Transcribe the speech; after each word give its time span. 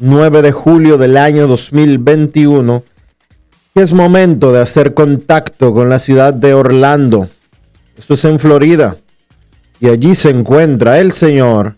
9 0.00 0.40
de 0.40 0.50
julio 0.50 0.96
del 0.96 1.18
año 1.18 1.46
2021, 1.46 2.82
es 3.74 3.92
momento 3.92 4.50
de 4.50 4.62
hacer 4.62 4.94
contacto 4.94 5.74
con 5.74 5.90
la 5.90 5.98
ciudad 5.98 6.32
de 6.32 6.54
Orlando. 6.54 7.28
Esto 7.98 8.14
es 8.14 8.24
en 8.24 8.38
Florida. 8.38 8.96
Y 9.78 9.88
allí 9.88 10.14
se 10.14 10.30
encuentra 10.30 10.98
el 10.98 11.12
señor 11.12 11.76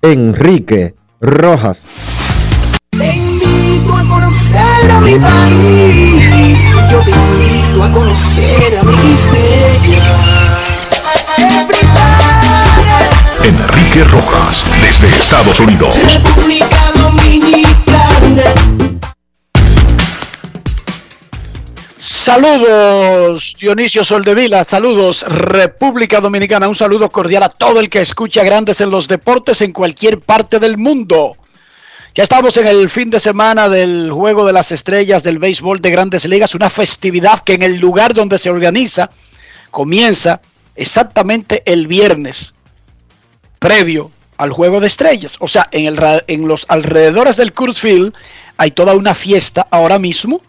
Enrique 0.00 0.94
Rojas. 1.20 1.84
Te 2.90 3.16
invito 3.16 3.94
a 3.94 4.04
conocer 4.08 4.90
a 4.90 5.00
mi 5.00 5.14
país. 5.16 6.60
Yo 6.90 7.00
te 7.00 7.10
invito 7.10 7.82
a 7.82 7.92
conocer 7.92 8.78
a 8.78 8.84
mi 8.84 8.92
Enrique 13.46 14.02
Rojas, 14.02 14.64
desde 14.82 15.06
Estados 15.06 15.60
Unidos. 15.60 15.94
República 16.12 16.90
Dominicana. 16.96 18.42
Saludos 21.96 23.54
Dionisio 23.60 24.02
Soldevila, 24.02 24.64
saludos 24.64 25.22
República 25.28 26.20
Dominicana, 26.20 26.66
un 26.66 26.74
saludo 26.74 27.08
cordial 27.08 27.44
a 27.44 27.48
todo 27.48 27.78
el 27.78 27.88
que 27.88 28.00
escucha 28.00 28.42
Grandes 28.42 28.80
en 28.80 28.90
los 28.90 29.06
Deportes 29.06 29.60
en 29.60 29.72
cualquier 29.72 30.18
parte 30.18 30.58
del 30.58 30.76
mundo. 30.76 31.36
Ya 32.16 32.24
estamos 32.24 32.56
en 32.56 32.66
el 32.66 32.90
fin 32.90 33.10
de 33.10 33.20
semana 33.20 33.68
del 33.68 34.10
Juego 34.10 34.44
de 34.44 34.54
las 34.54 34.72
Estrellas 34.72 35.22
del 35.22 35.38
Béisbol 35.38 35.80
de 35.80 35.90
Grandes 35.90 36.24
Ligas, 36.24 36.56
una 36.56 36.68
festividad 36.68 37.44
que 37.44 37.54
en 37.54 37.62
el 37.62 37.78
lugar 37.78 38.12
donde 38.12 38.38
se 38.38 38.50
organiza 38.50 39.08
comienza 39.70 40.40
exactamente 40.74 41.62
el 41.64 41.86
viernes 41.86 42.55
previo 43.66 44.12
al 44.36 44.52
juego 44.52 44.78
de 44.78 44.86
estrellas. 44.86 45.36
O 45.40 45.48
sea, 45.48 45.68
en, 45.72 45.86
el, 45.86 45.98
en 46.28 46.46
los 46.46 46.66
alrededores 46.68 47.36
del 47.36 47.52
Kurt 47.52 47.76
Field 47.76 48.14
hay 48.56 48.70
toda 48.70 48.94
una 48.94 49.12
fiesta 49.12 49.66
ahora 49.72 49.98
mismo 49.98 50.40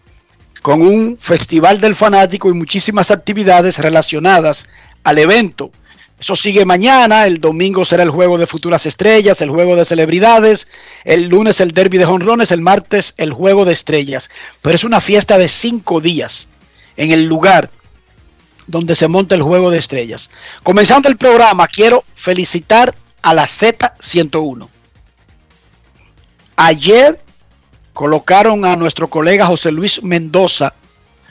con 0.62 0.82
un 0.82 1.16
festival 1.18 1.80
del 1.80 1.96
fanático 1.96 2.48
y 2.48 2.52
muchísimas 2.52 3.10
actividades 3.10 3.78
relacionadas 3.78 4.68
al 5.02 5.18
evento. 5.18 5.72
Eso 6.20 6.36
sigue 6.36 6.64
mañana, 6.64 7.26
el 7.26 7.40
domingo 7.40 7.84
será 7.84 8.04
el 8.04 8.10
juego 8.10 8.38
de 8.38 8.46
futuras 8.46 8.86
estrellas, 8.86 9.40
el 9.40 9.50
juego 9.50 9.74
de 9.74 9.84
celebridades, 9.84 10.68
el 11.02 11.26
lunes 11.26 11.60
el 11.60 11.72
derby 11.72 11.98
de 11.98 12.04
jonrones, 12.04 12.52
el 12.52 12.60
martes 12.60 13.14
el 13.16 13.32
juego 13.32 13.64
de 13.64 13.72
estrellas. 13.72 14.30
Pero 14.62 14.76
es 14.76 14.84
una 14.84 15.00
fiesta 15.00 15.38
de 15.38 15.48
cinco 15.48 16.00
días 16.00 16.46
en 16.96 17.10
el 17.10 17.24
lugar 17.24 17.68
donde 18.68 18.94
se 18.94 19.08
monta 19.08 19.34
el 19.34 19.42
juego 19.42 19.72
de 19.72 19.78
estrellas. 19.78 20.30
Comenzando 20.62 21.08
el 21.08 21.16
programa, 21.16 21.66
quiero 21.66 22.04
felicitar 22.14 22.94
a 23.22 23.34
la 23.34 23.44
Z101. 23.44 24.68
Ayer 26.56 27.20
colocaron 27.92 28.64
a 28.64 28.76
nuestro 28.76 29.08
colega 29.08 29.46
José 29.46 29.72
Luis 29.72 30.02
Mendoza 30.02 30.74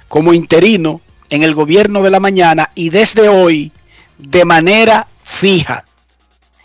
como 0.07 0.33
interino 0.33 1.01
en 1.29 1.43
el 1.43 1.53
gobierno 1.53 2.01
de 2.01 2.09
la 2.09 2.19
mañana 2.19 2.69
y 2.75 2.89
desde 2.89 3.29
hoy 3.29 3.71
de 4.17 4.45
manera 4.45 5.07
fija. 5.23 5.85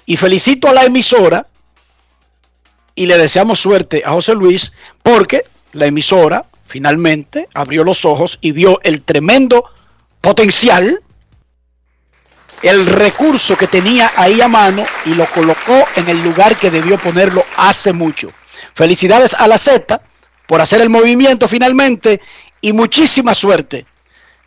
Y 0.06 0.16
felicito 0.16 0.68
a 0.68 0.72
la 0.72 0.84
emisora 0.84 1.46
y 2.94 3.06
le 3.06 3.18
deseamos 3.18 3.60
suerte 3.60 4.02
a 4.04 4.12
José 4.12 4.34
Luis 4.34 4.72
porque 5.02 5.44
la 5.72 5.86
emisora 5.86 6.46
finalmente 6.66 7.48
abrió 7.54 7.84
los 7.84 8.04
ojos 8.04 8.38
y 8.40 8.52
vio 8.52 8.80
el 8.82 9.02
tremendo 9.02 9.64
potencial, 10.20 11.02
el 12.62 12.86
recurso 12.86 13.56
que 13.56 13.66
tenía 13.66 14.10
ahí 14.16 14.40
a 14.40 14.48
mano 14.48 14.84
y 15.04 15.14
lo 15.14 15.26
colocó 15.26 15.84
en 15.96 16.08
el 16.08 16.22
lugar 16.22 16.56
que 16.56 16.70
debió 16.70 16.96
ponerlo 16.98 17.42
hace 17.56 17.92
mucho. 17.92 18.32
Felicidades 18.74 19.34
a 19.34 19.48
la 19.48 19.58
Z 19.58 20.00
por 20.46 20.60
hacer 20.60 20.80
el 20.80 20.90
movimiento 20.90 21.48
finalmente 21.48 22.20
y 22.60 22.72
muchísima 22.72 23.34
suerte 23.34 23.86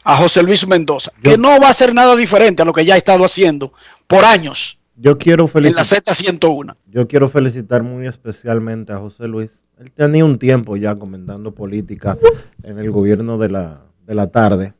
a 0.03 0.15
José 0.15 0.43
Luis 0.43 0.65
Mendoza, 0.67 1.11
que 1.21 1.37
no 1.37 1.59
va 1.59 1.67
a 1.67 1.71
hacer 1.71 1.93
nada 1.93 2.15
diferente 2.15 2.61
a 2.61 2.65
lo 2.65 2.73
que 2.73 2.85
ya 2.85 2.93
ha 2.93 2.97
estado 2.97 3.25
haciendo 3.25 3.73
por 4.07 4.23
años. 4.23 4.79
Yo 4.95 5.17
quiero 5.17 5.47
felicitar. 5.47 5.85
En 5.85 6.05
la 6.05 6.39
Z101. 6.39 6.75
Yo 6.85 7.07
quiero 7.07 7.27
felicitar 7.27 7.83
muy 7.83 8.07
especialmente 8.07 8.93
a 8.93 8.99
José 8.99 9.27
Luis. 9.27 9.65
Él 9.77 9.91
tenía 9.91 10.23
un 10.23 10.39
tiempo 10.39 10.77
ya 10.77 10.95
comentando 10.95 11.53
política 11.53 12.17
en 12.63 12.79
el 12.79 12.91
gobierno 12.91 13.37
de 13.37 13.49
la, 13.49 13.81
de 14.05 14.15
la 14.15 14.27
tarde. 14.27 14.73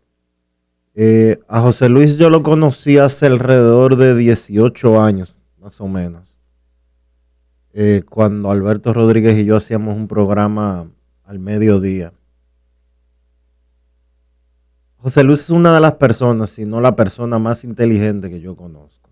Eh, 0.98 1.42
a 1.50 1.60
José 1.60 1.90
Luis 1.90 2.16
yo 2.16 2.30
lo 2.30 2.42
conocí 2.42 2.98
hace 2.98 3.26
alrededor 3.26 3.98
de 3.98 4.16
18 4.16 5.02
años, 5.02 5.36
más 5.60 5.82
o 5.82 5.90
menos. 5.90 6.40
Eh, 7.74 8.04
cuando 8.10 8.50
Alberto 8.50 8.94
Rodríguez 8.94 9.38
y 9.38 9.44
yo 9.44 9.58
hacíamos 9.58 9.98
un 9.98 10.08
programa 10.08 10.90
al 11.26 11.40
mediodía. 11.40 12.14
José 14.96 15.24
Luis 15.26 15.42
es 15.42 15.50
una 15.50 15.76
de 15.76 15.82
las 15.82 15.96
personas, 15.96 16.52
si 16.52 16.64
no 16.64 16.80
la 16.80 16.96
persona 16.96 17.40
más 17.40 17.66
inteligente 17.66 18.30
que 18.30 18.40
yo 18.40 18.56
conozco. 18.56 19.10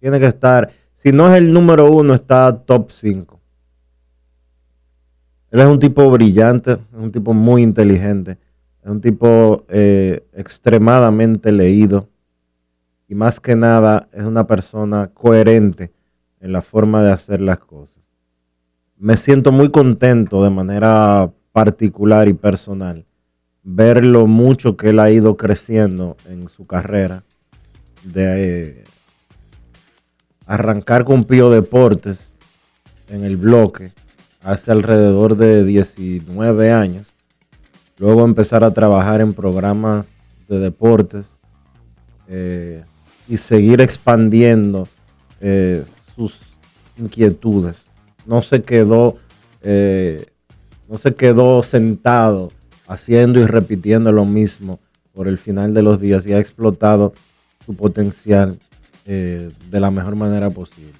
Tiene 0.00 0.18
que 0.18 0.26
estar, 0.26 0.70
si 0.94 1.12
no 1.12 1.28
es 1.28 1.34
el 1.36 1.52
número 1.52 1.92
uno, 1.92 2.14
está 2.14 2.56
top 2.64 2.90
5. 2.90 3.38
Él 5.50 5.60
es 5.60 5.66
un 5.66 5.78
tipo 5.78 6.10
brillante, 6.10 6.72
es 6.72 6.78
un 6.94 7.12
tipo 7.12 7.34
muy 7.34 7.62
inteligente 7.62 8.38
es 8.86 8.90
un 8.92 9.00
tipo 9.00 9.64
eh, 9.68 10.24
extremadamente 10.32 11.50
leído 11.50 12.08
y 13.08 13.16
más 13.16 13.40
que 13.40 13.56
nada 13.56 14.08
es 14.12 14.22
una 14.22 14.46
persona 14.46 15.10
coherente 15.12 15.92
en 16.38 16.52
la 16.52 16.62
forma 16.62 17.02
de 17.02 17.10
hacer 17.10 17.40
las 17.40 17.58
cosas. 17.58 18.04
Me 18.96 19.16
siento 19.16 19.50
muy 19.50 19.72
contento 19.72 20.44
de 20.44 20.50
manera 20.50 21.32
particular 21.50 22.28
y 22.28 22.34
personal 22.34 23.04
ver 23.64 24.04
lo 24.04 24.28
mucho 24.28 24.76
que 24.76 24.90
él 24.90 25.00
ha 25.00 25.10
ido 25.10 25.36
creciendo 25.36 26.16
en 26.28 26.48
su 26.48 26.64
carrera, 26.68 27.24
de 28.04 28.22
eh, 28.68 28.84
arrancar 30.46 31.04
con 31.04 31.24
Pío 31.24 31.50
Deportes 31.50 32.36
en 33.08 33.24
el 33.24 33.36
bloque 33.36 33.90
hace 34.44 34.70
alrededor 34.70 35.36
de 35.36 35.64
19 35.64 36.70
años, 36.70 37.15
luego 37.98 38.24
empezar 38.24 38.64
a 38.64 38.72
trabajar 38.72 39.20
en 39.20 39.32
programas 39.32 40.20
de 40.48 40.58
deportes 40.58 41.40
eh, 42.28 42.84
y 43.28 43.36
seguir 43.36 43.80
expandiendo 43.80 44.88
eh, 45.40 45.84
sus 46.14 46.38
inquietudes. 46.96 47.88
No 48.24 48.42
se 48.42 48.62
quedó, 48.62 49.16
eh, 49.62 50.26
no 50.88 50.98
se 50.98 51.14
quedó 51.14 51.62
sentado 51.62 52.52
haciendo 52.86 53.40
y 53.40 53.46
repitiendo 53.46 54.12
lo 54.12 54.24
mismo 54.24 54.78
por 55.12 55.28
el 55.28 55.38
final 55.38 55.74
de 55.74 55.82
los 55.82 56.00
días 56.00 56.26
y 56.26 56.32
ha 56.32 56.38
explotado 56.38 57.14
su 57.64 57.74
potencial 57.74 58.58
de 59.04 59.52
la 59.70 59.92
mejor 59.92 60.16
manera 60.16 60.50
posible. 60.50 60.92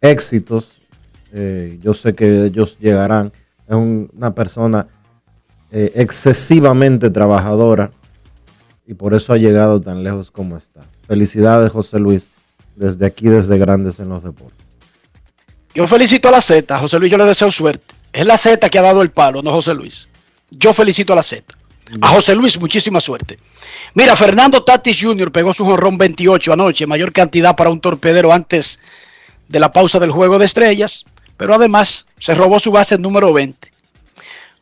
Éxitos, 0.00 0.80
yo 1.82 1.92
sé 1.92 2.14
que 2.14 2.46
ellos 2.46 2.78
llegarán. 2.78 3.30
Es 3.68 3.74
una 3.74 4.34
persona 4.34 4.88
excesivamente 5.74 7.10
trabajadora, 7.10 7.90
y 8.86 8.94
por 8.94 9.14
eso 9.14 9.32
ha 9.32 9.38
llegado 9.38 9.80
tan 9.80 10.04
lejos 10.04 10.30
como 10.30 10.56
está. 10.56 10.82
Felicidades, 11.08 11.72
José 11.72 11.98
Luis, 11.98 12.28
desde 12.76 13.06
aquí, 13.06 13.28
desde 13.28 13.58
Grandes 13.58 13.98
en 13.98 14.08
los 14.08 14.22
Deportes. 14.22 14.64
Yo 15.74 15.86
felicito 15.88 16.28
a 16.28 16.30
la 16.30 16.40
Z, 16.40 16.78
José 16.78 16.98
Luis, 16.98 17.10
yo 17.10 17.18
le 17.18 17.24
deseo 17.24 17.50
suerte. 17.50 17.94
Es 18.12 18.24
la 18.24 18.36
Z 18.36 18.70
que 18.70 18.78
ha 18.78 18.82
dado 18.82 19.02
el 19.02 19.10
palo, 19.10 19.42
no 19.42 19.50
José 19.50 19.74
Luis. 19.74 20.08
Yo 20.50 20.72
felicito 20.72 21.12
a 21.12 21.16
la 21.16 21.22
Z. 21.24 21.42
A 22.00 22.08
José 22.08 22.34
Luis, 22.36 22.58
muchísima 22.60 23.00
suerte. 23.00 23.38
Mira, 23.94 24.14
Fernando 24.14 24.62
Tatis 24.62 24.98
Jr. 25.00 25.32
pegó 25.32 25.52
su 25.52 25.64
jorrón 25.64 25.98
28 25.98 26.52
anoche, 26.52 26.86
mayor 26.86 27.12
cantidad 27.12 27.56
para 27.56 27.70
un 27.70 27.80
torpedero 27.80 28.32
antes 28.32 28.80
de 29.48 29.58
la 29.58 29.72
pausa 29.72 29.98
del 29.98 30.12
juego 30.12 30.38
de 30.38 30.46
estrellas, 30.46 31.04
pero 31.36 31.54
además 31.54 32.06
se 32.20 32.34
robó 32.34 32.58
su 32.60 32.70
base 32.70 32.96
número 32.96 33.32
20. 33.32 33.73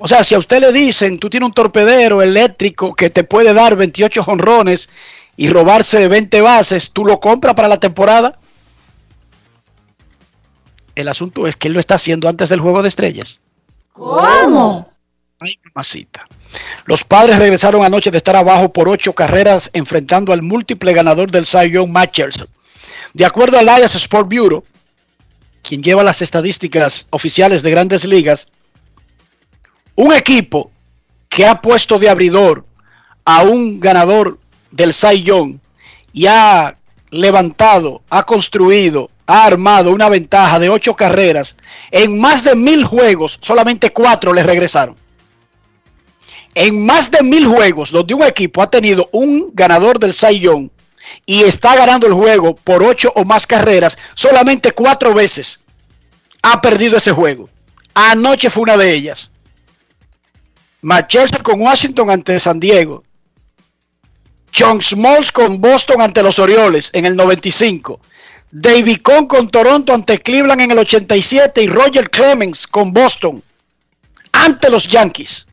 O 0.05 0.09
sea, 0.09 0.25
si 0.25 0.35
a 0.35 0.39
usted 0.41 0.61
le 0.61 0.73
dicen, 0.73 1.21
tú 1.21 1.31
tienes 1.31 1.47
un 1.47 1.53
torpedero 1.53 2.23
eléctrico 2.23 2.93
que 2.93 3.09
te 3.09 3.23
puede 3.23 3.55
dar 3.55 3.77
28 3.77 4.25
jonrones 4.25 4.89
y 5.37 5.49
robarse 5.49 6.09
20 6.09 6.41
bases, 6.41 6.91
¿tú 6.91 7.05
lo 7.05 7.21
compras 7.21 7.55
para 7.55 7.69
la 7.69 7.77
temporada? 7.77 8.37
El 10.97 11.07
asunto 11.07 11.47
es 11.47 11.55
que 11.55 11.69
él 11.69 11.75
lo 11.75 11.79
está 11.79 11.95
haciendo 11.95 12.29
antes 12.29 12.49
del 12.49 12.59
juego 12.59 12.83
de 12.83 12.89
estrellas. 12.89 13.39
¿Cómo? 13.93 14.93
Ay, 15.39 15.61
mamacita. 15.73 16.27
Los 16.85 17.05
padres 17.05 17.39
regresaron 17.39 17.85
anoche 17.85 18.11
de 18.11 18.19
estar 18.19 18.35
abajo 18.35 18.73
por 18.73 18.89
ocho 18.89 19.13
carreras 19.13 19.71
enfrentando 19.73 20.33
al 20.33 20.43
múltiple 20.43 20.95
ganador 20.95 21.31
del 21.31 21.47
Cy 21.47 21.71
Young, 21.71 21.91
Matt 21.91 22.19
De 23.15 23.25
acuerdo 23.25 23.57
al 23.57 23.69
Elias 23.69 23.95
Sport 23.95 24.29
Bureau, 24.29 24.65
quien 25.63 25.81
lleva 25.81 26.03
las 26.03 26.23
estadísticas 26.23 27.07
oficiales 27.11 27.63
de 27.63 27.71
grandes 27.71 28.05
ligas, 28.05 28.51
un 29.95 30.13
equipo 30.13 30.71
que 31.29 31.47
ha 31.47 31.61
puesto 31.61 31.99
de 31.99 32.09
abridor 32.09 32.65
a 33.25 33.43
un 33.43 33.81
ganador 33.81 34.39
del 34.71 34.93
Cy 34.93 35.25
y 36.13 36.27
ha 36.27 36.77
levantado, 37.11 38.03
ha 38.11 38.25
construido, 38.25 39.11
ha 39.27 39.45
armado 39.45 39.91
una 39.91 40.09
ventaja 40.09 40.59
de 40.59 40.69
ocho 40.69 40.95
carreras, 40.95 41.57
en 41.91 42.19
más 42.19 42.43
de 42.43 42.55
mil 42.55 42.85
juegos, 42.85 43.39
solamente 43.41 43.91
cuatro 43.91 44.33
le 44.33 44.43
regresaron. 44.43 44.97
En 46.55 46.85
más 46.85 47.11
de 47.11 47.23
mil 47.23 47.47
juegos, 47.47 47.91
donde 47.91 48.15
un 48.15 48.25
equipo 48.25 48.63
ha 48.63 48.71
tenido 48.71 49.09
un 49.13 49.51
ganador 49.55 49.99
del 49.99 50.13
Cy 50.13 50.71
y 51.25 51.43
está 51.43 51.77
ganando 51.77 52.07
el 52.07 52.13
juego 52.13 52.55
por 52.55 52.83
ocho 52.83 53.13
o 53.15 53.25
más 53.25 53.47
carreras, 53.47 53.97
solamente 54.15 54.73
cuatro 54.73 55.15
veces 55.15 55.61
ha 56.43 56.61
perdido 56.61 56.99
ese 56.99 57.13
juego. 57.13 57.49
Anoche 57.95 58.51
fue 58.51 58.65
una 58.65 58.77
de 58.77 58.93
ellas. 58.93 59.32
Manchester 60.83 61.43
con 61.43 61.61
Washington 61.61 62.11
ante 62.11 62.41
San 62.41 62.59
Diego. 62.59 63.05
John 64.53 64.83
Smalls 64.83 65.31
con 65.31 65.61
Boston 65.61 66.01
ante 66.01 66.23
los 66.25 66.41
Orioles 66.41 66.91
en 66.93 67.07
el 67.07 67.15
95. 67.15 68.01
David 68.51 68.99
Cohn 69.01 69.27
con 69.27 69.49
Toronto 69.49 69.95
ante 69.95 70.19
Cleveland 70.19 70.61
en 70.61 70.73
el 70.73 70.79
87 70.79 71.63
y 71.63 71.69
Roger 71.69 72.11
Clemens 72.11 72.67
con 72.67 72.93
Boston 72.93 73.43
ante 74.33 74.71
los 74.71 74.89
Yankees. 74.89 75.47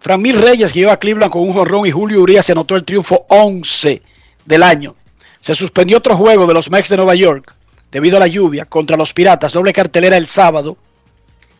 Framil 0.00 0.40
Reyes 0.40 0.72
guió 0.72 0.90
a 0.90 0.96
Cleveland 0.96 1.30
con 1.30 1.42
un 1.42 1.52
jorrón 1.52 1.86
y 1.86 1.90
Julio 1.90 2.22
Urias 2.22 2.46
se 2.46 2.52
anotó 2.52 2.76
el 2.76 2.84
triunfo 2.84 3.26
11 3.28 4.02
del 4.46 4.62
año. 4.62 4.96
Se 5.40 5.54
suspendió 5.54 5.98
otro 5.98 6.16
juego 6.16 6.46
de 6.46 6.54
los 6.54 6.70
Mets 6.70 6.88
de 6.88 6.96
Nueva 6.96 7.14
York 7.14 7.54
debido 7.92 8.16
a 8.16 8.20
la 8.20 8.26
lluvia 8.26 8.64
contra 8.64 8.96
los 8.96 9.12
Piratas, 9.12 9.52
doble 9.52 9.74
cartelera 9.74 10.16
el 10.16 10.26
sábado 10.26 10.78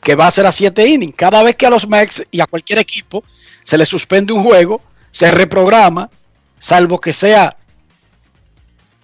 que 0.06 0.14
va 0.14 0.28
a 0.28 0.30
ser 0.30 0.46
a 0.46 0.52
7 0.52 0.86
innings. 0.86 1.16
Cada 1.16 1.42
vez 1.42 1.56
que 1.56 1.66
a 1.66 1.70
los 1.70 1.88
Mex 1.88 2.22
y 2.30 2.38
a 2.38 2.46
cualquier 2.46 2.78
equipo 2.78 3.24
se 3.64 3.76
le 3.76 3.84
suspende 3.84 4.32
un 4.32 4.44
juego, 4.44 4.80
se 5.10 5.32
reprograma, 5.32 6.08
salvo 6.60 7.00
que 7.00 7.12
sea 7.12 7.56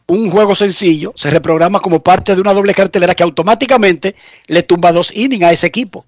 un 0.06 0.30
juego 0.30 0.54
sencillo, 0.54 1.12
se 1.16 1.28
reprograma 1.28 1.80
como 1.80 2.04
parte 2.04 2.36
de 2.36 2.40
una 2.40 2.54
doble 2.54 2.72
cartelera 2.72 3.16
que 3.16 3.24
automáticamente 3.24 4.14
le 4.46 4.62
tumba 4.62 4.92
dos 4.92 5.10
innings 5.12 5.42
a 5.42 5.50
ese 5.50 5.66
equipo. 5.66 6.04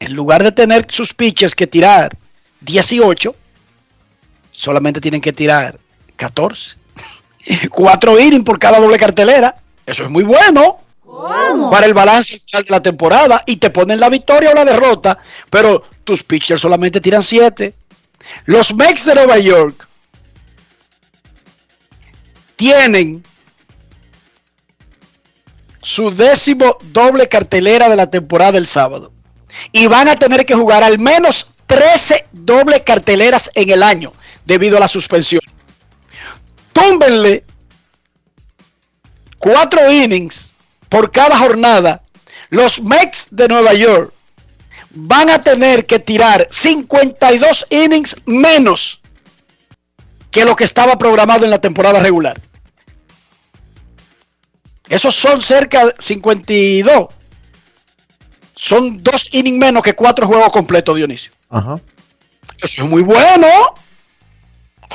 En 0.00 0.14
lugar 0.14 0.42
de 0.42 0.52
tener 0.52 0.86
sus 0.88 1.12
pitchers 1.12 1.54
que 1.54 1.66
tirar 1.66 2.16
18, 2.62 3.36
solamente 4.50 4.98
tienen 4.98 5.20
que 5.20 5.34
tirar 5.34 5.78
14. 6.16 6.76
Cuatro 7.68 8.18
innings 8.18 8.44
por 8.44 8.58
cada 8.58 8.80
doble 8.80 8.96
cartelera. 8.96 9.56
Eso 9.84 10.04
es 10.04 10.08
muy 10.08 10.24
bueno 10.24 10.85
para 11.70 11.86
el 11.86 11.94
balance 11.94 12.38
final 12.40 12.64
de 12.64 12.70
la 12.70 12.82
temporada 12.82 13.42
y 13.46 13.56
te 13.56 13.70
ponen 13.70 14.00
la 14.00 14.08
victoria 14.08 14.50
o 14.50 14.54
la 14.54 14.64
derrota, 14.64 15.18
pero 15.50 15.82
tus 16.04 16.22
pitchers 16.22 16.60
solamente 16.60 17.00
tiran 17.00 17.22
7. 17.22 17.74
Los 18.46 18.74
Mets 18.74 19.04
de 19.04 19.14
Nueva 19.14 19.38
York 19.38 19.88
tienen 22.56 23.24
su 25.82 26.10
décimo 26.10 26.78
doble 26.82 27.28
cartelera 27.28 27.88
de 27.88 27.96
la 27.96 28.10
temporada 28.10 28.58
el 28.58 28.66
sábado 28.66 29.12
y 29.72 29.86
van 29.86 30.08
a 30.08 30.16
tener 30.16 30.44
que 30.44 30.54
jugar 30.54 30.82
al 30.82 30.98
menos 30.98 31.52
13 31.66 32.26
doble 32.32 32.82
carteleras 32.82 33.50
en 33.54 33.70
el 33.70 33.82
año 33.82 34.12
debido 34.44 34.76
a 34.76 34.80
la 34.80 34.88
suspensión. 34.88 35.40
Túmbenle 36.72 37.44
cuatro 39.38 39.90
innings 39.90 40.45
por 40.88 41.10
cada 41.10 41.38
jornada, 41.38 42.02
los 42.50 42.80
Mets 42.80 43.28
de 43.30 43.48
Nueva 43.48 43.74
York 43.74 44.12
van 44.90 45.30
a 45.30 45.42
tener 45.42 45.86
que 45.86 45.98
tirar 45.98 46.48
52 46.50 47.66
innings 47.70 48.16
menos 48.24 49.00
que 50.30 50.44
lo 50.44 50.56
que 50.56 50.64
estaba 50.64 50.96
programado 50.96 51.44
en 51.44 51.50
la 51.50 51.60
temporada 51.60 52.00
regular. 52.00 52.40
Esos 54.88 55.14
son 55.14 55.42
cerca 55.42 55.86
de 55.86 55.94
52. 55.98 57.08
Son 58.54 59.02
dos 59.02 59.28
innings 59.32 59.58
menos 59.58 59.82
que 59.82 59.94
cuatro 59.94 60.26
juegos 60.26 60.50
completos, 60.50 60.96
Dionisio. 60.96 61.32
Ajá. 61.50 61.80
Eso 62.62 62.82
es 62.82 62.88
muy 62.88 63.02
bueno. 63.02 63.46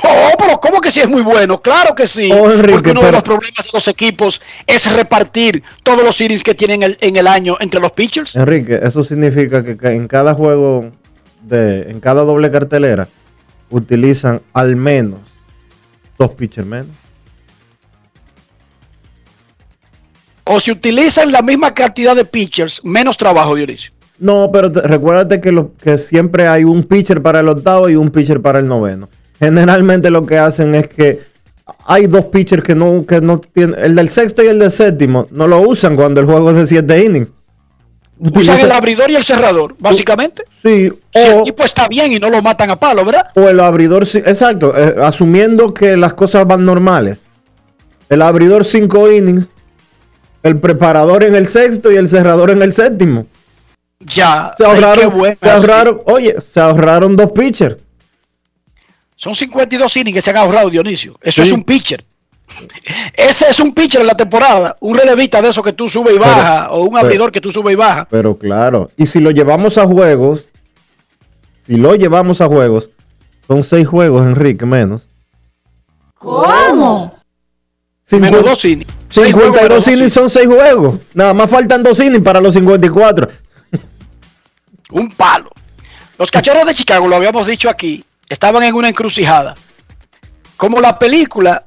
Oh, 0.04 0.30
pero 0.38 0.58
¿cómo 0.58 0.80
que 0.80 0.90
sí 0.90 1.00
es 1.00 1.08
muy 1.08 1.22
bueno? 1.22 1.60
Claro 1.60 1.94
que 1.94 2.06
sí. 2.06 2.30
Oh, 2.32 2.44
porque 2.70 2.90
uno 2.90 3.02
de 3.02 3.12
los 3.12 3.22
problemas 3.22 3.64
de 3.64 3.70
los 3.72 3.88
equipos 3.88 4.40
es 4.66 4.92
repartir 4.94 5.62
todos 5.82 6.02
los 6.02 6.20
innings 6.20 6.42
que 6.42 6.54
tienen 6.54 6.96
en 6.98 7.16
el 7.16 7.26
año 7.26 7.56
entre 7.60 7.80
los 7.80 7.92
pitchers. 7.92 8.34
Enrique, 8.36 8.80
eso 8.82 9.04
significa 9.04 9.62
que 9.62 9.76
en 9.88 10.08
cada 10.08 10.34
juego, 10.34 10.90
de, 11.42 11.90
en 11.90 12.00
cada 12.00 12.22
doble 12.22 12.50
cartelera, 12.50 13.08
utilizan 13.70 14.40
al 14.52 14.76
menos 14.76 15.20
dos 16.18 16.30
pitchers 16.32 16.66
menos. 16.66 16.90
O 20.44 20.58
si 20.58 20.72
utilizan 20.72 21.30
la 21.30 21.40
misma 21.42 21.72
cantidad 21.72 22.16
de 22.16 22.24
pitchers, 22.24 22.84
menos 22.84 23.16
trabajo, 23.16 23.54
Dionisio. 23.54 23.92
No, 24.18 24.50
pero 24.52 24.68
recuérdate 24.68 25.40
que, 25.40 25.52
lo, 25.52 25.74
que 25.76 25.98
siempre 25.98 26.48
hay 26.48 26.64
un 26.64 26.82
pitcher 26.82 27.22
para 27.22 27.40
el 27.40 27.48
octavo 27.48 27.88
y 27.88 27.96
un 27.96 28.10
pitcher 28.10 28.40
para 28.40 28.58
el 28.58 28.66
noveno 28.66 29.08
generalmente 29.42 30.08
lo 30.08 30.24
que 30.24 30.38
hacen 30.38 30.76
es 30.76 30.86
que 30.86 31.20
hay 31.84 32.06
dos 32.06 32.26
pitchers 32.26 32.62
que 32.62 32.76
no, 32.76 33.04
que 33.04 33.20
no 33.20 33.40
tienen, 33.40 33.76
el 33.82 33.96
del 33.96 34.08
sexto 34.08 34.44
y 34.44 34.46
el 34.46 34.60
del 34.60 34.70
séptimo, 34.70 35.26
no 35.32 35.48
lo 35.48 35.60
usan 35.60 35.96
cuando 35.96 36.20
el 36.20 36.26
juego 36.26 36.50
es 36.50 36.56
de 36.56 36.66
siete 36.68 37.04
innings. 37.04 37.32
Usan 38.20 38.60
el 38.60 38.70
abridor 38.70 39.10
y 39.10 39.16
el 39.16 39.24
cerrador, 39.24 39.74
básicamente. 39.80 40.44
Sí. 40.62 40.92
Si 41.12 41.18
el 41.18 41.40
equipo 41.40 41.64
está 41.64 41.88
bien 41.88 42.12
y 42.12 42.20
no 42.20 42.30
lo 42.30 42.40
matan 42.40 42.70
a 42.70 42.78
palo, 42.78 43.04
¿verdad? 43.04 43.30
O 43.34 43.48
el 43.48 43.58
abridor, 43.58 44.04
exacto, 44.04 44.72
eh, 44.76 44.94
asumiendo 45.02 45.74
que 45.74 45.96
las 45.96 46.12
cosas 46.12 46.46
van 46.46 46.64
normales. 46.64 47.24
El 48.08 48.22
abridor 48.22 48.64
cinco 48.64 49.10
innings, 49.10 49.48
el 50.44 50.56
preparador 50.60 51.24
en 51.24 51.34
el 51.34 51.48
sexto 51.48 51.90
y 51.90 51.96
el 51.96 52.06
cerrador 52.06 52.50
en 52.50 52.62
el 52.62 52.72
séptimo. 52.72 53.26
Ya. 53.98 54.54
Se 54.56 54.64
ahorraron, 54.64 55.18
buena, 55.18 55.36
se 55.40 55.50
ahorraron, 55.50 56.00
oye, 56.04 56.40
se 56.40 56.60
ahorraron 56.60 57.16
dos 57.16 57.32
pitchers. 57.32 57.78
Son 59.22 59.36
52 59.36 59.96
innings 59.98 60.16
que 60.16 60.20
se 60.20 60.30
han 60.30 60.36
ahorrado, 60.38 60.68
Dionisio. 60.68 61.16
Eso 61.22 61.42
Sí. 61.42 61.46
es 61.48 61.52
un 61.52 61.62
pitcher. 61.62 62.04
Ese 63.14 63.50
es 63.50 63.60
un 63.60 63.72
pitcher 63.72 64.00
en 64.00 64.08
la 64.08 64.16
temporada. 64.16 64.76
Un 64.80 64.98
relevista 64.98 65.40
de 65.40 65.50
eso 65.50 65.62
que 65.62 65.72
tú 65.72 65.88
subes 65.88 66.14
y 66.16 66.18
Pero- 66.18 66.28
bajas. 66.28 66.68
O 66.72 66.80
un 66.82 66.88
pero- 66.92 67.06
abridor 67.06 67.30
que 67.30 67.40
tú 67.40 67.52
subes 67.52 67.74
y 67.74 67.76
bajas. 67.76 68.08
Pero 68.10 68.36
claro, 68.36 68.90
y 68.96 69.06
si 69.06 69.20
lo 69.20 69.30
llevamos 69.30 69.78
a 69.78 69.86
juegos, 69.86 70.46
si 71.64 71.76
lo 71.76 71.94
llevamos 71.94 72.40
a 72.40 72.46
juegos, 72.48 72.90
son 73.46 73.62
seis 73.62 73.86
juegos, 73.86 74.22
Enrique, 74.26 74.66
menos. 74.66 75.06
¿Cómo? 76.18 77.16
Menos 78.10 78.44
dos 78.44 78.64
innings. 78.64 78.92
Seis 79.08 79.32
juegos, 79.32 79.56
52 79.56 79.62
menos 79.62 79.84
dos 79.84 79.94
innings 79.94 80.12
son 80.12 80.28
seis 80.28 80.46
juegos. 80.48 80.96
Nada 81.14 81.32
más 81.32 81.48
faltan 81.48 81.82
dos 81.84 81.98
innings 82.00 82.24
para 82.24 82.40
los 82.40 82.54
54. 82.54 83.28
un 84.90 85.10
palo. 85.12 85.48
Los 86.18 86.30
cachorros 86.30 86.66
de 86.66 86.74
Chicago, 86.74 87.06
lo 87.08 87.16
habíamos 87.16 87.46
dicho 87.46 87.70
aquí, 87.70 88.04
estaban 88.32 88.62
en 88.62 88.74
una 88.74 88.88
encrucijada. 88.88 89.54
Como 90.56 90.80
la 90.80 90.98
película 90.98 91.64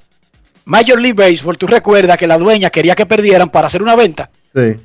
Major 0.65 0.99
League 0.99 1.13
Baseball, 1.13 1.57
tú 1.57 1.67
recuerdas 1.67 2.17
que 2.17 2.27
la 2.27 2.37
dueña 2.37 2.69
quería 2.69 2.95
que 2.95 3.05
perdieran 3.05 3.49
para 3.49 3.67
hacer 3.67 3.83
una 3.83 3.95
venta, 3.95 4.29
Sí. 4.53 4.75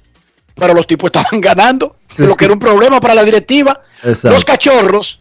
pero 0.54 0.74
los 0.74 0.86
tipos 0.86 1.08
estaban 1.08 1.40
ganando, 1.40 1.96
lo 2.18 2.36
que 2.36 2.44
era 2.44 2.54
un 2.54 2.60
problema 2.60 3.00
para 3.00 3.14
la 3.14 3.24
directiva. 3.24 3.80
Exacto. 4.02 4.30
Los 4.30 4.44
cachorros 4.44 5.20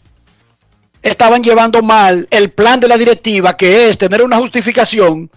estaban 1.01 1.42
llevando 1.44 1.82
mal 1.82 2.28
el 2.30 2.51
plan 2.51 2.80
de 2.80 2.88
la 2.89 2.98
directiva, 2.98 3.56
que 3.56 3.88
es 3.88 3.98
tener 3.98 4.22
una 4.22 4.38
justificación, 4.38 5.30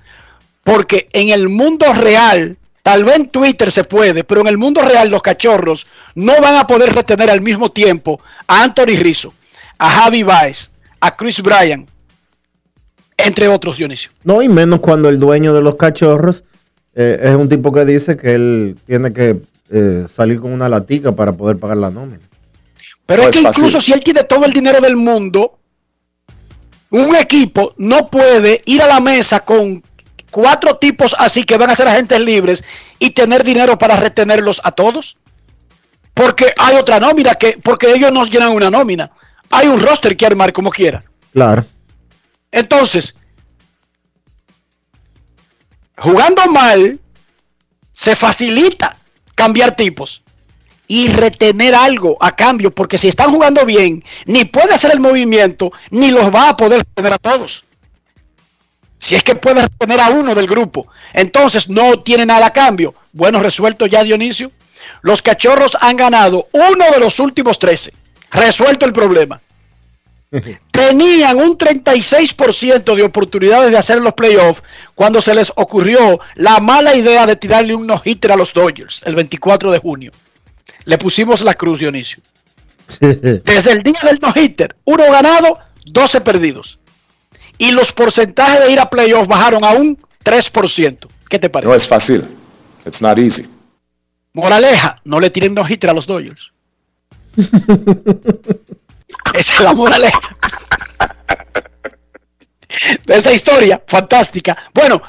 porque 0.65 1.09
en 1.13 1.31
el 1.31 1.49
mundo 1.49 1.93
real, 1.93 2.57
tal 2.83 3.05
vez 3.05 3.15
en 3.17 3.29
Twitter 3.29 3.71
se 3.71 3.85
puede, 3.85 4.25
pero 4.25 4.41
en 4.41 4.49
el 4.49 4.59
mundo 4.59 4.81
real 4.83 5.09
los 5.09 5.23
cachorros 5.23 5.87
no 6.17 6.41
van 6.41 6.57
a 6.57 6.67
poder 6.67 6.93
retener 6.93 7.31
al 7.31 7.41
mismo 7.43 7.71
tiempo 7.71 8.21
a 8.49 8.65
Anthony 8.65 8.97
Rizzo, 8.99 9.33
a 9.79 9.89
Javi 9.89 10.25
Baez, 10.25 10.71
a 11.03 11.17
Chris 11.17 11.43
Bryan, 11.43 11.87
entre 13.17 13.49
otros, 13.49 13.77
Dionisio. 13.77 14.13
No, 14.23 14.41
y 14.41 14.49
menos 14.49 14.79
cuando 14.79 15.09
el 15.09 15.19
dueño 15.19 15.53
de 15.53 15.61
los 15.61 15.75
cachorros 15.75 16.45
eh, 16.95 17.19
es 17.25 17.35
un 17.35 17.49
tipo 17.49 17.73
que 17.73 17.85
dice 17.85 18.17
que 18.17 18.35
él 18.35 18.79
tiene 18.87 19.13
que 19.13 19.43
eh, 19.69 20.05
salir 20.09 20.41
con 20.41 20.53
una 20.53 20.69
latica 20.69 21.11
para 21.13 21.33
poder 21.33 21.59
pagar 21.59 21.77
la 21.79 21.91
nómina. 21.91 22.21
Pero 23.05 23.25
No 23.25 23.29
es 23.29 23.37
que 23.37 23.43
fácil. 23.43 23.65
incluso 23.65 23.81
si 23.81 23.93
él 23.93 24.01
tiene 24.01 24.23
todo 24.23 24.45
el 24.45 24.53
dinero 24.53 24.81
del 24.81 24.95
mundo, 24.95 25.59
un 26.91 27.17
equipo 27.17 27.75
no 27.79 28.09
puede 28.09 28.63
ir 28.67 28.81
a 28.81 28.87
la 28.87 29.01
mesa 29.01 29.41
con 29.41 29.83
cuatro 30.31 30.77
tipos 30.77 31.17
así 31.19 31.43
que 31.43 31.57
van 31.59 31.71
a 31.71 31.75
ser 31.77 31.89
agentes 31.89 32.21
libres 32.21 32.63
y 33.01 33.11
tener 33.11 33.43
dinero 33.43 33.77
para 33.77 33.97
retenerlos 33.97 34.61
a 34.63 34.71
todos. 34.71 35.17
Porque 36.15 36.53
hay 36.57 36.77
otra 36.77 37.01
nómina, 37.01 37.35
que 37.35 37.59
porque 37.61 37.91
ellos 37.93 38.13
no 38.13 38.25
llenan 38.25 38.51
una 38.53 38.71
nómina. 38.71 39.11
Hay 39.53 39.69
un 39.69 39.81
roster 39.81 40.17
que 40.17 40.25
armar 40.25 40.51
como 40.53 40.71
quiera. 40.71 41.05
Claro. 41.33 41.65
Entonces, 42.51 43.15
jugando 45.99 46.47
mal, 46.47 46.99
se 47.93 48.17
facilita 48.17 48.97
cambiar 49.35 49.77
tipos 49.77 50.23
y 50.89 51.09
retener 51.09 51.75
algo 51.75 52.17
a 52.19 52.35
cambio, 52.35 52.71
porque 52.71 52.97
si 52.97 53.09
están 53.09 53.31
jugando 53.31 53.67
bien, 53.67 54.03
ni 54.25 54.47
puede 54.47 54.73
hacer 54.73 54.91
el 54.91 55.01
movimiento, 55.01 55.71
ni 55.91 56.11
los 56.11 56.35
va 56.35 56.49
a 56.49 56.57
poder 56.57 56.79
retener 56.79 57.13
a 57.13 57.19
todos. 57.19 57.65
Si 58.99 59.15
es 59.15 59.23
que 59.23 59.35
puede 59.35 59.63
retener 59.63 60.01
a 60.01 60.09
uno 60.09 60.35
del 60.35 60.47
grupo, 60.47 60.87
entonces 61.13 61.69
no 61.69 62.01
tiene 62.01 62.25
nada 62.25 62.47
a 62.47 62.53
cambio. 62.53 62.95
Bueno, 63.13 63.43
resuelto 63.43 63.85
ya 63.85 64.03
Dionisio. 64.03 64.51
Los 65.03 65.21
cachorros 65.21 65.77
han 65.79 65.97
ganado 65.97 66.49
uno 66.53 66.91
de 66.91 67.01
los 67.01 67.21
últimos 67.21 67.59
13. 67.59 67.93
Resuelto 68.33 68.87
el 68.87 68.93
problema 68.93 69.41
tenían 70.71 71.37
un 71.37 71.59
36% 71.59 72.97
de 72.97 73.03
oportunidades 73.03 73.71
de 73.71 73.77
hacer 73.77 74.01
los 74.01 74.15
playoffs 74.15 74.63
cuando 74.95 75.21
se 75.21 75.35
les 75.35 75.53
ocurrió 75.57 76.21
la 76.37 76.59
mala 76.61 76.95
idea 76.95 77.27
de 77.27 77.37
tirarle 77.37 77.75
un 77.75 77.87
no-hitter 77.87 78.33
a 78.33 78.37
los 78.37 78.55
Dodgers 78.55 79.03
el 79.05 79.15
24 79.15 79.71
de 79.71 79.79
junio. 79.79 80.13
Le 80.85 80.99
pusimos 80.99 81.43
la 81.43 81.55
cruz, 81.55 81.79
Dionisio. 81.79 82.23
Desde 83.01 83.73
el 83.73 83.83
día 83.83 84.01
del 84.03 84.19
no-hitter, 84.21 84.75
uno 84.85 85.05
ganado, 85.11 85.59
12 85.85 86.21
perdidos. 86.23 86.79
Y 87.59 87.73
los 87.73 87.93
porcentajes 87.93 88.61
de 88.61 88.73
ir 88.73 88.81
a 88.81 88.89
playoffs 88.89 89.29
bajaron 89.29 89.65
a 89.65 89.71
un 89.73 89.99
3%. 90.25 91.07
¿Qué 91.29 91.39
te 91.39 91.51
parece? 91.51 91.69
No 91.69 91.75
es 91.75 91.87
fácil. 91.87 92.27
It's 92.87 93.01
not 93.01 93.19
easy. 93.19 93.49
Moraleja, 94.33 95.01
no 95.05 95.21
le 95.21 95.31
tiren 95.31 95.55
no-hitter 95.55 95.91
a 95.91 95.93
los 95.93 96.07
Dodgers. 96.07 96.53
Esa 99.35 99.55
es 99.55 99.61
la 99.61 99.73
moraleja. 99.73 100.37
De 103.05 103.17
esa 103.17 103.33
historia 103.33 103.83
fantástica. 103.87 104.57
Bueno, 104.73 105.03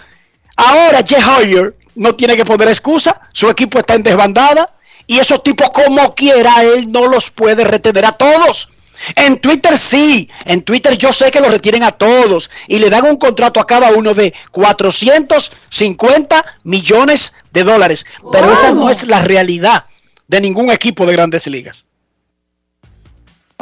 ahora 0.55 0.99
Jeff 1.05 1.25
Hoyer 1.37 1.75
no 1.95 2.15
tiene 2.15 2.35
que 2.35 2.45
poner 2.45 2.67
excusa. 2.67 3.21
Su 3.33 3.49
equipo 3.49 3.79
está 3.79 3.95
en 3.95 4.03
desbandada. 4.03 4.75
Y 5.07 5.19
esos 5.19 5.43
tipos, 5.43 5.69
como 5.71 6.15
quiera, 6.15 6.63
él 6.63 6.91
no 6.91 7.07
los 7.07 7.31
puede 7.31 7.63
retener 7.63 8.05
a 8.05 8.13
todos. 8.13 8.69
En 9.15 9.39
Twitter 9.39 9.77
sí, 9.77 10.29
en 10.45 10.61
Twitter 10.61 10.97
yo 10.97 11.11
sé 11.11 11.29
que 11.29 11.41
los 11.41 11.51
retienen 11.51 11.83
a 11.83 11.91
todos 11.91 12.49
y 12.67 12.79
le 12.79 12.89
dan 12.89 13.05
un 13.05 13.17
contrato 13.17 13.59
a 13.59 13.67
cada 13.67 13.91
uno 13.91 14.13
de 14.13 14.33
450 14.51 16.59
millones 16.63 17.33
de 17.51 17.63
dólares. 17.63 18.05
Pero 18.31 18.53
esa 18.53 18.71
no 18.71 18.89
es 18.89 19.05
la 19.07 19.19
realidad 19.19 19.85
de 20.27 20.39
ningún 20.39 20.71
equipo 20.71 21.05
de 21.05 21.13
grandes 21.13 21.47
ligas. 21.47 21.85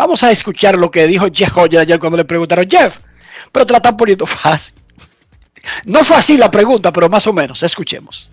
Vamos 0.02 0.24
a 0.24 0.32
escuchar 0.32 0.80
lo 0.80 0.90
que 0.90 1.06
dijo 1.06 1.28
Jeff 1.32 1.56
Hoyer 1.56 1.82
ayer 1.82 2.00
cuando 2.00 2.18
le 2.18 2.26
preguntaron, 2.26 2.68
Jeff, 2.68 2.98
pero 3.52 3.68
te 3.68 3.74
la 3.74 3.78
están 3.78 3.96
poniendo 3.96 4.26
fácil. 4.26 4.74
No 5.86 6.04
fue 6.04 6.18
así 6.18 6.38
la 6.38 6.50
pregunta, 6.50 6.92
pero 6.92 7.08
más 7.08 7.28
o 7.28 7.34
menos. 7.34 7.62
Escuchemos. 7.62 8.28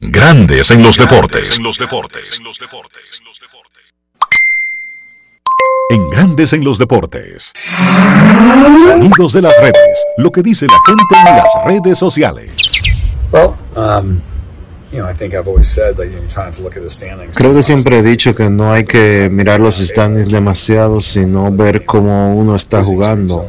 Grandes 0.00 0.70
en 0.70 0.82
los 0.82 0.98
deportes. 0.98 1.56
En 1.56 1.64
los 1.64 1.78
deportes. 1.78 2.38
En 5.88 6.10
Grandes 6.10 6.52
en 6.52 6.64
los 6.64 6.78
deportes. 6.78 7.54
Sonidos 8.84 9.32
de 9.32 9.40
las 9.40 9.56
redes. 9.58 10.04
Lo 10.18 10.30
que 10.30 10.42
dice 10.42 10.66
la 10.66 10.78
gente 10.84 11.30
en 11.30 11.36
las 11.38 11.54
redes 11.64 11.98
sociales. 11.98 12.54
Well, 13.32 13.54
um, 13.74 14.20
Creo 17.34 17.54
que 17.54 17.62
siempre 17.62 17.98
he 17.98 18.02
dicho 18.02 18.34
que 18.34 18.50
no 18.50 18.72
hay 18.72 18.84
que 18.84 19.28
mirar 19.30 19.60
los 19.60 19.78
standings 19.78 20.30
demasiado, 20.30 21.00
sino 21.00 21.50
ver 21.50 21.84
cómo 21.84 22.34
uno 22.36 22.56
está 22.56 22.82
jugando. 22.82 23.48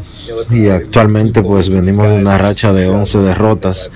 Y 0.51 0.69
actualmente 0.69 1.41
pues 1.41 1.69
venimos 1.69 2.07
de 2.07 2.13
una 2.13 2.37
racha 2.37 2.73
de 2.73 2.87
11 2.87 3.19
derrotas. 3.19 3.91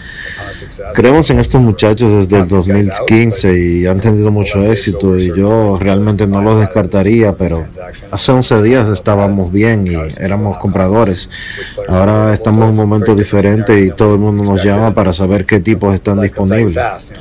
Creemos 0.93 1.29
en 1.29 1.39
estos 1.39 1.61
muchachos 1.61 2.27
desde 2.29 2.43
el 2.43 2.47
2015 2.47 3.59
y 3.59 3.85
han 3.85 3.99
tenido 3.99 4.31
mucho 4.31 4.63
éxito 4.63 5.17
y 5.17 5.27
yo 5.27 5.77
realmente 5.79 6.27
no 6.27 6.41
los 6.41 6.59
descartaría, 6.59 7.35
pero 7.35 7.65
hace 8.11 8.31
11 8.31 8.61
días 8.61 8.89
estábamos 8.89 9.51
bien 9.51 9.87
y 9.87 9.95
éramos 10.21 10.57
compradores. 10.57 11.29
Ahora 11.87 12.33
estamos 12.33 12.63
en 12.63 12.81
un 12.81 12.89
momento 12.89 13.15
diferente 13.15 13.79
y 13.79 13.91
todo 13.91 14.13
el 14.13 14.19
mundo 14.19 14.43
nos 14.43 14.63
llama 14.63 14.93
para 14.93 15.13
saber 15.13 15.45
qué 15.45 15.59
tipos 15.59 15.93
están 15.93 16.21
disponibles. 16.21 17.11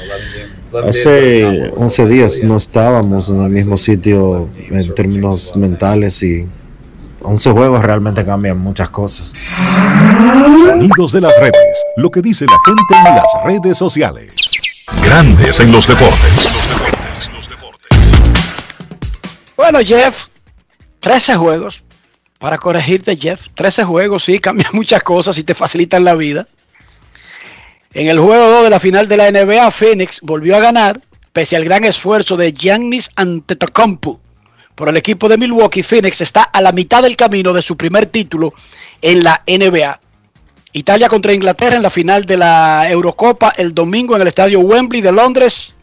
Hace 0.84 1.70
11 1.76 2.06
días 2.06 2.42
no 2.42 2.56
estábamos 2.56 3.30
en 3.30 3.40
el 3.40 3.48
mismo 3.48 3.78
sitio 3.78 4.48
en 4.70 4.94
términos 4.94 5.56
mentales 5.56 6.22
y 6.22 6.46
11 7.20 7.50
juegos 7.50 7.82
realmente 7.82 8.24
cambian 8.24 8.58
muchas 8.58 8.90
cosas. 8.90 9.34
Sonidos 10.62 11.12
de 11.12 11.20
las 11.20 11.32
redes. 11.40 11.84
Lo 11.96 12.10
que 12.10 12.22
dice 12.22 12.46
la 12.46 12.58
gente 12.64 13.08
en 13.08 13.16
las 13.16 13.26
redes 13.44 13.78
sociales. 13.78 14.34
Grandes 15.02 15.60
en 15.60 15.72
los 15.72 15.86
deportes. 15.86 16.58
Bueno, 19.56 19.80
Jeff, 19.80 20.26
13 21.00 21.36
juegos. 21.36 21.82
Para 22.38 22.56
corregirte, 22.56 23.16
Jeff, 23.16 23.48
13 23.54 23.82
juegos, 23.82 24.24
sí, 24.24 24.38
cambian 24.40 24.70
muchas 24.72 25.02
cosas 25.02 25.36
y 25.38 25.42
te 25.42 25.54
facilitan 25.54 26.04
la 26.04 26.14
vida. 26.14 26.46
En 27.92 28.06
el 28.08 28.20
juego 28.20 28.48
2 28.48 28.64
de 28.64 28.70
la 28.70 28.78
final 28.78 29.08
de 29.08 29.16
la 29.16 29.30
NBA, 29.30 29.70
Phoenix 29.72 30.20
volvió 30.22 30.56
a 30.56 30.60
ganar, 30.60 31.00
pese 31.32 31.56
al 31.56 31.64
gran 31.64 31.84
esfuerzo 31.84 32.36
de 32.36 32.52
Giannis 32.52 33.10
Antetokounmpo 33.16 34.20
por 34.78 34.88
el 34.88 34.96
equipo 34.96 35.28
de 35.28 35.36
Milwaukee. 35.36 35.82
Phoenix 35.82 36.20
está 36.20 36.44
a 36.44 36.62
la 36.62 36.70
mitad 36.70 37.02
del 37.02 37.16
camino 37.16 37.52
de 37.52 37.62
su 37.62 37.76
primer 37.76 38.06
título 38.06 38.54
en 39.02 39.24
la 39.24 39.42
NBA. 39.44 40.00
Italia 40.72 41.08
contra 41.08 41.32
Inglaterra 41.32 41.74
en 41.74 41.82
la 41.82 41.90
final 41.90 42.24
de 42.24 42.36
la 42.36 42.88
Eurocopa 42.88 43.52
el 43.56 43.74
domingo 43.74 44.14
en 44.14 44.22
el 44.22 44.28
estadio 44.28 44.60
Wembley 44.60 45.02
de 45.02 45.10
Londres 45.10 45.74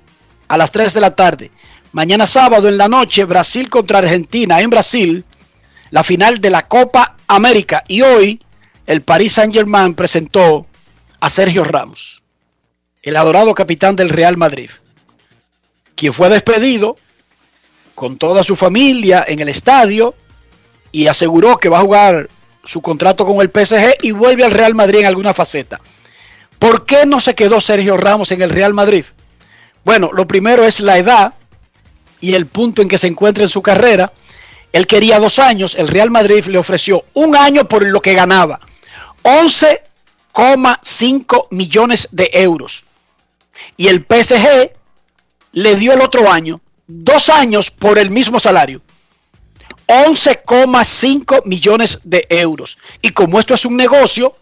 a 0.48 0.56
las 0.56 0.72
3 0.72 0.94
de 0.94 1.02
la 1.02 1.14
tarde. 1.14 1.52
Mañana 1.92 2.26
sábado 2.26 2.70
en 2.70 2.78
la 2.78 2.88
noche 2.88 3.26
Brasil 3.26 3.70
contra 3.70 3.98
Argentina 3.98 4.62
en 4.62 4.70
Brasil, 4.70 5.26
la 5.90 6.04
final 6.06 6.40
de 6.40 6.52
la 6.52 6.66
Copa 6.66 7.18
América. 7.28 7.84
Y 7.90 8.02
hoy 8.02 8.40
el 8.88 9.02
Paris 9.02 9.34
Saint 9.34 9.54
Germain 9.54 9.94
presentó 9.94 10.68
a 11.20 11.30
Sergio 11.30 11.66
Ramos, 11.66 12.24
el 13.04 13.18
adorado 13.18 13.54
capitán 13.54 13.98
del 13.98 14.08
Real 14.08 14.38
Madrid, 14.38 14.70
quien 15.96 16.14
fue 16.14 16.30
despedido 16.30 16.96
con 17.96 18.18
toda 18.18 18.44
su 18.44 18.56
familia 18.56 19.26
en 19.28 19.40
el 19.40 19.50
estadio 19.50 20.14
y 20.92 21.08
aseguró 21.08 21.58
que 21.58 21.70
va 21.70 21.80
a 21.80 21.84
jugar 21.84 22.30
su 22.64 22.80
contrato 22.82 23.26
con 23.26 23.42
el 23.42 23.50
PSG 23.50 24.04
y 24.04 24.12
vuelve 24.12 24.44
al 24.44 24.52
Real 24.52 24.76
Madrid 24.76 25.00
en 25.00 25.08
alguna 25.08 25.34
faceta. 25.34 25.82
¿Por 26.60 26.86
qué 26.86 27.06
no 27.06 27.20
se 27.20 27.34
quedó 27.36 27.60
Sergio 27.62 27.98
Ramos 27.98 28.32
en 28.32 28.42
el 28.42 28.50
Real 28.50 28.74
Madrid? 28.74 29.06
Bueno, 29.84 30.10
lo 30.14 30.26
primero 30.28 30.64
es 30.66 30.80
la 30.80 30.98
edad 30.98 31.34
y 32.20 32.34
el 32.34 32.48
punto 32.48 32.82
en 32.82 32.88
que 32.88 32.98
se 32.98 33.08
encuentra 33.08 33.44
en 33.44 33.50
su 33.50 33.62
carrera. 33.62 34.12
Él 34.72 34.88
quería 34.88 35.20
dos 35.20 35.38
años, 35.40 35.76
el 35.76 35.88
Real 35.88 36.10
Madrid 36.10 36.46
le 36.46 36.58
ofreció 36.58 37.06
un 37.14 37.36
año 37.36 37.68
por 37.68 37.86
lo 37.86 38.02
que 38.02 38.14
ganaba. 38.14 38.62
11,5 39.24 41.48
millones 41.52 42.08
de 42.12 42.30
euros. 42.34 42.86
Y 43.78 43.88
el 43.88 44.06
PSG 44.06 44.72
le 45.54 45.76
dio 45.76 45.94
el 45.94 46.02
otro 46.02 46.32
año, 46.32 46.60
dos 46.88 47.30
años 47.30 47.72
por 47.72 47.98
el 47.98 48.10
mismo 48.12 48.40
salario. 48.40 48.82
11,5 49.88 51.46
millones 51.46 52.00
de 52.04 52.26
euros. 52.30 52.78
Y 53.02 53.12
como 53.12 53.40
esto 53.40 53.54
es 53.54 53.66
un 53.66 53.78
negocio, 53.78 54.36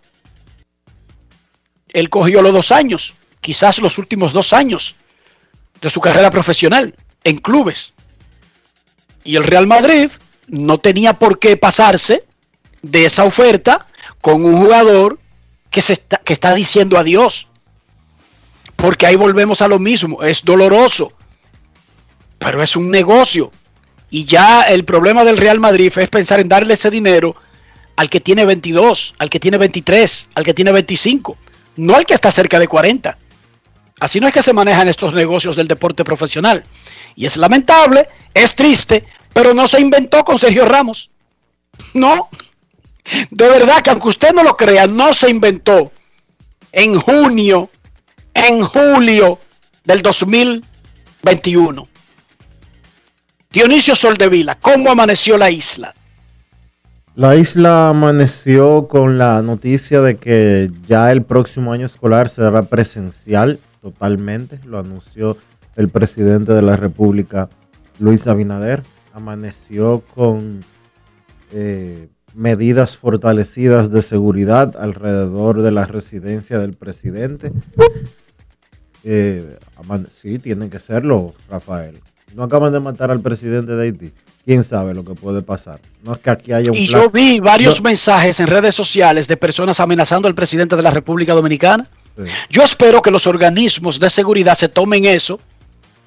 él 1.89 2.09
cogió 2.09 2.41
los 2.41 2.53
dos 2.53 2.71
años, 2.71 3.13
quizás 3.41 3.79
los 3.79 3.97
últimos 3.97 4.33
dos 4.33 4.53
años 4.53 4.95
de 5.81 5.89
su 5.89 5.99
carrera 5.99 6.31
profesional 6.31 6.95
en 7.23 7.37
clubes. 7.37 7.93
Y 9.23 9.35
el 9.35 9.43
Real 9.43 9.67
Madrid 9.67 10.09
no 10.47 10.79
tenía 10.79 11.13
por 11.13 11.39
qué 11.39 11.57
pasarse 11.57 12.23
de 12.81 13.05
esa 13.05 13.23
oferta 13.23 13.87
con 14.21 14.43
un 14.45 14.57
jugador 14.57 15.19
que, 15.69 15.81
se 15.81 15.93
está, 15.93 16.17
que 16.17 16.33
está 16.33 16.53
diciendo 16.53 16.97
adiós. 16.97 17.47
Porque 18.75 19.05
ahí 19.05 19.15
volvemos 19.15 19.61
a 19.61 19.67
lo 19.67 19.79
mismo, 19.79 20.23
es 20.23 20.43
doloroso, 20.43 21.13
pero 22.43 22.61
es 22.61 22.75
un 22.75 22.91
negocio. 22.91 23.51
Y 24.09 24.25
ya 24.25 24.63
el 24.63 24.83
problema 24.85 25.23
del 25.23 25.37
Real 25.37 25.59
Madrid 25.59 25.91
es 25.95 26.09
pensar 26.09 26.39
en 26.39 26.49
darle 26.49 26.75
ese 26.75 26.91
dinero 26.91 27.35
al 27.95 28.09
que 28.09 28.19
tiene 28.19 28.45
22, 28.45 29.15
al 29.17 29.29
que 29.29 29.39
tiene 29.39 29.57
23, 29.57 30.29
al 30.35 30.43
que 30.43 30.53
tiene 30.53 30.71
25, 30.71 31.37
no 31.77 31.95
al 31.95 32.05
que 32.05 32.13
está 32.13 32.31
cerca 32.31 32.59
de 32.59 32.67
40. 32.67 33.17
Así 33.99 34.19
no 34.19 34.27
es 34.27 34.33
que 34.33 34.43
se 34.43 34.53
manejan 34.53 34.87
estos 34.87 35.13
negocios 35.13 35.55
del 35.55 35.67
deporte 35.67 36.03
profesional. 36.03 36.63
Y 37.15 37.25
es 37.25 37.37
lamentable, 37.37 38.09
es 38.33 38.55
triste, 38.55 39.05
pero 39.33 39.53
no 39.53 39.67
se 39.67 39.79
inventó 39.79 40.25
con 40.25 40.37
Sergio 40.37 40.65
Ramos. 40.65 41.09
No. 41.93 42.29
De 43.29 43.47
verdad 43.47 43.81
que 43.81 43.89
aunque 43.89 44.09
usted 44.09 44.33
no 44.33 44.43
lo 44.43 44.57
crea, 44.57 44.87
no 44.87 45.13
se 45.13 45.29
inventó 45.29 45.91
en 46.71 46.99
junio, 46.99 47.69
en 48.33 48.63
julio 48.65 49.39
del 49.85 50.01
2021. 50.01 51.92
Dionisio 53.53 53.95
Soldevila, 53.95 54.57
¿cómo 54.59 54.89
amaneció 54.89 55.37
la 55.37 55.51
isla? 55.51 55.93
La 57.13 57.35
isla 57.35 57.89
amaneció 57.89 58.87
con 58.87 59.19
la 59.19 59.43
noticia 59.43 60.01
de 60.01 60.17
que 60.17 60.71
ya 60.87 61.11
el 61.11 61.21
próximo 61.21 61.71
año 61.71 61.85
escolar 61.85 62.29
será 62.29 62.63
presencial 62.63 63.59
totalmente. 63.79 64.59
Lo 64.65 64.79
anunció 64.79 65.37
el 65.75 65.89
presidente 65.89 66.51
de 66.51 66.63
la 66.63 66.77
República, 66.77 67.47
Luis 67.99 68.25
Abinader. 68.25 68.81
Amaneció 69.13 70.01
con 70.15 70.65
eh, 71.51 72.09
medidas 72.33 72.97
fortalecidas 72.97 73.91
de 73.91 74.01
seguridad 74.01 74.75
alrededor 74.77 75.61
de 75.61 75.69
la 75.69 75.85
residencia 75.85 76.57
del 76.57 76.73
presidente. 76.73 77.51
Eh, 79.03 79.59
sí, 80.19 80.39
tienen 80.39 80.71
que 80.71 80.79
serlo, 80.79 81.35
Rafael. 81.47 81.99
No 82.33 82.43
acaban 82.43 82.71
de 82.73 82.79
matar 82.79 83.11
al 83.11 83.19
presidente 83.21 83.73
de 83.73 83.83
Haití. 83.83 84.11
¿Quién 84.45 84.63
sabe 84.63 84.93
lo 84.93 85.05
que 85.05 85.13
puede 85.13 85.41
pasar? 85.41 85.79
No 86.03 86.13
es 86.13 86.19
que 86.19 86.29
aquí 86.29 86.51
haya 86.51 86.71
un 86.71 86.77
Y 86.77 86.87
yo 86.87 87.09
vi 87.09 87.39
varios 87.39 87.77
No. 87.77 87.83
mensajes 87.89 88.39
en 88.39 88.47
redes 88.47 88.75
sociales 88.75 89.27
de 89.27 89.37
personas 89.37 89.79
amenazando 89.79 90.27
al 90.27 90.35
presidente 90.35 90.75
de 90.75 90.81
la 90.81 90.91
República 90.91 91.33
Dominicana. 91.33 91.87
Sí. 92.17 92.23
Yo 92.49 92.63
espero 92.63 93.01
que 93.01 93.09
los 93.11 93.25
organismos 93.25 93.99
de 93.99 94.09
seguridad 94.09 94.57
se 94.57 94.67
tomen 94.69 95.05
eso 95.05 95.39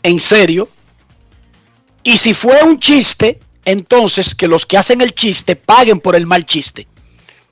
en 0.03 0.21
serio. 0.21 0.69
Y 2.03 2.19
si 2.19 2.35
fue 2.35 2.63
un 2.63 2.79
chiste, 2.79 3.41
entonces 3.65 4.35
que 4.35 4.47
los 4.49 4.67
que 4.67 4.77
hacen 4.77 5.01
el 5.01 5.15
chiste 5.15 5.57
paguen 5.57 5.99
por 6.01 6.15
el 6.15 6.27
mal 6.27 6.45
chiste. 6.45 6.87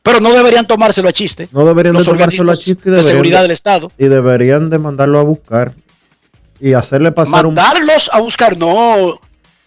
Pero 0.02 0.20
no 0.20 0.32
deberían 0.34 0.66
tomárselo 0.66 1.08
a 1.08 1.12
chiste. 1.12 1.48
No 1.50 1.64
deberían 1.64 1.96
de 1.96 2.04
tomárselo 2.04 2.52
a 2.52 2.56
chiste 2.56 2.90
y 2.90 2.92
de 2.92 3.02
seguridad 3.02 3.38
de- 3.38 3.42
del 3.44 3.50
Estado. 3.52 3.90
Y 3.98 4.04
deberían 4.04 4.68
de 4.68 4.78
mandarlo 4.78 5.18
a 5.18 5.22
buscar 5.22 5.72
y 6.60 6.72
hacerle 6.72 7.12
pasar 7.12 7.46
un... 7.46 7.54
Mandarlos 7.54 8.10
a 8.12 8.20
buscar, 8.20 8.56
no. 8.58 9.18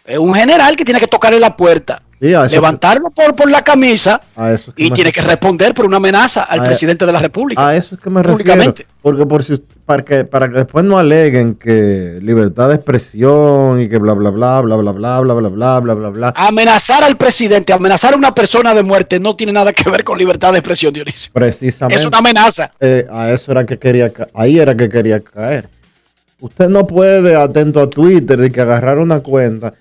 Es 0.06 0.17
un 0.17 0.34
general 0.34 0.76
que 0.76 0.86
tiene 0.86 1.00
que 1.00 1.08
tocarle 1.08 1.39
la 1.39 1.56
puerta. 1.58 2.02
Sí, 2.19 2.30
levantarlo 2.50 3.12
por, 3.12 3.36
por 3.36 3.47
la 3.47 3.62
camisa 3.63 4.19
es 4.52 4.63
que 4.63 4.71
y 4.86 4.89
me 4.89 4.95
tiene 4.95 5.12
que 5.12 5.21
responder 5.21 5.76
por 5.76 5.86
una 5.86 5.97
amenaza 5.97 6.41
al 6.41 6.62
A- 6.62 6.63
presidente 6.63 7.06
de 7.06 7.12
la 7.12 7.19
República. 7.19 7.67
A 7.67 7.76
eso 7.76 7.93
es 7.93 8.02
que 8.02 8.10
me 8.10 8.23
refiero. 8.23 8.73
Porque 9.04 9.23
por 9.28 9.43
si, 9.43 9.62
para, 9.86 10.04
que, 10.04 10.23
para 10.23 10.50
que 10.50 10.56
después 10.56 10.84
no 10.84 10.97
aleguen 10.97 11.54
que 11.54 12.17
libertad 12.23 12.69
de 12.69 12.76
expresión 12.76 13.80
y 13.82 13.88
que 13.88 14.00
bla, 14.00 14.13
bla, 14.13 14.32
bla, 14.32 14.62
bla, 14.62 14.76
bla, 14.78 14.91
bla, 14.93 15.21
bla, 15.21 15.34
bla, 15.36 15.50
bla, 15.50 15.80
bla, 15.80 15.93
bla, 15.93 16.10
bla. 16.10 16.34
Amenazar 16.36 17.04
al 17.04 17.17
presidente, 17.17 17.71
amenazar 17.71 18.15
a 18.15 18.17
una 18.17 18.34
persona 18.34 18.73
de 18.73 18.82
muerte 18.82 19.19
no 19.19 19.36
tiene 19.36 19.52
nada 19.54 19.71
que 19.71 19.88
ver 19.88 20.04
con 20.04 20.17
libertad 20.17 20.54
de 20.54 20.58
expresión, 20.58 20.93
Dionisio. 20.93 21.30
Precisamente. 21.34 22.00
Es 22.02 22.08
una 22.08 22.17
amenaza. 22.17 22.71
eh, 22.80 23.06
a 23.12 23.30
eso 23.30 23.52
era 23.52 23.63
que 23.63 23.78
quería 23.78 24.12
ahí 24.34 24.58
era 24.58 24.76
que 24.76 24.89
quería 24.89 25.19
caer. 25.19 25.69
Usted 26.39 26.69
no 26.69 26.86
puede, 26.86 27.36
atento 27.36 27.82
a 27.82 27.89
Twitter, 27.89 28.39
de 28.39 28.52
que 28.52 28.62
agarrar 28.62 29.00
una 29.00 29.21
cuenta 29.21 29.73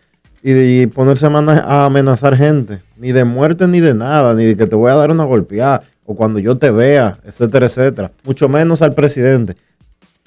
y, 0.42 0.86
ponerse 0.86 1.26
a, 1.26 1.84
amenazar 1.84 2.36
gente, 2.36 2.82
ni 2.96 3.12
de 3.12 3.24
muerte 3.24 3.66
ni 3.66 3.80
de 3.80 3.94
nada, 3.94 4.32
ni 4.34 4.44
de 4.44 4.56
que 4.56 4.66
te 4.66 4.76
voy 4.76 4.90
a 4.90 4.94
dar 4.94 5.10
una 5.10 5.24
golpeada 5.24 5.82
o 6.04 6.14
cuando 6.14 6.38
yo 6.38 6.56
te 6.56 6.70
vea, 6.70 7.18
etcétera, 7.24 7.66
etcétera. 7.66 8.12
Mucho 8.24 8.48
menos 8.48 8.80
al 8.80 8.94
presidente. 8.94 9.56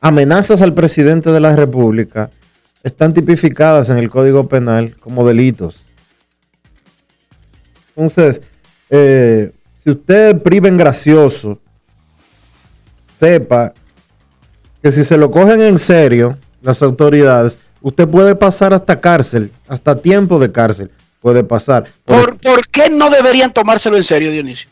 Amenazas 0.02 0.62
al 0.62 0.74
presidente 0.74 1.32
de 1.32 1.40
la 1.40 1.56
República 1.56 2.30
están 2.84 3.14
tipificadas 3.14 3.90
en 3.90 3.98
el 3.98 4.10
Código 4.10 4.48
Penal 4.48 4.96
como 5.00 5.26
delitos. 5.26 5.84
Entonces, 7.96 8.42
eh, 8.90 9.52
si 9.84 9.92
usted 9.92 10.42
priva 10.42 10.68
en 10.68 10.78
gracioso, 10.78 11.60
sepa 13.18 13.74
que 14.82 14.92
si 14.92 15.04
se 15.04 15.18
lo 15.18 15.32
cogen 15.32 15.62
en 15.62 15.78
serio 15.78 16.38
las 16.62 16.82
autoridades, 16.82 17.58
usted 17.82 18.08
puede 18.08 18.36
pasar 18.36 18.74
hasta 18.74 19.00
cárcel, 19.00 19.52
hasta 19.68 19.96
tiempo 20.02 20.40
de 20.40 20.52
cárcel 20.52 20.92
puede 21.22 21.44
pasar. 21.44 21.86
¿Por, 22.06 22.38
por 22.38 22.68
qué 22.70 22.90
no 22.90 23.10
deberían 23.10 23.52
tomárselo 23.54 23.98
en 23.98 24.04
serio, 24.04 24.32
Dionisio? 24.32 24.70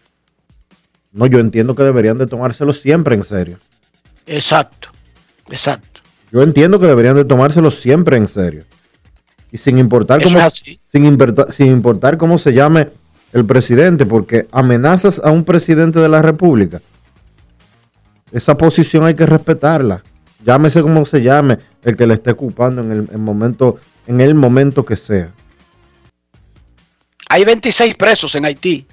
No, 1.11 1.25
yo 1.25 1.39
entiendo 1.39 1.75
que 1.75 1.83
deberían 1.83 2.17
de 2.17 2.27
tomárselo 2.27 2.73
siempre 2.73 3.15
en 3.15 3.23
serio. 3.23 3.57
Exacto, 4.25 4.89
exacto. 5.49 6.01
Yo 6.31 6.41
entiendo 6.43 6.79
que 6.79 6.85
deberían 6.87 7.15
de 7.15 7.25
tomárselo 7.25 7.71
siempre 7.71 8.17
en 8.17 8.27
serio. 8.27 8.63
Y 9.51 9.57
sin 9.57 9.77
importar 9.79 10.21
Eso 10.21 10.33
cómo, 10.33 10.49
sin, 10.49 11.05
importa- 11.05 11.51
sin 11.51 11.67
importar 11.67 12.17
cómo 12.17 12.37
se 12.37 12.53
llame 12.53 12.89
el 13.33 13.45
presidente, 13.45 14.05
porque 14.05 14.47
amenazas 14.51 15.21
a 15.23 15.31
un 15.31 15.43
presidente 15.45 15.99
de 15.99 16.09
la 16.09 16.21
República. 16.21 16.81
Esa 18.37 18.55
posición 18.55 19.03
hay 19.03 19.15
que 19.15 19.25
respetarla. 19.25 20.03
Llámese 20.45 20.83
como 20.83 21.03
se 21.05 21.23
llame 21.23 21.57
el 21.81 21.97
que 21.97 22.05
le 22.05 22.13
esté 22.13 22.29
ocupando 22.31 22.81
en 22.83 22.91
el, 22.91 23.09
en 23.11 23.19
momento, 23.21 23.77
en 24.05 24.21
el 24.21 24.35
momento 24.35 24.85
que 24.85 24.95
sea. 24.95 25.33
Hay 27.29 27.43
26 27.43 27.95
presos 27.95 28.35
en 28.35 28.45
Haití. 28.45 28.85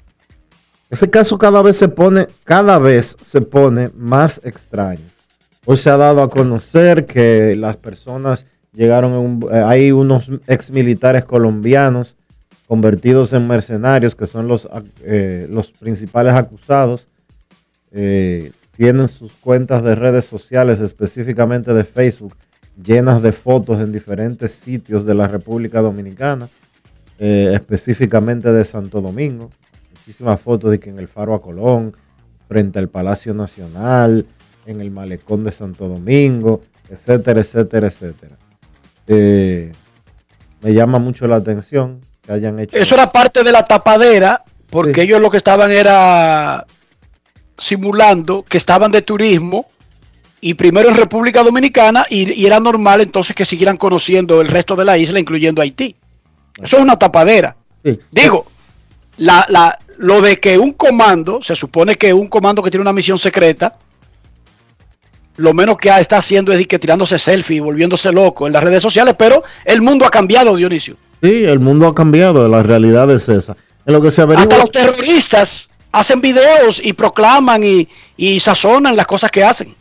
Ese 0.88 1.11
caso 1.11 1.37
cada 1.37 1.61
vez 1.61 1.76
se 1.76 1.88
pone, 1.88 2.26
cada 2.44 2.78
vez 2.78 3.18
se 3.20 3.42
pone 3.42 3.90
más 3.94 4.40
extraño. 4.44 5.04
Hoy 5.66 5.76
se 5.76 5.90
ha 5.90 5.98
dado 5.98 6.22
a 6.22 6.30
conocer 6.30 7.04
que 7.04 7.54
las 7.54 7.76
personas 7.76 8.46
llegaron, 8.72 9.12
en 9.12 9.18
un- 9.18 9.48
eh, 9.52 9.62
hay 9.62 9.92
unos 9.92 10.30
ex 10.46 10.70
militares 10.70 11.24
colombianos 11.26 12.16
convertidos 12.66 13.35
en 13.35 13.46
mercenarios 13.46 14.14
que 14.16 14.26
son 14.26 14.48
los, 14.48 14.66
eh, 15.02 15.46
los 15.50 15.70
principales 15.72 16.33
acusados. 16.33 17.09
Eh, 17.92 18.52
tienen 18.76 19.08
sus 19.08 19.32
cuentas 19.32 19.82
de 19.82 19.94
redes 19.94 20.24
sociales, 20.24 20.80
específicamente 20.80 21.72
de 21.74 21.84
Facebook, 21.84 22.34
llenas 22.82 23.22
de 23.22 23.32
fotos 23.32 23.80
en 23.80 23.92
diferentes 23.92 24.50
sitios 24.52 25.04
de 25.04 25.14
la 25.14 25.28
República 25.28 25.80
Dominicana, 25.80 26.48
eh, 27.18 27.52
específicamente 27.54 28.52
de 28.52 28.64
Santo 28.64 29.00
Domingo. 29.00 29.50
Muchísimas 29.92 30.40
fotos 30.40 30.70
de 30.72 30.80
que 30.80 30.90
en 30.90 30.98
el 30.98 31.08
Faro 31.08 31.34
a 31.34 31.40
Colón, 31.40 31.94
frente 32.48 32.78
al 32.78 32.88
Palacio 32.88 33.32
Nacional, 33.32 34.26
en 34.66 34.80
el 34.80 34.90
Malecón 34.90 35.44
de 35.44 35.52
Santo 35.52 35.88
Domingo, 35.88 36.62
etcétera, 36.90 37.40
etcétera, 37.40 37.87
etcétera. 37.87 38.37
Eh, 39.06 39.72
me 40.62 40.72
llama 40.74 40.98
mucho 40.98 41.26
la 41.26 41.37
atención 41.37 42.00
que 42.22 42.32
hayan 42.32 42.58
hecho 42.58 42.76
Eso 42.76 42.94
era 42.94 43.12
parte 43.12 43.44
de 43.44 43.52
la 43.52 43.64
tapadera, 43.64 44.42
porque 44.70 44.94
Sí. 44.94 45.00
ellos 45.02 45.20
lo 45.20 45.30
que 45.30 45.37
estaban 45.37 45.70
era 45.70 46.66
simulando 47.58 48.44
que 48.48 48.58
estaban 48.58 48.90
de 48.90 49.02
turismo 49.02 49.66
y 50.40 50.54
primero 50.54 50.88
en 50.88 50.96
República 50.96 51.42
Dominicana 51.42 52.06
y, 52.10 52.32
y 52.32 52.46
era 52.46 52.60
normal 52.60 53.00
entonces 53.00 53.34
que 53.34 53.44
siguieran 53.44 53.76
conociendo 53.76 54.40
el 54.40 54.48
resto 54.48 54.76
de 54.76 54.84
la 54.84 54.98
isla, 54.98 55.18
incluyendo 55.20 55.62
Haití. 55.62 55.96
Eso 56.62 56.76
es 56.76 56.82
una 56.82 56.98
tapadera. 56.98 57.56
Sí. 57.84 57.98
Digo, 58.10 58.46
la, 59.18 59.46
la, 59.48 59.78
lo 59.98 60.20
de 60.20 60.38
que 60.38 60.58
un 60.58 60.72
comando, 60.72 61.40
se 61.40 61.54
supone 61.54 61.96
que 61.96 62.12
un 62.12 62.28
comando 62.28 62.62
que 62.62 62.70
tiene 62.70 62.82
una 62.82 62.92
misión 62.92 63.18
secreta, 63.18 63.76
lo 65.36 65.52
menos 65.52 65.78
que 65.78 65.88
está 65.88 66.18
haciendo 66.18 66.52
es 66.52 66.66
que 66.66 66.78
tirándose 66.78 67.18
selfie 67.18 67.56
y 67.56 67.60
volviéndose 67.60 68.12
loco 68.12 68.46
en 68.46 68.52
las 68.52 68.62
redes 68.62 68.82
sociales, 68.82 69.14
pero 69.18 69.42
el 69.64 69.82
mundo 69.82 70.06
ha 70.06 70.10
cambiado, 70.10 70.54
Dionisio. 70.56 70.96
Sí, 71.22 71.44
el 71.44 71.58
mundo 71.58 71.86
ha 71.86 71.94
cambiado, 71.94 72.46
la 72.48 72.62
realidad 72.62 73.10
es 73.10 73.28
esa. 73.28 73.56
En 73.86 73.94
lo 73.94 74.00
que 74.00 74.10
se 74.10 74.22
averigua... 74.22 74.42
Hasta 74.44 74.58
los 74.58 74.70
terroristas 74.70 75.70
hacen 75.94 76.20
videos 76.20 76.80
y 76.83 76.92
proclaman 76.92 77.62
y, 77.62 77.88
y 78.16 78.40
sazonan 78.40 78.96
las 78.96 79.07
cosas 79.07 79.30
que 79.30 79.44
hacen. 79.44 79.74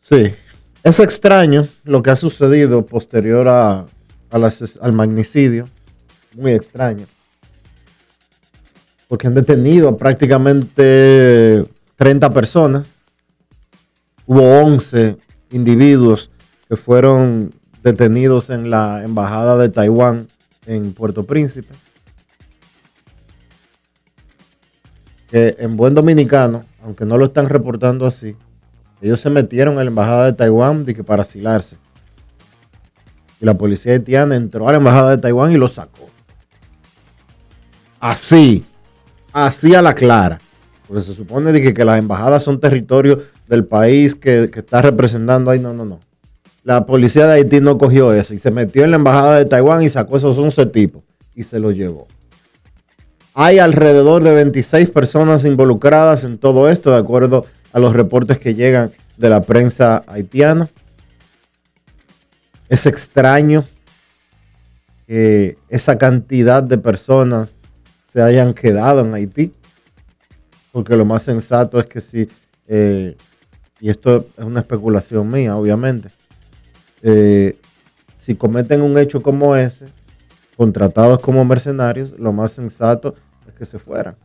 Sí, 0.00 0.34
es 0.82 1.00
extraño 1.00 1.68
lo 1.84 2.02
que 2.02 2.10
ha 2.10 2.16
sucedido 2.16 2.84
posterior 2.84 3.46
a, 3.48 3.86
al 4.30 4.92
magnicidio, 4.92 5.68
muy 6.34 6.52
extraño, 6.52 7.06
porque 9.06 9.28
han 9.28 9.34
detenido 9.34 9.96
prácticamente 9.96 11.64
30 11.96 12.32
personas, 12.32 12.94
hubo 14.26 14.42
11 14.60 15.16
individuos 15.50 16.30
que 16.68 16.76
fueron 16.76 17.52
detenidos 17.84 18.50
en 18.50 18.70
la 18.70 19.04
embajada 19.04 19.56
de 19.56 19.68
Taiwán 19.68 20.26
en 20.66 20.92
Puerto 20.92 21.24
Príncipe, 21.24 21.72
que 25.28 25.56
en 25.58 25.76
buen 25.76 25.94
dominicano, 25.94 26.64
aunque 26.82 27.04
no 27.04 27.18
lo 27.18 27.26
están 27.26 27.48
reportando 27.48 28.06
así, 28.06 28.36
ellos 29.00 29.20
se 29.20 29.30
metieron 29.30 29.74
en 29.74 29.84
la 29.84 29.90
embajada 29.90 30.26
de 30.26 30.32
Taiwán 30.32 30.84
de 30.84 30.94
que 30.94 31.04
para 31.04 31.22
asilarse. 31.22 31.76
Y 33.40 33.44
la 33.44 33.54
policía 33.54 33.92
haitiana 33.92 34.36
entró 34.36 34.68
a 34.68 34.72
la 34.72 34.78
embajada 34.78 35.10
de 35.10 35.18
Taiwán 35.18 35.52
y 35.52 35.56
lo 35.56 35.68
sacó. 35.68 36.08
Así, 38.00 38.64
así 39.32 39.74
a 39.74 39.82
la 39.82 39.94
clara. 39.94 40.40
Porque 40.86 41.02
se 41.02 41.14
supone 41.14 41.52
de 41.52 41.60
que, 41.60 41.74
que 41.74 41.84
las 41.84 41.98
embajadas 41.98 42.42
son 42.42 42.60
territorio 42.60 43.20
del 43.48 43.64
país 43.64 44.14
que, 44.14 44.50
que 44.50 44.60
está 44.60 44.80
representando 44.80 45.50
ahí. 45.50 45.58
No, 45.58 45.74
no, 45.74 45.84
no. 45.84 46.00
La 46.62 46.86
policía 46.86 47.26
de 47.26 47.34
Haití 47.34 47.60
no 47.60 47.78
cogió 47.78 48.12
eso 48.12 48.32
y 48.32 48.38
se 48.38 48.50
metió 48.50 48.84
en 48.84 48.90
la 48.90 48.96
embajada 48.96 49.36
de 49.36 49.44
Taiwán 49.44 49.82
y 49.82 49.88
sacó 49.88 50.16
esos 50.16 50.38
11 50.38 50.66
tipos 50.66 51.02
y 51.34 51.44
se 51.44 51.58
los 51.58 51.74
llevó. 51.74 52.08
Hay 53.38 53.58
alrededor 53.58 54.22
de 54.22 54.32
26 54.32 54.88
personas 54.88 55.44
involucradas 55.44 56.24
en 56.24 56.38
todo 56.38 56.70
esto, 56.70 56.90
de 56.90 56.96
acuerdo 56.96 57.44
a 57.70 57.78
los 57.78 57.92
reportes 57.92 58.38
que 58.38 58.54
llegan 58.54 58.92
de 59.18 59.28
la 59.28 59.42
prensa 59.42 60.04
haitiana. 60.06 60.70
Es 62.70 62.86
extraño 62.86 63.62
que 65.06 65.58
esa 65.68 65.98
cantidad 65.98 66.62
de 66.62 66.78
personas 66.78 67.54
se 68.06 68.22
hayan 68.22 68.54
quedado 68.54 69.02
en 69.02 69.12
Haití, 69.12 69.52
porque 70.72 70.96
lo 70.96 71.04
más 71.04 71.22
sensato 71.22 71.78
es 71.78 71.84
que 71.84 72.00
si, 72.00 72.30
eh, 72.68 73.18
y 73.80 73.90
esto 73.90 74.24
es 74.38 74.44
una 74.46 74.60
especulación 74.60 75.30
mía, 75.30 75.58
obviamente, 75.58 76.08
eh, 77.02 77.54
si 78.18 78.34
cometen 78.34 78.80
un 78.80 78.96
hecho 78.96 79.22
como 79.22 79.54
ese, 79.56 79.88
contratados 80.56 81.20
como 81.20 81.44
mercenarios, 81.44 82.18
lo 82.18 82.32
más 82.32 82.52
sensato 82.52 83.14
que 83.56 83.66
se 83.66 83.78
fueran. 83.78 84.16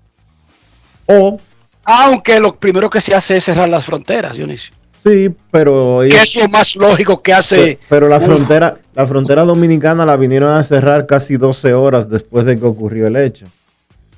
O, 1.08 1.40
Aunque 1.84 2.40
lo 2.40 2.56
primero 2.56 2.90
que 2.90 3.02
se 3.02 3.14
hace 3.16 3.38
es 3.38 3.44
cerrar 3.46 3.68
las 3.70 3.84
fronteras, 3.86 4.36
Dionisio. 4.38 4.74
sí, 5.04 5.30
pero 5.50 6.02
Que 6.08 6.22
es 6.22 6.36
lo 6.36 6.48
más 6.50 6.76
lógico 6.76 7.22
que 7.22 7.34
hace. 7.34 7.56
Pe- 7.56 7.80
Pero 7.90 8.08
la 8.08 8.20
frontera, 8.22 8.78
la 8.94 9.08
frontera 9.08 9.44
dominicana 9.44 10.06
la 10.06 10.16
vinieron 10.18 10.52
a 10.56 10.64
cerrar 10.64 11.06
casi 11.08 11.38
12 11.38 11.74
horas 11.74 12.08
después 12.10 12.46
de 12.46 12.60
que 12.60 12.66
ocurrió 12.66 13.08
el 13.08 13.16
hecho. 13.16 13.46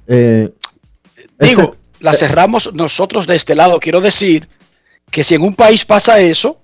Eh, 0.07 0.51
Digo, 1.39 1.61
ese- 1.61 1.71
la 2.01 2.13
cerramos 2.13 2.73
nosotros 2.73 3.25
de 3.27 3.35
este 3.37 3.55
lado. 3.55 3.79
Quiero 3.79 4.01
decir 4.01 4.49
que 5.09 5.23
si 5.23 5.35
en 5.35 5.41
un 5.43 5.55
país 5.55 5.85
pasa 5.85 6.19
eso, 6.19 6.59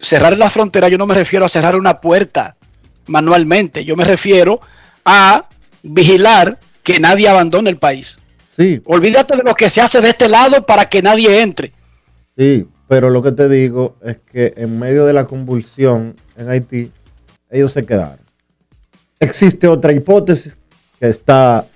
cerrar 0.00 0.36
la 0.38 0.48
frontera, 0.50 0.88
yo 0.88 0.96
no 0.98 1.06
me 1.06 1.14
refiero 1.14 1.44
a 1.44 1.48
cerrar 1.48 1.76
una 1.76 2.00
puerta 2.00 2.56
manualmente. 3.06 3.84
Yo 3.84 3.96
me 3.96 4.04
refiero 4.04 4.60
a 5.04 5.44
vigilar 5.82 6.58
que 6.84 7.00
nadie 7.00 7.28
abandone 7.28 7.70
el 7.70 7.78
país. 7.78 8.16
sí, 8.56 8.80
Olvídate 8.84 9.36
de 9.36 9.42
lo 9.42 9.54
que 9.54 9.68
se 9.70 9.80
hace 9.80 10.00
de 10.00 10.10
este 10.10 10.28
lado 10.28 10.64
para 10.64 10.88
que 10.88 11.02
nadie 11.02 11.42
entre. 11.42 11.72
sí, 12.36 12.68
pero 12.86 13.08
lo 13.08 13.22
que 13.22 13.32
te 13.32 13.48
digo 13.48 13.96
es 14.02 14.18
que 14.30 14.52
en 14.58 14.78
medio 14.78 15.06
de 15.06 15.14
la 15.14 15.24
convulsión 15.24 16.14
en 16.36 16.50
Haití, 16.50 16.90
ellos 17.50 17.72
se 17.72 17.84
quedaron. 17.86 18.20
Existe 19.18 19.66
otra 19.66 19.92
hipótesis 19.92 20.54
que 21.00 21.08
está 21.08 21.66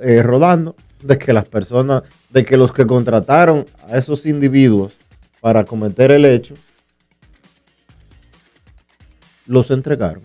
eh, 0.00 0.22
rodando 0.22 0.76
de 1.02 1.16
que 1.16 1.32
las 1.32 1.48
personas, 1.48 2.02
de 2.28 2.44
que 2.44 2.58
los 2.58 2.72
que 2.74 2.86
contrataron 2.86 3.64
a 3.88 3.96
esos 3.96 4.26
individuos 4.26 4.92
para 5.40 5.64
cometer 5.64 6.10
el 6.10 6.26
hecho, 6.26 6.54
los 9.46 9.70
entregaron. 9.70 10.22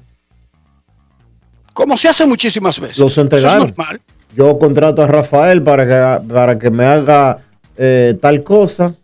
Como 1.74 1.98
se 1.98 2.10
hace 2.10 2.26
muchísimas 2.26 2.80
veces. 2.80 3.00
Los 3.00 3.18
entregaron. 3.18 3.50
Eso 3.50 3.66
es 3.66 3.78
normal. 3.78 4.02
Yo 4.36 4.58
contrato 4.58 5.04
a 5.04 5.08
Rafael 5.08 5.62
para 5.62 5.86
que, 5.86 6.28
para 6.28 6.60
que 6.60 6.72
me 6.72 6.86
haga 6.86 7.40
eh, 7.78 8.18
tal 8.22 8.44
cosa 8.44 8.96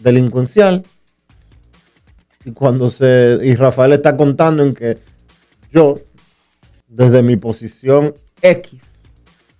delincuencial. 0.00 0.84
Y 2.44 2.52
cuando 2.52 2.90
se. 2.90 3.38
Y 3.42 3.54
Rafael 3.54 3.92
está 3.92 4.16
contando 4.16 4.64
en 4.64 4.74
que 4.74 4.98
yo, 5.70 6.00
desde 6.88 7.22
mi 7.22 7.36
posición 7.36 8.14
X, 8.40 8.94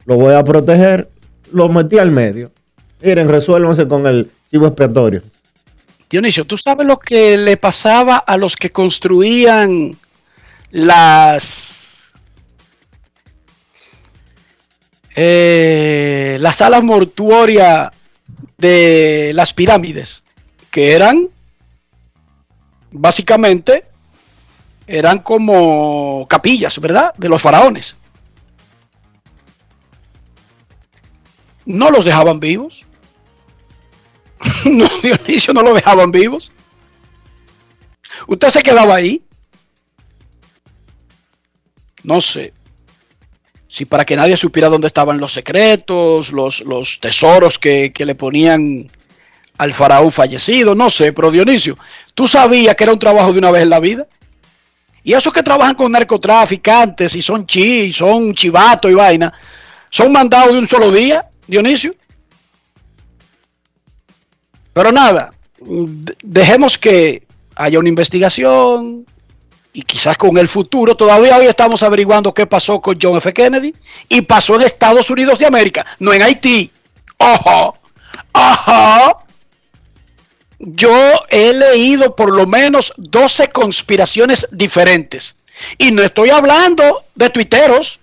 lo 0.05 0.17
voy 0.17 0.35
a 0.35 0.43
proteger, 0.43 1.09
lo 1.53 1.69
metí 1.69 1.99
al 1.99 2.11
medio. 2.11 2.51
Miren, 3.01 3.29
resuélvanse 3.29 3.87
con 3.87 4.07
el 4.07 4.31
chivo 4.51 4.67
expiatorio. 4.67 5.23
Dionisio, 6.11 6.45
¿tú 6.45 6.59
sabes 6.59 6.87
lo 6.87 6.99
que 6.99 7.39
le 7.39 7.57
pasaba 7.57 8.17
a 8.17 8.37
los 8.37 8.55
que 8.57 8.71
construían 8.71 9.97
las 10.71 11.82
eh, 15.15 16.37
las 16.41 16.57
salas 16.57 16.83
mortuorias 16.83 17.91
de 18.59 19.33
las 19.35 19.53
pirámides? 19.53 20.23
Que 20.71 20.93
eran 20.93 21.29
básicamente 22.93 23.85
eran 24.87 25.21
como 25.21 26.27
capillas, 26.29 26.79
¿verdad? 26.81 27.15
De 27.17 27.29
los 27.29 27.41
faraones. 27.41 27.97
No 31.65 31.91
los 31.91 32.05
dejaban 32.05 32.41
vivos. 32.41 32.85
no, 34.65 34.89
Dionisio 35.03 35.55
no 35.55 35.63
lo 35.63 35.75
dejaban 35.75 36.11
vivos. 36.11 36.51
Usted 38.27 38.51
se 38.51 38.63
quedaba 38.63 38.97
ahí. 38.97 39.23
No 42.03 42.21
sé. 42.21 42.53
Si 43.73 43.87
para 43.87 44.05
que 44.05 44.17
nadie 44.17 44.37
supiera 44.37 44.69
dónde 44.69 44.87
estaban 44.89 45.17
los 45.17 45.33
secretos, 45.33 46.31
los, 46.31 46.61
los 46.61 47.01
tesoros 47.01 47.59
que, 47.59 47.91
que 47.91 48.05
le 48.05 48.15
ponían 48.15 48.91
al 49.57 49.73
faraón 49.73 50.13
fallecido, 50.13 50.75
no 50.75 50.91
sé, 50.91 51.15
pero 51.15 51.31
Dionisio, 51.31 51.79
tú 52.15 52.27
sabías 52.27 52.77
que 52.77 52.85
era 52.85 52.93
un 52.93 52.99
trabajo 52.99 53.33
de 53.33 53.39
una 53.39 53.51
vez 53.51 53.63
en 53.63 53.71
la 53.71 53.81
vida. 53.81 54.07
Y 55.03 55.15
esos 55.15 55.33
que 55.33 55.43
trabajan 55.43 55.75
con 55.75 55.91
narcotraficantes 55.91 57.15
y 57.17 57.23
son 57.23 57.47
chi, 57.47 57.95
son 57.95 58.35
chivato 58.35 58.91
y 58.91 58.95
vaina, 58.95 59.33
son 59.89 60.13
mandados 60.13 60.53
de 60.53 60.59
un 60.59 60.69
solo 60.69 60.91
día, 60.91 61.25
Dionisio. 61.47 61.95
Pero 64.75 64.93
nada, 64.93 65.33
de- 65.59 66.15
dejemos 66.23 66.77
que 66.77 67.23
haya 67.55 67.79
una 67.79 67.89
investigación 67.89 69.07
y 69.73 69.83
quizás 69.83 70.17
con 70.19 70.37
el 70.39 70.49
futuro, 70.49 70.95
todavía 70.97 71.37
hoy 71.39 71.47
estamos 71.47 71.83
averiguando 71.83 72.35
qué 72.35 72.47
pasó 72.47 72.81
con 72.81 72.99
John 73.01 73.17
F. 73.17 73.33
Kennedy 73.33 73.75
y 74.09 74.21
pasó 74.23 74.57
en 74.57 74.63
Estados 74.63 75.09
Unidos 75.11 75.39
de 75.39 75.47
América, 75.47 75.87
no 75.99 76.13
en 76.13 76.23
Haití. 76.23 76.71
Ojo, 77.19 77.79
ojo. 78.33 79.23
Yo 80.59 81.25
he 81.29 81.53
leído 81.55 82.15
por 82.15 82.31
lo 82.33 82.47
menos 82.47 82.93
12 82.97 83.49
conspiraciones 83.49 84.47
diferentes. 84.53 85.37
Y 85.79 85.91
no 85.91 86.03
estoy 86.03 86.31
hablando 86.31 87.05
de 87.15 87.31
tuiteros 87.31 88.01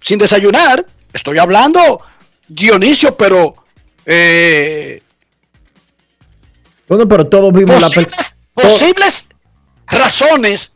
sin 0.00 0.18
desayunar. 0.18 0.86
Estoy 1.12 1.38
hablando, 1.38 2.00
Dionisio, 2.48 3.16
pero 3.16 3.56
eh, 4.04 5.02
Bueno, 6.88 7.08
pero 7.08 7.26
todos 7.26 7.52
vimos 7.52 7.80
la 7.80 7.88
posibles, 7.88 8.38
to- 8.54 8.62
posibles 8.62 9.28
razones 9.86 10.74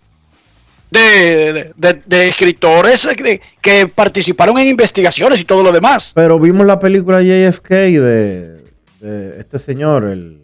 de, 0.90 1.73
de- 1.77 2.03
de 2.05 2.29
escritores 2.29 3.07
que, 3.16 3.40
que 3.61 3.87
participaron 3.87 4.59
en 4.59 4.68
investigaciones 4.68 5.40
y 5.40 5.44
todo 5.44 5.62
lo 5.62 5.73
demás. 5.73 6.12
Pero 6.14 6.38
vimos 6.38 6.66
la 6.66 6.79
película 6.81 7.23
JFK 7.23 7.68
de, 7.68 8.64
de 9.01 9.40
este 9.40 9.59
señor, 9.59 10.05
el, 10.07 10.40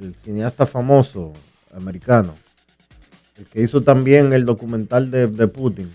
el 0.00 0.14
cineasta 0.14 0.66
famoso 0.66 1.32
americano, 1.76 2.36
el 3.38 3.46
que 3.46 3.62
hizo 3.62 3.82
también 3.82 4.32
el 4.32 4.44
documental 4.44 5.10
de, 5.10 5.26
de 5.26 5.48
Putin. 5.48 5.92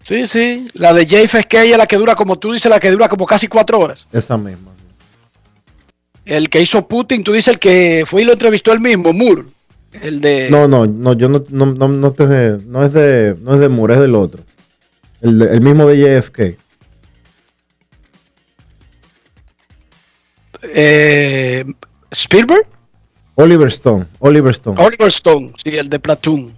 Sí, 0.00 0.26
sí, 0.26 0.66
la 0.72 0.92
de 0.92 1.06
JFK 1.06 1.54
es 1.54 1.78
la 1.78 1.86
que 1.86 1.96
dura, 1.96 2.16
como 2.16 2.36
tú 2.38 2.52
dices, 2.52 2.68
la 2.70 2.80
que 2.80 2.90
dura 2.90 3.08
como 3.08 3.24
casi 3.26 3.46
cuatro 3.46 3.78
horas. 3.78 4.06
Esa 4.12 4.36
misma. 4.36 4.72
El 6.24 6.48
que 6.50 6.60
hizo 6.60 6.86
Putin, 6.88 7.22
tú 7.22 7.32
dices 7.32 7.54
el 7.54 7.58
que 7.60 8.04
fue 8.06 8.22
y 8.22 8.24
lo 8.24 8.32
entrevistó 8.32 8.72
él 8.72 8.80
mismo, 8.80 9.12
Moore. 9.12 9.44
El 10.00 10.20
de... 10.20 10.48
No, 10.50 10.66
no, 10.68 10.86
no, 10.86 11.12
yo 11.12 11.28
no, 11.28 11.44
no, 11.50 11.66
no, 11.66 11.88
no, 11.88 12.12
te- 12.12 12.58
no 12.66 12.84
es 12.84 12.92
de, 12.92 13.36
no 13.40 13.54
es 13.54 13.60
de 13.60 13.68
Moore, 13.68 13.94
es 13.94 14.00
del 14.00 14.14
otro. 14.14 14.42
El, 15.20 15.40
el 15.42 15.60
mismo 15.60 15.86
de 15.86 15.98
JFK. 16.20 16.40
eh, 20.62 21.64
Spielberg, 22.10 22.66
Oliver 23.34 23.68
Stone, 23.68 24.06
Oliver 24.20 24.50
Stone. 24.52 24.82
Oliver 24.82 25.08
Stone, 25.08 25.52
sí, 25.62 25.70
el 25.70 25.88
de 25.88 25.98
Platoon. 25.98 26.54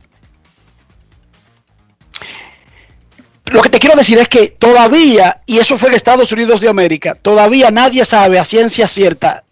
Lo 3.47 3.61
que 3.63 3.69
te 3.69 3.79
quiero 3.79 3.97
decir 3.97 4.19
es 4.19 4.29
que 4.29 4.49
todavía, 4.49 5.43
y 5.47 5.59
eso 5.59 5.77
fue 5.77 5.91
en 5.91 5.95
Estados 5.95 6.33
Unidos 6.33 6.61
de 6.61 6.69
América, 6.69 7.15
todavía 7.15 7.71
nadie 7.71 8.05
sabe 8.05 8.39
a 8.39 8.45
ciencia 8.45 8.89
cierta 8.89 9.45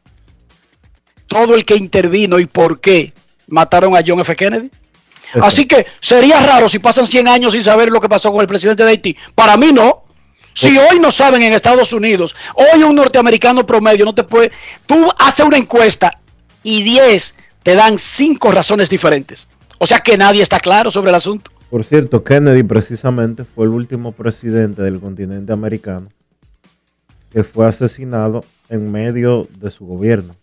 todo 1.28 1.54
el 1.54 1.64
que 1.64 1.76
intervino 1.76 2.38
y 2.38 2.46
por 2.46 2.80
qué 2.80 3.12
mataron 3.52 3.94
a 3.94 4.00
John 4.04 4.20
F. 4.20 4.34
Kennedy. 4.34 4.70
Eso. 5.32 5.44
Así 5.44 5.66
que 5.66 5.86
sería 6.00 6.40
raro 6.40 6.68
si 6.68 6.78
pasan 6.78 7.06
100 7.06 7.28
años 7.28 7.52
sin 7.52 7.62
saber 7.62 7.90
lo 7.90 8.00
que 8.00 8.08
pasó 8.08 8.32
con 8.32 8.40
el 8.40 8.46
presidente 8.46 8.82
de 8.82 8.90
Haití. 8.90 9.16
Para 9.34 9.56
mí 9.56 9.72
no. 9.72 10.04
Si 10.54 10.76
hoy 10.76 10.98
no 11.00 11.10
saben 11.10 11.42
en 11.42 11.54
Estados 11.54 11.94
Unidos, 11.94 12.36
hoy 12.54 12.82
un 12.82 12.94
norteamericano 12.94 13.64
promedio 13.64 14.04
no 14.04 14.14
te 14.14 14.22
puede... 14.22 14.52
Tú 14.84 15.10
haces 15.18 15.46
una 15.46 15.56
encuesta 15.56 16.18
y 16.62 16.82
10 16.82 17.34
te 17.62 17.74
dan 17.74 17.98
5 17.98 18.50
razones 18.52 18.90
diferentes. 18.90 19.48
O 19.78 19.86
sea 19.86 20.00
que 20.00 20.18
nadie 20.18 20.42
está 20.42 20.60
claro 20.60 20.90
sobre 20.90 21.10
el 21.10 21.14
asunto. 21.14 21.50
Por 21.70 21.84
cierto, 21.84 22.22
Kennedy 22.22 22.62
precisamente 22.62 23.44
fue 23.44 23.64
el 23.64 23.72
último 23.72 24.12
presidente 24.12 24.82
del 24.82 25.00
continente 25.00 25.54
americano 25.54 26.08
que 27.32 27.44
fue 27.44 27.66
asesinado 27.66 28.44
en 28.68 28.92
medio 28.92 29.48
de 29.58 29.70
su 29.70 29.86
gobierno. 29.86 30.34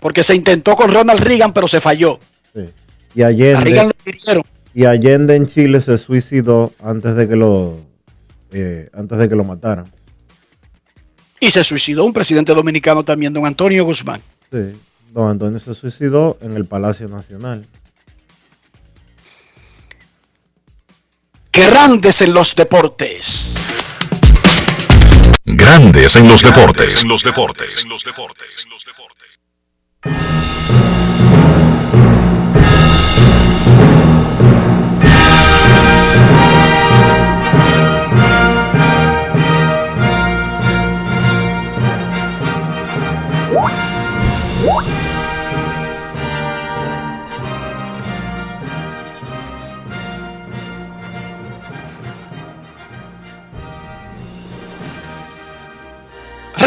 Porque 0.00 0.22
se 0.22 0.34
intentó 0.34 0.74
con 0.74 0.92
Ronald 0.92 1.20
Reagan, 1.20 1.52
pero 1.52 1.68
se 1.68 1.80
falló. 1.80 2.18
Sí. 2.54 2.64
Y 3.14 3.22
A 3.22 3.28
Reagan 3.28 3.62
Allende, 3.66 4.34
lo 4.34 4.42
y 4.74 4.84
Allende 4.84 5.34
en 5.34 5.48
Chile 5.48 5.80
se 5.80 5.96
suicidó 5.96 6.72
antes 6.82 7.16
de 7.16 7.28
que 7.28 7.36
lo 7.36 7.80
eh, 8.52 8.88
antes 8.92 9.18
de 9.18 9.28
que 9.28 9.34
lo 9.34 9.44
mataran. 9.44 9.90
Y 11.40 11.50
se 11.50 11.64
suicidó 11.64 12.04
un 12.04 12.12
presidente 12.12 12.54
dominicano 12.54 13.04
también, 13.04 13.32
don 13.32 13.46
Antonio 13.46 13.84
Guzmán. 13.84 14.20
Sí. 14.50 14.76
Don 15.12 15.30
Antonio 15.30 15.58
se 15.58 15.74
suicidó 15.74 16.38
en 16.40 16.56
el 16.56 16.66
Palacio 16.66 17.08
Nacional. 17.08 17.66
Grandes 21.52 22.20
en 22.20 22.34
los 22.34 22.54
deportes. 22.54 23.54
Grandes 25.44 26.14
en 26.16 26.28
los 26.28 26.42
deportes. 26.42 27.02
En 27.02 27.08
los 27.08 27.24
deportes. 27.24 27.82
En 27.82 27.90
los 27.90 28.04
deportes. 28.04 28.66
thank 30.02 31.12
you 31.12 31.17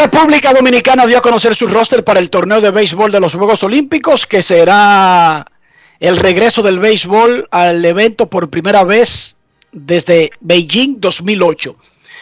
República 0.02 0.52
Dominicana 0.52 1.06
dio 1.06 1.18
a 1.18 1.20
conocer 1.20 1.54
su 1.54 1.68
roster 1.68 2.02
para 2.02 2.18
el 2.18 2.28
torneo 2.28 2.60
de 2.60 2.72
béisbol 2.72 3.12
de 3.12 3.20
los 3.20 3.36
Juegos 3.36 3.62
Olímpicos, 3.62 4.26
que 4.26 4.42
será 4.42 5.46
el 6.00 6.16
regreso 6.16 6.60
del 6.60 6.80
béisbol 6.80 7.46
al 7.52 7.84
evento 7.84 8.28
por 8.28 8.50
primera 8.50 8.82
vez 8.82 9.36
desde 9.70 10.32
Beijing 10.40 10.96
2008. 10.98 11.76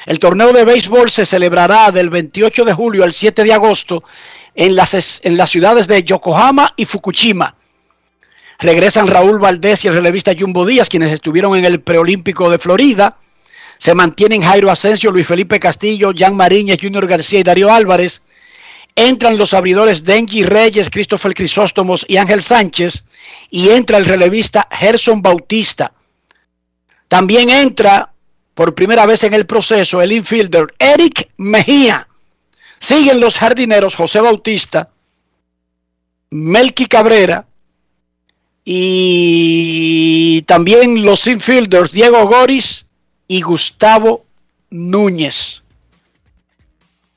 El 0.04 0.18
torneo 0.18 0.52
de 0.52 0.66
béisbol 0.66 1.10
se 1.10 1.24
celebrará 1.24 1.90
del 1.90 2.10
28 2.10 2.66
de 2.66 2.74
julio 2.74 3.02
al 3.02 3.14
7 3.14 3.44
de 3.44 3.54
agosto 3.54 4.04
en 4.54 4.76
las, 4.76 5.22
en 5.24 5.38
las 5.38 5.48
ciudades 5.48 5.86
de 5.86 6.04
Yokohama 6.04 6.74
y 6.76 6.84
Fukushima. 6.84 7.54
Regresan 8.58 9.06
Raúl 9.06 9.38
Valdés 9.38 9.86
y 9.86 9.88
el 9.88 9.94
relevista 9.94 10.34
Jumbo 10.38 10.66
Díaz, 10.66 10.90
quienes 10.90 11.12
estuvieron 11.12 11.56
en 11.56 11.64
el 11.64 11.80
preolímpico 11.80 12.50
de 12.50 12.58
Florida. 12.58 13.16
Se 13.80 13.94
mantienen 13.94 14.42
Jairo 14.42 14.70
Asensio, 14.70 15.10
Luis 15.10 15.26
Felipe 15.26 15.58
Castillo, 15.58 16.12
Jan 16.14 16.36
Mariñez, 16.36 16.76
Junior 16.78 17.06
García 17.06 17.40
y 17.40 17.42
Darío 17.42 17.72
Álvarez. 17.72 18.20
Entran 18.94 19.38
los 19.38 19.54
abridores 19.54 20.04
Denji 20.04 20.42
Reyes, 20.42 20.90
Christopher 20.90 21.32
Crisóstomos 21.32 22.04
y 22.06 22.18
Ángel 22.18 22.42
Sánchez. 22.42 23.04
Y 23.48 23.70
entra 23.70 23.96
el 23.96 24.04
relevista 24.04 24.68
Gerson 24.70 25.22
Bautista. 25.22 25.94
También 27.08 27.48
entra 27.48 28.12
por 28.54 28.74
primera 28.74 29.06
vez 29.06 29.24
en 29.24 29.32
el 29.32 29.46
proceso 29.46 30.02
el 30.02 30.12
infielder 30.12 30.74
Eric 30.78 31.30
Mejía. 31.38 32.06
Siguen 32.78 33.18
los 33.18 33.38
jardineros 33.38 33.94
José 33.94 34.20
Bautista, 34.20 34.90
Melky 36.28 36.84
Cabrera 36.84 37.46
y 38.62 40.42
también 40.42 41.02
los 41.02 41.26
infielders 41.26 41.92
Diego 41.92 42.26
Goris 42.26 42.84
y 43.30 43.42
Gustavo 43.42 44.24
Núñez. 44.70 45.62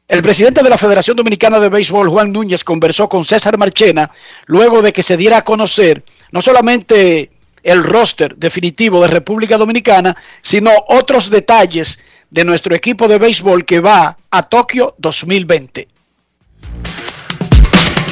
El 0.08 0.22
presidente 0.22 0.62
de 0.62 0.70
la 0.70 0.78
Federación 0.78 1.18
Dominicana 1.18 1.60
de 1.60 1.70
Béisbol, 1.70 2.08
Juan 2.08 2.32
Núñez, 2.32 2.64
conversó 2.64 3.10
con 3.10 3.26
César 3.26 3.58
Marchena 3.58 4.12
luego 4.46 4.84
de 4.84 4.94
que 4.94 5.02
se 5.02 5.18
diera 5.18 5.38
a 5.38 5.44
conocer 5.44 6.04
no 6.32 6.40
solamente 6.40 7.32
el 7.64 7.84
roster 7.84 8.36
definitivo 8.36 9.02
de 9.02 9.08
República 9.08 9.58
Dominicana, 9.58 10.16
sino 10.44 10.70
otros 10.88 11.32
detalles 11.32 11.98
de 12.30 12.46
nuestro 12.46 12.76
equipo 12.76 13.08
de 13.08 13.18
béisbol 13.18 13.66
que 13.66 13.80
va 13.80 14.16
a 14.30 14.44
Tokio 14.44 14.94
2020. 15.00 15.88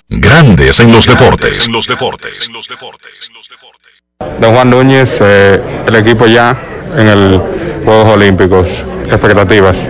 Grandes 0.10 0.80
en 0.80 0.92
los 0.92 1.06
deportes. 1.06 1.68
En 1.68 1.72
los 1.72 1.86
deportes. 1.86 2.48
En 2.48 2.54
los 2.54 2.68
deportes. 2.68 3.32
Don 4.40 4.56
Juan 4.56 4.72
Núñez, 4.72 5.20
eh, 5.22 5.62
el 5.86 5.96
equipo 5.96 6.26
ya 6.26 6.81
en 6.98 7.08
el 7.08 7.42
Juegos 7.86 8.10
Olímpicos. 8.14 8.86
Expectativas. 9.06 9.90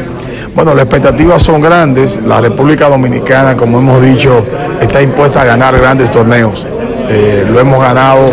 Bueno, 0.56 0.74
las 0.74 0.84
expectativas 0.86 1.42
son 1.42 1.62
grandes. 1.62 2.24
La 2.26 2.42
República 2.42 2.90
Dominicana, 2.90 3.56
como 3.56 3.80
hemos 3.80 4.02
dicho, 4.02 4.44
está 4.82 5.02
impuesta 5.02 5.42
a 5.42 5.46
ganar 5.46 5.78
grandes 5.78 6.12
torneos. 6.12 6.68
Eh, 7.10 7.46
lo 7.50 7.60
hemos 7.60 7.82
ganado 7.82 8.26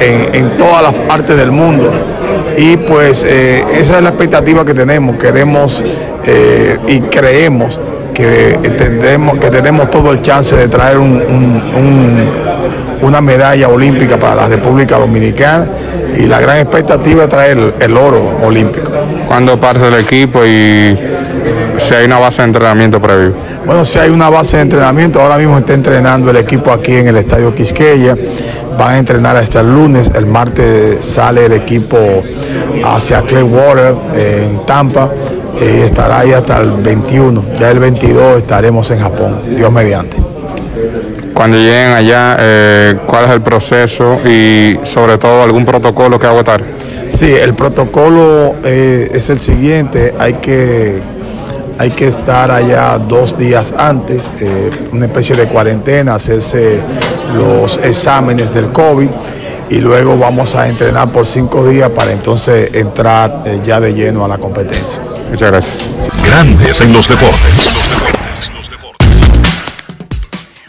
en, 0.00 0.56
todas 0.56 0.82
las 0.82 0.94
partes 0.94 1.36
del 1.36 1.50
mundo. 1.52 1.90
Y 2.56 2.76
pues 2.76 3.24
eh, 3.24 3.64
esa 3.78 3.96
es 3.96 4.02
la 4.02 4.10
expectativa 4.10 4.64
que 4.64 4.74
tenemos. 4.74 5.16
Queremos 5.16 5.82
eh, 6.24 6.78
y 6.86 7.00
creemos 7.00 7.80
que 8.12 8.58
tendremos, 8.78 9.38
que 9.38 9.50
tenemos 9.50 9.90
todo 9.90 10.12
el 10.12 10.20
chance 10.20 10.54
de 10.56 10.68
traer 10.68 10.98
un- 10.98 12.53
una 13.04 13.20
medalla 13.20 13.68
olímpica 13.68 14.18
para 14.18 14.34
la 14.34 14.48
República 14.48 14.98
Dominicana 14.98 15.68
y 16.16 16.26
la 16.26 16.40
gran 16.40 16.58
expectativa 16.58 17.24
es 17.24 17.28
traer 17.28 17.58
el, 17.58 17.74
el 17.80 17.96
oro 17.96 18.38
olímpico. 18.42 18.90
¿Cuándo 19.28 19.60
parte 19.60 19.86
el 19.86 19.94
equipo 19.94 20.44
y 20.44 20.98
si 21.76 21.94
hay 21.94 22.06
una 22.06 22.18
base 22.18 22.42
de 22.42 22.46
entrenamiento 22.46 23.00
previo? 23.00 23.34
Bueno, 23.66 23.84
si 23.84 23.98
hay 23.98 24.10
una 24.10 24.30
base 24.30 24.56
de 24.56 24.62
entrenamiento, 24.62 25.20
ahora 25.20 25.36
mismo 25.38 25.58
está 25.58 25.74
entrenando 25.74 26.30
el 26.30 26.36
equipo 26.36 26.70
aquí 26.70 26.92
en 26.96 27.08
el 27.08 27.16
Estadio 27.16 27.54
Quisqueya. 27.54 28.16
Van 28.78 28.94
a 28.94 28.98
entrenar 28.98 29.36
hasta 29.36 29.60
el 29.60 29.72
lunes. 29.72 30.10
El 30.14 30.26
martes 30.26 31.04
sale 31.04 31.46
el 31.46 31.52
equipo 31.52 31.96
hacia 32.84 33.22
Clearwater 33.22 33.94
eh, 34.14 34.48
en 34.48 34.66
Tampa 34.66 35.10
eh, 35.60 35.78
y 35.78 35.82
estará 35.82 36.20
ahí 36.20 36.32
hasta 36.32 36.60
el 36.60 36.72
21. 36.72 37.44
Ya 37.58 37.70
el 37.70 37.80
22 37.80 38.38
estaremos 38.38 38.90
en 38.90 39.00
Japón, 39.00 39.56
Dios 39.56 39.70
mediante. 39.70 40.33
Cuando 41.34 41.56
lleguen 41.56 41.92
allá, 41.92 42.36
eh, 42.38 42.96
¿cuál 43.06 43.24
es 43.24 43.30
el 43.32 43.42
proceso 43.42 44.20
y 44.24 44.78
sobre 44.84 45.18
todo 45.18 45.42
algún 45.42 45.64
protocolo 45.64 46.18
que 46.18 46.26
agotar? 46.26 46.62
Sí, 47.08 47.32
el 47.32 47.54
protocolo 47.54 48.54
eh, 48.64 49.10
es 49.12 49.28
el 49.30 49.40
siguiente. 49.40 50.14
Hay 50.18 50.34
que, 50.34 51.00
hay 51.78 51.90
que 51.90 52.08
estar 52.08 52.50
allá 52.50 52.98
dos 52.98 53.36
días 53.36 53.74
antes, 53.76 54.32
eh, 54.40 54.70
una 54.92 55.06
especie 55.06 55.36
de 55.36 55.46
cuarentena, 55.46 56.14
hacerse 56.14 56.82
los 57.36 57.78
exámenes 57.78 58.54
del 58.54 58.72
COVID 58.72 59.10
y 59.70 59.78
luego 59.78 60.16
vamos 60.16 60.54
a 60.54 60.68
entrenar 60.68 61.10
por 61.10 61.26
cinco 61.26 61.66
días 61.66 61.90
para 61.90 62.12
entonces 62.12 62.70
entrar 62.74 63.42
eh, 63.44 63.60
ya 63.62 63.80
de 63.80 63.92
lleno 63.92 64.24
a 64.24 64.28
la 64.28 64.38
competencia. 64.38 65.00
Muchas 65.30 65.50
gracias. 65.50 66.10
Grandes 66.24 66.80
en 66.80 66.92
los 66.92 67.08
deportes. 67.08 68.23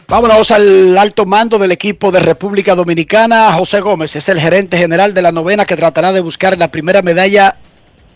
Vámonos 0.08 0.52
al 0.52 0.96
alto 1.00 1.26
mando 1.26 1.58
del 1.58 1.72
equipo 1.72 2.12
de 2.12 2.20
República 2.20 2.76
Dominicana. 2.76 3.52
José 3.54 3.82
Gómez 3.82 4.16
es 4.16 4.30
el 4.30 4.40
gerente 4.40 4.78
general 4.78 5.16
de 5.16 5.24
la 5.24 5.32
novena 5.32 5.66
que 5.66 5.76
tratará 5.76 6.14
de 6.14 6.22
buscar 6.22 6.60
la 6.60 6.70
primera 6.70 7.02
medalla 7.02 7.56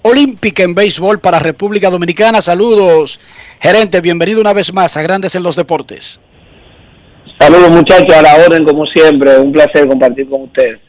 olímpica 0.04 0.62
en 0.62 0.76
béisbol 0.76 1.20
para 1.20 1.40
República 1.40 1.90
Dominicana. 1.90 2.44
Saludos, 2.44 3.20
gerente. 3.60 4.02
Bienvenido 4.02 4.40
una 4.40 4.54
vez 4.54 4.72
más 4.72 4.96
a 4.98 5.02
Grandes 5.02 5.34
en 5.34 5.42
los 5.42 5.56
Deportes. 5.56 6.20
Saludos 7.40 7.72
muchachos, 7.72 8.16
a 8.16 8.22
la 8.22 8.36
orden 8.36 8.66
como 8.66 8.86
siempre. 8.86 9.40
Un 9.40 9.52
placer 9.52 9.88
compartir 9.88 10.30
con 10.30 10.44
ustedes. 10.44 10.80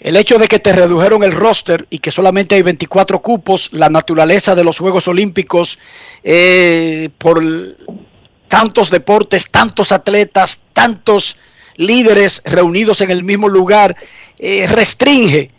El 0.00 0.16
hecho 0.16 0.38
de 0.38 0.48
que 0.48 0.58
te 0.58 0.72
redujeron 0.72 1.22
el 1.22 1.32
roster 1.32 1.86
y 1.90 1.98
que 1.98 2.12
solamente 2.12 2.54
hay 2.54 2.62
24 2.62 3.20
cupos, 3.20 3.74
la 3.74 3.90
naturaleza 3.90 4.54
de 4.54 4.64
los 4.64 4.78
Juegos 4.78 5.06
Olímpicos 5.06 5.78
eh, 6.22 7.10
por 7.18 7.42
tantos 8.48 8.90
deportes, 8.90 9.50
tantos 9.50 9.92
atletas, 9.92 10.62
tantos 10.72 11.36
líderes 11.76 12.42
reunidos 12.44 13.00
en 13.00 13.10
el 13.10 13.22
mismo 13.22 13.48
lugar, 13.48 13.96
eh, 14.38 14.66
restringe 14.66 15.50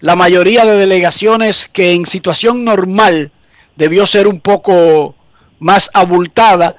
la 0.00 0.16
mayoría 0.16 0.64
de 0.64 0.76
delegaciones 0.76 1.68
que 1.72 1.92
en 1.92 2.06
situación 2.06 2.64
normal 2.64 3.30
debió 3.76 4.04
ser 4.06 4.26
un 4.26 4.40
poco 4.40 5.14
más 5.60 5.90
abultada. 5.94 6.76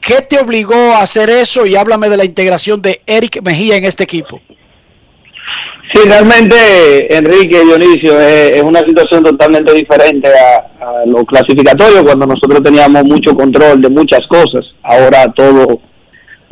¿Qué 0.00 0.22
te 0.22 0.38
obligó 0.40 0.74
a 0.74 1.02
hacer 1.02 1.30
eso? 1.30 1.66
Y 1.66 1.76
háblame 1.76 2.08
de 2.08 2.16
la 2.16 2.24
integración 2.24 2.82
de 2.82 3.02
Eric 3.06 3.40
Mejía 3.42 3.76
en 3.76 3.84
este 3.84 4.02
equipo. 4.02 4.40
Sí, 5.92 6.08
realmente, 6.08 7.16
Enrique 7.16 7.64
Dionisio, 7.64 8.20
es, 8.20 8.62
una 8.62 8.78
situación 8.80 9.24
totalmente 9.24 9.72
diferente 9.74 10.28
a, 10.28 10.84
a 10.84 11.06
lo 11.06 11.24
clasificatorio, 11.24 12.04
cuando 12.04 12.26
nosotros 12.26 12.62
teníamos 12.62 13.02
mucho 13.04 13.34
control 13.34 13.82
de 13.82 13.88
muchas 13.88 14.20
cosas. 14.28 14.64
Ahora 14.84 15.26
todo 15.34 15.80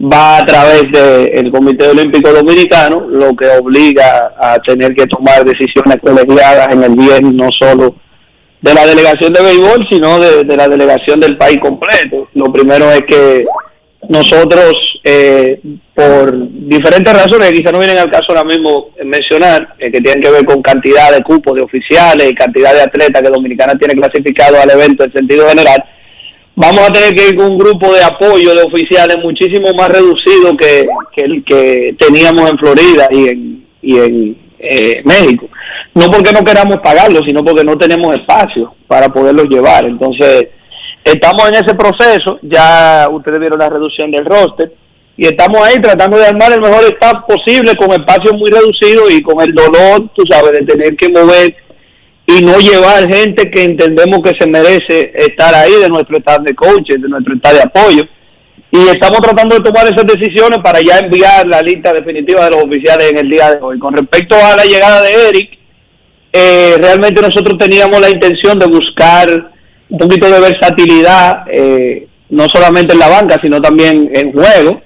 va 0.00 0.38
a 0.38 0.44
través 0.44 0.82
del 0.92 1.52
Comité 1.52 1.88
Olímpico 1.88 2.32
Dominicano, 2.32 3.06
lo 3.08 3.34
que 3.36 3.48
obliga 3.48 4.32
a 4.40 4.58
tener 4.58 4.94
que 4.94 5.06
tomar 5.06 5.44
decisiones 5.44 5.98
colegiadas 6.02 6.72
en 6.72 6.82
el 6.82 6.96
bien 6.96 7.36
no 7.36 7.48
solo 7.60 7.94
de 8.60 8.74
la 8.74 8.86
delegación 8.86 9.32
de 9.32 9.42
béisbol, 9.42 9.86
sino 9.88 10.18
de, 10.18 10.44
de 10.44 10.56
la 10.56 10.68
delegación 10.68 11.20
del 11.20 11.36
país 11.38 11.58
completo. 11.62 12.28
Lo 12.34 12.52
primero 12.52 12.90
es 12.90 13.02
que 13.08 13.44
nosotros, 14.08 15.00
eh, 15.04 15.60
por 15.94 16.34
diferentes 16.50 17.12
razones, 17.12 17.52
quizá 17.52 17.70
no 17.70 17.78
vienen 17.78 17.98
al 17.98 18.10
caso 18.10 18.26
ahora 18.28 18.44
mismo 18.44 18.88
mencionar, 19.04 19.74
eh, 19.78 19.90
que 19.90 20.00
tienen 20.00 20.22
que 20.22 20.30
ver 20.30 20.44
con 20.44 20.62
cantidad 20.62 21.12
de 21.12 21.22
cupos 21.22 21.54
de 21.54 21.62
oficiales 21.62 22.30
y 22.30 22.34
cantidad 22.34 22.72
de 22.72 22.82
atletas 22.82 23.22
que 23.22 23.28
Dominicana 23.28 23.74
tiene 23.74 23.94
clasificado 23.94 24.60
al 24.60 24.70
evento 24.70 25.04
en 25.04 25.12
sentido 25.12 25.48
general, 25.48 25.84
vamos 26.56 26.88
a 26.88 26.92
tener 26.92 27.14
que 27.14 27.28
ir 27.28 27.36
con 27.36 27.52
un 27.52 27.58
grupo 27.58 27.92
de 27.92 28.02
apoyo 28.02 28.54
de 28.54 28.62
oficiales 28.62 29.18
muchísimo 29.22 29.72
más 29.76 29.90
reducido 29.90 30.56
que, 30.56 30.86
el 31.16 31.44
que 31.44 31.94
teníamos 31.98 32.50
en 32.50 32.58
Florida 32.58 33.08
y 33.10 33.28
en, 33.28 33.66
y 33.82 33.96
en 33.98 34.36
eh, 34.58 35.02
México. 35.04 35.48
No 35.94 36.10
porque 36.10 36.32
no 36.32 36.44
queramos 36.44 36.78
pagarlo, 36.78 37.20
sino 37.26 37.44
porque 37.44 37.64
no 37.64 37.76
tenemos 37.76 38.16
espacio 38.16 38.74
para 38.86 39.08
poderlos 39.08 39.48
llevar. 39.48 39.84
Entonces, 39.84 40.48
Estamos 41.04 41.48
en 41.48 41.54
ese 41.54 41.74
proceso, 41.74 42.38
ya 42.42 43.08
ustedes 43.10 43.38
vieron 43.38 43.58
la 43.58 43.70
reducción 43.70 44.10
del 44.10 44.24
roster, 44.24 44.72
y 45.16 45.26
estamos 45.26 45.60
ahí 45.62 45.80
tratando 45.80 46.16
de 46.16 46.26
armar 46.26 46.52
el 46.52 46.60
mejor 46.60 46.84
staff 46.84 47.24
posible 47.26 47.72
con 47.76 47.90
espacios 47.90 48.34
muy 48.34 48.50
reducidos 48.50 49.10
y 49.10 49.20
con 49.20 49.40
el 49.40 49.52
dolor, 49.52 50.08
tú 50.14 50.22
sabes, 50.30 50.52
de 50.52 50.64
tener 50.64 50.96
que 50.96 51.08
mover 51.08 51.56
y 52.24 52.44
no 52.44 52.58
llevar 52.58 53.12
gente 53.12 53.50
que 53.50 53.64
entendemos 53.64 54.20
que 54.22 54.36
se 54.38 54.48
merece 54.48 55.12
estar 55.16 55.52
ahí 55.54 55.72
de 55.80 55.88
nuestro 55.88 56.18
staff 56.18 56.40
de 56.42 56.54
coaches, 56.54 57.02
de 57.02 57.08
nuestro 57.08 57.34
staff 57.34 57.54
de 57.54 57.62
apoyo. 57.62 58.02
Y 58.70 58.78
estamos 58.88 59.20
tratando 59.20 59.56
de 59.56 59.62
tomar 59.64 59.86
esas 59.86 60.04
decisiones 60.06 60.58
para 60.62 60.80
ya 60.80 60.98
enviar 60.98 61.46
la 61.48 61.62
lista 61.62 61.92
definitiva 61.92 62.44
de 62.44 62.50
los 62.50 62.64
oficiales 62.64 63.10
en 63.10 63.18
el 63.18 63.30
día 63.30 63.52
de 63.52 63.58
hoy. 63.62 63.78
Con 63.78 63.96
respecto 63.96 64.36
a 64.36 64.54
la 64.54 64.64
llegada 64.64 65.02
de 65.02 65.28
Eric, 65.30 65.58
eh, 66.32 66.76
realmente 66.78 67.22
nosotros 67.22 67.58
teníamos 67.58 67.98
la 68.00 68.10
intención 68.10 68.58
de 68.58 68.66
buscar 68.66 69.50
un 69.90 69.98
poquito 69.98 70.30
de 70.30 70.40
versatilidad, 70.40 71.44
eh, 71.50 72.06
no 72.30 72.46
solamente 72.52 72.92
en 72.92 72.98
la 72.98 73.08
banca, 73.08 73.36
sino 73.42 73.60
también 73.60 74.10
en 74.14 74.32
juego. 74.32 74.82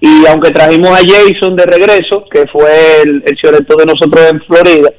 Y 0.00 0.26
aunque 0.26 0.50
trajimos 0.50 0.90
a 0.90 1.02
Jason 1.06 1.54
de 1.54 1.64
regreso, 1.64 2.24
que 2.30 2.44
fue 2.48 3.02
el, 3.04 3.22
el 3.24 3.66
de 3.66 3.86
nosotros 3.86 4.32
en 4.32 4.40
Florida, 4.42 4.90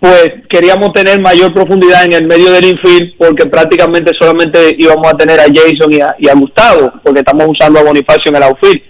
pues 0.00 0.30
queríamos 0.50 0.92
tener 0.92 1.20
mayor 1.20 1.54
profundidad 1.54 2.04
en 2.04 2.12
el 2.12 2.26
medio 2.26 2.50
del 2.50 2.66
infield 2.66 3.16
porque 3.16 3.46
prácticamente 3.46 4.12
solamente 4.18 4.74
íbamos 4.78 5.06
a 5.06 5.16
tener 5.16 5.40
a 5.40 5.44
Jason 5.44 5.92
y 6.18 6.28
a, 6.28 6.34
Gustavo, 6.34 6.92
porque 7.02 7.20
estamos 7.20 7.46
usando 7.48 7.80
a 7.80 7.84
Bonifacio 7.84 8.24
en 8.26 8.36
el 8.36 8.42
outfield. 8.42 8.82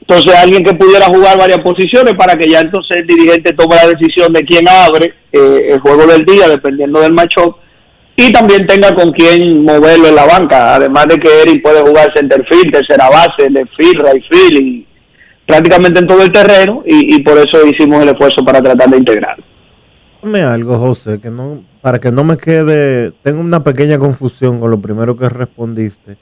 Entonces 0.00 0.34
alguien 0.34 0.64
que 0.64 0.74
pudiera 0.74 1.06
jugar 1.06 1.38
varias 1.38 1.60
posiciones 1.60 2.14
para 2.14 2.34
que 2.34 2.48
ya 2.48 2.60
entonces 2.60 2.98
el 2.98 3.06
dirigente 3.06 3.52
tome 3.52 3.76
la 3.76 3.86
decisión 3.86 4.32
de 4.32 4.42
quién 4.42 4.68
abre 4.68 5.14
eh, 5.30 5.66
el 5.74 5.80
juego 5.80 6.06
del 6.06 6.24
día, 6.24 6.48
dependiendo 6.48 7.00
del 7.00 7.12
matchup 7.12 7.56
y 8.16 8.32
también 8.32 8.66
tenga 8.66 8.94
con 8.94 9.12
quien 9.12 9.64
moverlo 9.64 10.08
en 10.08 10.14
la 10.14 10.26
banca, 10.26 10.74
además 10.74 11.06
de 11.08 11.18
que 11.18 11.42
Eric 11.42 11.62
puede 11.62 11.80
jugar 11.80 12.12
centerfield, 12.14 12.72
tercera 12.72 13.08
base, 13.08 13.48
left 13.50 13.72
field, 13.76 14.02
right 14.02 14.24
field 14.30 14.60
y 14.60 14.86
prácticamente 15.46 16.00
en 16.00 16.06
todo 16.06 16.22
el 16.22 16.30
terreno 16.30 16.82
y, 16.86 17.22
por 17.22 17.38
eso 17.38 17.66
hicimos 17.66 18.02
el 18.02 18.10
esfuerzo 18.10 18.44
para 18.44 18.60
tratar 18.60 18.88
de 18.90 18.98
integrarlo. 18.98 19.44
Dime 20.22 20.42
algo, 20.42 20.78
José, 20.78 21.18
que 21.18 21.30
no, 21.30 21.64
para 21.80 21.98
que 21.98 22.12
no 22.12 22.24
me 22.24 22.36
quede, 22.36 23.12
tengo 23.22 23.40
una 23.40 23.64
pequeña 23.64 23.98
confusión 23.98 24.60
con 24.60 24.70
lo 24.70 24.80
primero 24.80 25.16
que 25.16 25.28
respondiste 25.28 26.18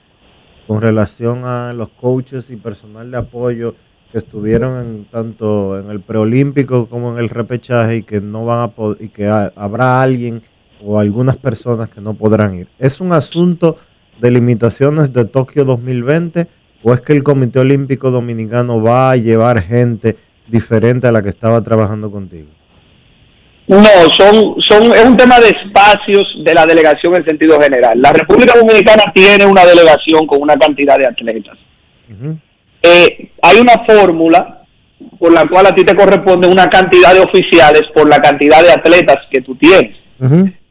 con 0.68 0.82
relación 0.82 1.46
a 1.46 1.72
los 1.72 1.88
coaches 1.88 2.50
y 2.50 2.56
personal 2.56 3.10
de 3.10 3.16
apoyo 3.16 3.74
que 4.12 4.18
estuvieron 4.18 4.80
en, 4.80 5.04
tanto 5.06 5.78
en 5.78 5.90
el 5.90 6.00
preolímpico 6.00 6.88
como 6.88 7.12
en 7.12 7.18
el 7.18 7.30
repechaje 7.30 7.96
y 7.96 8.02
que 8.02 8.20
no 8.20 8.44
van 8.44 8.70
a 8.70 8.72
y 9.00 9.08
que 9.08 9.26
habrá 9.26 10.02
alguien 10.02 10.42
o 10.84 10.98
algunas 10.98 11.36
personas 11.36 11.88
que 11.88 12.00
no 12.00 12.14
podrán 12.14 12.58
ir. 12.58 12.68
¿Es 12.78 13.00
un 13.00 13.12
asunto 13.12 13.76
de 14.20 14.30
limitaciones 14.30 15.12
de 15.12 15.24
Tokio 15.24 15.64
2020 15.64 16.46
o 16.82 16.94
es 16.94 17.00
que 17.00 17.12
el 17.12 17.22
Comité 17.22 17.60
Olímpico 17.60 18.10
Dominicano 18.10 18.82
va 18.82 19.10
a 19.10 19.16
llevar 19.16 19.62
gente 19.62 20.16
diferente 20.46 21.06
a 21.06 21.12
la 21.12 21.22
que 21.22 21.28
estaba 21.28 21.62
trabajando 21.62 22.10
contigo? 22.10 22.48
No, 23.68 23.82
son, 24.16 24.54
son, 24.62 24.92
es 24.94 25.04
un 25.04 25.16
tema 25.16 25.38
de 25.40 25.48
espacios 25.48 26.24
de 26.42 26.54
la 26.54 26.64
delegación 26.64 27.14
en 27.16 27.24
sentido 27.24 27.60
general. 27.60 28.00
La 28.00 28.12
República 28.12 28.58
Dominicana 28.58 29.04
tiene 29.14 29.44
una 29.44 29.66
delegación 29.66 30.26
con 30.26 30.40
una 30.40 30.56
cantidad 30.56 30.96
de 30.98 31.06
atletas. 31.06 31.58
Eh, 32.82 33.30
hay 33.42 33.58
una 33.60 33.74
fórmula 33.86 34.62
por 35.18 35.32
la 35.32 35.46
cual 35.46 35.66
a 35.66 35.74
ti 35.74 35.84
te 35.84 35.94
corresponde 35.94 36.48
una 36.48 36.68
cantidad 36.68 37.12
de 37.12 37.20
oficiales 37.20 37.82
por 37.94 38.08
la 38.08 38.20
cantidad 38.20 38.62
de 38.62 38.72
atletas 38.72 39.18
que 39.30 39.42
tú 39.42 39.54
tienes. 39.56 39.96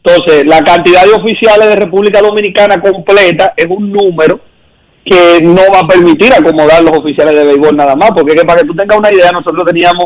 Entonces, 0.08 0.46
la 0.46 0.62
cantidad 0.62 1.04
de 1.04 1.14
oficiales 1.14 1.68
de 1.68 1.76
República 1.76 2.22
Dominicana 2.22 2.80
completa 2.80 3.54
es 3.58 3.66
un 3.70 3.92
número 3.92 4.40
que 5.04 5.40
no 5.44 5.62
va 5.74 5.80
a 5.80 5.88
permitir 5.88 6.34
acomodar 6.34 6.82
los 6.82 6.98
oficiales 6.98 7.36
de 7.36 7.44
béisbol 7.44 7.76
nada 7.76 7.96
más, 7.96 8.12
porque 8.12 8.34
para 8.46 8.62
que 8.62 8.68
tú 8.68 8.74
tengas 8.74 8.98
una 8.98 9.12
idea, 9.12 9.32
nosotros 9.32 9.66
teníamos 9.66 10.06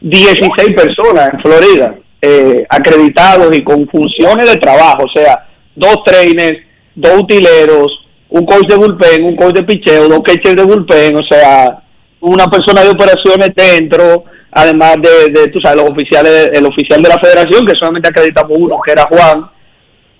16 0.00 0.74
personas 0.74 1.30
en 1.32 1.40
Florida 1.40 1.94
eh, 2.20 2.66
acreditados 2.68 3.56
y 3.56 3.62
con 3.62 3.88
funciones 3.88 4.52
de 4.52 4.60
trabajo, 4.60 5.04
o 5.04 5.18
sea, 5.18 5.48
dos 5.74 5.96
trainers, 6.04 6.58
dos 6.94 7.22
utileros, 7.22 7.86
un 8.28 8.44
coach 8.44 8.68
de 8.68 8.76
bullpen, 8.76 9.24
un 9.24 9.36
coach 9.36 9.54
de 9.54 9.62
picheo, 9.62 10.08
dos 10.08 10.20
catchers 10.24 10.56
de 10.56 10.64
bullpen, 10.64 11.16
o 11.16 11.24
sea, 11.24 11.82
una 12.20 12.46
persona 12.48 12.82
de 12.82 12.90
operaciones 12.90 13.50
dentro, 13.54 14.24
además 14.52 14.96
de, 15.00 15.48
tú 15.48 15.58
sabes, 15.62 15.82
los 15.82 15.90
oficiales, 15.90 16.50
el 16.52 16.66
oficial 16.66 17.00
de 17.02 17.08
la 17.08 17.18
federación, 17.18 17.66
que 17.66 17.74
solamente 17.74 18.08
acreditamos 18.08 18.52
uno, 18.58 18.78
que 18.84 18.92
era 18.92 19.04
Juan, 19.04 19.50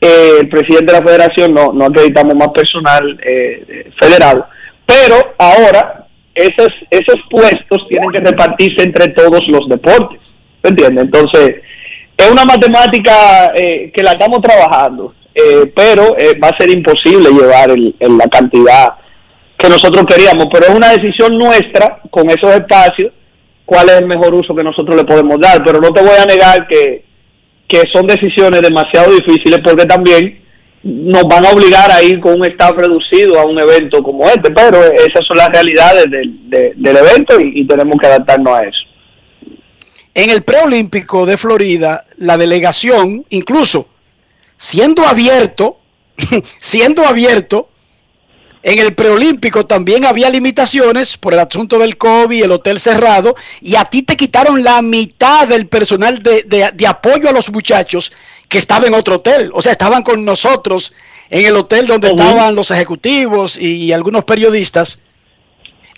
eh, 0.00 0.38
el 0.40 0.48
presidente 0.48 0.92
de 0.92 1.00
la 1.00 1.06
federación, 1.06 1.54
no, 1.54 1.72
no 1.72 1.84
acreditamos 1.84 2.34
más 2.34 2.48
personal 2.48 3.20
eh, 3.24 3.90
federal, 4.00 4.44
pero 4.86 5.34
ahora 5.38 6.06
esos, 6.34 6.70
esos 6.90 7.16
puestos 7.30 7.86
tienen 7.88 8.10
que 8.10 8.20
repartirse 8.20 8.82
entre 8.82 9.08
todos 9.08 9.42
los 9.48 9.68
deportes, 9.68 10.18
¿me 10.62 10.70
entiendes? 10.70 11.04
Entonces, 11.04 11.56
es 12.16 12.30
una 12.30 12.44
matemática 12.44 13.52
eh, 13.54 13.92
que 13.94 14.02
la 14.02 14.12
estamos 14.12 14.40
trabajando, 14.40 15.14
pero 15.74 16.14
va 16.42 16.48
a 16.48 16.58
ser 16.58 16.70
imposible 16.70 17.30
llevar 17.30 17.70
el, 17.70 17.94
la 18.00 18.26
cantidad 18.26 18.94
que 19.56 19.68
nosotros 19.68 20.04
queríamos, 20.06 20.46
pero 20.52 20.66
es 20.66 20.74
una 20.74 20.90
decisión 20.90 21.38
nuestra 21.38 22.00
con 22.10 22.28
esos 22.28 22.52
espacios 22.52 23.12
cuál 23.64 23.88
es 23.88 23.96
el 23.96 24.06
mejor 24.06 24.34
uso 24.34 24.54
que 24.54 24.62
nosotros 24.62 24.96
le 24.96 25.04
podemos 25.04 25.40
dar, 25.40 25.62
pero 25.64 25.80
no 25.80 25.90
te 25.90 26.02
voy 26.02 26.16
a 26.18 26.24
negar 26.24 26.66
que, 26.66 27.04
son 27.90 28.06
decisiones 28.06 28.60
demasiado 28.60 29.12
difíciles 29.12 29.60
porque 29.64 29.86
también 29.86 30.42
nos 30.82 31.22
van 31.22 31.46
a 31.46 31.50
obligar 31.50 31.90
a 31.90 32.02
ir 32.02 32.20
con 32.20 32.34
un 32.34 32.44
staff 32.44 32.72
reducido 32.72 33.40
a 33.40 33.46
un 33.46 33.58
evento 33.58 34.02
como 34.02 34.26
este, 34.26 34.50
pero 34.50 34.84
esas 34.92 35.24
son 35.26 35.38
las 35.38 35.48
realidades 35.48 36.04
del, 36.10 36.74
del 36.76 36.96
evento 36.96 37.40
y, 37.40 37.66
tenemos 37.66 37.96
que 37.98 38.06
adaptarnos 38.06 38.58
a 38.58 38.64
eso. 38.64 38.78
En 40.14 40.28
el 40.28 40.42
preolímpico 40.42 41.24
de 41.24 41.38
Florida, 41.38 42.04
la 42.18 42.36
delegación, 42.36 43.24
incluso 43.30 43.88
siendo 44.58 45.06
abierto, 45.06 45.78
siendo 46.60 47.04
abierto, 47.06 47.70
En 48.64 48.78
el 48.78 48.94
preolímpico 48.94 49.66
también 49.66 50.04
había 50.04 50.30
limitaciones 50.30 51.16
por 51.16 51.32
el 51.34 51.40
asunto 51.40 51.78
del 51.78 51.96
COVID, 51.96 52.44
el 52.44 52.52
hotel 52.52 52.78
cerrado, 52.78 53.34
y 53.60 53.74
a 53.74 53.84
ti 53.84 54.02
te 54.02 54.16
quitaron 54.16 54.62
la 54.62 54.80
mitad 54.82 55.48
del 55.48 55.66
personal 55.66 56.22
de, 56.22 56.44
de- 56.44 56.70
de 56.72 56.86
apoyo 56.86 57.28
a 57.28 57.32
los 57.32 57.50
muchachos 57.50 58.12
que 58.48 58.58
estaba 58.58 58.86
en 58.86 58.94
otro 58.94 59.16
hotel. 59.16 59.50
O 59.54 59.62
sea, 59.62 59.72
estaban 59.72 60.02
con 60.02 60.24
nosotros 60.24 60.92
en 61.28 61.44
el 61.46 61.56
hotel 61.56 61.86
donde 61.86 62.08
estaban 62.08 62.54
los 62.54 62.70
ejecutivos 62.70 63.58
y, 63.58 63.92
algunos 63.92 64.24
periodistas. 64.24 65.00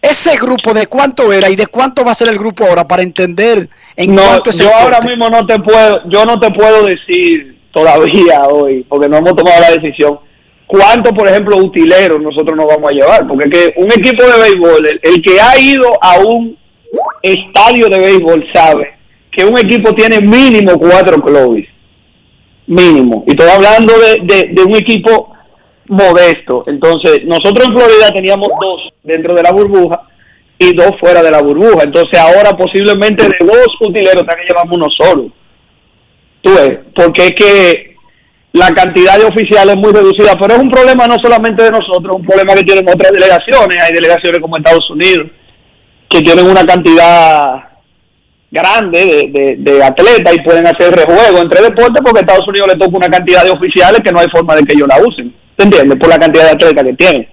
Ese 0.00 0.36
grupo 0.36 0.72
de 0.74 0.86
cuánto 0.86 1.32
era 1.32 1.48
y 1.50 1.56
de 1.56 1.66
cuánto 1.66 2.04
va 2.04 2.12
a 2.12 2.14
ser 2.14 2.28
el 2.28 2.38
grupo 2.38 2.64
ahora 2.64 2.86
para 2.86 3.02
entender 3.02 3.68
en 3.96 4.14
No, 4.14 4.22
cuánto 4.22 4.50
es 4.50 4.60
el 4.60 4.66
yo 4.66 4.74
ahora 4.74 5.00
mismo 5.00 5.28
no 5.30 5.46
te 5.46 5.58
puedo, 5.60 6.02
yo 6.10 6.24
no 6.24 6.38
te 6.38 6.50
puedo 6.50 6.84
decir 6.84 7.58
todavía 7.72 8.42
hoy, 8.50 8.84
porque 8.88 9.08
no 9.08 9.16
hemos 9.18 9.34
tomado 9.34 9.60
la 9.60 9.70
decisión, 9.70 10.18
cuánto, 10.66 11.12
por 11.12 11.28
ejemplo, 11.28 11.56
utileros 11.56 12.20
nosotros 12.20 12.56
nos 12.56 12.66
vamos 12.66 12.90
a 12.90 12.94
llevar, 12.94 13.26
porque 13.26 13.48
es 13.48 13.50
que 13.50 13.80
un 13.80 13.86
equipo 13.86 14.24
de 14.24 14.42
béisbol, 14.42 15.00
el, 15.02 15.22
que 15.22 15.40
ha 15.40 15.58
ido 15.58 15.90
a 16.00 16.18
un 16.18 16.56
estadio 17.22 17.88
de 17.88 17.98
béisbol 17.98 18.46
sabe 18.52 18.94
que 19.30 19.44
un 19.44 19.58
equipo 19.58 19.92
tiene 19.92 20.20
mínimo 20.20 20.78
cuatro 20.78 21.20
clubes, 21.20 21.66
mínimo, 22.66 23.24
y 23.26 23.30
estoy 23.30 23.50
hablando 23.50 23.94
de, 23.98 24.52
de, 24.52 24.62
un 24.62 24.74
equipo 24.76 25.32
modesto, 25.88 26.62
entonces 26.66 27.24
nosotros 27.24 27.66
en 27.68 27.76
Florida 27.76 28.10
teníamos 28.14 28.48
dos 28.48 28.92
dentro 29.02 29.34
de 29.34 29.42
la 29.42 29.52
burbuja, 29.52 30.00
y 30.58 30.74
dos 30.74 30.92
fuera 31.00 31.22
de 31.22 31.30
la 31.30 31.42
burbuja. 31.42 31.84
Entonces 31.84 32.18
ahora 32.18 32.56
posiblemente 32.56 33.24
de 33.24 33.36
dos 33.40 33.68
utileros 33.80 34.22
que 34.22 34.44
llevamos 34.48 34.76
uno 34.76 34.86
solo. 34.90 35.30
Tú 36.42 36.54
ves, 36.54 36.78
porque 36.94 37.24
es 37.24 37.32
que 37.32 37.93
la 38.54 38.70
cantidad 38.70 39.18
de 39.18 39.24
oficiales 39.26 39.74
es 39.74 39.80
muy 39.82 39.92
reducida, 39.92 40.32
pero 40.40 40.54
es 40.54 40.60
un 40.60 40.70
problema 40.70 41.06
no 41.06 41.16
solamente 41.22 41.64
de 41.64 41.70
nosotros, 41.70 42.14
es 42.14 42.20
un 42.20 42.26
problema 42.26 42.54
que 42.54 42.62
tienen 42.64 42.88
otras 42.88 43.10
delegaciones, 43.12 43.78
hay 43.82 43.92
delegaciones 43.92 44.40
como 44.40 44.56
Estados 44.56 44.88
Unidos, 44.90 45.26
que 46.08 46.20
tienen 46.20 46.46
una 46.46 46.64
cantidad 46.64 47.64
grande 48.50 48.98
de, 49.34 49.40
de, 49.40 49.56
de 49.58 49.82
atletas 49.82 50.34
y 50.36 50.40
pueden 50.42 50.64
hacer 50.68 50.94
rejuego 50.94 51.38
entre 51.42 51.62
deportes 51.62 52.00
porque 52.04 52.20
a 52.20 52.22
Estados 52.22 52.46
Unidos 52.46 52.68
le 52.68 52.76
toca 52.78 52.96
una 52.96 53.08
cantidad 53.08 53.42
de 53.42 53.50
oficiales 53.50 54.00
que 54.04 54.12
no 54.12 54.20
hay 54.20 54.28
forma 54.32 54.54
de 54.54 54.62
que 54.62 54.74
ellos 54.74 54.86
la 54.88 54.98
usen, 55.04 55.34
¿te 55.56 55.64
entiendes? 55.64 55.98
Por 55.98 56.08
la 56.08 56.18
cantidad 56.18 56.44
de 56.44 56.50
atletas 56.50 56.84
que 56.84 56.92
tienen. 56.94 57.28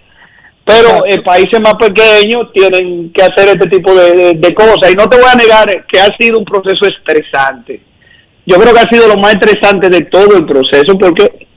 Pero 0.66 1.06
en 1.06 1.22
países 1.22 1.60
más 1.60 1.76
pequeños 1.76 2.52
tienen 2.54 3.12
que 3.14 3.22
hacer 3.24 3.50
este 3.50 3.70
tipo 3.70 3.94
de, 3.94 4.14
de- 4.14 4.34
de 4.36 4.54
cosas. 4.56 4.92
Y 4.92 4.96
no 4.96 5.08
te 5.08 5.18
voy 5.18 5.26
a 5.32 5.36
negar 5.36 5.86
que 5.86 6.00
ha 6.00 6.08
sido 6.20 6.40
un 6.40 6.46
proceso 6.46 6.86
estresante 6.86 7.82
yo 8.46 8.56
creo 8.58 8.74
que 8.74 8.80
ha 8.80 8.90
sido 8.90 9.08
lo 9.08 9.18
más 9.18 9.34
estresante 9.34 9.90
de 9.90 10.02
todo 10.06 10.36
el 10.38 10.46
proceso 10.46 10.98
porque 10.98 11.48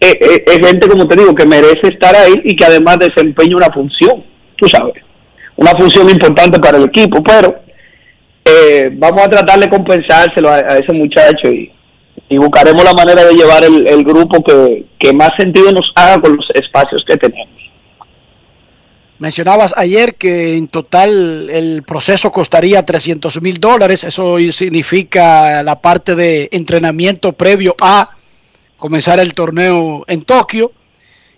es, 0.00 0.14
es- 0.20 0.42
es 0.46 0.66
gente 0.66 0.88
como 0.88 1.06
te 1.08 1.16
digo 1.16 1.34
que 1.34 1.46
merece 1.46 1.80
estar 1.88 2.14
ahí 2.16 2.34
y 2.44 2.56
que 2.56 2.64
además 2.64 2.98
desempeña 2.98 3.56
una 3.56 3.70
función 3.70 4.24
tú 4.56 4.68
sabes. 4.68 4.94
Una 5.56 5.70
función 5.72 6.10
importante 6.10 6.58
para 6.58 6.78
el 6.78 6.84
equipo 6.84 7.22
pero 7.22 7.56
eh, 8.44 8.90
vamos 8.92 9.22
a 9.24 9.30
tratar 9.30 9.58
de 9.60 9.68
compensárselo 9.70 10.48
a, 10.50 10.58
ese 10.78 10.92
muchacho 10.92 11.48
y, 11.50 11.72
y 12.28 12.36
buscaremos 12.36 12.84
la 12.84 12.92
manera 12.92 13.24
de 13.24 13.34
llevar 13.34 13.64
el, 13.64 13.86
el 13.88 14.02
grupo 14.04 14.42
que, 14.42 14.84
que 14.98 15.12
más 15.12 15.30
sentido 15.38 15.70
nos 15.72 15.90
haga 15.94 16.20
con 16.20 16.36
los 16.36 16.46
espacios 16.54 17.04
que 17.08 17.16
tenemos 17.16 17.53
Mencionabas 19.24 19.72
ayer 19.78 20.16
que 20.16 20.54
en 20.54 20.68
total 20.68 21.48
el 21.48 21.82
proceso 21.82 22.30
costaría 22.30 22.84
300 22.84 23.40
mil 23.40 23.58
dólares. 23.58 24.04
Eso 24.04 24.36
significa 24.52 25.62
la 25.62 25.80
parte 25.80 26.14
de 26.14 26.50
entrenamiento 26.52 27.32
previo 27.32 27.74
a 27.80 28.10
comenzar 28.76 29.18
el 29.20 29.32
torneo 29.32 30.04
en 30.08 30.24
Tokio 30.24 30.72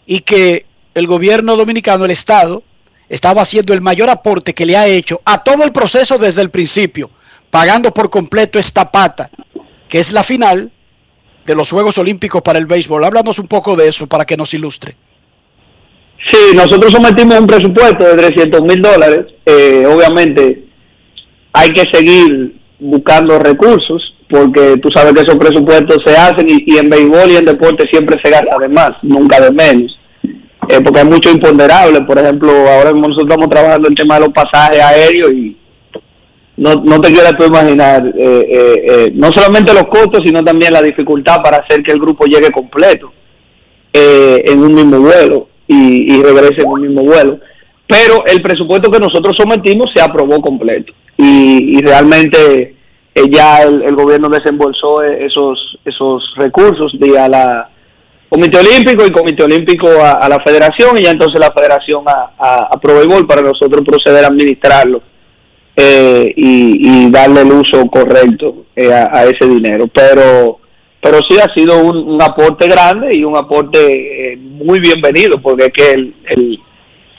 y 0.04 0.22
que 0.22 0.66
el 0.94 1.06
gobierno 1.06 1.54
dominicano, 1.54 2.04
el 2.04 2.10
Estado, 2.10 2.64
estaba 3.08 3.42
haciendo 3.42 3.72
el 3.72 3.82
mayor 3.82 4.10
aporte 4.10 4.52
que 4.52 4.66
le 4.66 4.76
ha 4.76 4.88
hecho 4.88 5.20
a 5.24 5.44
todo 5.44 5.62
el 5.62 5.70
proceso 5.70 6.18
desde 6.18 6.42
el 6.42 6.50
principio, 6.50 7.08
pagando 7.52 7.94
por 7.94 8.10
completo 8.10 8.58
esta 8.58 8.90
pata, 8.90 9.30
que 9.88 10.00
es 10.00 10.10
la 10.10 10.24
final 10.24 10.72
de 11.44 11.54
los 11.54 11.70
Juegos 11.70 11.98
Olímpicos 11.98 12.42
para 12.42 12.58
el 12.58 12.66
béisbol. 12.66 13.04
Háblanos 13.04 13.38
un 13.38 13.46
poco 13.46 13.76
de 13.76 13.86
eso 13.86 14.08
para 14.08 14.24
que 14.24 14.36
nos 14.36 14.52
ilustre. 14.54 14.96
Sí, 16.30 16.56
nosotros 16.56 16.92
sometimos 16.92 17.38
un 17.38 17.46
presupuesto 17.46 18.04
de 18.04 18.16
300 18.16 18.62
mil 18.62 18.82
dólares. 18.82 19.26
Eh, 19.44 19.86
obviamente 19.86 20.64
hay 21.52 21.68
que 21.68 21.84
seguir 21.92 22.56
buscando 22.78 23.38
recursos 23.38 24.14
porque 24.28 24.76
tú 24.82 24.88
sabes 24.94 25.14
que 25.14 25.20
esos 25.20 25.36
presupuestos 25.36 26.02
se 26.04 26.16
hacen 26.16 26.46
y, 26.48 26.76
en 26.76 26.88
béisbol 26.88 27.30
y 27.30 27.36
en 27.36 27.44
deporte 27.44 27.86
siempre 27.90 28.20
se 28.22 28.30
gasta 28.30 28.58
de 28.58 28.68
más, 28.68 28.90
nunca 29.02 29.40
de 29.40 29.52
menos. 29.52 29.98
Eh, 30.68 30.80
porque 30.82 31.00
hay 31.00 31.06
mucho 31.06 31.30
imponderable. 31.30 32.00
Por 32.02 32.18
ejemplo, 32.18 32.50
ahora 32.50 32.92
mismo 32.92 33.08
nosotros 33.08 33.28
estamos 33.28 33.48
trabajando 33.48 33.88
el 33.88 33.94
tema 33.94 34.16
de 34.16 34.20
los 34.22 34.30
pasajes 34.30 34.80
aéreos 34.80 35.32
y 35.32 35.56
no, 36.56 36.74
no 36.74 37.00
te 37.00 37.12
quieras 37.12 37.34
tú 37.38 37.44
imaginar 37.44 38.06
eh, 38.06 38.12
eh, 38.18 38.86
eh, 38.88 39.10
no 39.14 39.30
solamente 39.34 39.74
los 39.74 39.84
costos, 39.84 40.22
sino 40.24 40.42
también 40.42 40.72
la 40.72 40.82
dificultad 40.82 41.42
para 41.42 41.58
hacer 41.58 41.82
que 41.82 41.92
el 41.92 42.00
grupo 42.00 42.24
llegue 42.24 42.50
completo 42.50 43.12
en 43.92 44.58
un 44.58 44.74
mismo 44.74 45.00
vuelo 45.00 45.48
y, 45.66 46.14
y 46.14 46.22
regrese 46.22 46.62
en 46.62 46.68
un 46.68 46.80
mismo 46.80 47.02
vuelo. 47.02 47.38
Pero 47.86 48.24
el 48.26 48.42
presupuesto 48.42 48.90
que 48.90 48.98
nosotros 48.98 49.36
sometimos 49.38 49.90
se 49.94 50.02
aprobó 50.02 50.40
completo 50.40 50.92
y, 51.16 51.78
y 51.78 51.80
realmente 51.82 52.74
eh, 53.14 53.22
ya 53.30 53.62
el, 53.62 53.94
gobierno 53.94 54.28
desembolsó 54.28 55.02
eh, 55.02 55.26
esos 55.26 55.78
esos 55.84 56.34
recursos 56.36 56.92
vía 56.98 57.28
la 57.28 57.70
Comité 58.28 58.58
Olímpico 58.58 59.06
y 59.06 59.12
Comité 59.12 59.44
Olímpico 59.44 59.88
a, 59.88 60.12
a 60.14 60.28
la 60.28 60.40
Federación 60.44 60.98
y 60.98 61.04
ya 61.04 61.12
entonces 61.12 61.38
la 61.40 61.52
Federación 61.52 62.02
a, 62.06 62.32
a, 62.36 62.54
a 62.72 62.80
para 62.80 63.42
nosotros 63.42 63.82
proceder 63.86 64.24
a 64.24 64.28
administrarlo 64.28 65.00
eh, 65.76 66.32
y, 66.36 67.10
darle 67.10 67.42
el 67.42 67.52
uso 67.52 67.86
correcto 67.86 68.66
eh, 68.74 68.92
a, 68.92 69.10
a 69.12 69.24
ese 69.24 69.48
dinero. 69.48 69.86
Pero 69.94 70.58
pero 71.06 71.18
sí 71.28 71.38
ha 71.38 71.52
sido 71.54 71.78
un, 71.78 72.20
aporte 72.20 72.66
grande 72.66 73.10
y 73.12 73.22
un 73.22 73.36
aporte 73.36 74.32
eh, 74.32 74.36
muy 74.36 74.80
bienvenido 74.80 75.40
porque 75.40 75.66
es 75.66 75.72
que 75.72 75.90
el, 75.92 76.14
el- 76.30 76.60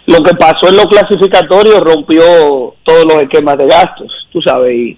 lo 0.08 0.24
que 0.24 0.34
pasó 0.36 0.68
en 0.70 0.76
los 0.78 0.86
clasificatorios 0.88 1.80
rompió 1.82 2.76
todos 2.84 3.06
los 3.06 3.22
esquemas 3.22 3.58
de 3.58 3.66
gastos, 3.68 4.10
tú 4.32 4.42
sabes, 4.42 4.72
y, 4.72 4.98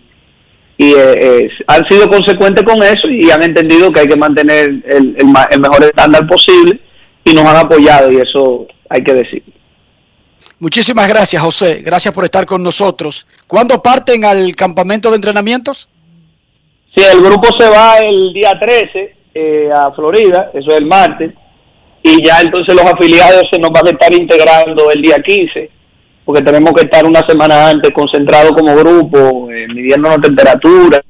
y 0.78 0.94
eh, 0.96 1.50
han 1.68 1.84
sido 1.90 2.08
consecuentes 2.10 2.64
con 2.64 2.82
eso 2.84 3.10
y 3.10 3.30
han 3.32 3.44
entendido 3.44 3.92
que 3.92 4.02
hay 4.02 4.08
que 4.08 4.18
mantener 4.18 4.70
el, 4.70 4.84
el, 4.88 5.16
el 5.52 5.60
mejor 5.62 5.84
estándar 5.84 6.26
posible 6.28 6.80
y 7.24 7.34
nos 7.34 7.44
han 7.46 7.58
apoyado 7.58 8.12
y 8.12 8.18
eso 8.18 8.68
hay 8.90 9.04
que 9.04 9.14
decir. 9.14 9.44
Muchísimas 10.60 11.08
gracias, 11.08 11.42
José. 11.42 11.82
Gracias 11.84 12.14
por 12.14 12.26
estar 12.26 12.46
con 12.46 12.62
nosotros. 12.64 13.26
¿Cuándo 13.48 13.82
parten 13.82 14.26
al 14.26 14.56
campamento 14.56 15.10
de 15.10 15.16
entrenamientos? 15.16 15.90
Sí, 17.00 17.06
el 17.14 17.24
grupo 17.24 17.47
se 17.58 17.70
va 17.70 18.00
el 18.00 18.34
día 18.34 18.60
13 18.60 19.16
eh, 19.34 19.70
a 19.74 19.89
Florida, 19.93 20.52
eso 20.54 20.70
es 20.70 20.78
el 20.80 20.86
martes, 20.86 21.32
y 22.04 22.26
ya 22.26 22.41
entonces 22.41 22.76
los 22.76 22.84
afiliados 22.84 23.43
se 23.50 23.58
nos 23.58 23.72
van 23.72 23.88
a 23.88 23.91
estar 23.91 24.14
integrando 24.14 24.91
el 24.91 25.02
día 25.02 25.16
15, 25.20 25.70
porque 26.26 26.43
tenemos 26.43 26.74
que 26.74 26.88
estar 26.88 27.06
una 27.06 27.26
semana 27.26 27.70
antes 27.70 27.91
concentrados 27.91 28.52
como 28.52 28.76
grupo, 28.76 29.50
eh, 29.50 29.66
midiéndonos 29.70 30.20
temperatura, 30.20 31.02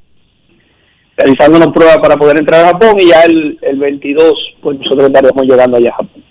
realizándonos 1.18 1.70
pruebas 1.74 1.98
para 1.98 2.18
poder 2.18 2.38
entrar 2.38 2.66
a 2.66 2.68
Japón, 2.68 2.96
y 3.00 3.08
ya 3.08 3.24
el, 3.24 3.58
el 3.60 3.80
22, 3.80 4.34
pues 4.62 4.78
nosotros 4.78 5.08
estaremos 5.08 5.44
llegando 5.44 5.78
allá 5.78 5.90
a 5.90 5.96
Japón. 5.96 6.24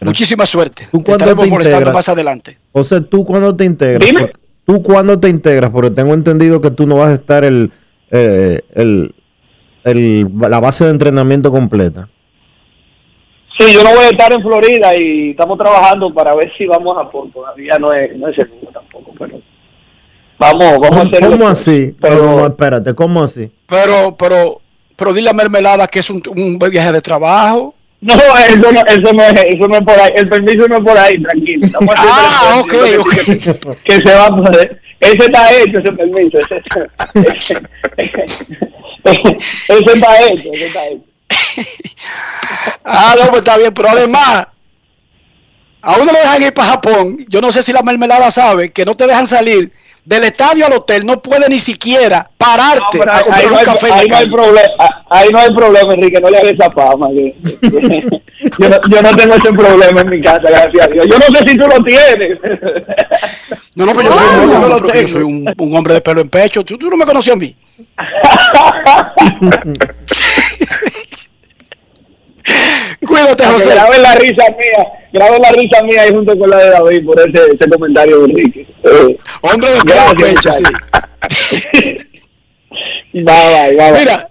Muchísima 0.00 0.46
suerte. 0.46 0.88
¿Tú 0.90 1.04
cuándo 1.04 1.36
te 1.36 1.46
integras? 1.46 1.92
más 1.92 2.08
adelante. 2.08 2.56
José, 2.72 3.02
¿tú 3.02 3.22
cuándo 3.22 3.54
te 3.54 3.66
integras? 3.66 4.08
Dime. 4.08 4.32
¿Tú 4.64 4.82
cuándo 4.82 5.20
te 5.20 5.28
integras? 5.28 5.70
Porque 5.70 5.90
tengo 5.90 6.14
entendido 6.14 6.62
que 6.62 6.70
tú 6.70 6.86
no 6.86 6.96
vas 6.96 7.10
a 7.10 7.14
estar 7.14 7.44
el, 7.44 7.70
eh, 8.10 8.60
el, 8.74 9.14
el- 9.84 10.26
la 10.40 10.60
base 10.60 10.84
de 10.84 10.90
entrenamiento 10.90 11.50
completa. 11.50 12.08
Sí, 13.58 13.72
yo 13.72 13.82
no 13.82 13.90
voy 13.94 14.04
a 14.04 14.08
estar 14.10 14.30
en 14.32 14.42
Florida 14.42 14.90
y 14.98 15.30
estamos 15.30 15.56
trabajando 15.58 16.12
para 16.12 16.34
ver 16.34 16.52
si 16.58 16.66
vamos 16.66 16.96
a 16.98 17.04
Japón, 17.04 17.30
todavía 17.32 17.78
no 17.78 17.92
es, 17.92 18.14
no 18.16 18.28
es 18.28 18.36
seguro 18.36 18.68
tampoco, 18.72 19.12
pero 19.18 19.40
vamos, 20.38 20.78
vamos 20.78 20.84
a 20.84 20.88
¿Cómo, 20.90 21.00
hacerlo. 21.10 21.30
cómo 21.30 21.48
así? 21.48 21.96
Pero- 22.00 22.36
No, 22.36 22.46
espérate, 22.46 22.94
¿cómo 22.94 23.22
así? 23.22 23.50
Pero, 23.66 24.14
pero, 24.18 24.60
pero 24.94 25.14
dile 25.14 25.30
a 25.30 25.32
Mermelada 25.32 25.86
que 25.86 26.00
es 26.00 26.10
un, 26.10 26.20
un 26.36 26.58
viaje 26.58 26.92
de 26.92 27.00
trabajo. 27.00 27.74
No, 28.02 28.12
eso 28.14 28.72
no, 28.72 28.80
eso 28.84 29.12
no 29.14 29.22
es, 29.22 29.32
eso 29.48 29.68
no 29.68 29.74
es 29.78 29.82
por 29.84 29.98
ahí, 29.98 30.10
el 30.16 30.28
permiso 30.28 30.68
no 30.68 30.76
es 30.76 30.84
por 30.84 30.98
ahí, 30.98 31.22
tranquilo. 31.22 31.66
Ah, 31.96 32.60
ok, 32.60 32.72
que- 33.14 33.74
Que, 33.84 34.02
se 34.02 34.14
va 34.14 34.26
a 34.26 34.36
poder. 34.36 34.82
Ese 35.00 35.18
está 35.18 35.52
hecho, 35.52 35.78
ese 35.78 35.92
permiso. 35.92 36.38
Ese, 36.38 36.62
ese, 37.28 37.62
ese 39.68 39.92
está 39.94 40.26
hecho, 40.26 40.50
ese 40.52 40.66
está 40.66 40.86
hecho. 40.86 41.04
Ah, 42.84 43.14
no, 43.18 43.28
pues 43.30 43.38
está 43.38 43.58
bien, 43.58 43.74
pero 43.74 43.88
además, 43.88 44.46
a 45.82 45.96
uno 45.96 46.12
le 46.12 46.20
dejan 46.20 46.42
ir 46.42 46.54
para 46.54 46.68
Japón. 46.68 47.26
Yo 47.28 47.40
no 47.40 47.50
sé 47.50 47.62
si 47.62 47.72
la 47.72 47.82
mermelada 47.82 48.30
sabe 48.30 48.70
que 48.70 48.84
no 48.84 48.96
te 48.96 49.06
dejan 49.06 49.26
salir 49.26 49.72
del 50.06 50.22
estadio 50.22 50.64
al 50.66 50.72
hotel 50.72 51.04
no 51.04 51.20
puede 51.20 51.48
ni 51.48 51.58
siquiera 51.58 52.30
pararte 52.38 52.80
a 52.80 52.86
comprar 53.22 53.24
ahí 53.32 53.46
un 53.46 53.52
no 53.52 53.58
hay, 53.58 53.64
café 53.64 53.92
ahí 53.92 54.06
no 54.08 54.16
hay 54.16 54.30
ah, 54.78 55.02
ahí 55.10 55.28
no 55.32 55.38
hay 55.40 55.50
problema, 55.50 55.94
Enrique, 55.94 56.20
no 56.20 56.30
le 56.30 56.38
hagas 56.38 56.52
esa 56.52 56.70
fama. 56.70 57.08
que- 57.08 57.34
yo, 58.58 58.68
no, 58.68 58.80
yo 58.88 59.02
no 59.02 59.16
tengo 59.16 59.34
ese 59.34 59.52
problema 59.52 60.00
en 60.02 60.08
mi 60.08 60.22
casa, 60.22 60.38
gracias 60.42 60.86
a 60.86 60.90
Dios. 60.90 61.06
Yo 61.10 61.18
no 61.18 61.24
sé 61.36 61.48
si 61.48 61.56
tú 61.58 61.66
lo 61.66 61.82
tienes. 61.82 62.38
No, 63.74 63.86
no, 63.86 63.92
pero 63.94 64.08
yo 64.08 64.12
soy, 64.12 64.26
No, 64.36 64.42
un, 64.44 64.50
yo 64.62 64.68
lo 64.68 64.94
yo 64.94 65.08
soy 65.08 65.22
un, 65.22 65.44
un 65.58 65.76
hombre 65.76 65.94
de 65.94 66.00
pelo 66.00 66.20
en 66.20 66.28
pecho. 66.28 66.64
¿Tú, 66.64 66.78
tú 66.78 66.88
no 66.88 66.96
me 66.96 67.04
conocías 67.04 67.34
a 67.34 67.38
mí. 67.38 67.56
Cuídate, 73.06 73.44
Que 73.44 73.50
José. 73.50 73.70
graben 73.74 74.02
la 74.02 74.14
risa 74.14 74.44
mía, 74.56 74.86
graben 75.12 75.42
la 75.42 75.50
risa 75.50 75.82
mía 75.84 76.02
ahí 76.02 76.10
junto 76.12 76.38
con 76.38 76.50
la 76.50 76.56
de 76.58 76.70
David 76.70 77.04
por 77.04 77.20
ese, 77.20 77.46
ese 77.54 77.70
comentario 77.70 78.18
de 78.20 78.24
Enrique. 78.26 78.66
Eh, 78.84 79.18
Hombre 79.42 79.70
de 79.70 79.78
en 79.78 80.16
pecho, 80.16 80.50
sí. 80.52 80.64
Bye, 83.12 83.24
bye, 83.24 83.76
bye. 83.76 83.92
Mira, 83.98 84.30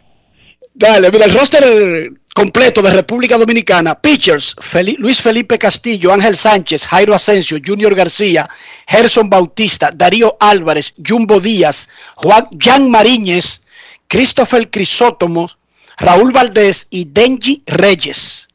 dale, 0.74 1.10
mira, 1.12 1.26
el 1.26 1.34
roster 1.34 2.12
completo 2.36 2.82
de 2.82 2.92
República 2.92 3.38
Dominicana, 3.38 4.00
pitchers, 4.00 4.56
Luis 4.98 5.22
Felipe 5.22 5.58
Castillo, 5.58 6.14
Ángel 6.14 6.36
Sánchez, 6.36 6.86
Jairo 6.86 7.16
Asensio, 7.16 7.58
Junior 7.66 7.96
García, 7.96 8.48
Gerson 8.88 9.30
Bautista, 9.30 9.90
Darío 9.96 10.36
Álvarez, 10.40 10.94
Jumbo 11.04 11.40
Díaz, 11.40 11.90
Juan 12.16 12.46
Jan 12.60 12.92
Mariñez, 12.92 13.66
Christopher 14.08 14.70
Crisótomo, 14.70 15.50
Raúl 15.98 16.32
Valdés 16.32 16.88
y 16.90 17.06
Denji 17.06 17.64
Reyes. 17.66 18.48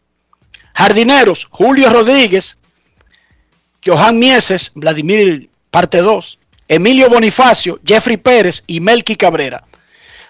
Jardineros, 0.74 1.46
Julio 1.50 1.90
Rodríguez, 1.90 2.58
Johan 3.84 4.18
Mieses, 4.18 4.72
Vladimir 4.74 5.50
parte 5.70 5.98
2, 5.98 6.38
Emilio 6.68 7.08
Bonifacio, 7.08 7.80
Jeffrey 7.84 8.16
Pérez 8.16 8.62
y 8.66 8.80
Melqui 8.80 9.16
Cabrera. 9.16 9.64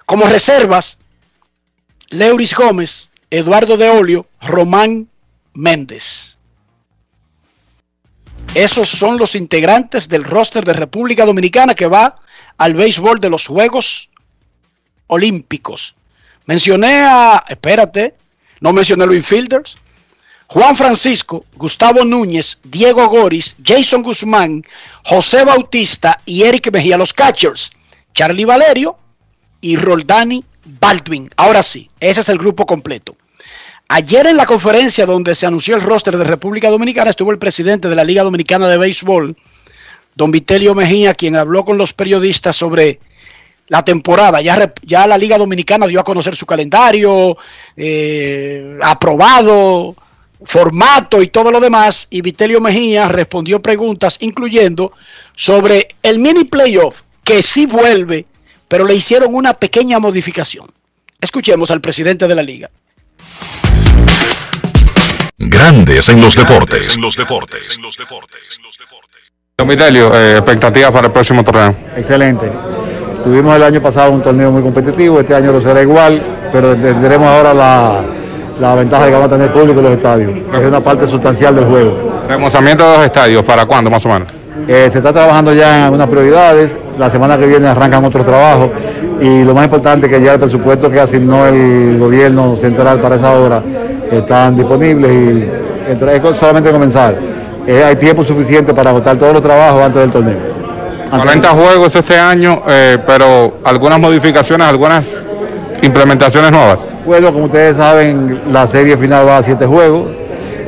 Como 0.07 0.27
reservas, 0.27 0.99
Leuris 2.11 2.55
Gómez, 2.55 3.11
Eduardo 3.31 3.77
de 3.77 3.89
Olio, 3.89 4.27
Román 4.41 5.09
Méndez. 5.55 6.37
Esos 8.55 8.89
son 8.89 9.17
los 9.19 9.37
integrantes 9.37 10.09
del 10.09 10.25
roster 10.25 10.65
de 10.65 10.73
República 10.73 11.25
Dominicana 11.25 11.75
que 11.75 11.87
va 11.87 12.21
al 12.59 12.75
béisbol 12.75 13.21
de 13.21 13.31
los 13.31 13.47
Juegos 13.47 14.11
Olímpicos. 15.07 15.95
Mencioné 16.51 17.05
a, 17.05 17.45
espérate, 17.49 18.15
no 18.61 18.73
mencioné 18.73 19.07
los 19.07 19.15
infielders. 19.15 19.77
Juan 20.49 20.75
Francisco, 20.75 21.45
Gustavo 21.55 22.05
Núñez, 22.05 22.59
Diego 22.65 23.07
Goris, 23.07 23.55
Jason 23.65 24.03
Guzmán, 24.03 24.65
José 25.05 25.45
Bautista 25.45 26.21
y 26.27 26.43
Eric 26.43 26.73
Mejía, 26.73 26.97
los 26.97 27.13
catchers. 27.13 27.71
Charlie 28.15 28.45
Valerio 28.45 28.97
y 29.61 29.77
Roldani 29.77 30.45
Baldwin. 30.65 31.31
Ahora 31.37 31.63
sí, 31.63 31.89
ese 32.01 32.23
es 32.23 32.29
el 32.29 32.39
grupo 32.39 32.67
completo. 32.67 33.15
Ayer 33.87 34.27
en 34.27 34.37
la 34.37 34.45
conferencia 34.45 35.07
donde 35.07 35.37
se 35.37 35.47
anunció 35.47 35.77
el 35.77 35.83
roster 35.83 36.19
de 36.19 36.25
República 36.25 36.69
Dominicana 36.69 37.11
estuvo 37.11 37.31
el 37.31 37.39
presidente 37.39 37.89
de 37.89 37.95
la 37.95 38.03
Liga 38.03 38.25
Dominicana 38.25 38.67
de 38.67 38.77
Béisbol, 38.77 39.37
don 40.17 40.33
Vitelio 40.33 40.75
Mejía, 40.75 41.15
quien 41.15 41.37
habló 41.37 41.65
con 41.65 41.79
los 41.79 41.93
periodistas 41.93 42.57
sobre 42.57 42.99
la 43.71 43.85
temporada. 43.85 44.43
Ya, 44.43 44.73
ya 44.83 45.07
la 45.07 45.17
Liga 45.17 45.39
Dominicana 45.39 45.87
dio 45.87 46.01
a 46.01 46.05
conocer 46.05 46.35
su 46.35 46.45
calendario, 46.45 47.37
eh, 47.77 48.77
aprobado, 48.83 49.95
formato 50.43 51.23
y 51.23 51.29
todo 51.29 51.53
lo 51.53 51.61
demás. 51.61 52.09
Y 52.11 52.21
Vitelio 52.21 52.61
Mejía 52.61 53.07
respondió 53.09 53.63
preguntas, 53.63 54.19
incluyendo 54.21 54.93
sobre 55.37 55.95
el 56.03 56.19
mini 56.19 56.45
playoff, 56.45 57.03
que 57.25 57.43
sí 57.45 57.67
vuelve, 57.67 58.27
pero 58.67 58.85
le 58.85 58.95
hicieron 58.95 59.35
una 59.35 59.55
pequeña 59.55 60.01
modificación. 60.01 60.67
Escuchemos 61.21 61.71
al 61.71 61.81
presidente 61.81 62.27
de 62.27 62.35
la 62.35 62.43
liga. 62.43 62.71
Grandes 65.39 66.09
en 66.09 66.21
los 66.21 66.35
deportes. 66.35 66.97
En 66.97 67.03
los 67.03 67.17
deportes. 67.17 67.79
Don 69.57 69.69
Vitelio, 69.69 70.13
eh, 70.17 70.33
expectativas 70.33 70.91
para 70.91 71.07
el 71.07 71.13
próximo 71.13 71.45
torneo. 71.45 71.73
Excelente. 71.97 72.51
Tuvimos 73.25 73.55
el 73.57 73.63
año 73.63 73.81
pasado 73.83 74.13
un 74.13 74.23
torneo 74.23 74.51
muy 74.51 74.63
competitivo, 74.63 75.21
este 75.21 75.35
año 75.35 75.53
lo 75.53 75.61
será 75.61 75.83
igual, 75.83 76.23
pero 76.53 76.75
tendremos 76.75 77.29
ahora 77.29 77.53
la, 77.53 78.01
la 78.61 78.75
ventaja 78.75 79.05
de 79.05 79.11
que 79.11 79.17
vamos 79.17 79.33
a 79.33 79.37
tener 79.37 79.53
público 79.53 79.79
en 79.81 79.85
los 79.85 79.93
estadios. 79.93 80.33
Es 80.55 80.65
una 80.65 80.81
parte 80.81 81.07
sustancial 81.07 81.55
del 81.55 81.65
juego. 81.67 81.97
Remozamiento 82.29 82.91
de 82.91 82.97
los 82.97 83.07
estadios, 83.07 83.45
¿para 83.45 83.67
cuándo 83.67 83.91
más 83.91 84.05
o 84.07 84.09
menos? 84.09 84.29
Eh, 84.67 84.89
se 84.91 84.99
está 84.99 85.13
trabajando 85.13 85.53
ya 85.53 85.79
en 85.79 85.85
algunas 85.85 86.09
prioridades, 86.09 86.77
la 86.99 87.11
semana 87.11 87.37
que 87.37 87.47
viene 87.47 87.67
arrancan 87.67 88.05
otros 88.05 88.25
trabajos 88.25 88.71
y 89.21 89.43
lo 89.43 89.55
más 89.55 89.65
importante 89.65 90.07
es 90.07 90.13
que 90.13 90.23
ya 90.23 90.35
el 90.35 90.39
presupuesto 90.39 90.91
que 90.91 91.01
asignó 91.01 91.47
el 91.47 91.99
gobierno 91.99 92.57
central 92.57 93.01
para 93.01 93.17
esa 93.17 93.33
obra 93.33 93.63
están 94.11 94.57
disponibles 94.57 95.11
y 95.11 95.49
es 95.91 96.37
solamente 96.37 96.71
comenzar. 96.71 97.17
Eh, 97.67 97.85
hay 97.85 97.97
tiempo 97.97 98.25
suficiente 98.25 98.73
para 98.73 98.91
agotar 98.91 99.17
todos 99.17 99.33
los 99.33 99.43
trabajos 99.43 99.83
antes 99.83 100.01
del 100.03 100.11
torneo. 100.11 100.60
40 101.11 101.49
juegos 101.49 101.95
este 101.97 102.17
año, 102.17 102.63
eh, 102.69 102.99
pero 103.05 103.59
algunas 103.65 103.99
modificaciones, 103.99 104.67
algunas 104.67 105.25
implementaciones 105.83 106.53
nuevas. 106.53 106.89
Bueno, 107.05 107.33
como 107.33 107.47
ustedes 107.47 107.77
saben, 107.77 108.41
la 108.53 108.67
serie 108.67 108.97
final 108.97 109.27
va 109.27 109.39
a 109.39 109.43
siete 109.43 109.67
juegos 109.67 110.09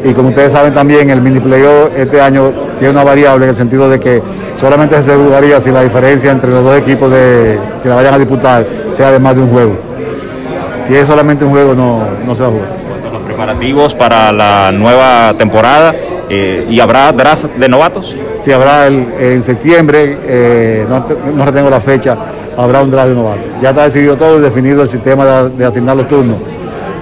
y 0.04 0.12
como 0.14 0.30
ustedes 0.30 0.52
saben 0.52 0.74
también, 0.74 1.10
el 1.10 1.20
mini 1.20 1.38
playoff 1.38 1.90
este 1.96 2.20
año 2.20 2.52
tiene 2.78 2.90
una 2.90 3.04
variable 3.04 3.44
en 3.44 3.50
el 3.50 3.56
sentido 3.56 3.88
de 3.88 4.00
que 4.00 4.20
solamente 4.58 5.00
se 5.02 5.14
jugaría 5.14 5.60
si 5.60 5.70
la 5.70 5.82
diferencia 5.82 6.32
entre 6.32 6.50
los 6.50 6.64
dos 6.64 6.76
equipos 6.76 7.10
de, 7.10 7.58
que 7.82 7.88
la 7.88 7.94
vayan 7.96 8.14
a 8.14 8.18
disputar 8.18 8.66
sea 8.90 9.12
de 9.12 9.20
más 9.20 9.36
de 9.36 9.42
un 9.42 9.50
juego. 9.50 9.76
Si 10.80 10.94
es 10.96 11.06
solamente 11.06 11.44
un 11.44 11.52
juego, 11.52 11.74
no, 11.74 12.00
no 12.26 12.34
se 12.34 12.42
va 12.42 12.48
a 12.48 12.50
jugar. 12.50 12.68
Preparativos 13.32 13.94
para 13.94 14.30
la 14.32 14.70
nueva 14.72 15.34
temporada 15.36 15.94
eh, 16.28 16.66
y 16.68 16.80
habrá 16.80 17.10
draft 17.12 17.44
de 17.56 17.68
novatos. 17.68 18.16
Si 18.44 18.52
habrá 18.52 18.86
el- 18.86 19.06
en 19.20 19.42
septiembre, 19.42 20.16
eh, 20.24 20.86
no, 20.88 21.04
no 21.34 21.44
retengo 21.44 21.70
la 21.70 21.80
fecha, 21.80 22.16
habrá 22.56 22.82
un 22.82 22.90
draft 22.90 23.08
de 23.08 23.14
novatos. 23.14 23.44
Ya 23.62 23.70
está 23.70 23.84
decidido 23.84 24.16
todo 24.16 24.38
y 24.38 24.42
definido 24.42 24.82
el 24.82 24.88
sistema 24.88 25.24
de, 25.24 25.50
de 25.50 25.64
asignar 25.64 25.96
los 25.96 26.08
turnos. 26.08 26.38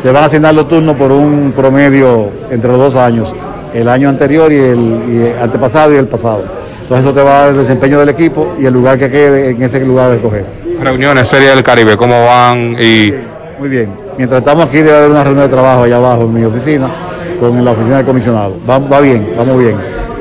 Se 0.02 0.10
van 0.10 0.22
a 0.22 0.26
asignar 0.26 0.54
los 0.54 0.68
turnos 0.68 0.96
por 0.96 1.12
un 1.12 1.52
promedio 1.54 2.30
entre 2.50 2.70
los 2.70 2.78
dos 2.78 2.96
años, 2.96 3.34
el 3.74 3.88
año 3.88 4.08
anterior 4.08 4.52
y 4.52 4.56
el, 4.56 5.02
y 5.08 5.16
el 5.26 5.38
antepasado 5.42 5.92
y 5.92 5.96
el 5.96 6.06
pasado. 6.06 6.44
Entonces 6.82 7.04
eso 7.06 7.14
te 7.14 7.22
va 7.22 7.30
a 7.36 7.40
dar 7.42 7.48
el 7.50 7.56
desempeño 7.58 7.98
del 8.00 8.08
equipo 8.08 8.54
y 8.58 8.66
el 8.66 8.72
lugar 8.72 8.98
que 8.98 9.10
quede 9.10 9.50
en 9.50 9.62
ese 9.62 9.78
lugar 9.80 10.10
de 10.10 10.16
escoger. 10.16 10.44
Reuniones, 10.80 11.28
Serie 11.28 11.50
del 11.50 11.62
Caribe, 11.62 11.96
¿cómo 11.96 12.24
van? 12.26 12.74
Y 12.80 13.12
Muy 13.58 13.68
bien. 13.68 13.90
Mientras 14.20 14.40
estamos 14.40 14.66
aquí 14.66 14.76
debe 14.82 14.98
haber 14.98 15.10
una 15.12 15.24
reunión 15.24 15.46
de 15.46 15.50
trabajo 15.50 15.84
allá 15.84 15.96
abajo 15.96 16.24
en 16.24 16.34
mi 16.34 16.44
oficina, 16.44 16.94
con 17.40 17.64
la 17.64 17.70
oficina 17.70 17.96
del 17.96 18.04
comisionado. 18.04 18.54
Va, 18.68 18.78
va 18.78 19.00
bien, 19.00 19.30
vamos 19.34 19.58
bien. 19.58 19.76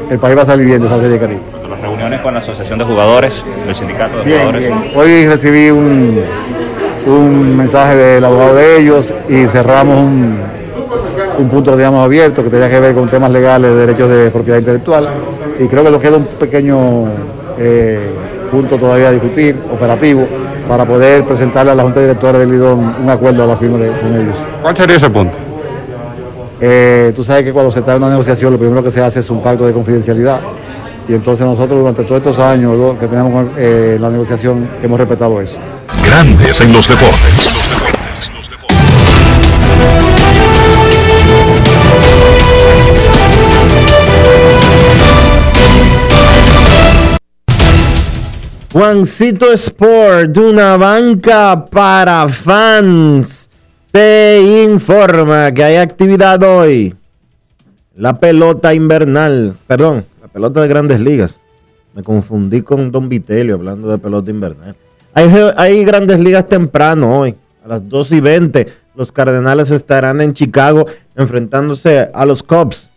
El 0.10 0.18
país 0.18 0.38
va 0.38 0.44
a 0.44 0.46
salir 0.46 0.68
bien 0.68 0.80
de 0.80 0.88
esa 0.88 0.96
serie 0.96 1.10
de 1.10 1.20
Caribe. 1.20 1.40
Las 1.70 1.82
reuniones 1.82 2.22
con 2.22 2.34
la 2.34 2.40
Asociación 2.40 2.80
de 2.80 2.86
Jugadores, 2.86 3.44
el 3.68 3.76
sindicato 3.76 4.20
de 4.20 4.24
Bien, 4.24 4.38
jugadores. 4.40 4.68
bien. 4.68 4.92
Hoy 4.96 5.28
recibí 5.28 5.70
un, 5.70 6.18
un 7.08 7.58
mensaje 7.58 7.98
del 7.98 8.24
abogado 8.24 8.56
de 8.56 8.80
ellos 8.80 9.14
y 9.28 9.46
cerramos 9.48 9.98
un, 9.98 10.38
un 11.38 11.50
punto, 11.50 11.76
digamos, 11.76 12.06
abierto 12.06 12.42
que 12.42 12.50
tenía 12.50 12.70
que 12.70 12.80
ver 12.80 12.96
con 12.96 13.10
temas 13.10 13.32
legales 13.32 13.70
de 13.72 13.76
derechos 13.86 14.10
de 14.10 14.30
propiedad 14.32 14.60
intelectual 14.60 15.10
y 15.60 15.68
creo 15.68 15.84
que 15.84 15.92
nos 15.92 16.02
queda 16.02 16.16
un 16.16 16.24
pequeño 16.26 17.04
eh, 17.58 18.00
punto 18.50 18.78
todavía 18.78 19.10
a 19.10 19.12
discutir, 19.12 19.58
operativo, 19.72 20.28
para 20.68 20.86
poder 20.86 21.24
presentarle 21.24 21.72
a 21.72 21.76
la 21.76 21.84
Junta 21.84 22.02
Directora 22.02 22.40
del 22.40 22.52
Lidón 22.52 22.96
un 23.02 23.10
acuerdo 23.10 23.44
a 23.44 23.48
la 23.48 23.58
firma 23.58 23.78
de, 23.78 23.92
con 23.92 24.14
ellos. 24.14 24.36
¿cuál 24.62 24.76
sería 24.76 24.98
ese 24.98 25.10
punto? 25.10 25.38
Eh, 26.62 27.14
tú 27.16 27.24
sabes 27.24 27.46
que 27.46 27.54
cuando 27.54 27.72
se 27.72 27.80
está 27.80 27.94
en 27.94 28.04
una 28.04 28.10
negociación 28.10 28.52
lo 28.52 28.60
primero 28.60 28.84
que 28.84 28.92
se 28.92 29.02
hace 29.02 29.22
es 29.22 29.30
un 29.30 29.42
pacto 29.42 29.66
de 29.66 29.72
confidencialidad 29.72 30.42
y 31.08 31.14
entonces 31.14 31.46
nosotros 31.46 31.80
durante 31.80 32.04
todos 32.04 32.18
estos 32.18 32.40
años 32.40 32.98
que 33.00 33.08
tenemos 33.08 33.48
eh, 33.58 33.98
la 34.00 34.10
negociación 34.10 34.70
hemos 34.84 35.00
respetado 35.00 35.42
eso. 35.42 35.58
Grandes 36.06 36.62
en 36.62 36.72
los 36.74 36.88
deportes. 36.88 37.59
Juancito 48.72 49.52
Sport, 49.52 50.38
una 50.38 50.78
banca 50.78 51.66
para 51.66 52.30
fans, 52.30 53.50
te 53.92 54.64
informa 54.64 55.52
que 55.52 55.64
hay 55.64 55.78
actividad 55.78 56.44
hoy. 56.44 56.94
La 57.96 58.20
pelota 58.20 58.72
invernal, 58.76 59.56
perdón, 59.66 60.06
la 60.22 60.28
pelota 60.28 60.62
de 60.62 60.68
grandes 60.68 61.02
ligas. 61.02 61.40
Me 61.96 62.04
confundí 62.04 62.62
con 62.62 62.92
Don 62.92 63.10
Vitelio 63.10 63.56
hablando 63.56 63.90
de 63.90 63.98
pelota 63.98 64.30
invernal. 64.30 64.76
Hay, 65.16 65.28
hay 65.58 65.84
grandes 65.84 66.20
ligas 66.20 66.46
temprano 66.46 67.22
hoy, 67.22 67.36
a 67.66 67.70
las 67.70 67.90
2 67.90 68.12
y 68.12 68.22
20. 68.22 68.68
Los 68.94 69.12
Cardenales 69.12 69.72
estarán 69.72 70.22
en 70.22 70.36
Chicago 70.36 70.86
enfrentándose 71.16 72.08
a 72.14 72.24
los 72.24 72.44
Cubs. 72.44 72.92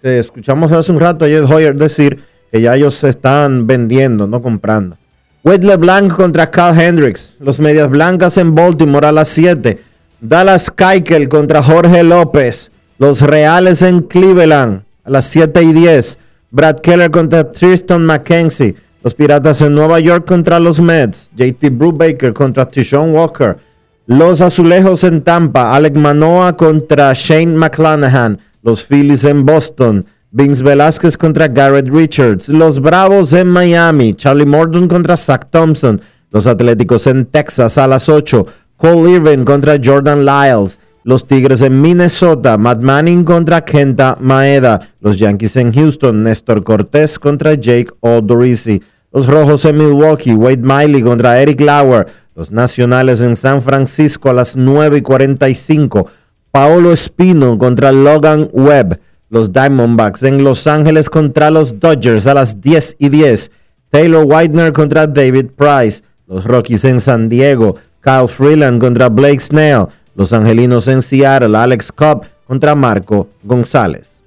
Que 0.00 0.20
escuchamos 0.20 0.72
hace 0.72 0.90
un 0.90 1.00
rato 1.00 1.26
ayer 1.26 1.44
Hoyer 1.44 1.76
decir 1.76 2.24
que 2.50 2.62
ya 2.62 2.74
ellos 2.76 2.94
se 2.94 3.10
están 3.10 3.66
vendiendo, 3.66 4.26
no 4.26 4.40
comprando. 4.40 4.96
Wade 5.44 5.66
LeBlanc 5.66 6.12
contra 6.14 6.50
Carl 6.50 6.78
Hendricks. 6.78 7.34
Los 7.38 7.60
Medias 7.60 7.88
Blancas 7.88 8.38
en 8.38 8.54
Baltimore 8.54 9.06
a 9.06 9.12
las 9.12 9.28
7. 9.28 9.80
Dallas 10.20 10.70
Keuchel 10.70 11.28
contra 11.28 11.62
Jorge 11.62 12.02
López. 12.02 12.70
Los 12.98 13.20
Reales 13.20 13.82
en 13.82 14.00
Cleveland 14.00 14.82
a 15.04 15.10
las 15.10 15.26
7 15.26 15.62
y 15.62 15.72
10. 15.72 16.18
Brad 16.50 16.80
Keller 16.80 17.10
contra 17.12 17.52
Tristan 17.52 18.04
McKenzie. 18.04 18.74
Los 19.04 19.14
Piratas 19.14 19.60
en 19.60 19.76
Nueva 19.76 20.00
York 20.00 20.26
contra 20.26 20.58
los 20.58 20.80
Mets. 20.80 21.30
JT 21.36 21.70
Brubaker 21.70 22.32
contra 22.32 22.68
Tishon 22.68 23.14
Walker. 23.14 23.58
Los 24.06 24.42
Azulejos 24.42 25.04
en 25.04 25.22
Tampa. 25.22 25.76
Alec 25.76 25.94
Manoa 25.96 26.56
contra 26.56 27.12
Shane 27.14 27.54
McClanahan. 27.54 28.40
Los 28.62 28.84
Phillies 28.84 29.24
en 29.24 29.46
Boston. 29.46 30.04
Vince 30.30 30.62
Velázquez 30.62 31.16
contra 31.16 31.48
Garrett 31.48 31.88
Richards. 31.88 32.50
Los 32.50 32.80
Bravos 32.80 33.32
en 33.32 33.48
Miami. 33.48 34.12
Charlie 34.12 34.44
Morton 34.44 34.86
contra 34.86 35.16
Zach 35.16 35.48
Thompson. 35.50 36.02
Los 36.30 36.46
Atléticos 36.46 37.06
en 37.06 37.24
Texas 37.24 37.78
a 37.78 37.86
las 37.86 38.10
8. 38.10 38.46
Cole 38.76 39.12
Irvin 39.12 39.46
contra 39.46 39.78
Jordan 39.82 40.26
Lyles. 40.26 40.78
Los 41.04 41.26
Tigres 41.26 41.62
en 41.62 41.80
Minnesota, 41.80 42.58
Matt 42.58 42.82
Manning 42.82 43.24
contra 43.24 43.64
Kenta 43.64 44.18
Maeda. 44.20 44.90
Los 45.00 45.16
Yankees 45.16 45.56
en 45.56 45.72
Houston, 45.72 46.22
Néstor 46.22 46.62
Cortés 46.62 47.18
contra 47.18 47.54
Jake 47.54 47.88
Odorizzi. 48.00 48.82
Los 49.10 49.26
Rojos 49.26 49.64
en 49.64 49.78
Milwaukee, 49.78 50.34
Wade 50.34 50.58
Miley 50.58 51.00
contra 51.00 51.40
Eric 51.40 51.62
Lauer. 51.62 52.06
Los 52.34 52.50
Nacionales 52.50 53.22
en 53.22 53.34
San 53.34 53.62
Francisco 53.62 54.28
a 54.28 54.34
las 54.34 54.54
9 54.54 54.98
y 54.98 55.00
45. 55.00 56.06
Paolo 56.50 56.92
Espino 56.92 57.56
contra 57.56 57.90
Logan 57.92 58.50
Webb. 58.52 59.00
Los 59.30 59.52
Diamondbacks 59.52 60.22
en 60.22 60.42
Los 60.42 60.66
Ángeles 60.66 61.10
contra 61.10 61.50
los 61.50 61.78
Dodgers 61.78 62.26
a 62.26 62.32
las 62.32 62.62
10 62.62 62.96
y 62.98 63.10
10. 63.10 63.50
Taylor 63.90 64.24
Whitener 64.26 64.72
contra 64.72 65.06
David 65.06 65.50
Price. 65.54 66.02
Los 66.26 66.44
Rockies 66.44 66.84
en 66.86 66.98
San 66.98 67.28
Diego. 67.28 67.76
Kyle 68.00 68.26
Freeland 68.26 68.80
contra 68.80 69.10
Blake 69.10 69.40
Snell. 69.40 69.88
Los 70.14 70.32
Angelinos 70.32 70.88
en 70.88 71.02
Seattle, 71.02 71.56
Alex 71.56 71.92
Cobb 71.92 72.24
contra 72.46 72.74
Marco 72.74 73.28
González. 73.42 74.22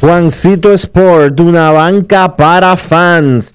Juancito 0.00 0.72
Sport, 0.72 1.38
una 1.38 1.70
banca 1.70 2.36
para 2.36 2.76
fans. 2.76 3.54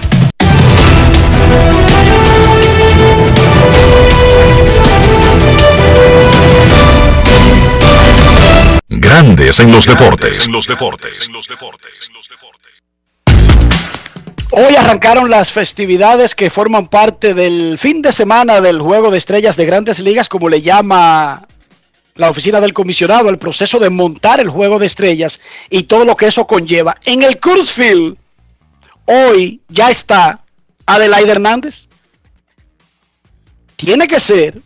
Grandes 8.93 9.61
en 9.61 9.71
los 9.71 9.85
deportes. 9.85 10.45
En 10.47 10.51
los 10.51 10.67
deportes. 10.67 11.29
Hoy 14.51 14.75
arrancaron 14.75 15.29
las 15.29 15.49
festividades 15.49 16.35
que 16.35 16.49
forman 16.49 16.89
parte 16.89 17.33
del 17.33 17.77
fin 17.77 18.01
de 18.01 18.11
semana 18.11 18.59
del 18.59 18.81
Juego 18.81 19.09
de 19.09 19.17
Estrellas 19.17 19.55
de 19.55 19.65
Grandes 19.65 19.99
Ligas, 19.99 20.27
como 20.27 20.49
le 20.49 20.61
llama 20.61 21.47
la 22.15 22.29
oficina 22.29 22.59
del 22.59 22.73
comisionado, 22.73 23.29
el 23.29 23.37
proceso 23.37 23.79
de 23.79 23.89
montar 23.89 24.41
el 24.41 24.49
juego 24.49 24.77
de 24.77 24.87
estrellas 24.87 25.39
y 25.69 25.83
todo 25.83 26.03
lo 26.03 26.17
que 26.17 26.27
eso 26.27 26.45
conlleva. 26.45 26.97
En 27.05 27.23
el 27.23 27.39
Field, 27.65 28.17
hoy 29.05 29.61
ya 29.69 29.89
está 29.89 30.43
Adelaide 30.85 31.31
Hernández. 31.31 31.87
Tiene 33.77 34.05
que 34.09 34.19
ser 34.19 34.61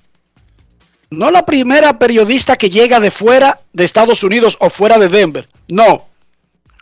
no 1.10 1.32
la 1.32 1.46
primera 1.46 1.98
periodista 2.00 2.56
que 2.56 2.70
llega 2.70 3.00
de 3.00 3.12
fuera 3.12 3.60
de 3.74 3.86
Estados 3.86 4.24
Unidos 4.24 4.58
o 4.60 4.70
fuera 4.70 4.98
de 4.98 5.10
Denver. 5.10 5.48
No. 5.68 6.06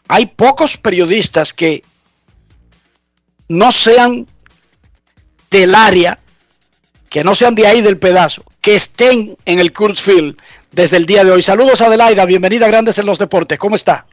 Hay 0.07 0.27
pocos 0.27 0.77
periodistas 0.77 1.53
que 1.53 1.83
no 3.47 3.71
sean 3.71 4.27
del 5.49 5.75
área, 5.75 6.19
que 7.09 7.23
no 7.23 7.35
sean 7.35 7.55
de 7.55 7.67
ahí 7.67 7.81
del 7.81 7.99
pedazo, 7.99 8.43
que 8.61 8.75
estén 8.75 9.37
en 9.45 9.59
el 9.59 9.71
Field 9.71 10.37
desde 10.71 10.97
el 10.97 11.05
día 11.05 11.23
de 11.23 11.31
hoy. 11.31 11.43
Saludos 11.43 11.81
Adelaida, 11.81 12.25
bienvenida 12.25 12.65
a 12.65 12.69
Grandes 12.69 12.97
en 12.97 13.05
los 13.05 13.19
Deportes. 13.19 13.59
¿Cómo 13.59 13.75
está? 13.75 14.05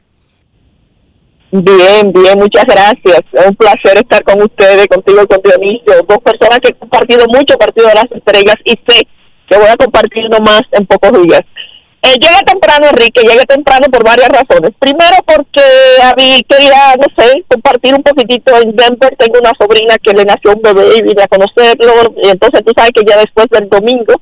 Bien, 1.51 2.13
bien, 2.13 2.37
muchas 2.37 2.63
gracias. 2.65 3.19
Es 3.33 3.45
un 3.45 3.55
placer 3.55 3.97
estar 3.97 4.23
con 4.23 4.41
ustedes, 4.41 4.87
contigo 4.87 5.27
con 5.27 5.41
Dionisio, 5.43 5.95
dos 6.07 6.19
personas 6.19 6.59
que 6.61 6.69
he 6.69 6.73
compartido 6.73 7.25
mucho 7.27 7.57
partido 7.57 7.87
de 7.87 7.95
las 7.95 8.11
estrellas 8.11 8.55
y 8.63 8.71
sé 8.87 9.07
que 9.51 9.57
voy 9.57 9.67
a 9.67 9.75
compartir 9.75 10.23
más 10.39 10.61
en 10.71 10.85
pocos 10.85 11.11
días. 11.23 11.41
Eh, 12.03 12.17
llegué 12.19 12.41
temprano, 12.45 12.87
Enrique, 12.89 13.21
llegué 13.21 13.45
temprano 13.45 13.85
por 13.91 14.03
varias 14.03 14.29
razones. 14.29 14.71
Primero 14.79 15.17
porque 15.25 15.61
a 16.01 16.13
mí 16.17 16.41
quería, 16.47 16.95
no 16.97 17.05
sé, 17.15 17.43
compartir 17.47 17.93
un 17.93 18.01
poquitito 18.01 18.55
en 18.57 18.75
Denver. 18.75 19.15
Tengo 19.17 19.39
una 19.39 19.51
sobrina 19.59 19.95
que 20.01 20.13
le 20.13 20.25
nació 20.25 20.53
un 20.55 20.61
bebé 20.63 20.97
y 20.97 21.01
vine 21.03 21.21
a 21.21 21.27
conocerlo. 21.27 22.15
Y 22.23 22.29
entonces 22.29 22.61
tú 22.65 22.71
sabes 22.75 22.91
que 22.95 23.03
ya 23.05 23.17
después 23.17 23.45
del 23.51 23.69
domingo 23.69 24.13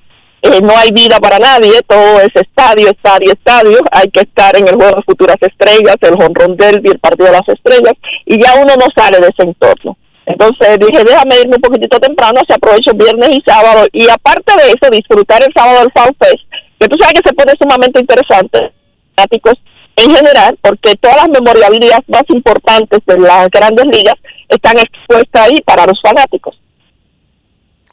eh, 0.42 0.60
no 0.62 0.76
hay 0.76 0.90
vida 0.92 1.20
para 1.20 1.38
nadie, 1.38 1.80
todo 1.88 2.20
es 2.22 2.34
estadio, 2.34 2.90
estadio, 2.90 3.34
estadio, 3.34 3.80
hay 3.92 4.10
que 4.10 4.22
estar 4.22 4.56
en 4.58 4.68
el 4.68 4.76
juego 4.76 4.96
de 4.96 5.04
futuras 5.04 5.38
estrellas, 5.42 5.98
el 6.02 6.14
honrón 6.14 6.56
del 6.56 6.82
el 6.86 7.00
partido 7.00 7.28
de 7.28 7.34
las 7.34 7.48
estrellas, 7.48 7.94
y 8.26 8.42
ya 8.42 8.56
uno 8.56 8.74
no 8.76 8.86
sale 8.96 9.20
de 9.20 9.28
ese 9.28 9.44
entorno. 9.44 9.98
Entonces 10.30 10.78
dije, 10.80 11.04
déjame 11.04 11.42
irme 11.42 11.56
un 11.56 11.62
poquitito 11.62 12.00
temprano, 12.00 12.40
se 12.48 12.54
aprovecho 12.54 12.94
viernes 12.94 13.30
y 13.30 13.42
sábado, 13.46 13.88
y 13.92 14.08
aparte 14.08 14.54
de 14.62 14.70
eso, 14.70 14.92
disfrutar 14.92 15.42
el 15.44 15.52
sábado 15.54 15.80
del 15.80 15.92
Fan 15.92 16.16
Fest, 16.20 16.44
que 16.80 16.88
tú 16.88 16.96
sabes 17.00 17.20
que 17.20 17.30
se 17.30 17.36
pone 17.36 17.54
sumamente 17.60 18.00
interesante, 18.00 18.72
fanáticos 19.16 19.56
en 19.96 20.16
general, 20.16 20.58
porque 20.62 20.96
todas 20.98 21.18
las 21.18 21.30
memorabilidades 21.30 22.08
más 22.08 22.24
importantes 22.30 23.00
de 23.08 23.20
las 23.20 23.50
grandes 23.50 23.86
ligas 23.88 24.16
están 24.48 24.78
expuestas 24.78 25.48
ahí 25.48 25.62
para 25.66 25.88
los 25.88 26.00
fanáticos. 26.00 26.60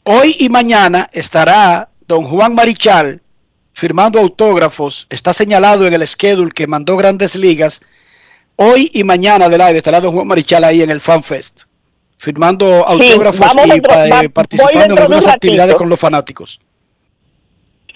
Hoy 0.05 0.37
y 0.39 0.51
mañana 0.51 1.09
estará 1.13 1.89
don 2.07 2.25
Juan 2.25 2.55
Marichal 2.55 3.23
firmando 3.73 4.21
autógrafos, 4.21 5.07
está 5.11 5.33
señalado 5.33 5.87
en 5.87 5.95
el 5.95 6.07
schedule 6.07 6.53
que 6.53 6.67
mandó 6.67 6.97
Grandes 6.97 7.35
Ligas. 7.35 7.81
Hoy 8.57 8.91
y 8.95 9.05
mañana 9.05 9.49
del 9.49 9.61
aire 9.61 9.79
estará 9.79 10.01
don 10.01 10.13
Juan 10.13 10.27
Marichal 10.27 10.65
ahí 10.65 10.81
en 10.81 10.91
el 10.91 11.01
FanFest, 11.01 11.63
firmando 12.19 12.87
autógrafos 12.87 13.53
y 13.67 13.71
eh, 13.71 14.29
participando 14.31 14.95
en 14.95 14.99
algunas 14.99 15.27
actividades 15.27 15.75
con 15.75 15.89
los 15.89 15.99
fanáticos. 15.99 16.61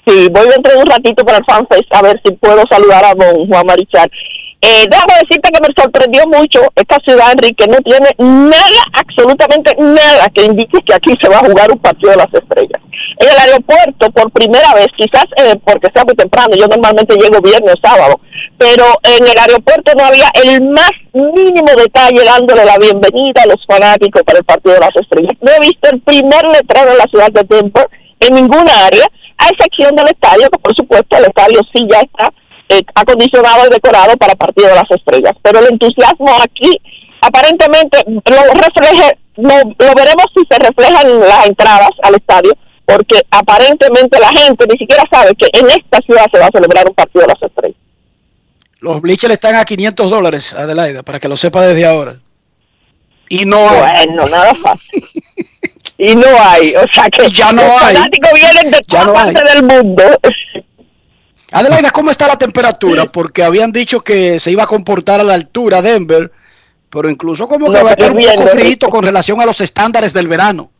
Sí, 0.06 0.28
voy 0.30 0.48
dentro 0.48 0.72
de 0.72 0.78
un 0.78 0.86
ratito 0.86 1.24
para 1.24 1.38
el 1.38 1.44
FanFest 1.44 1.94
a 1.94 2.02
ver 2.02 2.20
si 2.24 2.32
puedo 2.32 2.62
saludar 2.70 3.04
a 3.04 3.14
don 3.14 3.46
Juan 3.46 3.66
Marichal. 3.66 4.10
Eh, 4.62 4.84
déjame 4.90 5.14
decirte 5.22 5.50
que 5.50 5.61
me 5.61 5.74
sorprendió 5.74 6.26
mucho 6.26 6.61
esta 6.76 6.98
ciudad, 7.00 7.32
Enrique, 7.32 7.66
no 7.66 7.78
tiene 7.78 8.11
nada, 8.18 8.80
absolutamente 8.92 9.74
nada 9.78 10.28
que 10.34 10.44
indique 10.44 10.82
que 10.84 10.94
aquí 10.94 11.14
se 11.20 11.30
va 11.30 11.38
a 11.38 11.48
jugar 11.48 11.72
un 11.72 11.78
partido 11.78 12.11
de 12.11 12.18
las 12.18 12.28
estrellas. 12.34 12.82
En 13.20 13.28
el 13.30 13.38
aeropuerto, 13.38 14.11
por 14.11 14.30
primera 14.32 14.74
vez, 14.74 14.88
quizás 14.98 15.24
eh, 15.38 15.56
porque 15.64 15.88
sea 15.94 16.04
muy 16.04 16.14
temprano, 16.14 16.54
yo 16.56 16.66
normalmente 16.66 17.16
llego 17.16 17.40
viernes 17.40 17.76
sábado, 17.82 18.20
pero 18.58 18.84
en 19.02 19.26
el 19.26 19.38
aeropuerto 19.38 19.92
no 19.96 20.04
había 20.04 20.28
el 20.44 20.61
más 20.61 20.92
mínimo 21.14 21.72
detalle 21.76 22.22
dándole 22.22 22.64
la 22.66 22.76
bienvenida 22.76 23.42
a 23.42 23.46
los 23.46 23.64
fanáticos 23.66 24.22
para 24.24 24.40
el 24.40 24.44
partido 24.44 24.74
de 24.74 24.80
las 24.80 24.94
estrellas. 24.94 25.32
No 25.40 25.52
he 25.52 25.61
visto 25.61 25.88
el 25.90 26.00
primer 26.02 26.44
letrero 26.44 26.92
en 26.92 26.98
la 26.98 27.08
ciudad 27.08 27.32
de 27.32 27.44
Denver 27.48 27.88
en 28.20 28.34
ninguna 28.34 28.86
área, 28.86 29.06
a 29.38 29.48
excepción 29.48 29.96
del 29.96 30.08
estadio, 30.08 30.50
que 30.50 30.58
por 30.58 30.76
supuesto 30.76 31.16
el 31.16 31.24
estadio 31.24 31.61
sí 31.74 31.88
ya 31.90 32.00
está 32.00 32.30
eh, 32.70 32.82
acondicionado 32.94 33.66
y 33.66 33.70
decorado 33.70 34.16
para 34.16 34.36
partido 34.36 34.68
de 34.68 34.76
las 34.76 34.90
estrellas. 34.90 35.32
Pero 35.42 35.58
el 35.58 35.72
entusiasmo 35.72 36.28
aquí 36.40 36.80
aparentemente 37.20 37.98
lo 38.06 38.54
refleja, 38.54 39.10
lo, 39.36 39.94
veremos 39.94 40.26
si 40.34 40.44
se 40.48 40.56
refleja 40.56 41.02
en 41.02 41.18
las 41.18 41.46
entradas 41.46 41.90
al 42.04 42.14
estadio, 42.14 42.52
porque 42.84 43.20
aparentemente 43.30 44.20
la 44.20 44.28
gente 44.28 44.66
ni 44.70 44.78
siquiera 44.78 45.02
sabe 45.10 45.34
que 45.34 45.48
en 45.52 45.66
esta 45.66 45.98
ciudad 46.06 46.26
se 46.32 46.38
va 46.38 46.46
a 46.46 46.50
celebrar 46.52 46.88
un 46.88 46.94
partido 46.94 47.22
de 47.22 47.34
las 47.34 47.42
estrellas. 47.42 47.78
Los 48.78 49.00
bleachers 49.00 49.34
están 49.34 49.56
a 49.56 49.64
500 49.64 50.08
dólares, 50.08 50.52
Adelaida, 50.52 51.02
para 51.02 51.18
que 51.18 51.28
lo 51.28 51.36
sepa 51.36 51.66
desde 51.66 51.86
ahora. 51.86 52.18
Y 53.28 53.44
no 53.46 53.58
hay. 53.68 54.06
Bueno, 54.06 54.26
nada 54.28 54.54
fácil. 54.54 55.04
y 55.98 56.14
no 56.14 56.26
hay. 56.40 56.74
O 56.76 56.84
sea 56.94 57.08
que 57.10 57.28
ya 57.30 57.52
no 57.52 57.62
los 57.62 57.82
hay. 57.82 57.96
fanáticos 57.96 58.30
vienen 58.32 58.70
de 58.70 58.80
todas 58.88 59.08
partes 59.08 59.54
del 59.54 59.62
mundo. 59.64 60.02
Adelaida, 61.53 61.90
¿cómo 61.90 62.11
está 62.11 62.26
la 62.28 62.36
temperatura? 62.36 63.07
Porque 63.07 63.42
habían 63.42 63.72
dicho 63.72 64.01
que 64.01 64.38
se 64.38 64.51
iba 64.53 64.62
a 64.64 64.66
comportar 64.66 65.20
a 65.20 65.24
la 65.24 65.34
altura 65.34 65.82
Denver, 65.82 66.30
pero 66.88 67.11
incluso 67.11 67.48
como 67.48 67.70
que 67.72 67.82
va 67.82 67.90
a 67.90 67.92
estar 67.92 68.12
un 68.12 68.20
poco 68.20 68.46
frío 68.48 68.76
con 68.88 69.05
relación 69.05 69.40
a 69.40 69.46
los 69.46 69.61
estándares 69.61 70.12
del 70.12 70.28
verano. 70.28 70.70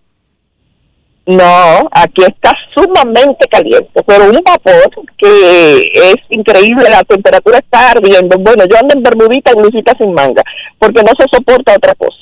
No, 1.27 1.89
aquí 1.93 2.23
está 2.23 2.51
sumamente 2.75 3.47
caliente, 3.49 4.03
pero 4.07 4.25
un 4.31 4.41
vapor 4.45 4.91
que 5.19 5.87
es 5.93 6.17
increíble, 6.31 6.89
la 6.89 7.03
temperatura 7.05 7.59
está 7.59 7.91
ardiendo. 7.93 8.37
Bueno, 8.39 8.65
yo 8.69 8.77
ando 8.79 8.95
en 8.97 9.03
bermudita 9.03 9.53
y 9.53 9.55
blusita 9.57 9.95
sin 9.99 10.13
manga, 10.15 10.43
porque 10.79 11.03
no 11.03 11.13
se 11.19 11.27
soporta 11.33 11.75
otra 11.75 11.95
cosa. 11.95 12.17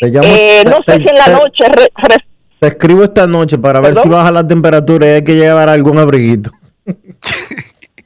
Te 0.00 0.06
llamo- 0.08 0.28
Eh, 0.28 0.62
no 0.66 0.80
te- 0.82 0.92
sé 0.92 0.98
si 0.98 1.08
en 1.08 1.14
la 1.18 1.24
te- 1.24 1.30
noche... 1.32 1.64
re- 1.68 1.92
re- 2.08 2.24
Te 2.60 2.66
escribo 2.68 3.04
esta 3.04 3.26
noche 3.26 3.58
para 3.58 3.80
ver 3.80 3.96
si 3.96 4.08
baja 4.08 4.30
la 4.30 4.46
temperatura 4.46 5.06
y 5.06 5.10
hay 5.10 5.24
que 5.24 5.34
llevar 5.34 5.68
algún 5.68 5.98
abriguito. 5.98 6.50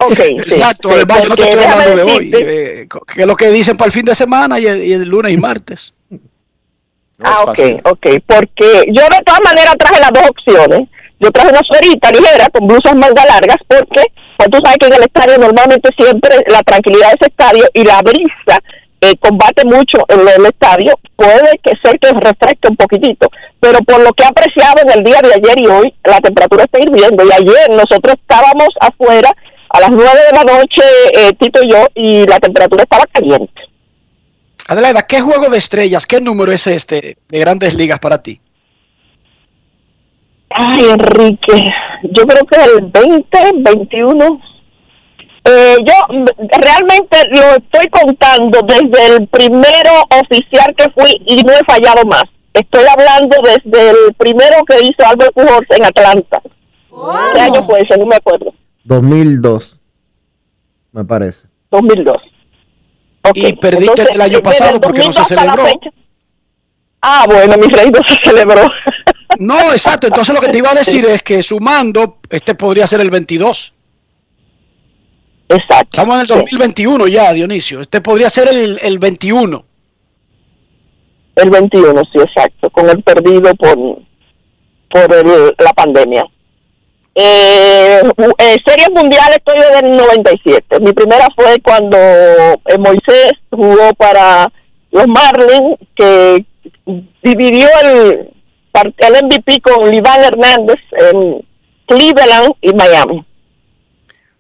ok, 0.07 0.19
Exacto, 0.19 0.89
sí, 0.89 0.95
además 0.97 1.23
yo 1.23 1.29
no 1.29 1.37
te 1.37 1.43
estoy 1.51 1.65
hablando 1.65 1.97
de 1.97 2.03
hoy, 2.03 2.33
eh, 2.35 2.89
que 3.15 3.21
es 3.21 3.27
lo 3.27 3.37
que 3.37 3.51
dicen 3.51 3.77
para 3.77 3.87
el 3.87 3.93
fin 3.93 4.05
de 4.05 4.15
semana 4.15 4.59
y 4.59 4.67
el, 4.67 4.85
y 4.85 4.93
el 4.93 5.09
lunes 5.09 5.33
y 5.33 5.37
martes. 5.37 5.95
Ah, 7.25 7.45
ok, 7.47 7.59
ok, 7.85 8.07
porque 8.27 8.85
yo 8.89 9.03
de 9.03 9.23
todas 9.25 9.41
maneras 9.45 9.75
traje 9.79 10.01
las 10.01 10.13
dos 10.13 10.29
opciones. 10.29 10.89
Yo 11.21 11.31
traje 11.31 11.51
una 11.51 11.61
suerita 11.63 12.11
ligera 12.11 12.49
con 12.51 12.67
blusas 12.67 12.97
manga 12.97 13.25
largas 13.25 13.59
porque 13.69 14.03
pues, 14.37 14.51
tú 14.51 14.59
sabes 14.65 14.79
que 14.79 14.87
en 14.87 14.95
el 14.95 15.03
estadio 15.03 15.39
normalmente 15.39 15.89
siempre 15.97 16.31
la 16.49 16.63
tranquilidad 16.63 17.11
de 17.11 17.17
ese 17.21 17.31
estadio 17.31 17.65
y 17.73 17.85
la 17.85 18.03
brisa 18.03 18.59
eh, 19.01 19.17
combate 19.21 19.65
mucho 19.65 19.99
en 20.09 20.21
el 20.21 20.47
estadio. 20.47 20.95
Puede 21.15 21.61
que 21.63 21.73
sea 21.83 21.93
que 22.01 22.11
refresque 22.11 22.69
un 22.69 22.77
poquitito, 22.77 23.29
pero 23.61 23.79
por 23.81 24.01
lo 24.01 24.13
que 24.13 24.25
he 24.25 24.27
apreciado 24.27 24.83
en 24.83 24.99
el 24.99 25.05
día 25.05 25.21
de 25.23 25.35
ayer 25.35 25.61
y 25.63 25.67
hoy, 25.69 25.95
la 26.05 26.21
temperatura 26.21 26.65
está 26.65 26.81
hirviendo. 26.81 27.25
Y 27.25 27.33
ayer 27.33 27.71
nosotros 27.71 28.15
estábamos 28.15 28.69
afuera 28.81 29.31
a 29.73 29.81
las 29.81 29.91
nueve 29.91 30.21
de 30.31 30.37
la 30.37 30.45
noche, 30.45 30.83
eh, 31.15 31.33
Tito 31.39 31.61
y 31.63 31.71
yo, 31.71 31.87
y 31.95 32.27
la 32.27 32.39
temperatura 32.39 32.83
estaba 32.83 33.07
caliente. 33.07 33.63
Adelaida, 34.69 35.07
¿qué 35.07 35.21
juego 35.21 35.49
de 35.49 35.59
estrellas, 35.59 36.07
qué 36.07 36.21
número 36.21 36.53
es 36.53 36.67
este 36.67 37.17
de 37.27 37.39
grandes 37.39 37.75
ligas 37.75 37.99
para 37.99 38.23
ti? 38.23 38.39
Ay, 40.51 40.85
Enrique, 40.91 41.65
yo 42.03 42.27
creo 42.27 42.45
que 42.45 42.61
el 42.63 42.83
20, 42.83 43.39
21. 43.55 44.41
Eh, 45.45 45.77
yo 45.85 45.95
realmente 46.61 47.17
lo 47.31 47.57
estoy 47.57 47.89
contando 47.89 48.61
desde 48.63 49.17
el 49.17 49.27
primero 49.27 49.91
oficial 50.21 50.73
que 50.77 50.91
fui 50.91 51.11
y 51.27 51.43
no 51.43 51.53
he 51.53 51.65
fallado 51.67 52.05
más. 52.05 52.25
Estoy 52.53 52.85
hablando 52.87 53.39
desde 53.43 53.91
el 53.91 54.15
primero 54.19 54.63
que 54.69 54.77
hizo 54.83 55.09
Albert 55.09 55.33
Pujols 55.33 55.67
en 55.71 55.85
Atlanta. 55.85 56.43
¿Qué 57.35 57.41
año 57.41 57.65
fue 57.65 57.79
ese? 57.81 57.99
No 57.99 58.05
me 58.05 58.17
acuerdo. 58.17 58.53
2002, 58.85 59.79
me 60.93 61.05
parece. 61.05 61.49
2002. 61.71 62.17
y 63.35 63.53
perdiste 63.55 64.07
el 64.13 64.21
año 64.21 64.41
pasado 64.43 64.75
el 64.77 64.81
porque 64.81 65.03
no 65.05 65.13
se 65.13 65.21
2002 65.21 65.33
hasta 65.33 65.35
la 65.35 65.53
celebró. 65.53 65.81
Ah, 67.03 67.25
bueno, 67.29 67.57
mi 67.57 67.67
rey 67.69 67.91
no 67.91 68.01
se 68.09 68.17
celebró. 68.31 68.69
No, 69.39 69.73
exacto. 69.73 70.09
Entonces 70.09 70.35
lo 70.35 70.43
que 70.43 70.49
te 70.51 70.59
iba 70.59 70.71
a 70.71 70.75
decir 70.75 71.07
es 71.07 71.23
que 71.23 71.43
sumando, 71.43 72.19
este 72.29 72.55
podría 72.55 72.87
ser 72.87 73.01
el 73.01 73.11
22. 73.11 73.73
Exacto. 75.49 75.89
Estamos 75.91 76.17
en 76.17 76.21
el 76.21 76.27
2021 76.27 77.07
ya, 77.09 77.33
Dionisio. 77.33 77.81
Este 77.81 78.03
podría 78.03 78.29
ser 78.29 78.49
el, 78.49 78.79
el 78.83 78.99
21. 78.99 79.65
El 81.37 81.49
21, 81.51 82.03
sí, 82.13 82.19
exacto, 82.21 82.69
con 82.69 82.91
el 82.91 83.03
perdido 83.03 83.55
por, 83.55 83.77
por 84.91 85.15
el- 85.15 85.55
la 85.59 85.73
pandemia. 85.73 86.25
Eh, 87.15 88.01
eh, 88.39 88.57
series 88.67 88.91
mundiales 88.91 89.37
estoy 89.37 89.59
desde 89.59 89.87
el 89.87 89.97
97. 89.97 90.81
Mi 90.81 90.93
primera 90.93 91.29
fue 91.37 91.61
cuando 91.61 91.99
eh, 91.99 92.79
Moisés 92.79 93.33
jugó 93.51 93.93
para 93.95 94.51
los 94.91 95.07
Marlins, 95.09 95.77
que 95.95 96.45
dividió 97.23 97.69
el, 97.83 98.31
el 98.99 99.25
MVP 99.25 99.61
con 99.61 99.91
Liván 99.91 100.25
Hernández 100.25 100.79
en 100.93 101.45
Cleveland 101.87 102.55
y 102.61 102.73
Miami. 102.73 103.25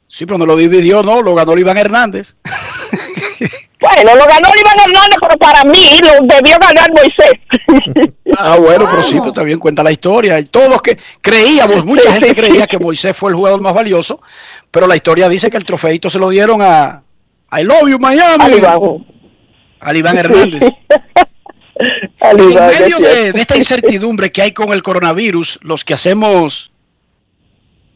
Sí, 0.08 0.26
pero 0.26 0.38
no 0.38 0.46
lo 0.46 0.56
dividió, 0.56 1.02
no, 1.02 1.22
lo 1.22 1.34
ganó 1.34 1.56
Iván 1.56 1.78
Hernández. 1.78 2.34
Bueno, 3.80 4.14
lo 4.14 4.26
ganó 4.26 4.48
Liván 4.54 4.78
Hernández, 4.78 5.18
pero 5.20 5.36
para 5.38 5.62
mí 5.64 5.98
lo 6.02 6.26
debió 6.34 6.56
ganar 6.58 6.90
Moisés. 6.92 7.32
Ah, 8.38 8.56
bueno, 8.56 8.86
pero 8.90 9.02
sí, 9.02 9.16
pero 9.18 9.32
también 9.32 9.58
cuenta 9.58 9.82
la 9.82 9.90
historia. 9.92 10.38
Y 10.38 10.44
todos 10.46 10.68
los 10.68 10.80
que 10.82 10.98
creíamos, 11.20 11.84
mucha 11.84 12.02
Sí, 12.02 12.12
gente 12.12 12.28
sí, 12.28 12.34
creía 12.34 12.62
sí. 12.62 12.68
que 12.68 12.78
Moisés 12.78 13.16
fue 13.16 13.30
el 13.30 13.36
jugador 13.36 13.60
más 13.60 13.74
valioso, 13.74 14.20
pero 14.70 14.86
la 14.86 14.96
historia 14.96 15.28
dice 15.28 15.50
que 15.50 15.56
el 15.56 15.64
trofeito 15.64 16.08
se 16.08 16.18
lo 16.18 16.28
dieron 16.28 16.60
a, 16.62 17.02
I 17.58 17.64
Love 17.64 17.90
You 17.90 17.98
Miami. 17.98 18.44
Al 18.44 18.54
Iván. 18.56 18.80
Al 19.80 19.96
Iván 19.96 20.18
Hernández. 20.18 20.62
Al 22.20 22.40
En 22.40 22.50
Iván, 22.52 22.66
medio 22.78 22.98
de 22.98 23.32
esta 23.34 23.56
incertidumbre 23.56 24.30
que 24.30 24.42
hay 24.42 24.52
con 24.52 24.72
el 24.72 24.82
coronavirus, 24.82 25.58
los 25.62 25.84
que 25.84 25.94
hacemos 25.94 26.70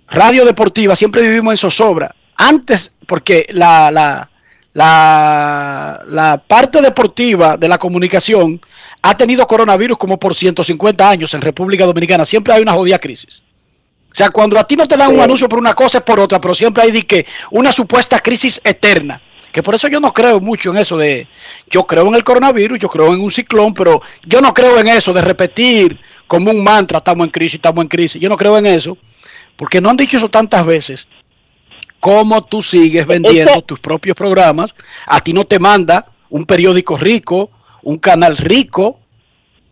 radio 0.09 0.44
deportiva 0.44 0.97
siempre 0.97 1.22
vivimos 1.22 1.53
en 1.53 1.59
zozobra. 1.59 2.14
Antes, 2.36 2.97
porque 3.07 3.47
la, 3.51 3.90
la, 3.90 4.30
la, 4.77 6.03
la 6.07 6.37
parte 6.37 6.83
deportiva 6.83 7.57
de 7.57 7.66
la 7.66 7.79
comunicación 7.79 8.61
ha 9.01 9.16
tenido 9.16 9.47
coronavirus 9.47 9.97
como 9.97 10.18
por 10.18 10.35
150 10.35 11.09
años 11.09 11.33
en 11.33 11.41
República 11.41 11.87
Dominicana. 11.87 12.27
Siempre 12.27 12.53
hay 12.53 12.61
una 12.61 12.74
jodida 12.74 12.99
crisis. 12.99 13.43
O 14.12 14.14
sea, 14.14 14.29
cuando 14.29 14.59
a 14.59 14.64
ti 14.64 14.77
no 14.77 14.87
te 14.87 14.99
dan 14.99 15.14
un 15.14 15.20
anuncio 15.20 15.49
por 15.49 15.59
una 15.59 15.72
cosa 15.72 15.99
es 15.99 16.05
por 16.05 16.20
otra, 16.20 16.43
pero 16.43 16.55
siempre 16.55 16.83
hay 16.83 17.03
que 17.05 17.24
una 17.53 17.72
supuesta 17.72 18.20
crisis 18.20 18.61
eterna. 18.64 19.22
Que 19.51 19.62
por 19.62 19.74
eso 19.74 19.89
yo 19.89 19.99
no 19.99 20.12
creo 20.12 20.41
mucho 20.41 20.72
en 20.72 20.77
eso 20.77 20.99
de, 20.99 21.27
yo 21.70 21.87
creo 21.87 22.07
en 22.09 22.14
el 22.14 22.24
coronavirus, 22.24 22.79
yo 22.79 22.91
creo 22.91 23.14
en 23.14 23.20
un 23.22 23.31
ciclón, 23.31 23.72
pero 23.72 24.03
yo 24.27 24.43
no 24.43 24.53
creo 24.53 24.79
en 24.79 24.89
eso 24.89 25.14
de 25.14 25.22
repetir 25.22 25.99
como 26.27 26.51
un 26.51 26.62
mantra, 26.62 26.99
estamos 26.99 27.24
en 27.24 27.31
crisis, 27.31 27.55
estamos 27.55 27.83
en 27.83 27.89
crisis. 27.89 28.20
Yo 28.20 28.29
no 28.29 28.37
creo 28.37 28.59
en 28.59 28.66
eso, 28.66 28.99
porque 29.57 29.81
no 29.81 29.89
han 29.89 29.97
dicho 29.97 30.18
eso 30.18 30.29
tantas 30.29 30.66
veces. 30.66 31.09
Cómo 32.01 32.45
tú 32.45 32.62
sigues 32.62 33.07
vendiendo 33.07 33.62
tus 33.62 33.80
propios 33.80 34.16
programas, 34.16 34.74
a 35.07 35.20
ti 35.20 35.32
no 35.32 35.45
te 35.45 35.59
manda 35.59 36.07
un 36.30 36.45
periódico 36.45 36.97
rico, 36.97 37.51
un 37.82 37.99
canal 37.99 38.37
rico, 38.37 39.01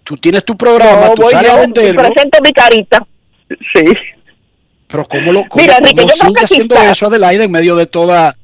tú 0.03 0.17
tienes 0.17 0.45
tu 0.45 0.57
programa, 0.57 1.09
No, 1.09 1.15
tú 1.15 1.23
sales 1.31 1.51
yo 1.51 1.57
a 1.57 1.61
venderlo, 1.61 2.03
presento 2.03 2.39
mi 2.43 2.53
carita. 2.53 3.07
Sí. 3.49 3.85
pero 4.89 5.05
¿cómo 5.05 5.33
lo 5.33 5.45
cómo, 5.49 5.63
Mira, 5.63 5.77
Enrique, 5.77 5.97
cómo 6.03 6.09
yo 6.09 6.15
creo 6.19 6.29
sigue 6.31 6.45
haciendo 6.45 6.77
eso 6.77 7.07
Adelaide 7.07 7.45
en 7.45 7.51
medio 7.51 7.77
de 7.77 7.87
toda 7.87 8.35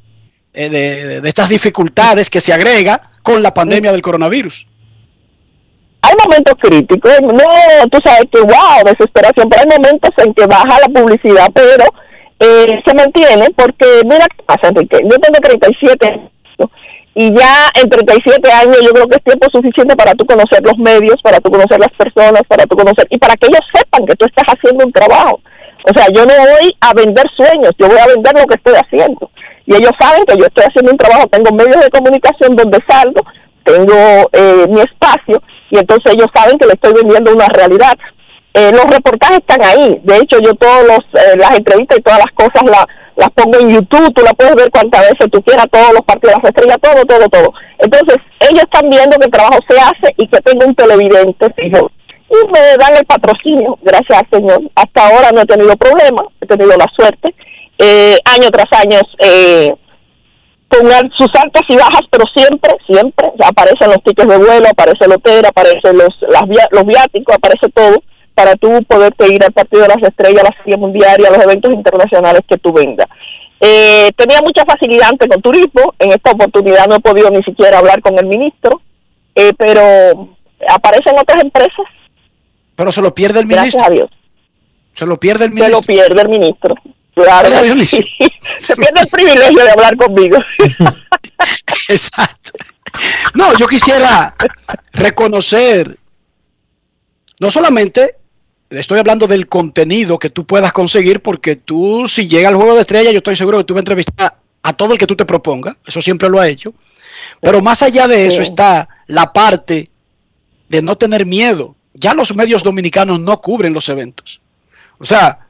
eh, 0.52 0.68
de, 0.68 1.06
de- 1.06 1.20
de 1.20 1.28
estas 1.28 1.48
dificultades 1.48 2.28
que 2.28 2.40
se 2.40 2.52
agrega 2.52 3.10
con 3.22 3.42
la 3.42 3.54
pandemia 3.54 3.92
del 3.92 4.02
coronavirus? 4.02 4.66
Hay 6.02 6.14
momentos 6.24 6.54
críticos, 6.60 7.12
no, 7.22 7.88
tú 7.90 7.98
sabes 8.04 8.24
que 8.32 8.40
wow, 8.40 8.84
desesperación, 8.84 9.48
pero 9.48 9.62
hay 9.62 9.78
momentos 9.78 10.10
en 10.18 10.34
que 10.34 10.46
baja 10.46 10.78
la 10.80 10.88
publicidad, 11.00 11.48
pero 11.54 11.84
eh, 12.40 12.82
se 12.84 12.94
mantiene 12.94 13.46
porque, 13.54 14.02
mira 14.04 14.26
qué 14.26 14.42
pasa, 14.44 14.72
yo 14.72 15.18
tengo 15.18 15.38
37 15.40 16.06
años 16.06 16.30
y 17.14 17.34
ya 17.34 17.68
en 17.74 17.90
37 17.90 18.52
años 18.52 18.78
yo 18.82 18.92
creo 18.92 19.06
que 19.06 19.16
es 19.16 19.24
tiempo 19.24 19.46
suficiente 19.52 19.96
para 19.96 20.14
tú 20.14 20.24
conocer 20.24 20.62
los 20.62 20.78
medios, 20.78 21.20
para 21.22 21.40
tú 21.40 21.50
conocer 21.50 21.78
las 21.78 21.90
personas, 21.98 22.42
para 22.46 22.64
tú 22.66 22.76
conocer, 22.76 23.06
y 23.10 23.18
para 23.18 23.34
que 23.36 23.48
ellos 23.48 23.60
sepan 23.74 24.06
que 24.06 24.14
tú 24.14 24.26
estás 24.26 24.44
haciendo 24.46 24.86
un 24.86 24.92
trabajo. 24.92 25.40
O 25.84 25.92
sea, 25.94 26.06
yo 26.14 26.24
no 26.24 26.34
voy 26.34 26.72
a 26.80 26.94
vender 26.94 27.24
sueños, 27.36 27.72
yo 27.78 27.88
voy 27.88 27.98
a 27.98 28.06
vender 28.06 28.32
lo 28.34 28.46
que 28.46 28.54
estoy 28.54 28.74
haciendo. 28.74 29.30
Y 29.66 29.74
ellos 29.74 29.92
saben 29.98 30.24
que 30.24 30.36
yo 30.36 30.46
estoy 30.46 30.64
haciendo 30.68 30.92
un 30.92 30.98
trabajo, 30.98 31.26
tengo 31.26 31.50
medios 31.52 31.82
de 31.82 31.90
comunicación 31.90 32.54
donde 32.54 32.78
salgo, 32.88 33.20
tengo 33.64 34.30
eh, 34.32 34.66
mi 34.68 34.80
espacio, 34.80 35.42
y 35.70 35.78
entonces 35.78 36.14
ellos 36.14 36.28
saben 36.32 36.58
que 36.58 36.66
le 36.66 36.74
estoy 36.74 36.92
vendiendo 36.94 37.32
una 37.34 37.48
realidad. 37.48 37.94
Eh, 38.54 38.72
los 38.72 38.84
reportajes 38.90 39.38
están 39.38 39.62
ahí, 39.62 40.00
de 40.02 40.16
hecho 40.16 40.38
yo 40.40 40.52
todas 40.54 40.84
las 41.36 41.56
entrevistas 41.56 41.98
y 41.98 42.02
todas 42.02 42.18
las 42.18 42.32
cosas 42.34 42.62
la- 42.68 42.86
las 43.16 43.30
pongo 43.30 43.58
en 43.60 43.70
YouTube, 43.70 44.12
tú 44.14 44.22
la 44.24 44.32
puedes 44.32 44.54
ver 44.56 44.70
cuantas 44.70 45.02
veces 45.02 45.30
tú 45.30 45.40
quieras, 45.42 45.66
todos 45.70 45.92
los 45.92 46.02
partidos 46.02 46.36
las 46.42 46.50
estrellas, 46.50 46.78
todo, 46.80 47.04
todo, 47.04 47.28
todo. 47.28 47.52
Entonces 47.78 48.16
ellos 48.40 48.64
están 48.64 48.88
viendo 48.90 49.16
que 49.18 49.26
el 49.26 49.30
trabajo 49.30 49.58
se 49.68 49.76
hace 49.78 50.14
y 50.16 50.26
que 50.26 50.38
tengo 50.40 50.66
un 50.66 50.74
televidente. 50.74 51.46
Y 51.56 52.50
me 52.52 52.60
dan 52.78 52.96
el 52.96 53.04
patrocinio, 53.06 53.78
gracias 53.82 54.18
al 54.20 54.28
Señor. 54.30 54.62
Hasta 54.74 55.06
ahora 55.06 55.30
no 55.32 55.40
he 55.42 55.46
tenido 55.46 55.76
problemas, 55.76 56.26
he 56.40 56.46
tenido 56.46 56.76
la 56.76 56.86
suerte. 56.96 57.34
Eh, 57.78 58.16
año 58.24 58.48
tras 58.50 58.66
año, 58.80 58.98
eh, 59.18 59.74
con 60.68 60.88
sus 61.18 61.28
altas 61.42 61.62
y 61.68 61.76
bajas, 61.76 62.02
pero 62.10 62.24
siempre, 62.34 62.72
siempre 62.88 63.26
aparecen 63.44 63.88
los 63.88 64.02
tickets 64.04 64.28
de 64.28 64.36
vuelo, 64.38 64.68
aparece 64.70 65.04
el 65.04 65.12
hotel, 65.12 65.44
aparecen 65.44 65.98
los, 65.98 66.14
las 66.28 66.42
los 66.70 66.84
viáticos, 66.86 67.36
aparece 67.36 67.68
todo 67.74 67.96
para 68.40 68.54
tú 68.56 68.82
poderte 68.88 69.28
ir 69.28 69.44
al 69.44 69.52
partido 69.52 69.82
de 69.82 69.88
las 69.88 70.02
estrellas, 70.02 70.42
a 70.44 70.48
la 70.50 70.56
serie 70.62 70.78
mundial 70.78 71.20
y 71.20 71.26
a 71.26 71.30
los 71.30 71.44
eventos 71.44 71.74
internacionales 71.74 72.40
que 72.48 72.56
tú 72.56 72.72
vengas. 72.72 73.06
Eh, 73.60 74.10
tenía 74.16 74.40
mucha 74.40 74.64
facilidad 74.64 75.10
antes 75.10 75.28
con 75.28 75.42
turismo, 75.42 75.92
en 75.98 76.12
esta 76.12 76.30
oportunidad 76.30 76.86
no 76.88 76.94
he 76.96 77.00
podido 77.00 77.28
ni 77.30 77.42
siquiera 77.42 77.76
hablar 77.78 78.00
con 78.00 78.18
el 78.18 78.24
ministro, 78.24 78.80
eh, 79.34 79.52
pero 79.58 80.30
aparecen 80.66 81.18
otras 81.18 81.42
empresas, 81.44 81.84
Pero 82.76 82.90
se 82.90 83.02
lo 83.02 83.14
pierde 83.14 83.40
el 83.40 83.46
gracias 83.46 83.74
ministro. 83.74 83.84
a 83.84 83.94
Dios. 83.94 84.10
Se 84.94 85.04
lo 85.04 85.20
pierde 85.20 85.44
el 85.44 85.50
Se 85.50 85.54
ministro. 85.56 85.76
lo 85.80 85.82
pierde 85.82 86.22
el 86.22 86.28
ministro. 86.30 86.74
Claro, 87.14 87.48
sí. 87.86 88.06
se 88.58 88.74
pierde 88.74 89.02
el 89.02 89.08
privilegio 89.08 89.62
de 89.64 89.70
hablar 89.70 89.96
conmigo. 89.98 90.38
Exacto. 91.90 92.52
No, 93.34 93.54
yo 93.58 93.66
quisiera 93.66 94.34
reconocer 94.94 95.98
no 97.38 97.50
solamente 97.50 98.16
estoy 98.70 98.98
hablando 98.98 99.26
del 99.26 99.48
contenido 99.48 100.18
que 100.18 100.30
tú 100.30 100.46
puedas 100.46 100.72
conseguir, 100.72 101.20
porque 101.20 101.56
tú, 101.56 102.06
si 102.06 102.28
llega 102.28 102.48
al 102.48 102.56
juego 102.56 102.74
de 102.74 102.82
estrella, 102.82 103.10
yo 103.10 103.18
estoy 103.18 103.36
seguro 103.36 103.58
que 103.58 103.64
tú 103.64 103.74
vas 103.74 103.80
a 103.80 103.82
entrevistar 103.82 104.36
a 104.62 104.72
todo 104.72 104.92
el 104.92 104.98
que 104.98 105.06
tú 105.06 105.16
te 105.16 105.24
propongas. 105.24 105.76
Eso 105.86 106.00
siempre 106.00 106.28
lo 106.28 106.38
ha 106.40 106.48
hecho. 106.48 106.72
Pero 107.40 107.60
más 107.60 107.82
allá 107.82 108.06
de 108.06 108.26
eso 108.26 108.42
está 108.42 108.88
la 109.06 109.32
parte 109.32 109.90
de 110.68 110.82
no 110.82 110.96
tener 110.96 111.26
miedo. 111.26 111.74
Ya 111.94 112.14
los 112.14 112.34
medios 112.34 112.62
dominicanos 112.62 113.20
no 113.20 113.40
cubren 113.40 113.74
los 113.74 113.88
eventos. 113.88 114.40
O 114.98 115.04
sea, 115.04 115.46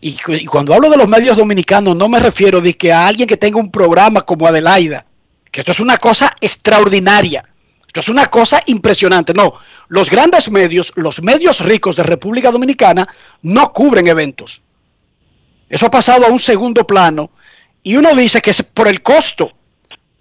y, 0.00 0.16
y 0.28 0.46
cuando 0.46 0.74
hablo 0.74 0.88
de 0.90 0.96
los 0.96 1.08
medios 1.08 1.36
dominicanos, 1.36 1.96
no 1.96 2.08
me 2.08 2.20
refiero 2.20 2.60
de 2.60 2.74
que 2.74 2.92
a 2.92 3.06
alguien 3.06 3.26
que 3.26 3.36
tenga 3.36 3.58
un 3.58 3.70
programa 3.70 4.22
como 4.22 4.46
Adelaida, 4.46 5.06
que 5.50 5.60
esto 5.60 5.72
es 5.72 5.80
una 5.80 5.96
cosa 5.96 6.32
extraordinaria. 6.40 7.44
Es 8.00 8.08
una 8.08 8.26
cosa 8.26 8.62
impresionante. 8.66 9.32
No, 9.34 9.54
los 9.88 10.10
grandes 10.10 10.50
medios, 10.50 10.92
los 10.96 11.22
medios 11.22 11.60
ricos 11.60 11.96
de 11.96 12.02
República 12.02 12.50
Dominicana, 12.50 13.08
no 13.42 13.72
cubren 13.72 14.08
eventos. 14.08 14.62
Eso 15.68 15.86
ha 15.86 15.90
pasado 15.90 16.26
a 16.26 16.30
un 16.30 16.38
segundo 16.38 16.86
plano. 16.86 17.30
Y 17.82 17.96
uno 17.96 18.14
dice 18.14 18.40
que 18.40 18.50
es 18.50 18.62
por 18.62 18.88
el 18.88 19.02
costo. 19.02 19.52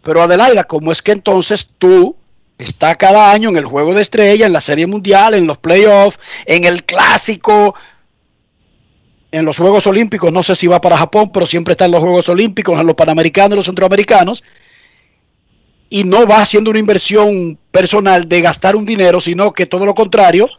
Pero 0.01 0.21
Adelaida, 0.21 0.65
¿cómo 0.65 0.91
es 0.91 1.01
que 1.01 1.11
entonces 1.11 1.71
tú 1.77 2.15
estás 2.57 2.95
cada 2.95 3.31
año 3.31 3.49
en 3.49 3.57
el 3.57 3.65
Juego 3.65 3.93
de 3.93 4.01
Estrella, 4.01 4.45
en 4.45 4.53
la 4.53 4.61
Serie 4.61 4.85
Mundial, 4.85 5.33
en 5.33 5.47
los 5.47 5.57
playoffs, 5.57 6.19
en 6.45 6.63
el 6.63 6.83
Clásico, 6.83 7.73
en 9.31 9.45
los 9.45 9.57
Juegos 9.57 9.87
Olímpicos? 9.87 10.31
No 10.31 10.43
sé 10.43 10.55
si 10.55 10.67
va 10.67 10.79
para 10.79 10.97
Japón, 10.97 11.31
pero 11.31 11.47
siempre 11.47 11.71
está 11.71 11.85
en 11.85 11.91
los 11.91 12.01
Juegos 12.01 12.29
Olímpicos, 12.29 12.79
en 12.79 12.85
los 12.85 12.95
Panamericanos 12.95 13.53
y 13.53 13.55
los 13.57 13.65
Centroamericanos. 13.65 14.43
Y 15.95 16.03
no 16.03 16.27
va 16.27 16.41
haciendo 16.41 16.71
una 16.71 16.79
inversión 16.79 17.57
personal 17.71 18.27
de 18.27 18.41
gastar 18.41 18.75
un 18.75 18.85
dinero, 18.85 19.21
sino 19.21 19.53
que 19.53 19.65
todo 19.65 19.85
lo 19.85 19.95
contrario, 19.95 20.49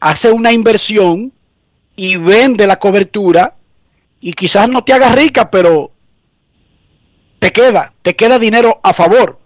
hace 0.00 0.32
una 0.32 0.52
inversión 0.52 1.32
y 1.96 2.16
vende 2.16 2.66
la 2.66 2.76
cobertura 2.78 3.56
y 4.20 4.32
quizás 4.32 4.70
no 4.70 4.82
te 4.82 4.94
haga 4.94 5.10
rica, 5.10 5.50
pero 5.50 5.90
te 7.40 7.52
queda, 7.52 7.92
te 8.00 8.16
queda 8.16 8.38
dinero 8.38 8.80
a 8.82 8.94
favor 8.94 9.38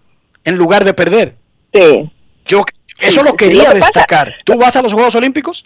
en 0.44 0.54
lugar 0.56 0.84
de 0.84 0.94
perder. 0.94 1.34
Sí. 1.74 2.08
Yo 2.46 2.62
eso 3.00 3.20
Sí, 3.20 3.26
lo 3.26 3.34
quería 3.34 3.64
lo 3.70 3.74
que 3.74 3.80
pasa- 3.80 3.86
destacar. 3.94 4.34
¿Tú 4.44 4.56
vas 4.56 4.76
a 4.76 4.82
los 4.82 4.92
Juegos 4.92 5.16
Olímpicos? 5.16 5.64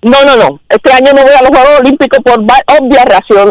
No, 0.00 0.24
no, 0.24 0.36
no. 0.36 0.60
Este 0.70 0.90
año 0.92 1.12
no 1.14 1.22
voy 1.22 1.34
a 1.34 1.42
los 1.42 1.50
Juegos 1.50 1.80
Olímpicos 1.80 2.20
por 2.24 2.38
obvias 2.40 3.04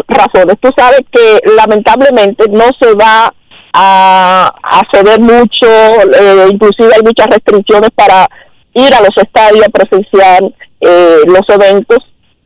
razones. 0.08 0.56
Tú 0.60 0.70
sabes 0.76 1.02
que 1.12 1.40
lamentablemente 1.56 2.46
no 2.50 2.64
se 2.80 2.94
va 2.94 3.32
a, 3.78 4.54
a 4.62 4.82
ceder 4.90 5.20
mucho, 5.20 5.66
eh, 5.66 6.48
inclusive 6.50 6.94
hay 6.94 7.02
muchas 7.02 7.26
restricciones 7.26 7.90
para 7.94 8.26
ir 8.72 8.94
a 8.94 9.00
los 9.00 9.14
estadios 9.16 9.66
a 9.66 9.68
presenciar 9.68 10.42
eh, 10.80 11.20
los 11.26 11.42
eventos. 11.48 11.98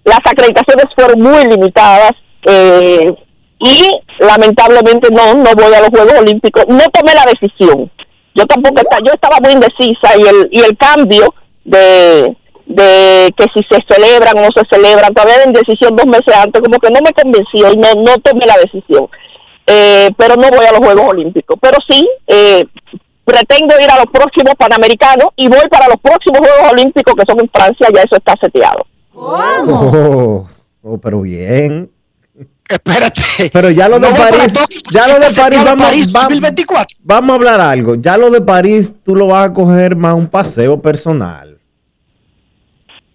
Las 0.03 0.19
acreditaciones 0.25 0.87
fueron 0.97 1.21
muy 1.21 1.45
limitadas 1.45 2.13
eh, 2.49 3.15
y 3.61 3.91
lamentablemente 4.19 5.09
no, 5.13 5.35
no 5.35 5.53
voy 5.55 5.73
a 5.73 5.81
los 5.81 5.91
Juegos 5.91 6.19
Olímpicos. 6.19 6.65
No 6.67 6.83
tomé 6.93 7.15
la 7.15 7.27
decisión. 7.27 7.89
Yo 8.35 8.45
tampoco, 8.47 8.83
yo 9.05 9.13
estaba 9.13 9.39
muy 9.41 9.53
indecisa 9.53 10.17
y 10.19 10.23
el, 10.23 10.49
y 10.51 10.61
el 10.63 10.77
cambio 10.77 11.33
de, 11.65 12.37
de 12.67 13.33
que 13.37 13.47
si 13.55 13.63
se 13.71 13.79
celebran 13.89 14.37
o 14.37 14.43
no 14.43 14.49
se 14.53 14.67
celebran, 14.69 15.15
todavía 15.15 15.45
en 15.45 15.53
decisión 15.53 15.95
dos 15.95 16.07
meses 16.07 16.35
antes, 16.35 16.61
como 16.61 16.79
que 16.79 16.91
no 16.91 17.01
me 17.05 17.13
convenció 17.13 17.73
y 17.73 17.77
no, 17.77 18.03
no 18.03 18.17
tomé 18.19 18.47
la 18.47 18.57
decisión. 18.57 19.09
Eh, 19.73 20.11
pero 20.17 20.35
no 20.37 20.49
voy 20.51 20.67
a 20.67 20.73
los 20.73 20.81
Juegos 20.81 21.05
Olímpicos. 21.11 21.57
Pero 21.61 21.79
sí, 21.89 22.07
eh, 22.27 22.67
pretendo 23.25 23.75
ir 23.81 23.91
a 23.91 23.97
los 23.99 24.07
próximos 24.07 24.55
Panamericanos 24.59 25.29
y 25.37 25.47
voy 25.49 25.61
para 25.71 25.87
los 25.89 25.99
próximos 26.03 26.39
Juegos 26.41 26.73
Olímpicos 26.73 27.15
que 27.15 27.25
son 27.27 27.41
en 27.41 27.49
Francia, 27.53 27.89
ya 27.95 28.01
eso 28.03 28.17
está 28.17 28.35
seteado. 28.41 28.85
Oh, 29.15 30.49
oh, 30.83 30.99
pero 30.99 31.21
bien. 31.23 31.91
Espérate. 32.69 33.23
Pero 33.53 33.71
ya 33.71 33.89
lo 33.89 33.99
de 33.99 34.09
No 34.11 34.15
París, 34.17 34.53
Tokio, 34.55 34.81
ya 34.93 35.09
lo 35.09 35.15
de 35.15 35.31
París, 35.35 35.65
vamos, 35.65 35.87
París 35.87 36.09
va- 36.15 36.23
2024. 36.23 36.97
vamos 37.03 37.31
a 37.31 37.35
hablar 37.35 37.61
algo. 37.61 37.97
Ya 37.97 38.17
lo 38.17 38.31
de 38.31 38.41
París, 38.41 38.93
tú 39.05 39.17
lo 39.17 39.27
vas 39.27 39.47
a 39.51 39.53
coger 39.53 39.97
más 39.97 40.15
un 40.15 40.29
paseo 40.29 40.81
personal. 40.81 41.50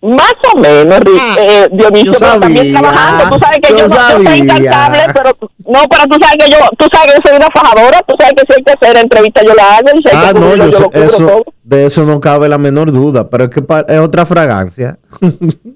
Más 0.02 0.34
o 0.54 0.60
menos, 0.60 1.00
Rick, 1.00 1.22
eh, 1.40 1.68
Dionisio, 1.72 2.12
yo 2.14 2.20
pero 2.20 2.40
también 2.40 2.72
trabajando. 2.74 3.30
Tú 3.36 3.40
sabes 3.44 3.60
que 3.60 3.70
yo 3.74 3.78
yo, 3.80 3.88
no, 3.88 3.96
soy 4.26 4.38
incansable, 4.38 5.00
pero 5.14 5.38
no, 5.66 5.80
pero 5.90 6.04
tú 6.04 6.18
sabes 6.22 6.38
que 6.46 6.52
yo, 6.52 6.58
tú 6.78 6.86
sabes 6.94 7.08
que 7.08 7.14
yo 7.16 7.22
soy 7.28 7.38
una 7.38 7.48
fajadora, 7.48 8.02
tú 8.08 8.16
sabes 8.20 8.34
que 8.36 8.44
si 8.48 8.54
hay 8.60 8.64
que 8.64 8.72
hacer 8.74 8.98
entrevista 9.04 9.44
yo 9.44 9.54
la 9.56 9.78
hago 9.78 9.88
y 9.96 9.98
si 9.98 10.16
Ah, 10.16 10.32
que 10.34 10.40
no, 10.40 10.56
yo 10.56 10.66
yo 10.70 10.72
sé- 10.78 10.80
lo 10.84 10.90
cubro 10.92 11.04
eso, 11.08 11.18
todo. 11.28 11.44
de 11.64 11.86
eso 11.88 12.04
no 12.06 12.20
cabe 12.20 12.48
la 12.50 12.58
menor 12.60 12.92
duda, 12.92 13.28
pero 13.30 13.46
es 13.46 13.50
que 13.50 13.64
es 13.88 14.00
otra 14.00 14.26
fragancia. 14.26 15.00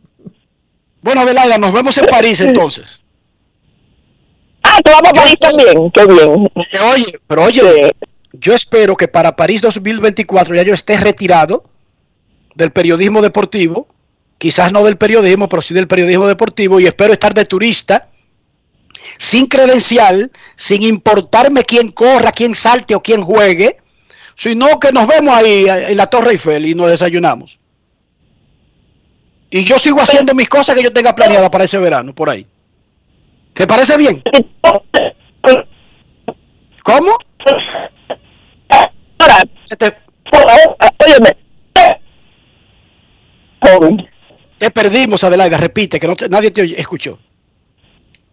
Bueno, 1.02 1.22
Adelaida, 1.22 1.58
nos 1.58 1.72
vemos 1.72 1.98
en 1.98 2.06
París 2.08 2.40
entonces. 2.42 3.02
Ah, 4.62 4.80
tú 4.84 4.92
vas 4.92 5.10
a 5.10 5.14
París 5.14 5.36
también, 5.40 5.90
qué 5.92 6.06
bien. 6.06 6.50
Porque, 6.54 6.78
oye, 6.94 7.20
pero 7.26 7.44
oye, 7.46 7.92
yo 8.34 8.54
espero 8.54 8.96
que 8.98 9.08
para 9.08 9.34
París 9.36 9.62
2024 9.62 10.56
ya 10.56 10.64
yo 10.64 10.74
esté 10.74 10.98
retirado 10.98 11.64
del 12.54 12.72
periodismo 12.72 13.22
deportivo, 13.22 13.88
quizás 14.40 14.72
no 14.72 14.84
del 14.84 14.98
periodismo, 14.98 15.48
pero 15.48 15.62
sí 15.62 15.76
del 15.76 15.88
periodismo 15.88 16.26
deportivo, 16.26 16.80
y 16.80 16.88
espero 16.88 17.14
estar 17.14 17.36
de 17.36 17.46
turista, 17.46 18.08
sin 19.20 19.46
credencial, 19.46 20.32
sin 20.56 20.82
importarme 20.82 21.64
quién 21.64 21.92
corra, 21.92 22.32
quién 22.32 22.56
salte 22.56 22.96
o 22.96 23.04
quién 23.04 23.22
juegue, 23.22 23.78
sino 24.34 24.80
que 24.80 24.92
nos 24.92 25.06
vemos 25.06 25.36
ahí 25.36 25.66
en 25.68 25.98
la 25.98 26.08
Torre 26.08 26.32
Eiffel 26.32 26.66
y 26.66 26.74
nos 26.74 26.90
desayunamos. 26.90 27.60
Y 29.52 29.64
yo 29.66 29.78
sigo 29.78 30.00
haciendo 30.00 30.34
mis 30.34 30.48
cosas 30.48 30.76
que 30.76 30.84
yo 30.84 30.94
tenga 30.94 31.14
planeadas 31.14 31.50
para 31.50 31.66
ese 31.66 31.78
verano, 31.78 32.16
por 32.16 32.30
ahí. 32.30 32.48
¿Te 33.54 33.68
parece 33.68 33.98
bien? 33.98 34.24
¿Cómo? 36.84 37.18
Óyeme, 41.06 41.38
Te 44.60 44.70
perdimos, 44.70 45.24
Adelaida, 45.24 45.58
repite, 45.58 46.00
que 46.00 46.08
no 46.08 46.16
te- 46.16 46.30
nadie 46.30 46.52
te 46.52 46.62
oye- 46.62 46.80
escuchó. 46.80 47.18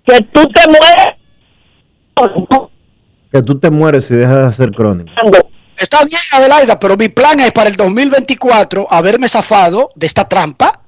que 0.05 0.21
tú 0.33 0.47
te 0.49 0.61
mueres 0.69 1.17
que 3.33 3.43
tú 3.43 3.59
te 3.59 3.71
mueres 3.71 4.07
si 4.07 4.15
dejas 4.15 4.39
de 4.39 4.47
hacer 4.47 4.71
crónica. 4.73 5.13
Está 5.77 6.05
bien, 6.05 6.21
Adelaida, 6.33 6.79
pero 6.81 6.97
mi 6.97 7.09
plan 7.09 7.39
es 7.41 7.53
para 7.53 7.69
el 7.69 7.77
2024 7.77 8.87
haberme 8.91 9.29
zafado 9.29 9.91
de 9.95 10.07
esta 10.07 10.27
trampa 10.27 10.81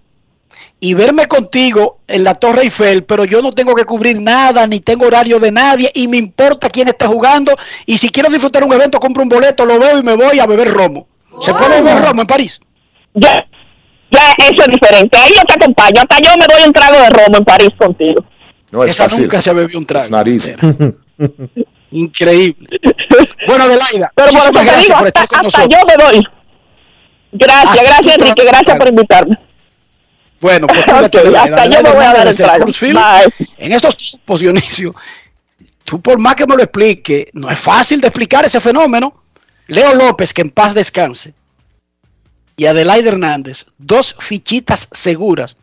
y 0.80 0.94
verme 0.94 1.26
contigo 1.26 1.98
en 2.06 2.24
la 2.24 2.34
Torre 2.36 2.62
Eiffel, 2.62 3.04
pero 3.04 3.24
yo 3.24 3.42
no 3.42 3.52
tengo 3.52 3.74
que 3.74 3.84
cubrir 3.84 4.20
nada, 4.20 4.66
ni 4.66 4.80
tengo 4.80 5.06
horario 5.06 5.38
de 5.40 5.50
nadie, 5.50 5.90
y 5.94 6.06
me 6.08 6.16
importa 6.16 6.70
quién 6.70 6.86
está 6.88 7.08
jugando, 7.08 7.54
y 7.84 7.98
si 7.98 8.08
quiero 8.10 8.30
disfrutar 8.30 8.62
un 8.64 8.72
evento, 8.72 8.98
compro 9.00 9.22
un 9.24 9.28
boleto, 9.28 9.66
lo 9.66 9.78
veo 9.78 9.98
y 9.98 10.02
me 10.02 10.14
voy 10.14 10.38
a 10.38 10.46
beber 10.46 10.68
romo. 10.72 11.06
¿Se 11.40 11.52
puede 11.52 11.82
beber 11.82 12.04
romo 12.04 12.20
en 12.22 12.26
París? 12.28 12.60
Ya, 13.14 13.44
ya, 14.10 14.32
eso 14.38 14.62
es 14.62 14.68
diferente. 14.68 15.18
Ahí 15.18 15.32
yo 15.34 15.42
te 15.44 15.54
acompaño. 15.54 16.00
Hasta 16.02 16.18
yo 16.20 16.30
me 16.38 16.46
doy 16.46 16.66
un 16.66 16.72
trago 16.72 16.98
de 16.98 17.10
romo 17.10 17.36
en 17.38 17.44
París 17.44 17.70
contigo. 17.78 18.24
No 18.70 18.84
es 18.84 18.92
Esa 18.92 19.04
fácil. 19.04 19.24
nunca 19.24 19.42
se 19.42 19.52
bebió 19.52 19.78
un 19.78 19.86
trago. 19.86 20.02
It's 20.02 20.10
not 20.10 20.26
easy. 20.28 20.52
Increíble. 21.90 22.68
Bueno, 23.46 23.64
Adelaida, 23.64 24.10
Pero 24.14 24.28
por 24.30 24.38
eso 24.40 24.50
te 24.52 24.76
digo, 24.80 24.96
hasta, 24.96 25.66
yo 25.66 25.78
me 25.86 26.04
doy. 26.04 26.22
Gracias, 27.32 27.68
Hasta 27.70 27.82
gracias, 27.82 28.18
Enrique. 28.18 28.44
Gracias 28.44 28.78
por 28.78 28.88
invitarme. 28.88 29.38
Bueno, 30.40 30.66
pues 30.66 30.84
cuídate, 30.84 31.18
Ok, 31.18 31.24
Adelaida. 31.24 31.56
hasta 31.56 31.66
yo 31.66 31.82
me 31.82 31.90
voy 31.92 32.04
a 32.04 32.12
dar 32.14 32.26
el 32.28 32.36
de 32.36 32.44
trago. 32.44 32.66
En 33.58 33.72
estos 33.72 33.96
tiempos, 33.96 34.40
Dionisio, 34.40 34.94
tú 35.84 36.00
por 36.00 36.18
más 36.18 36.34
que 36.36 36.46
me 36.46 36.56
lo 36.56 36.62
explique, 36.62 37.30
no 37.32 37.50
es 37.50 37.58
fácil 37.58 38.00
de 38.00 38.08
explicar 38.08 38.44
ese 38.44 38.60
fenómeno. 38.60 39.22
Leo 39.68 39.94
López, 39.94 40.32
que 40.32 40.42
en 40.42 40.50
paz 40.50 40.72
descanse, 40.74 41.34
y 42.58 42.66
Adelaida 42.66 43.10
Hernández, 43.10 43.66
dos 43.78 44.16
fichitas 44.18 44.88
seguras 44.90 45.56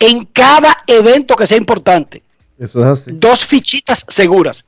en 0.00 0.24
cada 0.24 0.76
evento 0.88 1.36
que 1.36 1.46
sea 1.46 1.56
importante. 1.56 2.24
Eso 2.58 2.80
es 2.80 2.86
así. 2.86 3.12
Dos 3.14 3.46
fichitas 3.46 4.04
seguras. 4.08 4.64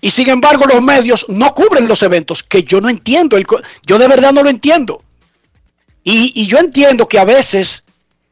Y 0.00 0.10
sin 0.10 0.30
embargo, 0.30 0.64
los 0.64 0.82
medios 0.82 1.26
no 1.28 1.52
cubren 1.52 1.86
los 1.86 2.02
eventos, 2.02 2.42
que 2.42 2.62
yo 2.62 2.80
no 2.80 2.88
entiendo. 2.88 3.36
el 3.36 3.46
yo 3.86 3.98
de 3.98 4.08
verdad 4.08 4.32
no 4.32 4.42
lo 4.42 4.48
entiendo. 4.48 5.04
Y, 6.02 6.32
y 6.40 6.46
yo 6.46 6.58
entiendo 6.58 7.06
que 7.06 7.18
a 7.18 7.24
veces 7.24 7.84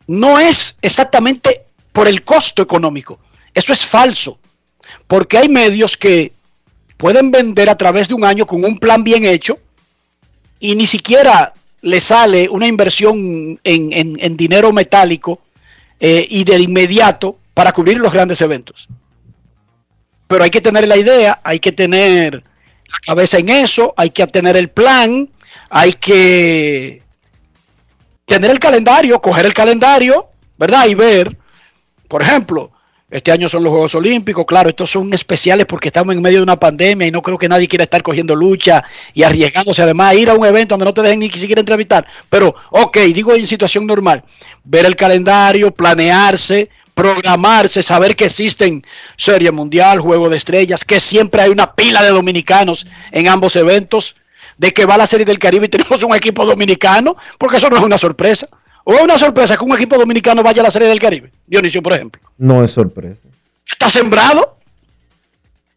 no 0.07 0.39
es 0.39 0.77
exactamente 0.81 1.67
por 1.93 2.09
el 2.09 2.25
costo 2.25 2.63
económico. 2.63 3.19
Eso 3.53 3.75
es 3.75 3.85
falso. 3.85 4.39
Porque 5.07 5.37
hay 5.37 5.51
medios 5.51 5.99
que 5.99 6.33
pueden 6.97 7.31
vender 7.31 7.69
a 7.69 7.77
través 7.77 8.09
de 8.09 8.15
un 8.15 8.25
año 8.25 8.47
con 8.47 8.65
un 8.65 8.79
plan 8.79 9.05
bien 9.05 9.27
hecho 9.27 9.59
y 10.59 10.75
ni 10.75 10.87
siquiera 10.87 11.53
le 11.83 12.01
sale 12.01 12.49
una 12.49 12.67
inversión 12.67 13.61
en, 13.63 13.93
en- 14.21 14.37
dinero 14.37 14.73
metálico 14.73 15.41
eh, 16.01 16.27
y 16.29 16.45
de 16.45 16.59
inmediato 16.61 17.37
para 17.55 17.73
cubrir 17.73 17.99
los 17.99 18.13
grandes 18.13 18.41
eventos. 18.41 18.89
Pero 20.27 20.45
hay 20.45 20.51
que 20.51 20.61
tener 20.61 20.89
la 20.89 20.97
idea, 20.97 21.41
hay 21.45 21.59
que 21.59 21.73
tener 21.73 22.35
la 22.37 22.99
cabeza 23.05 23.39
en 23.39 23.49
eso, 23.51 23.93
hay 23.97 24.11
que 24.11 24.27
tener 24.27 24.57
el 24.57 24.71
plan, 24.71 25.29
hay 25.71 25.93
que 25.95 27.03
tener 28.25 28.51
el 28.51 28.59
calendario, 28.59 29.21
coger 29.21 29.47
el 29.47 29.55
calendario, 29.55 30.29
¿verdad? 30.57 30.87
Y 30.87 30.95
ver, 30.95 31.37
por 32.09 32.23
ejemplo, 32.23 32.71
este 33.13 33.31
año 33.31 33.47
son 33.47 33.63
los 33.63 33.71
Juegos 33.71 33.95
Olímpicos, 33.95 34.47
claro, 34.47 34.71
estos 34.71 34.91
son 34.91 35.13
especiales 35.13 35.67
porque 35.67 35.89
estamos 35.89 36.15
en 36.15 36.23
medio 36.23 36.39
de 36.39 36.45
una 36.45 36.59
pandemia 36.59 37.07
y 37.07 37.11
no 37.11 37.21
creo 37.21 37.37
que 37.37 37.47
nadie 37.47 37.69
quiera 37.69 37.85
estar 37.85 38.03
cogiendo 38.03 38.35
lucha 38.35 38.83
y 39.13 39.23
arriesgándose 39.23 39.83
además 39.83 40.13
a 40.13 40.15
ir 40.15 40.31
a 40.31 40.35
un 40.35 40.47
evento 40.47 40.73
donde 40.73 40.87
no 40.87 40.95
te 40.95 41.03
dejen 41.03 41.21
ni 41.21 41.31
siquiera 41.31 41.61
entrevistar. 41.61 42.07
Pero, 42.31 42.55
ok, 42.71 42.97
digo 43.13 43.35
en 43.35 43.47
situación 43.47 43.87
normal, 43.87 44.25
ver 44.65 44.87
el 44.87 44.97
calendario, 44.97 45.75
planearse, 45.75 46.71
programarse, 46.95 47.83
saber 47.83 48.17
que 48.17 48.25
existen 48.25 48.83
Serie 49.19 49.51
Mundial, 49.51 50.01
Juego 50.01 50.31
de 50.31 50.39
Estrellas, 50.39 50.83
que 50.83 50.99
siempre 50.99 51.43
hay 51.43 51.51
una 51.51 51.75
pila 51.75 52.03
de 52.03 52.11
dominicanos 52.11 52.87
en 53.11 53.29
ambos 53.29 53.57
eventos, 53.57 54.17
de 54.57 54.73
que 54.73 54.87
va 54.87 54.97
la 54.97 55.07
Serie 55.07 55.27
del 55.27 55.39
Caribe 55.39 55.67
y 55.67 55.69
tenemos 55.69 56.03
un 56.03 56.15
equipo 56.15 56.47
dominicano, 56.47 57.17
porque 57.37 57.59
eso 57.59 57.69
no 57.69 57.77
es 57.77 57.83
una 57.83 57.99
sorpresa. 57.99 58.49
¿O 58.85 58.95
es 58.95 59.01
una 59.01 59.19
sorpresa 59.19 59.57
que 59.57 59.65
un 59.65 59.75
equipo 59.75 59.97
dominicano 59.97 60.43
vaya 60.43 60.61
a 60.61 60.65
la 60.65 60.71
Serie 60.71 60.89
del 60.89 60.99
Caribe? 60.99 61.33
Dionisio, 61.47 61.83
por 61.83 61.93
ejemplo. 61.93 62.21
No 62.39 62.65
es 62.65 62.71
sorpresa. 62.73 63.29
¿Está 63.67 63.89
sembrado? 63.89 64.59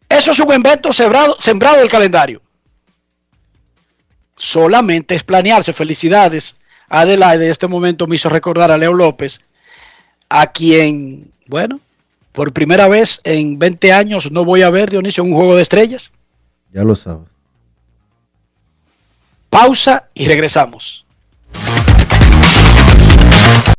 Eso 0.08 0.32
es 0.32 0.40
un 0.40 0.52
evento 0.52 0.92
sembrado, 0.92 1.36
sembrado 1.38 1.78
del 1.78 1.88
calendario. 1.88 2.42
Solamente 4.36 5.14
es 5.14 5.22
planearse. 5.22 5.72
Felicidades. 5.72 6.56
Adelaide, 6.88 7.44
de 7.44 7.50
este 7.50 7.66
momento 7.66 8.06
me 8.06 8.16
hizo 8.16 8.28
recordar 8.28 8.70
a 8.70 8.76
Leo 8.76 8.92
López, 8.92 9.40
a 10.28 10.52
quien, 10.52 11.32
bueno, 11.46 11.80
por 12.32 12.52
primera 12.52 12.86
vez 12.88 13.20
en 13.24 13.58
20 13.58 13.92
años 13.92 14.30
no 14.30 14.44
voy 14.44 14.62
a 14.62 14.70
ver, 14.70 14.90
Dionisio, 14.90 15.24
un 15.24 15.34
juego 15.34 15.56
de 15.56 15.62
estrellas. 15.62 16.12
Ya 16.72 16.84
lo 16.84 16.94
sabes. 16.94 17.26
Pausa 19.50 20.04
y 20.14 20.26
regresamos. 20.26 21.05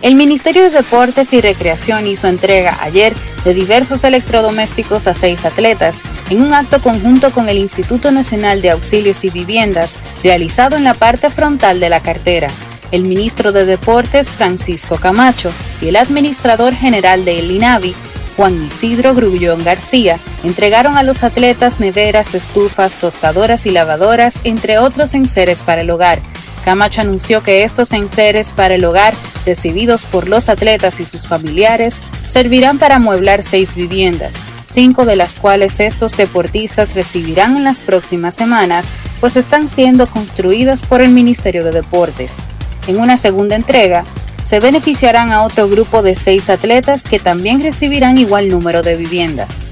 El 0.01 0.15
Ministerio 0.15 0.63
de 0.63 0.69
Deportes 0.69 1.33
y 1.33 1.41
Recreación 1.41 2.07
hizo 2.07 2.27
entrega 2.27 2.77
ayer 2.81 3.13
de 3.47 3.53
diversos 3.53 4.03
electrodomésticos 4.03 5.07
a 5.07 5.13
seis 5.13 5.45
atletas 5.45 6.01
en 6.29 6.41
un 6.41 6.53
acto 6.53 6.81
conjunto 6.81 7.31
con 7.31 7.47
el 7.47 7.57
Instituto 7.57 8.11
Nacional 8.11 8.61
de 8.61 8.71
Auxilios 8.71 9.23
y 9.23 9.29
Viviendas 9.29 9.95
realizado 10.21 10.75
en 10.75 10.83
la 10.83 10.93
parte 10.93 11.29
frontal 11.29 11.79
de 11.79 11.87
la 11.87 12.01
cartera. 12.01 12.49
El 12.91 13.03
ministro 13.03 13.53
de 13.53 13.65
Deportes, 13.65 14.31
Francisco 14.31 14.97
Camacho, 14.97 15.53
y 15.81 15.87
el 15.87 15.95
administrador 15.95 16.73
general 16.73 17.23
de 17.23 17.39
el 17.39 17.51
INAVI, 17.51 17.95
Juan 18.35 18.67
Isidro 18.67 19.15
Grullón 19.15 19.63
García 19.63 20.19
entregaron 20.43 20.97
a 20.97 21.03
los 21.03 21.23
atletas 21.23 21.79
neveras, 21.79 22.35
estufas, 22.35 22.97
tostadoras 22.97 23.65
y 23.65 23.71
lavadoras, 23.71 24.41
entre 24.43 24.77
otros 24.77 25.13
enseres 25.13 25.61
para 25.61 25.81
el 25.81 25.89
hogar. 25.89 26.19
Camacho 26.67 26.99
anunció 26.99 27.43
que 27.43 27.63
estos 27.63 27.93
enseres 27.93 28.51
para 28.51 28.75
el 28.75 28.83
hogar, 28.83 29.13
recibidos 29.45 30.03
por 30.03 30.27
los 30.27 30.49
atletas 30.49 30.99
y 30.99 31.05
sus 31.05 31.25
familiares, 31.25 32.01
servirán 32.25 32.77
para 32.77 32.97
amueblar 32.97 33.41
seis 33.43 33.73
viviendas, 33.73 34.35
cinco 34.65 35.05
de 35.05 35.15
las 35.15 35.37
cuales 35.37 35.79
estos 35.79 36.17
deportistas 36.17 36.93
recibirán 36.93 37.55
en 37.55 37.63
las 37.63 37.79
próximas 37.79 38.35
semanas, 38.35 38.89
pues 39.21 39.37
están 39.37 39.69
siendo 39.69 40.07
construidas 40.07 40.83
por 40.83 41.01
el 41.01 41.11
Ministerio 41.11 41.63
de 41.63 41.71
Deportes. 41.71 42.39
En 42.87 42.99
una 42.99 43.15
segunda 43.15 43.55
entrega, 43.55 44.03
se 44.43 44.59
beneficiarán 44.59 45.31
a 45.31 45.43
otro 45.43 45.69
grupo 45.69 46.01
de 46.01 46.17
seis 46.17 46.49
atletas 46.49 47.05
que 47.05 47.19
también 47.19 47.63
recibirán 47.63 48.17
igual 48.17 48.49
número 48.49 48.83
de 48.83 48.97
viviendas. 48.97 49.67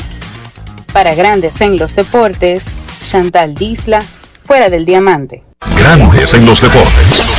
Para 0.94 1.14
grandes 1.14 1.60
en 1.60 1.78
los 1.78 1.94
deportes, 1.94 2.74
Chantal 3.02 3.54
Disla, 3.54 4.02
fuera 4.46 4.70
del 4.70 4.86
diamante. 4.86 5.44
Grandes 5.76 6.34
en 6.36 6.46
los 6.46 6.62
deportes. 6.62 7.36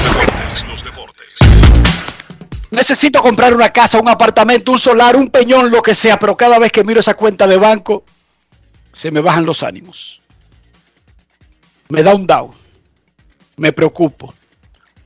Necesito 2.70 3.22
comprar 3.22 3.54
una 3.54 3.70
casa, 3.70 4.00
un 4.00 4.08
apartamento, 4.08 4.72
un 4.72 4.78
solar, 4.78 5.16
un 5.16 5.28
peñón, 5.28 5.70
lo 5.70 5.80
que 5.80 5.94
sea, 5.94 6.18
pero 6.18 6.36
cada 6.36 6.58
vez 6.58 6.72
que 6.72 6.84
miro 6.84 7.00
esa 7.00 7.14
cuenta 7.14 7.46
de 7.46 7.56
banco, 7.56 8.04
se 8.92 9.10
me 9.10 9.20
bajan 9.20 9.46
los 9.46 9.62
ánimos. 9.62 10.20
Me 11.88 12.02
da 12.02 12.14
un 12.14 12.26
down. 12.26 12.50
Me 13.56 13.72
preocupo. 13.72 14.34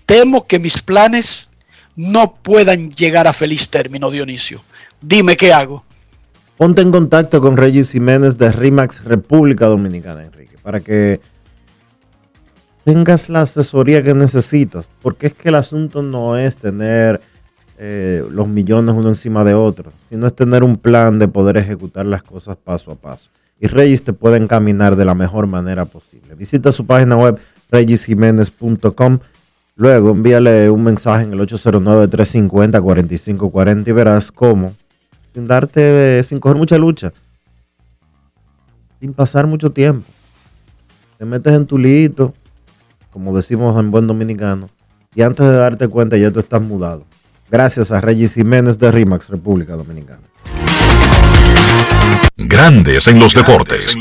Temo 0.06 0.46
que 0.46 0.58
mis 0.58 0.80
planes 0.80 1.50
no 1.94 2.34
puedan 2.34 2.90
llegar 2.90 3.28
a 3.28 3.32
feliz 3.32 3.68
término, 3.68 4.10
Dionisio. 4.10 4.62
Dime 5.00 5.36
qué 5.36 5.52
hago. 5.52 5.84
Ponte 6.56 6.82
en 6.82 6.90
contacto 6.90 7.40
con 7.40 7.56
Regis 7.56 7.92
Jiménez 7.92 8.36
de 8.38 8.50
RIMAX 8.50 9.04
República 9.04 9.66
Dominicana, 9.66 10.24
Enrique, 10.24 10.56
para 10.62 10.80
que 10.80 11.20
tengas 12.84 13.28
la 13.28 13.42
asesoría 13.42 14.02
que 14.02 14.14
necesitas, 14.14 14.88
porque 15.02 15.28
es 15.28 15.34
que 15.34 15.50
el 15.50 15.54
asunto 15.54 16.02
no 16.02 16.36
es 16.36 16.56
tener 16.56 17.20
eh, 17.78 18.24
los 18.30 18.46
millones 18.46 18.94
uno 18.94 19.08
encima 19.08 19.42
de 19.44 19.54
otro, 19.54 19.90
sino 20.08 20.26
es 20.26 20.34
tener 20.34 20.62
un 20.62 20.76
plan 20.76 21.18
de 21.18 21.28
poder 21.28 21.56
ejecutar 21.56 22.04
las 22.06 22.22
cosas 22.22 22.56
paso 22.56 22.92
a 22.92 22.94
paso. 22.94 23.30
Y 23.58 23.66
Regis 23.66 24.02
te 24.02 24.12
puede 24.12 24.36
encaminar 24.36 24.96
de 24.96 25.04
la 25.04 25.14
mejor 25.14 25.46
manera 25.46 25.84
posible. 25.84 26.34
Visita 26.34 26.72
su 26.72 26.86
página 26.86 27.16
web 27.16 27.38
regisjiménez.com. 27.70 29.18
Luego 29.76 30.10
envíale 30.10 30.68
un 30.68 30.82
mensaje 30.82 31.24
en 31.24 31.32
el 31.32 31.38
809-350-4540 31.40 33.88
y 33.88 33.92
verás 33.92 34.32
cómo, 34.32 34.74
sin 35.32 35.46
darte, 35.46 36.22
sin 36.22 36.38
coger 36.38 36.58
mucha 36.58 36.76
lucha, 36.76 37.14
sin 38.98 39.14
pasar 39.14 39.46
mucho 39.46 39.70
tiempo, 39.70 40.04
te 41.16 41.24
metes 41.24 41.54
en 41.54 41.64
tu 41.66 41.78
lito, 41.78 42.34
como 43.12 43.36
decimos 43.36 43.78
en 43.78 43.90
buen 43.90 44.06
dominicano, 44.06 44.68
y 45.14 45.22
antes 45.22 45.46
de 45.46 45.56
darte 45.56 45.88
cuenta 45.88 46.16
ya 46.16 46.30
tú 46.30 46.40
estás 46.40 46.62
mudado. 46.62 47.04
Gracias 47.50 47.90
a 47.90 48.00
Regis 48.00 48.34
Jiménez 48.34 48.78
de 48.78 48.92
RIMAX, 48.92 49.28
República 49.28 49.74
Dominicana. 49.74 50.22
Grandes 52.36 53.08
en 53.08 53.18
los 53.18 53.34
deportes. 53.34 53.96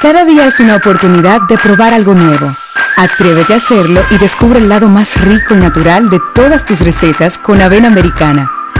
Cada 0.00 0.24
día 0.24 0.46
es 0.46 0.60
una 0.60 0.76
oportunidad 0.76 1.40
de 1.48 1.58
probar 1.58 1.94
algo 1.94 2.14
nuevo. 2.14 2.54
Atrévete 2.96 3.54
a 3.54 3.56
hacerlo 3.56 4.00
y 4.10 4.18
descubre 4.18 4.60
el 4.60 4.68
lado 4.68 4.88
más 4.88 5.20
rico 5.20 5.54
y 5.54 5.58
natural 5.58 6.08
de 6.10 6.20
todas 6.34 6.64
tus 6.64 6.80
recetas 6.80 7.38
con 7.38 7.60
avena 7.60 7.88
americana. 7.88 8.50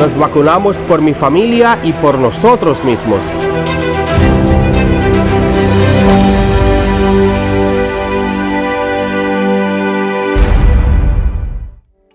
Nos 0.00 0.16
vacunamos 0.16 0.76
por 0.88 1.00
mi 1.02 1.12
familia 1.12 1.78
y 1.84 1.92
por 1.92 2.18
nosotros 2.18 2.82
mismos. 2.82 3.20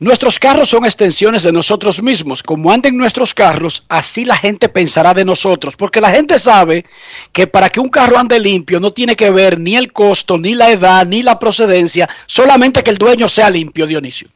Nuestros 0.00 0.40
carros 0.40 0.70
son 0.70 0.86
extensiones 0.86 1.44
de 1.44 1.52
nosotros 1.52 2.02
mismos. 2.02 2.42
Como 2.42 2.72
anden 2.72 2.96
nuestros 2.96 3.32
carros, 3.32 3.84
así 3.88 4.24
la 4.24 4.36
gente 4.36 4.68
pensará 4.68 5.14
de 5.14 5.24
nosotros. 5.24 5.76
Porque 5.76 6.00
la 6.00 6.10
gente 6.10 6.40
sabe 6.40 6.84
que 7.30 7.46
para 7.46 7.70
que 7.70 7.78
un 7.78 7.90
carro 7.90 8.18
ande 8.18 8.40
limpio 8.40 8.80
no 8.80 8.92
tiene 8.92 9.14
que 9.14 9.30
ver 9.30 9.60
ni 9.60 9.76
el 9.76 9.92
costo, 9.92 10.36
ni 10.36 10.56
la 10.56 10.72
edad, 10.72 11.06
ni 11.06 11.22
la 11.22 11.38
procedencia, 11.38 12.08
solamente 12.26 12.82
que 12.82 12.90
el 12.90 12.98
dueño 12.98 13.28
sea 13.28 13.48
limpio, 13.50 13.86
Dionisio. 13.86 14.30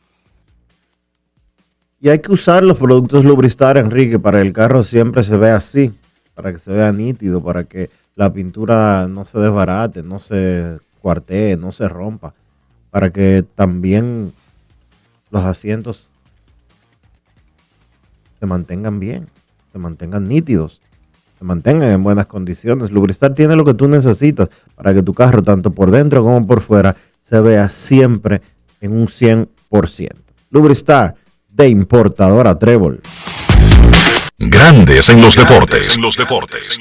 Y 2.04 2.10
hay 2.10 2.18
que 2.18 2.32
usar 2.32 2.62
los 2.62 2.76
productos 2.76 3.24
Lubristar, 3.24 3.78
Enrique, 3.78 4.18
para 4.18 4.38
que 4.38 4.46
el 4.46 4.52
carro 4.52 4.82
siempre 4.82 5.22
se 5.22 5.38
vea 5.38 5.56
así, 5.56 5.94
para 6.34 6.52
que 6.52 6.58
se 6.58 6.70
vea 6.70 6.92
nítido, 6.92 7.42
para 7.42 7.64
que 7.64 7.88
la 8.14 8.30
pintura 8.30 9.08
no 9.08 9.24
se 9.24 9.38
desbarate, 9.38 10.02
no 10.02 10.20
se 10.20 10.80
cuartee, 11.00 11.56
no 11.56 11.72
se 11.72 11.88
rompa, 11.88 12.34
para 12.90 13.08
que 13.08 13.42
también 13.54 14.34
los 15.30 15.44
asientos 15.44 16.10
se 18.38 18.44
mantengan 18.44 19.00
bien, 19.00 19.30
se 19.72 19.78
mantengan 19.78 20.28
nítidos, 20.28 20.82
se 21.38 21.44
mantengan 21.46 21.90
en 21.90 22.02
buenas 22.02 22.26
condiciones. 22.26 22.90
Lubristar 22.90 23.32
tiene 23.32 23.56
lo 23.56 23.64
que 23.64 23.72
tú 23.72 23.88
necesitas 23.88 24.50
para 24.74 24.92
que 24.92 25.02
tu 25.02 25.14
carro, 25.14 25.42
tanto 25.42 25.70
por 25.70 25.90
dentro 25.90 26.22
como 26.22 26.46
por 26.46 26.60
fuera, 26.60 26.96
se 27.22 27.40
vea 27.40 27.70
siempre 27.70 28.42
en 28.82 28.92
un 28.92 29.06
100%. 29.06 30.10
Lubristar 30.50 31.23
de 31.54 31.68
importadora 31.68 32.58
Trébol. 32.58 33.00
Grandes 34.38 35.08
en 35.08 35.20
los 35.20 35.36
deportes. 35.36 35.96
En 35.96 36.02
los 36.02 36.16
deportes. 36.16 36.80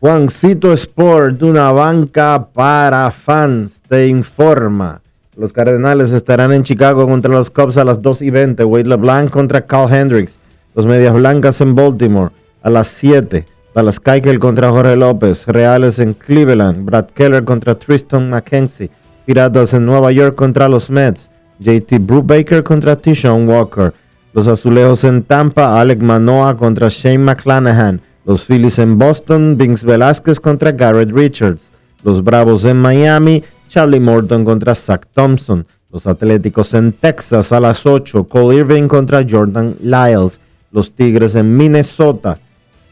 Juancito 0.00 0.72
Sport, 0.72 1.42
una 1.42 1.72
banca 1.72 2.48
para 2.54 3.10
fans, 3.10 3.82
te 3.86 4.06
informa. 4.06 5.02
Los 5.36 5.52
Cardenales 5.52 6.12
estarán 6.12 6.52
en 6.52 6.62
Chicago 6.62 7.06
contra 7.06 7.30
los 7.30 7.50
Cubs 7.50 7.76
a 7.76 7.84
las 7.84 8.00
2 8.00 8.22
y 8.22 8.30
20. 8.30 8.64
Wade 8.64 8.88
LeBlanc 8.88 9.30
contra 9.30 9.66
Carl 9.66 9.92
Hendricks. 9.92 10.38
Los 10.74 10.86
Medias 10.86 11.12
Blancas 11.12 11.60
en 11.60 11.74
Baltimore 11.74 12.39
a 12.62 12.70
las 12.70 12.88
7. 12.88 13.46
Dallas 13.74 14.00
Keuchel 14.00 14.38
contra 14.38 14.70
Jorge 14.70 14.96
López. 14.96 15.46
Reales 15.46 15.98
en 15.98 16.14
Cleveland. 16.14 16.84
Brad 16.84 17.06
Keller 17.06 17.44
contra 17.44 17.78
Tristan 17.78 18.30
McKenzie. 18.30 18.90
Piratas 19.26 19.74
en 19.74 19.86
Nueva 19.86 20.10
York 20.12 20.34
contra 20.34 20.68
los 20.68 20.90
Mets. 20.90 21.30
JT 21.60 21.98
Brubaker 22.00 22.62
contra 22.64 22.96
Tishon 22.96 23.48
Walker. 23.48 23.92
Los 24.32 24.48
Azulejos 24.48 25.04
en 25.04 25.22
Tampa. 25.22 25.80
Alec 25.80 26.00
Manoa 26.00 26.56
contra 26.56 26.88
Shane 26.88 27.18
McClanahan. 27.18 28.00
Los 28.24 28.44
Phillies 28.44 28.78
en 28.78 28.98
Boston, 28.98 29.56
Vince 29.56 29.86
Velázquez 29.86 30.40
contra 30.40 30.72
Garrett 30.72 31.10
Richards. 31.10 31.72
Los 32.04 32.22
Bravos 32.22 32.64
en 32.64 32.76
Miami, 32.76 33.42
Charlie 33.68 34.00
Morton 34.00 34.44
contra 34.44 34.74
Zach 34.74 35.06
Thompson. 35.14 35.66
Los 35.90 36.06
Atléticos 36.06 36.74
en 36.74 36.92
Texas 36.92 37.52
a 37.52 37.60
las 37.60 37.84
8, 37.86 38.24
Cole 38.24 38.56
Irving 38.56 38.88
contra 38.88 39.24
Jordan 39.28 39.74
Lyles. 39.80 40.40
Los 40.70 40.92
Tigres 40.92 41.34
en 41.34 41.56
Minnesota 41.56 42.38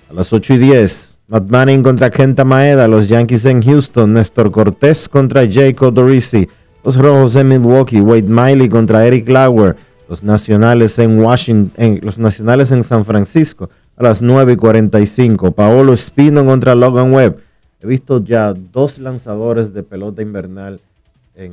a 0.08 0.12
las 0.14 0.32
8 0.32 0.54
y 0.54 0.58
10, 0.58 1.18
Matt 1.28 1.50
Manning 1.50 1.82
contra 1.82 2.10
Kenta 2.10 2.44
Maeda. 2.44 2.88
Los 2.88 3.08
Yankees 3.08 3.44
en 3.44 3.62
Houston, 3.62 4.14
Néstor 4.14 4.50
Cortés 4.50 5.08
contra 5.08 5.46
Jacob 5.50 5.92
Dorisi. 5.92 6.48
Los 6.84 6.96
Rojos 6.96 7.36
en 7.36 7.48
Milwaukee, 7.48 8.00
Wade 8.00 8.22
Miley 8.22 8.68
contra 8.68 9.06
Eric 9.06 9.28
Lauer. 9.28 9.76
Los 10.08 10.22
Nacionales 10.22 10.98
en 10.98 11.20
Washington, 11.20 12.00
los 12.02 12.18
Nacionales 12.18 12.72
en 12.72 12.82
San 12.82 13.04
Francisco 13.04 13.68
a 13.96 14.02
las 14.02 14.22
9 14.22 14.54
y 14.54 14.56
45. 14.56 15.52
Paolo 15.52 15.92
Espino 15.92 16.46
contra 16.46 16.74
Logan 16.74 17.12
Webb. 17.12 17.42
He 17.82 17.86
visto 17.86 18.24
ya 18.24 18.54
dos 18.54 18.98
lanzadores 18.98 19.74
de 19.74 19.82
pelota 19.82 20.22
invernal 20.22 20.80
en, 21.34 21.52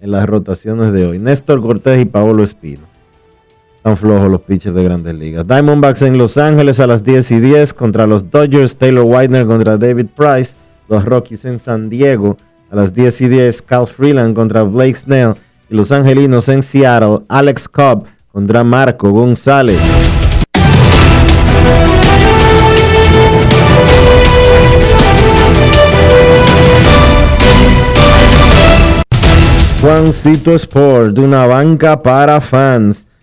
en 0.00 0.10
las 0.10 0.26
rotaciones 0.26 0.94
de 0.94 1.04
hoy. 1.04 1.18
Néstor 1.18 1.60
Cortés 1.60 2.00
y 2.00 2.06
Paolo 2.06 2.42
Espino. 2.42 2.97
Están 3.78 3.96
flojos 3.96 4.28
los 4.28 4.40
pitchers 4.40 4.74
de 4.74 4.82
grandes 4.82 5.14
ligas. 5.14 5.46
Diamondbacks 5.46 6.02
en 6.02 6.18
Los 6.18 6.36
Ángeles 6.36 6.80
a 6.80 6.86
las 6.86 7.04
10 7.04 7.30
y 7.30 7.40
10 7.40 7.74
contra 7.74 8.06
los 8.06 8.28
Dodgers. 8.28 8.76
Taylor 8.76 9.04
Widener 9.04 9.46
contra 9.46 9.76
David 9.76 10.06
Price. 10.16 10.54
Los 10.88 11.04
Rockies 11.04 11.44
en 11.44 11.60
San 11.60 11.88
Diego 11.88 12.36
a 12.70 12.76
las 12.76 12.92
10 12.92 13.20
y 13.20 13.28
10. 13.28 13.62
Cal 13.62 13.86
Freeland 13.86 14.34
contra 14.34 14.64
Blake 14.64 14.96
Snell. 14.96 15.34
Y 15.70 15.76
los 15.76 15.92
Angelinos 15.92 16.48
en 16.48 16.62
Seattle. 16.62 17.20
Alex 17.28 17.68
Cobb 17.68 18.04
contra 18.32 18.64
Marco 18.64 19.10
González. 19.10 19.78
Juancito 29.80 30.52
Sport, 30.54 31.16
una 31.18 31.46
banca 31.46 32.02
para 32.02 32.40
fans, 32.40 33.06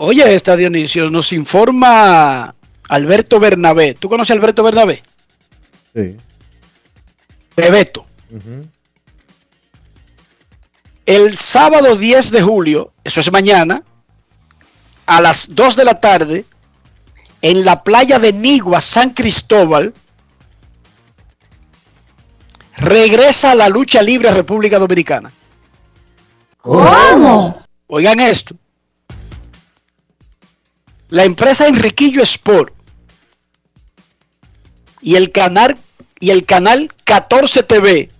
Oye, 0.00 0.34
esta 0.34 0.56
Dionisio, 0.56 1.10
nos 1.10 1.32
informa 1.32 2.54
Alberto 2.88 3.40
Bernabé. 3.40 3.94
¿Tú 3.94 4.08
conoces 4.08 4.30
a 4.30 4.34
Alberto 4.34 4.62
Bernabé? 4.62 5.02
Sí. 5.92 6.16
Bebeto. 7.56 8.06
El 11.04 11.36
sábado 11.36 11.96
10 11.96 12.30
de 12.30 12.42
julio, 12.42 12.92
eso 13.02 13.18
es 13.18 13.32
mañana, 13.32 13.82
a 15.06 15.20
las 15.20 15.52
2 15.52 15.74
de 15.74 15.84
la 15.84 15.98
tarde, 15.98 16.44
en 17.42 17.64
la 17.64 17.82
playa 17.82 18.20
de 18.20 18.32
Nigua, 18.32 18.80
San 18.80 19.10
Cristóbal, 19.10 19.94
regresa 22.76 23.50
a 23.50 23.54
la 23.56 23.68
lucha 23.68 24.00
libre 24.00 24.28
a 24.28 24.34
República 24.34 24.78
Dominicana. 24.78 25.32
¿Cómo? 26.60 27.62
Oigan 27.88 28.20
esto. 28.20 28.54
La 31.10 31.24
empresa 31.24 31.66
Enriquillo 31.66 32.22
Sport 32.22 32.74
y 35.00 35.16
el 35.16 35.32
canal 35.32 35.78
y 36.20 36.30
el 36.30 36.44
canal 36.44 36.92
14 37.04 37.62
TV 37.62 38.10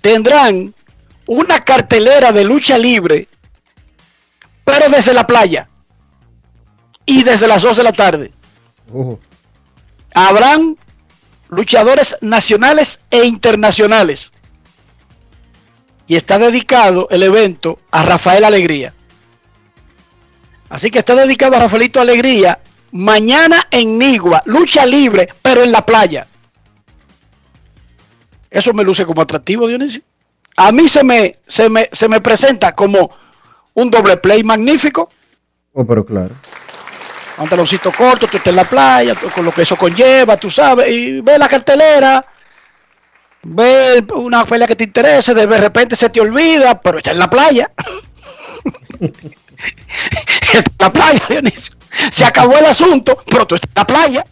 tendrán 0.00 0.74
una 1.26 1.64
cartelera 1.64 2.32
de 2.32 2.44
lucha 2.44 2.76
libre, 2.76 3.28
pero 4.64 4.88
desde 4.88 5.14
la 5.14 5.26
playa 5.26 5.68
y 7.06 7.22
desde 7.22 7.46
las 7.46 7.62
2 7.62 7.76
de 7.76 7.82
la 7.82 7.92
tarde. 7.92 8.32
Habrán 10.14 10.76
luchadores 11.48 12.16
nacionales 12.20 13.04
e 13.10 13.24
internacionales. 13.24 14.32
Y 16.06 16.16
está 16.16 16.38
dedicado 16.38 17.08
el 17.10 17.22
evento 17.22 17.78
a 17.92 18.02
Rafael 18.02 18.44
Alegría. 18.44 18.94
Así 20.70 20.90
que 20.90 21.00
está 21.00 21.14
dedicado 21.14 21.56
a 21.56 21.60
Rafaelito 21.60 22.00
Alegría 22.00 22.58
mañana 22.92 23.66
en 23.70 23.98
Nigua, 23.98 24.42
lucha 24.46 24.86
libre, 24.86 25.28
pero 25.42 25.62
en 25.62 25.72
la 25.72 25.84
playa. 25.84 26.26
Eso 28.50 28.72
me 28.72 28.82
luce 28.82 29.04
como 29.04 29.20
atractivo, 29.22 29.68
Dionisio. 29.68 30.02
A 30.56 30.72
mí 30.72 30.88
se 30.88 31.04
me, 31.04 31.36
se 31.46 31.68
me, 31.68 31.88
se 31.92 32.08
me 32.08 32.20
presenta 32.20 32.72
como 32.72 33.10
un 33.74 33.90
doble 33.90 34.16
play 34.16 34.42
magnífico. 34.42 35.10
Oh, 35.72 35.84
pero 35.84 36.04
claro 36.04 36.34
pantaloncito 37.40 37.90
corto, 37.90 38.26
tú 38.26 38.36
estás 38.36 38.50
en 38.50 38.56
la 38.56 38.64
playa, 38.64 39.14
con 39.14 39.46
lo 39.46 39.50
que 39.50 39.62
eso 39.62 39.74
conlleva, 39.74 40.36
tú 40.36 40.50
sabes, 40.50 40.88
y 40.90 41.22
ve 41.22 41.38
la 41.38 41.48
cartelera, 41.48 42.22
ve 43.42 44.04
una 44.14 44.44
feria 44.44 44.66
que 44.66 44.76
te 44.76 44.84
interese, 44.84 45.32
de 45.32 45.46
repente 45.46 45.96
se 45.96 46.10
te 46.10 46.20
olvida, 46.20 46.78
pero 46.78 46.98
está 46.98 47.12
en 47.12 47.18
la 47.18 47.30
playa. 47.30 47.70
en 50.54 50.64
la 50.78 50.92
playa, 50.92 51.20
Dionisio. 51.28 51.74
Se 52.10 52.24
acabó 52.24 52.56
el 52.56 52.66
asunto, 52.66 53.18
pero 53.26 53.46
tú 53.46 53.56
estás 53.56 53.68
en 53.68 53.80
la 53.80 53.86
playa. 53.86 54.26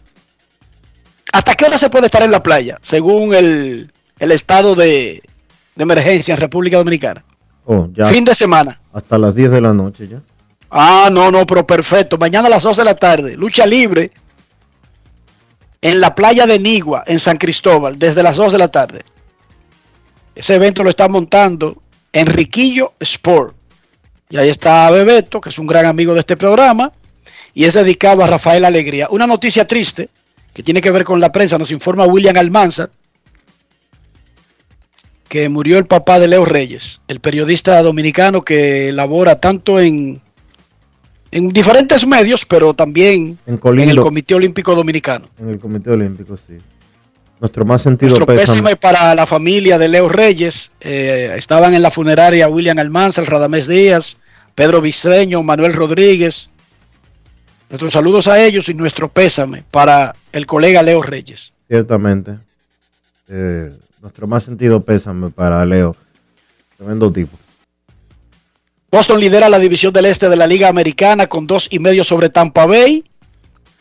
¿Hasta 1.31 1.55
qué 1.55 1.65
hora 1.65 1.77
se 1.77 1.89
puede 1.89 2.07
estar 2.07 2.23
en 2.23 2.31
la 2.31 2.41
playa? 2.41 2.79
Según 2.81 3.35
el, 3.35 3.91
el 4.17 4.31
estado 4.31 4.75
de, 4.75 5.21
de 5.75 5.83
emergencia 5.83 6.33
en 6.33 6.39
República 6.39 6.77
Dominicana. 6.77 7.23
Oh, 7.65 7.87
ya. 7.93 8.07
Fin 8.07 8.25
de 8.25 8.33
semana. 8.33 8.79
Hasta 8.93 9.17
las 9.17 9.35
10 9.35 9.51
de 9.51 9.61
la 9.61 9.73
noche 9.73 10.07
ya. 10.07 10.21
Ah, 10.71 11.09
no, 11.11 11.31
no, 11.31 11.45
pero 11.45 11.65
perfecto. 11.65 12.17
Mañana 12.17 12.47
a 12.47 12.51
las 12.51 12.63
12 12.63 12.81
de 12.81 12.85
la 12.85 12.95
tarde, 12.95 13.35
lucha 13.35 13.65
libre 13.65 14.11
en 15.81 16.01
la 16.01 16.13
playa 16.13 16.45
de 16.45 16.59
Nigua, 16.59 17.03
en 17.05 17.19
San 17.19 17.37
Cristóbal, 17.37 17.97
desde 17.97 18.23
las 18.23 18.35
2 18.35 18.51
de 18.51 18.57
la 18.57 18.67
tarde. 18.67 19.03
Ese 20.35 20.55
evento 20.55 20.83
lo 20.83 20.89
está 20.89 21.07
montando 21.07 21.81
Enriquillo 22.13 22.93
Sport. 22.99 23.55
Y 24.29 24.37
ahí 24.37 24.49
está 24.49 24.89
Bebeto, 24.91 25.41
que 25.41 25.49
es 25.49 25.57
un 25.57 25.65
gran 25.65 25.87
amigo 25.87 26.13
de 26.13 26.19
este 26.19 26.37
programa, 26.37 26.91
y 27.53 27.65
es 27.65 27.73
dedicado 27.73 28.23
a 28.23 28.27
Rafael 28.27 28.63
Alegría. 28.63 29.07
Una 29.09 29.25
noticia 29.25 29.65
triste 29.65 30.09
que 30.53 30.61
tiene 30.61 30.81
que 30.81 30.91
ver 30.91 31.03
con 31.03 31.19
la 31.19 31.31
prensa, 31.31 31.57
nos 31.57 31.71
informa 31.71 32.05
William 32.05 32.37
Almanza, 32.37 32.89
que 35.27 35.49
murió 35.49 35.77
el 35.77 35.85
papá 35.87 36.19
de 36.19 36.27
Leo 36.27 36.45
Reyes, 36.45 37.01
el 37.07 37.19
periodista 37.19 37.81
dominicano 37.81 38.43
que 38.43 38.91
labora 38.91 39.39
tanto 39.39 39.79
en 39.79 40.21
en 41.31 41.49
diferentes 41.49 42.07
medios, 42.07 42.45
pero 42.45 42.73
también 42.73 43.37
En 43.45 43.59
el 43.89 43.99
Comité 43.99 44.33
Olímpico 44.33 44.73
Dominicano. 44.73 45.27
En 45.39 45.49
el 45.49 45.59
Comité 45.59 45.91
Olímpico, 45.91 46.35
sí. 46.37 46.57
Nuestro 47.39 47.65
más 47.65 47.83
sentido 47.83 48.09
Nuestro 48.09 48.25
pésame. 48.25 48.57
pésame 48.57 48.75
para 48.75 49.13
la 49.15 49.25
familia 49.25 49.77
de 49.77 49.87
Leo 49.87 50.09
Reyes. 50.09 50.71
eh, 50.81 51.33
estaban 51.37 51.73
en 51.73 51.81
la 51.81 51.91
funeraria 51.91 52.47
William 52.47 52.79
Almanza, 52.79 53.21
el 53.21 53.27
Radamés 53.27 53.67
Díaz, 53.67 54.17
Pedro 54.59 54.81
Vicreño, 54.81 55.41
Manuel 55.41 55.71
Rodríguez. 55.71 56.49
Nuestros 57.69 57.93
saludos 57.93 58.27
a 58.27 58.43
ellos 58.43 58.67
y 58.67 58.73
nuestro 58.73 59.07
pésame 59.07 59.63
para 59.71 60.13
el 60.33 60.45
colega 60.45 60.83
Leo 60.83 61.01
Reyes. 61.01 61.53
Ciertamente. 61.69 62.37
Eh, 63.29 63.71
nuestro 64.01 64.27
más 64.27 64.43
sentido 64.43 64.83
pésame 64.83 65.29
para 65.29 65.65
Leo. 65.65 65.95
Tremendo 66.75 67.09
tipo. 67.09 67.37
Boston 68.91 69.21
lidera 69.21 69.47
la 69.47 69.59
división 69.59 69.93
del 69.93 70.07
este 70.07 70.27
de 70.27 70.35
la 70.35 70.45
Liga 70.45 70.67
Americana 70.67 71.27
con 71.27 71.47
dos 71.47 71.69
y 71.71 71.79
medio 71.79 72.03
sobre 72.03 72.27
Tampa 72.27 72.65
Bay. 72.65 73.05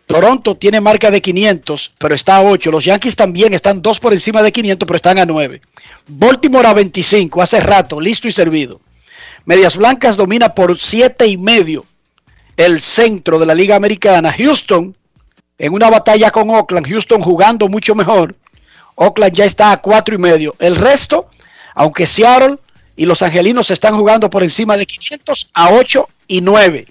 Toronto 0.06 0.56
tiene 0.56 0.80
marca 0.80 1.10
de 1.10 1.20
500, 1.20 1.94
pero 1.98 2.14
está 2.14 2.36
a 2.36 2.42
8. 2.42 2.70
Los 2.70 2.84
Yankees 2.84 3.16
también 3.16 3.52
están 3.52 3.82
dos 3.82 3.98
por 3.98 4.12
encima 4.12 4.44
de 4.44 4.52
500, 4.52 4.86
pero 4.86 4.96
están 4.96 5.18
a 5.18 5.26
9. 5.26 5.60
Baltimore 6.06 6.68
a 6.68 6.74
25, 6.74 7.42
hace 7.42 7.58
rato, 7.58 8.00
listo 8.00 8.28
y 8.28 8.30
servido. 8.30 8.80
Medias 9.48 9.78
Blancas 9.78 10.18
domina 10.18 10.50
por 10.50 10.78
7 10.78 11.26
y 11.26 11.38
medio 11.38 11.86
el 12.54 12.82
centro 12.82 13.38
de 13.38 13.46
la 13.46 13.54
Liga 13.54 13.76
Americana. 13.76 14.30
Houston 14.30 14.94
en 15.56 15.72
una 15.72 15.88
batalla 15.88 16.30
con 16.30 16.50
Oakland, 16.50 16.86
Houston 16.86 17.22
jugando 17.22 17.66
mucho 17.66 17.94
mejor. 17.94 18.36
Oakland 18.94 19.34
ya 19.34 19.46
está 19.46 19.72
a 19.72 19.78
4 19.78 20.16
y 20.16 20.18
medio. 20.18 20.54
El 20.58 20.76
resto, 20.76 21.30
aunque 21.74 22.06
Seattle 22.06 22.58
y 22.94 23.06
los 23.06 23.22
angelinos 23.22 23.70
están 23.70 23.96
jugando 23.96 24.28
por 24.28 24.42
encima 24.42 24.76
de 24.76 24.84
500 24.84 25.50
a 25.54 25.70
8 25.70 26.06
y 26.26 26.42
9. 26.42 26.86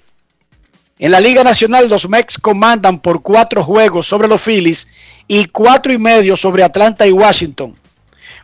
En 0.98 1.12
la 1.12 1.20
Liga 1.20 1.44
Nacional, 1.44 1.88
los 1.88 2.08
Mex 2.08 2.38
comandan 2.38 2.98
por 2.98 3.22
cuatro 3.22 3.62
juegos 3.62 4.08
sobre 4.08 4.26
los 4.26 4.42
Phillies 4.42 4.88
y 5.28 5.44
cuatro 5.44 5.92
y 5.92 5.98
medio 5.98 6.34
sobre 6.34 6.64
Atlanta 6.64 7.06
y 7.06 7.12
Washington. 7.12 7.76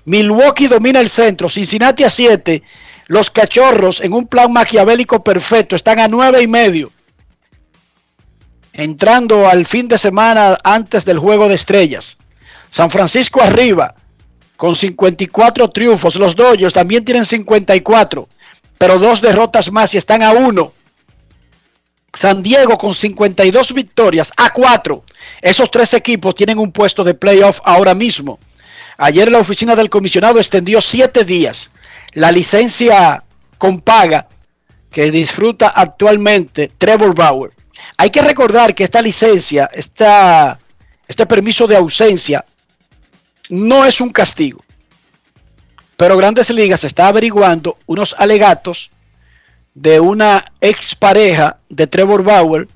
Milwaukee 0.05 0.69
domina 0.69 1.01
el 1.01 1.11
centro, 1.11 1.49
Cincinnati 1.49 2.05
a 2.05 2.11
7. 2.11 2.63
Los 3.07 3.31
cachorros, 3.31 4.01
en 4.01 4.13
un 4.13 4.27
plan 4.27 4.53
maquiavélico 4.53 5.23
perfecto, 5.23 5.77
están 5.77 6.01
a 6.01 6.09
nueve 6.09 6.43
y 6.43 6.47
medio. 6.47 6.91
Entrando 8.73 9.49
al 9.49 9.67
fin 9.67 9.89
de 9.89 9.99
semana 9.99 10.59
antes 10.65 11.05
del 11.05 11.19
juego 11.19 11.49
de 11.49 11.55
estrellas. 11.55 12.17
San 12.71 12.91
Francisco 12.91 13.41
arriba 13.41 13.95
con 14.57 14.75
54 14.75 15.71
triunfos. 15.71 16.17
Los 16.17 16.35
Dodgers 16.35 16.73
también 16.73 17.05
tienen 17.05 17.25
54, 17.25 18.29
pero 18.79 18.99
dos 18.99 19.21
derrotas 19.21 19.71
más 19.71 19.95
y 19.95 19.99
están 19.99 20.23
a 20.23 20.33
uno. 20.33 20.73
San 22.15 22.43
Diego 22.43 22.79
con 22.79 22.95
52 22.95 23.75
victorias 23.75 24.33
a 24.37 24.53
4. 24.53 25.05
Esos 25.43 25.71
tres 25.71 25.95
equipos 25.95 26.35
tienen 26.35 26.59
un 26.59 26.73
puesto 26.73 27.05
de 27.05 27.15
playoff 27.15 27.61
ahora 27.65 27.95
mismo. 27.95 28.39
Ayer 28.97 29.31
la 29.31 29.39
oficina 29.39 29.75
del 29.75 29.91
comisionado 29.91 30.39
extendió 30.39 30.81
siete 30.81 31.25
días 31.25 31.71
la 32.15 32.33
licencia 32.33 33.23
con 33.59 33.81
paga 33.81 34.29
que 34.91 35.11
disfruta 35.11 35.69
actualmente 35.69 36.71
Trevor 36.79 37.15
Bauer. 37.15 37.53
Hay 37.97 38.11
que 38.11 38.23
recordar 38.23 38.75
que 38.75 38.85
esta 38.85 39.03
licencia, 39.03 39.69
esta, 39.73 40.59
este 41.07 41.27
permiso 41.27 41.67
de 41.67 41.77
ausencia, 41.77 42.45
no 43.49 43.85
es 43.85 44.01
un 44.01 44.11
castigo. 44.11 44.65
Pero 45.97 46.17
Grandes 46.17 46.51
Ligas 46.51 46.85
está 46.85 47.09
averiguando 47.09 47.79
unos 47.87 48.15
alegatos 48.19 48.91
de 49.75 50.01
una 50.01 50.53
expareja 50.61 51.59
de 51.69 51.87
Trevor 51.87 52.23
Bauer 52.23 52.69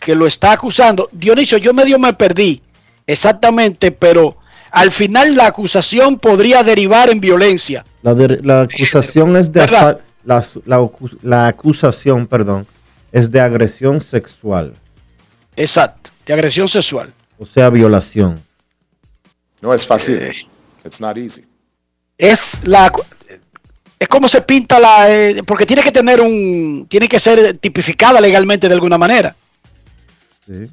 que 0.00 0.14
lo 0.14 0.26
está 0.26 0.52
acusando. 0.52 1.08
Dionisio, 1.12 1.58
yo 1.58 1.72
medio 1.72 1.98
me 1.98 2.12
perdí 2.12 2.60
exactamente, 3.06 3.92
pero 3.92 4.36
al 4.72 4.90
final 4.90 5.36
la 5.36 5.46
acusación 5.46 6.18
podría 6.18 6.62
derivar 6.62 7.10
en 7.10 7.20
violencia. 7.20 7.84
La, 8.02 8.14
de- 8.14 8.40
la 8.42 8.62
acusación 8.62 9.36
es 9.36 9.52
de 9.52 9.66
la, 9.68 9.98
la 10.24 10.40
acu- 10.80 11.18
la 11.22 11.46
acusación, 11.46 12.26
perdón, 12.26 12.66
es 13.12 13.30
de 13.30 13.40
agresión 13.40 14.00
sexual, 14.00 14.74
Exacto, 15.54 16.10
de 16.26 16.32
agresión 16.32 16.66
sexual. 16.68 17.12
o 17.38 17.44
sea, 17.46 17.68
violación. 17.70 18.40
No 19.60 19.72
es 19.74 19.86
fácil. 19.86 20.18
It's 20.84 21.00
not 21.00 21.16
easy. 21.16 21.44
Es 22.18 22.66
la 22.66 22.90
es 23.98 24.08
como 24.08 24.26
se 24.28 24.42
pinta 24.42 24.80
la 24.80 25.08
eh, 25.14 25.42
porque 25.46 25.64
tiene 25.66 25.82
que 25.82 25.92
tener 25.92 26.20
un 26.20 26.86
tiene 26.88 27.08
que 27.08 27.20
ser 27.20 27.56
tipificada 27.58 28.20
legalmente 28.20 28.66
de 28.68 28.74
alguna 28.74 28.98
manera. 28.98 29.36
¿sí? 30.46 30.68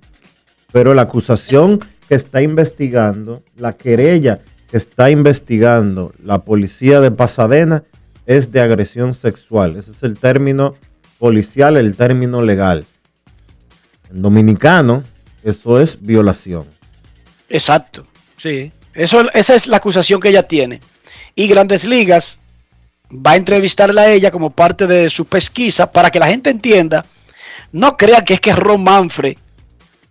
Pero 0.72 0.94
la 0.96 1.04
acusación 1.04 1.80
que 2.10 2.16
está 2.16 2.42
investigando, 2.42 3.44
la 3.56 3.74
querella 3.74 4.40
que 4.70 4.78
está 4.78 5.12
investigando 5.12 6.12
la 6.24 6.40
policía 6.40 7.02
de 7.02 7.12
Pasadena 7.12 7.84
es 8.26 8.52
de 8.52 8.62
agresión 8.62 9.14
sexual. 9.14 9.78
Ese 9.78 9.92
es 9.92 10.02
el 10.02 10.18
término 10.18 10.76
policial, 11.20 11.78
el 11.78 11.96
término 11.96 12.42
legal. 12.42 12.86
En 14.10 14.24
dominicano, 14.24 15.04
eso 15.44 15.80
es 15.80 16.02
violación. 16.02 16.66
Exacto, 17.48 18.08
sí. 18.38 18.72
Eso, 18.96 19.32
esa 19.34 19.54
es 19.54 19.68
la 19.68 19.78
acusación 19.78 20.20
que 20.20 20.30
ella 20.30 20.44
tiene. 20.44 20.82
Y 21.36 21.48
Grandes 21.48 21.86
Ligas 21.86 22.40
va 23.12 23.32
a 23.32 23.38
entrevistarla 23.38 24.02
a 24.02 24.12
ella 24.12 24.32
como 24.32 24.50
parte 24.50 24.88
de 24.88 25.12
su 25.12 25.26
pesquisa 25.26 25.92
para 25.92 26.10
que 26.10 26.20
la 26.20 26.28
gente 26.28 26.50
entienda. 26.50 27.06
No 27.72 27.98
crean 27.98 28.26
que 28.26 28.34
es 28.34 28.40
que 28.40 28.54
Ron 28.54 28.84
Manfred 28.84 29.38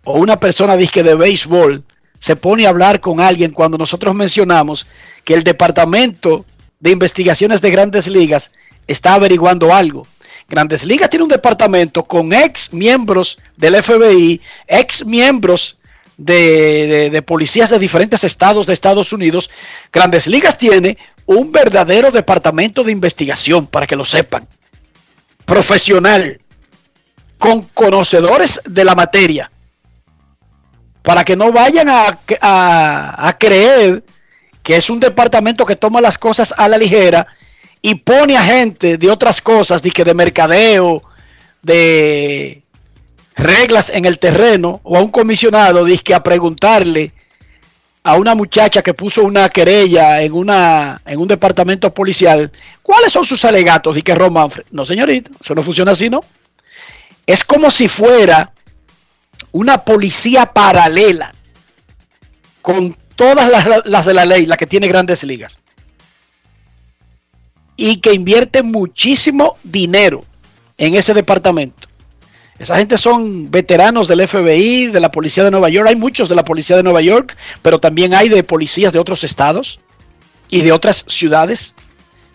o 0.05 0.17
una 0.17 0.39
persona 0.39 0.77
disque 0.77 1.03
de 1.03 1.15
béisbol 1.15 1.83
se 2.19 2.35
pone 2.35 2.65
a 2.65 2.69
hablar 2.69 2.99
con 2.99 3.19
alguien 3.19 3.51
cuando 3.51 3.77
nosotros 3.77 4.13
mencionamos 4.13 4.87
que 5.23 5.33
el 5.33 5.43
Departamento 5.43 6.45
de 6.79 6.91
Investigaciones 6.91 7.61
de 7.61 7.71
Grandes 7.71 8.07
Ligas 8.07 8.51
está 8.87 9.13
averiguando 9.15 9.73
algo. 9.73 10.05
Grandes 10.47 10.83
Ligas 10.83 11.09
tiene 11.09 11.23
un 11.23 11.29
departamento 11.29 12.03
con 12.03 12.33
ex 12.33 12.73
miembros 12.73 13.37
del 13.55 13.81
FBI, 13.81 14.41
ex 14.67 15.05
miembros 15.05 15.77
de, 16.17 17.09
de- 17.11 17.21
policías 17.21 17.69
de 17.69 17.79
diferentes 17.79 18.23
estados 18.23 18.65
de 18.65 18.73
Estados 18.73 19.13
Unidos. 19.13 19.49
Grandes 19.93 20.27
Ligas 20.27 20.57
tiene 20.57 20.97
un 21.25 21.51
verdadero 21.51 22.09
departamento 22.11 22.83
de 22.83 22.91
investigación, 22.91 23.67
para 23.67 23.85
que 23.85 23.95
lo 23.95 24.03
sepan. 24.03 24.47
Profesional, 25.45 26.41
con 27.37 27.61
conocedores 27.73 28.61
de 28.65 28.83
la 28.83 28.95
materia, 28.95 29.51
para 31.09 31.25
que 31.25 31.35
no 31.35 31.51
vayan 31.51 31.89
a, 31.89 32.19
a- 32.39 33.35
creer 33.39 34.03
que 34.61 34.75
es 34.75 34.91
un 34.91 34.99
departamento 34.99 35.65
que 35.65 35.75
toma 35.75 36.01
las 36.01 36.19
cosas 36.19 36.53
a 36.55 36.67
la 36.67 36.77
ligera 36.77 37.25
y 37.81 37.95
pone 37.95 38.37
a 38.37 38.43
gente 38.43 38.95
de 38.99 39.09
otras 39.09 39.41
cosas, 39.41 39.81
de 39.81 39.89
de 39.89 40.13
mercadeo, 40.13 41.01
de 41.63 42.61
reglas 43.35 43.89
en 43.89 44.05
el 44.05 44.19
terreno, 44.19 44.81
o 44.83 44.97
a 44.97 45.01
un 45.01 45.09
comisionado, 45.09 45.83
que 46.03 46.13
a 46.13 46.21
preguntarle 46.21 47.11
a 48.03 48.15
una 48.15 48.35
muchacha 48.35 48.83
que 48.83 48.93
puso 48.93 49.23
una 49.23 49.49
querella 49.49 50.21
en 50.21 50.33
una 50.33 51.01
en 51.07 51.19
un 51.19 51.27
departamento 51.27 51.91
policial, 51.91 52.51
¿cuáles 52.83 53.11
son 53.11 53.25
sus 53.25 53.43
alegatos? 53.45 53.97
Y 53.97 54.03
que 54.03 54.13
Ron 54.13 54.33
Manfred, 54.33 54.65
no 54.69 54.85
señorita, 54.85 55.31
eso 55.43 55.55
no 55.55 55.63
funciona 55.63 55.93
así, 55.93 56.07
¿no? 56.07 56.23
Es 57.25 57.43
como 57.43 57.71
si 57.71 57.87
fuera 57.87 58.51
una 59.51 59.79
policía 59.79 60.47
paralela 60.47 61.33
con 62.61 62.95
todas 63.15 63.83
las, 63.85 64.05
de 64.05 64.13
la 64.13 64.25
ley, 64.25 64.45
la 64.45 64.57
que 64.57 64.67
tiene 64.67 64.87
grandes 64.87 65.23
ligas 65.23 65.59
y 67.75 67.97
que 67.97 68.13
invierte 68.13 68.61
muchísimo 68.61 69.57
dinero 69.63 70.25
en 70.77 70.95
ese 70.95 71.13
departamento. 71.13 71.87
Esa 72.57 72.77
gente 72.77 72.97
son 72.97 73.49
veteranos 73.49 74.09
del 74.09 74.27
FBI, 74.27 74.87
de 74.87 74.99
la 74.99 75.11
Policía 75.11 75.45
de 75.45 75.51
Nueva 75.51 75.69
York. 75.69 75.87
Hay 75.87 75.95
muchos 75.95 76.27
de 76.27 76.35
la 76.35 76.43
Policía 76.43 76.75
de 76.75 76.83
Nueva 76.83 77.01
York, 77.01 77.37
pero 77.61 77.79
también 77.79 78.13
hay 78.13 78.27
de 78.27 78.43
policías 78.43 78.91
de 78.91 78.99
otros 78.99 79.23
estados 79.23 79.79
y 80.49 80.61
de 80.61 80.73
otras 80.73 81.05
ciudades 81.07 81.73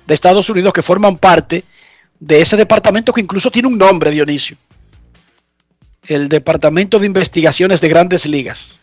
de 0.06 0.14
Estados 0.14 0.48
Unidos 0.48 0.72
que 0.72 0.82
forman 0.82 1.18
parte 1.18 1.64
de 2.20 2.40
ese 2.40 2.56
departamento 2.56 3.12
que 3.12 3.20
incluso 3.20 3.50
tiene 3.50 3.68
un 3.68 3.76
nombre, 3.76 4.10
Dionisio. 4.10 4.56
El 6.06 6.28
Departamento 6.28 6.98
de 6.98 7.06
Investigaciones 7.06 7.80
de 7.80 7.88
Grandes 7.88 8.26
Ligas. 8.26 8.80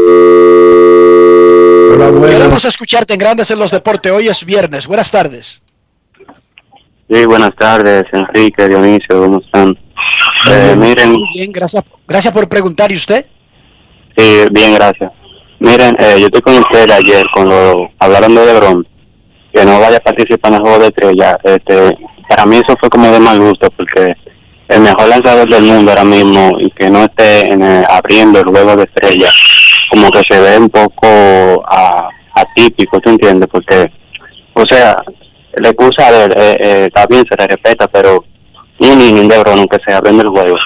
Hola, 1.93 2.09
buenas. 2.09 2.31
Queremos 2.31 2.65
escucharte 2.65 3.13
en 3.13 3.19
Grandes 3.19 3.51
en 3.51 3.59
los 3.59 3.69
Deportes. 3.71 4.11
Hoy 4.11 4.27
es 4.27 4.43
viernes. 4.45 4.87
Buenas 4.87 5.11
tardes. 5.11 5.61
Sí, 7.09 7.25
buenas 7.25 7.51
tardes, 7.59 8.03
Enrique, 8.11 8.67
Dionisio, 8.67 9.21
¿cómo 9.21 9.39
están? 9.39 9.77
Eh, 10.49 10.75
miren, 10.75 11.11
Muy 11.11 11.27
bien, 11.33 11.51
gracias, 11.51 11.83
gracias 12.07 12.33
por 12.33 12.49
preguntar. 12.49 12.91
¿Y 12.91 12.95
usted? 12.95 13.25
sí, 14.17 14.45
bien, 14.51 14.73
gracias. 14.73 15.11
Miren, 15.59 15.95
eh, 15.99 16.15
yo 16.19 16.25
estoy 16.25 16.41
con 16.41 16.57
ustedes 16.57 16.89
ayer 16.91 17.23
cuando 17.33 17.89
hablaron 17.99 18.33
de 18.33 18.45
LeBron, 18.45 18.87
que 19.53 19.65
no 19.65 19.79
vaya 19.79 19.97
a 19.97 19.99
participar 19.99 20.53
en 20.53 20.57
el 20.57 20.61
juego 20.61 20.79
de 20.79 20.87
estrella. 20.87 21.37
Este, 21.43 21.97
para 22.34 22.47
mí 22.47 22.55
eso 22.55 22.76
fue 22.80 22.89
como 22.89 23.11
de 23.11 23.19
mal 23.19 23.39
gusto, 23.39 23.69
porque 23.77 24.11
el 24.69 24.81
mejor 24.81 25.07
lanzador 25.07 25.47
del 25.47 25.64
mundo 25.64 25.91
ahora 25.91 26.03
mismo 26.03 26.57
y 26.60 26.72
que 26.72 26.89
no 26.89 27.03
esté 27.03 27.51
en 27.51 27.64
abriendo 27.88 28.39
el 28.39 28.45
juego 28.45 28.76
de 28.76 28.84
estrella, 28.84 29.30
como 29.91 30.10
que 30.10 30.22
se 30.27 30.39
ve 30.41 30.57
un 30.57 30.69
poco 30.69 31.64
ah, 31.69 32.10
atípico, 32.34 32.99
¿tú 32.99 33.11
entiendes? 33.11 33.47
Porque, 33.51 33.85
o 34.53 34.64
sea, 34.68 34.97
la 35.57 35.69
excusa 35.69 36.11
de 36.11 36.26
él, 36.26 36.34
eh, 36.35 36.57
eh, 36.60 36.88
está 36.88 37.07
se 37.07 37.38
le 37.38 37.47
respeta, 37.47 37.88
pero 37.88 38.23
un 38.80 39.01
inning 39.01 39.27
de 39.27 39.38
LeBron 39.38 39.68
que 39.68 39.77
se 39.85 39.93
abriendo 39.93 40.23
el 40.23 40.30
juego 40.30 40.57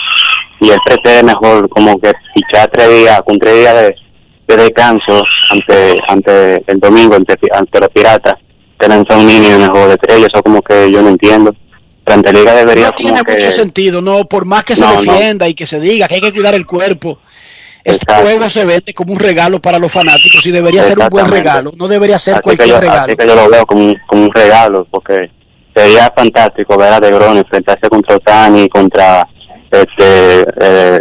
y 0.62 0.70
él 0.70 0.78
prefiere 0.86 1.24
mejor 1.24 1.68
como 1.70 2.00
que 2.00 2.14
fichar 2.34 2.70
tres 2.72 2.90
días, 2.90 3.22
con 3.24 3.38
tres 3.38 3.56
días 3.56 3.74
de, 3.74 3.96
de 4.48 4.64
descanso 4.64 5.22
ante 5.52 5.98
ante 6.08 6.64
el 6.72 6.80
domingo, 6.80 7.16
ante, 7.16 7.36
ante 7.54 7.80
los 7.80 7.90
piratas, 7.90 8.36
que 8.80 8.88
lanzar 8.88 9.18
un 9.18 9.30
inning 9.30 9.52
en 9.54 9.62
el 9.64 9.70
juego 9.70 9.88
de 9.88 9.94
estrella, 9.94 10.28
eso 10.32 10.44
como 10.44 10.62
que 10.62 10.92
yo 10.92 11.02
no 11.02 11.10
entiendo. 11.10 11.54
Grande 12.06 12.32
Liga 12.32 12.54
debería 12.54 12.86
No 12.86 12.92
tiene 12.94 13.12
como 13.20 13.26
que... 13.26 13.34
mucho 13.34 13.52
sentido, 13.52 14.02
no, 14.02 14.24
por 14.26 14.46
más 14.46 14.64
que 14.64 14.76
se 14.76 14.82
No, 14.82 14.94
no. 14.94 15.02
defienda 15.02 15.48
y 15.48 15.54
que 15.54 15.66
se 15.66 15.80
diga 15.80 16.08
que 16.08 16.16
hay 16.16 16.22
que 16.22 16.32
cuidar 16.32 16.56
el 16.56 16.66
cuerpo. 16.66 17.20
Este 17.84 18.04
Exacto. 18.06 18.24
juego 18.24 18.50
se 18.50 18.66
vende 18.66 18.94
como 18.94 19.14
un 19.14 19.20
regalo 19.20 19.62
para 19.62 19.80
los 19.80 19.92
fanáticos 19.92 20.46
y 20.46 20.52
debería 20.52 20.84
ser 20.84 21.00
un 21.00 21.08
buen 21.10 21.30
regalo, 21.30 21.72
no 21.78 21.88
debería 21.88 22.20
ser 22.20 22.36
así 22.36 22.44
cualquier 22.44 22.68
yo, 22.70 22.80
regalo. 22.82 23.02
así 23.04 23.16
que 23.16 23.28
yo 23.28 23.36
lo 23.36 23.50
veo 23.50 23.66
como, 23.66 23.84
un- 23.86 23.98
como 24.08 24.24
un 24.24 24.32
regalo, 24.34 24.86
porque 24.92 25.32
sería 25.76 26.12
fantástico 26.16 26.78
ver 26.78 26.92
a 26.94 27.00
DeGrom 27.00 27.38
enfrentarse 27.38 27.88
contra 27.90 28.16
Otani, 28.18 28.68
contra 28.68 29.26
este, 29.72 30.42
eh, 30.62 31.00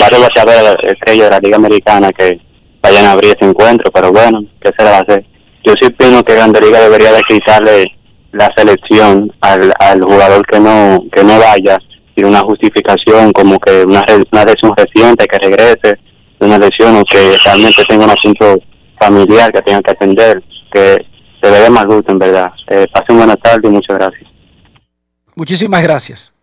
varios 0.00 0.20
bateadores 0.22 0.76
estrellas 0.84 1.24
de 1.26 1.30
la 1.30 1.38
Liga 1.40 1.56
Americana 1.56 2.10
que 2.12 2.40
vayan 2.82 3.06
a 3.06 3.12
abrir 3.12 3.34
ese 3.36 3.48
encuentro, 3.48 3.90
pero 3.92 4.10
bueno, 4.12 4.40
¿qué 4.60 4.70
se 4.76 4.84
le 4.84 4.90
va 4.90 4.96
a 4.98 5.00
hacer? 5.00 5.24
Yo 5.64 5.72
sí 5.80 5.86
opino 5.86 6.22
que 6.22 6.34
Grande 6.34 6.60
Liga 6.60 6.80
debería 6.80 7.12
de 7.12 7.22
quitarle 7.28 7.84
la 8.32 8.50
selección 8.56 9.32
al, 9.40 9.72
jugador 10.02 10.46
que 10.46 10.60
no 10.60 11.04
que 11.12 11.22
no 11.22 11.38
vaya 11.38 11.78
y 12.16 12.24
una 12.24 12.40
justificación 12.40 13.32
como 13.32 13.58
que 13.58 13.84
una, 13.84 14.04
lesión 14.44 14.72
reciente 14.76 15.26
que 15.26 15.38
regrese 15.38 15.98
de 16.40 16.46
una 16.46 16.58
lesión 16.58 16.96
o 16.96 17.04
que 17.04 17.36
realmente 17.44 17.82
tenga 17.88 18.04
un 18.04 18.10
asunto 18.10 18.58
familiar 19.00 19.52
que 19.52 19.62
tenga 19.62 19.82
que 19.82 19.90
atender 19.92 20.42
que 20.72 20.96
se 21.40 21.50
ve 21.50 21.60
de 21.60 21.70
mal 21.70 21.86
gusto 21.86 22.12
en 22.12 22.18
verdad 22.18 22.52
eh, 22.68 22.86
pasen 22.92 23.16
buena 23.16 23.36
tarde 23.36 23.68
y 23.68 23.70
muchas 23.70 23.96
gracias 23.96 24.34
Muchísimas 25.36 25.82
gracias. 25.82 26.34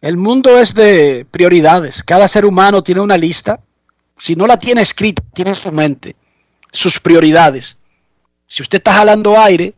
El 0.00 0.16
mundo 0.16 0.58
es 0.58 0.74
de 0.74 1.26
prioridades. 1.30 2.02
Cada 2.02 2.28
ser 2.28 2.44
humano 2.44 2.82
tiene 2.82 3.00
una 3.00 3.16
lista. 3.16 3.60
Si 4.18 4.36
no 4.36 4.46
la 4.46 4.58
tiene 4.58 4.82
escrita, 4.82 5.22
tiene 5.32 5.50
en 5.50 5.56
su 5.56 5.72
mente 5.72 6.16
sus 6.70 7.00
prioridades. 7.00 7.78
Si 8.46 8.62
usted 8.62 8.78
está 8.78 8.92
jalando 8.92 9.38
aire 9.38 9.74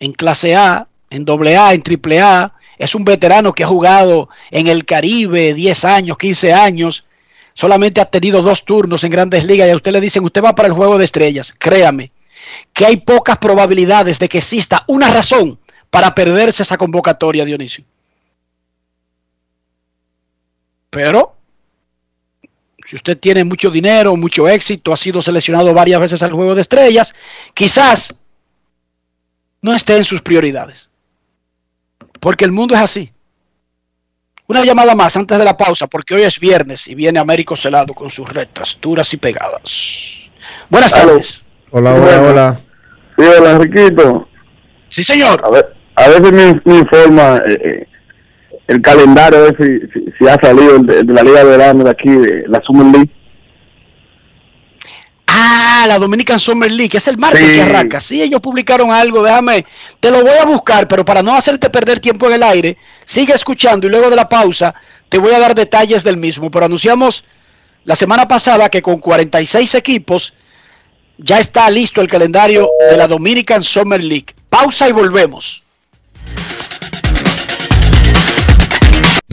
en 0.00 0.12
clase 0.12 0.56
A, 0.56 0.88
en 1.10 1.24
doble 1.24 1.56
A, 1.56 1.74
en 1.74 1.82
triple 1.82 2.20
A, 2.20 2.54
es 2.78 2.94
un 2.94 3.04
veterano 3.04 3.52
que 3.52 3.64
ha 3.64 3.68
jugado 3.68 4.28
en 4.50 4.66
el 4.66 4.84
Caribe 4.84 5.54
10 5.54 5.84
años, 5.84 6.18
15 6.18 6.52
años, 6.52 7.04
solamente 7.52 8.00
ha 8.00 8.04
tenido 8.04 8.42
dos 8.42 8.64
turnos 8.64 9.04
en 9.04 9.12
grandes 9.12 9.44
ligas 9.44 9.68
y 9.68 9.70
a 9.70 9.76
usted 9.76 9.92
le 9.92 10.00
dicen, 10.00 10.24
usted 10.24 10.42
va 10.42 10.54
para 10.54 10.68
el 10.68 10.74
juego 10.74 10.98
de 10.98 11.04
estrellas. 11.04 11.54
Créame 11.56 12.10
que 12.72 12.84
hay 12.84 12.98
pocas 12.98 13.38
probabilidades 13.38 14.18
de 14.18 14.28
que 14.28 14.38
exista 14.38 14.84
una 14.88 15.08
razón 15.08 15.58
para 15.90 16.14
perderse 16.14 16.64
esa 16.64 16.76
convocatoria, 16.76 17.44
Dionisio. 17.44 17.84
Pero, 20.90 21.36
si 22.84 22.96
usted 22.96 23.18
tiene 23.18 23.44
mucho 23.44 23.70
dinero, 23.70 24.14
mucho 24.16 24.48
éxito, 24.48 24.92
ha 24.92 24.96
sido 24.96 25.22
seleccionado 25.22 25.72
varias 25.72 26.00
veces 26.00 26.22
al 26.22 26.32
juego 26.32 26.54
de 26.54 26.60
estrellas, 26.60 27.14
quizás 27.54 28.14
no 29.62 29.74
esté 29.74 29.96
en 29.96 30.04
sus 30.04 30.20
prioridades. 30.20 30.90
Porque 32.20 32.44
el 32.44 32.52
mundo 32.52 32.74
es 32.74 32.80
así. 32.80 33.10
Una 34.46 34.62
llamada 34.62 34.94
más 34.94 35.16
antes 35.16 35.38
de 35.38 35.44
la 35.44 35.56
pausa, 35.56 35.86
porque 35.86 36.14
hoy 36.14 36.22
es 36.22 36.38
viernes 36.38 36.86
y 36.86 36.94
viene 36.94 37.18
Américo 37.18 37.56
Celado 37.56 37.94
con 37.94 38.10
sus 38.10 38.28
rectas 38.28 38.78
duras 38.80 39.12
y 39.14 39.16
pegadas. 39.16 40.30
Buenas 40.68 40.92
tardes. 40.92 41.46
Hola, 41.70 41.94
hola, 41.94 42.22
hola. 42.22 42.60
Sí, 43.16 43.24
hola, 43.24 43.50
Enriquito. 43.52 44.28
Sí, 44.88 45.02
señor. 45.02 45.42
A 45.44 45.50
ver, 45.50 45.74
a 45.94 46.08
veces 46.08 46.32
me, 46.32 46.60
me 46.64 46.78
informa 46.80 47.38
eh, 47.46 47.58
eh, 47.64 47.86
el 48.68 48.80
calendario, 48.80 49.38
a 49.40 49.42
ver 49.50 49.56
si, 49.58 50.00
si, 50.00 50.06
si 50.18 50.28
ha 50.28 50.36
salido 50.40 50.78
de, 50.78 51.02
de 51.02 51.12
la 51.12 51.22
Liga 51.22 51.38
de 51.44 51.50
Verano 51.50 51.84
de 51.84 51.90
aquí, 51.90 52.08
de 52.08 52.44
la 52.48 52.62
Summer 52.62 52.86
League. 52.86 53.10
Ah, 55.26 55.84
la 55.88 55.98
Dominican 55.98 56.38
Summer 56.38 56.70
League, 56.70 56.96
es 56.96 57.08
el 57.08 57.18
martes 57.18 57.40
Sí. 57.44 57.54
que 57.54 57.62
arranca. 57.62 58.00
Sí, 58.00 58.22
ellos 58.22 58.40
publicaron 58.40 58.92
algo, 58.92 59.22
déjame, 59.22 59.66
te 59.98 60.10
lo 60.10 60.22
voy 60.22 60.36
a 60.40 60.44
buscar, 60.44 60.86
pero 60.86 61.04
para 61.04 61.22
no 61.22 61.34
hacerte 61.34 61.70
perder 61.70 61.98
tiempo 61.98 62.26
en 62.28 62.34
el 62.34 62.42
aire, 62.42 62.76
sigue 63.04 63.32
escuchando 63.34 63.86
y 63.86 63.90
luego 63.90 64.10
de 64.10 64.16
la 64.16 64.28
pausa 64.28 64.74
te 65.08 65.18
voy 65.18 65.32
a 65.32 65.40
dar 65.40 65.54
detalles 65.54 66.04
del 66.04 66.16
mismo. 66.18 66.50
Pero 66.50 66.66
anunciamos 66.66 67.24
la 67.84 67.96
semana 67.96 68.28
pasada 68.28 68.68
que 68.68 68.80
con 68.82 68.98
46 68.98 69.74
equipos 69.74 70.34
ya 71.18 71.38
está 71.40 71.68
listo 71.70 72.00
el 72.00 72.08
calendario 72.08 72.68
de 72.90 72.96
la 72.96 73.08
Dominican 73.08 73.62
Summer 73.62 74.02
League. 74.02 74.26
Pausa 74.48 74.88
y 74.88 74.92
volvemos. 74.92 75.63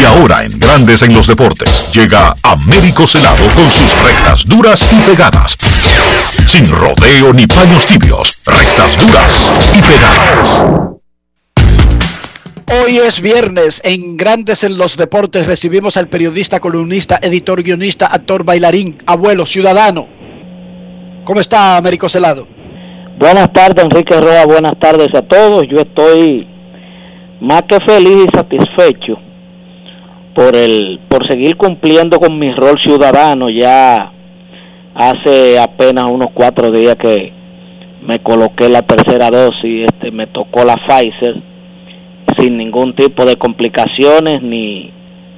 Y 0.00 0.04
ahora 0.04 0.44
en 0.44 0.58
Grandes 0.58 1.02
en 1.02 1.12
los 1.12 1.26
deportes 1.26 1.90
llega 1.92 2.34
Américo 2.44 3.06
Celado 3.06 3.44
con 3.54 3.68
sus 3.68 3.94
rectas 4.00 4.44
duras 4.46 4.92
y 4.92 5.00
pegadas. 5.10 5.56
Sin 6.46 6.64
rodeo 6.66 7.32
ni 7.34 7.46
paños 7.46 7.86
tibios, 7.86 8.42
rectas 8.46 8.96
duras 8.96 9.50
y 9.76 9.82
pegadas. 9.82 10.64
Hoy 12.72 12.96
es 12.98 13.20
viernes. 13.20 13.82
En 13.84 14.16
Grandes 14.16 14.64
en 14.64 14.78
los 14.78 14.96
Deportes 14.96 15.46
recibimos 15.46 15.96
al 15.96 16.08
periodista, 16.08 16.58
columnista, 16.58 17.18
editor, 17.20 17.62
guionista, 17.62 18.06
actor, 18.06 18.44
bailarín, 18.44 18.96
abuelo, 19.06 19.44
ciudadano. 19.44 20.06
¿Cómo 21.24 21.40
está, 21.40 21.76
Américo 21.76 22.08
Celado? 22.08 22.48
Buenas 23.18 23.52
tardes, 23.52 23.84
Enrique 23.84 24.18
Roa. 24.18 24.46
Buenas 24.46 24.78
tardes 24.80 25.08
a 25.14 25.22
todos. 25.22 25.64
Yo 25.70 25.80
estoy 25.82 26.46
más 27.40 27.62
que 27.62 27.78
feliz 27.86 28.26
y 28.26 28.36
satisfecho 28.36 29.31
por 30.34 30.56
el 30.56 31.00
por 31.08 31.26
seguir 31.28 31.56
cumpliendo 31.56 32.18
con 32.18 32.38
mi 32.38 32.52
rol 32.52 32.78
ciudadano. 32.82 33.48
Ya 33.50 34.12
hace 34.94 35.58
apenas 35.58 36.10
unos 36.10 36.28
cuatro 36.34 36.70
días 36.70 36.96
que 36.96 37.32
me 38.02 38.18
coloqué 38.20 38.68
la 38.68 38.82
tercera 38.82 39.30
dosis. 39.30 39.86
Este, 39.92 40.10
me 40.10 40.26
tocó 40.28 40.64
la 40.64 40.76
Pfizer 40.76 41.42
sin 42.38 42.56
ningún 42.56 42.94
tipo 42.94 43.24
de 43.24 43.36
complicaciones 43.36 44.42
ni, 44.42 44.90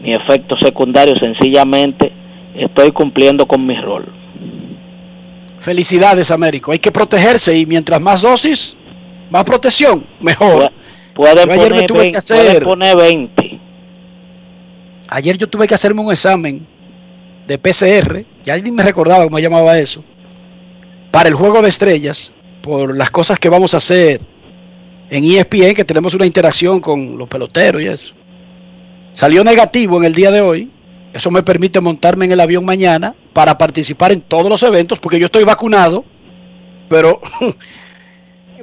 ni 0.03 0.13
efectos 0.15 0.59
secundarios. 0.63 1.19
Sencillamente 1.21 2.13
estoy 2.57 2.91
cumpliendo 2.93 3.47
con 3.47 3.67
mi 3.67 3.75
rol. 3.81 4.07
Felicidades, 5.59 6.31
Américo. 6.31 6.73
Hay 6.73 6.79
que 6.79 6.93
protegerse 6.93 7.57
y 7.57 7.65
mientras 7.67 8.01
más 8.01 8.21
dosis, 8.23 8.77
más 9.31 9.45
protección, 9.45 10.05
mejor. 10.21 10.71
Puede 11.15 11.47
poner, 11.47 11.73
me 11.75 11.83
tuve 11.85 11.99
20, 12.01 12.13
que 12.13 12.19
hacer- 12.19 12.37
puede 12.45 12.61
poner 12.61 12.97
20. 12.97 13.54
Ayer 15.09 15.37
yo 15.37 15.49
tuve 15.49 15.67
que 15.67 15.75
hacerme 15.75 16.01
un 16.01 16.13
examen 16.13 16.67
de 17.47 17.59
PCR, 17.59 18.25
ya 18.43 18.57
ni 18.59 18.71
me 18.71 18.83
recordaba 18.83 19.25
cómo 19.25 19.39
llamaba 19.39 19.79
eso, 19.79 20.03
para 21.11 21.29
el 21.29 21.35
juego 21.35 21.61
de 21.63 21.69
estrellas, 21.69 22.31
por 22.63 22.97
las 22.97 23.11
cosas 23.11 23.39
que 23.39 23.49
vamos 23.49 23.75
a 23.75 23.79
hacer 23.79 24.21
en 25.11 25.25
ESPN, 25.25 25.75
que 25.75 25.85
tenemos 25.85 26.15
una 26.15 26.27
interacción 26.27 26.81
con 26.81 27.19
los 27.19 27.29
peloteros 27.29 27.83
y 27.83 27.87
eso. 27.87 28.15
Salió 29.13 29.45
negativo 29.45 29.99
en 29.99 30.05
el 30.05 30.15
día 30.15 30.31
de 30.31 30.41
hoy, 30.41 30.71
eso 31.13 31.31
me 31.31 31.43
permite 31.43 31.81
montarme 31.81 32.25
en 32.25 32.33
el 32.33 32.41
avión 32.41 32.65
mañana 32.65 33.15
para 33.33 33.57
participar 33.57 34.11
en 34.11 34.23
todos 34.23 34.49
los 34.49 34.63
eventos, 34.63 34.99
porque 34.99 35.21
yo 35.21 35.27
estoy 35.27 35.45
vacunado, 35.45 36.05
pero 36.89 37.21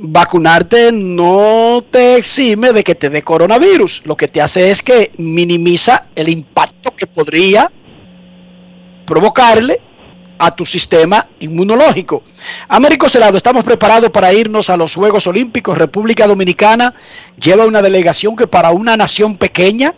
vacunarte 0.02 0.92
no 0.92 1.84
te 1.90 2.16
exime 2.16 2.74
de 2.74 2.84
que 2.84 2.96
te 2.96 3.10
dé 3.10 3.22
coronavirus. 3.22 4.02
Lo 4.06 4.18
que 4.18 4.28
te 4.28 4.42
hace 4.42 4.72
es 4.72 4.82
que 4.82 5.12
minimiza 5.18 6.02
el 6.16 6.30
impacto 6.30 6.96
que 6.96 7.08
podría 7.08 7.72
provocarle 9.06 9.80
a 10.40 10.56
tu 10.56 10.66
sistema 10.66 11.28
inmunológico. 11.40 12.24
Américo 12.68 13.08
Celado, 13.08 13.38
estamos 13.38 13.64
preparados 13.64 14.10
para 14.10 14.34
irnos 14.34 14.72
a 14.72 14.78
los 14.78 14.96
Juegos 14.96 15.28
Olímpicos. 15.28 15.78
República 15.78 16.26
Dominicana 16.26 16.96
lleva 17.40 17.66
una 17.66 17.84
delegación 17.84 18.36
que 18.36 18.48
para 18.48 18.72
una 18.72 18.98
nación 18.98 19.38
pequeña 19.38 19.94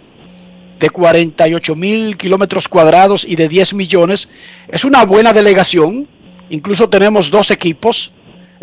de 0.80 0.90
48 0.90 1.76
mil 1.76 2.18
kilómetros 2.18 2.68
cuadrados 2.68 3.24
y 3.24 3.38
de 3.38 3.48
10 3.48 3.74
millones 3.76 4.28
es 4.68 4.84
una 4.84 5.06
buena 5.06 5.32
delegación. 5.32 6.10
Incluso 6.50 6.90
tenemos 6.90 7.32
dos 7.32 7.50
equipos. 7.50 8.12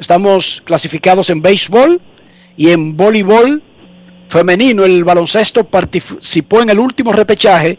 Estamos 0.00 0.62
clasificados 0.64 1.28
en 1.28 1.42
béisbol 1.42 2.00
y 2.56 2.70
en 2.70 2.96
voleibol 2.96 3.62
femenino. 4.28 4.86
El 4.86 5.04
baloncesto 5.04 5.64
participó 5.64 6.62
en 6.62 6.70
el 6.70 6.78
último 6.78 7.12
repechaje 7.12 7.78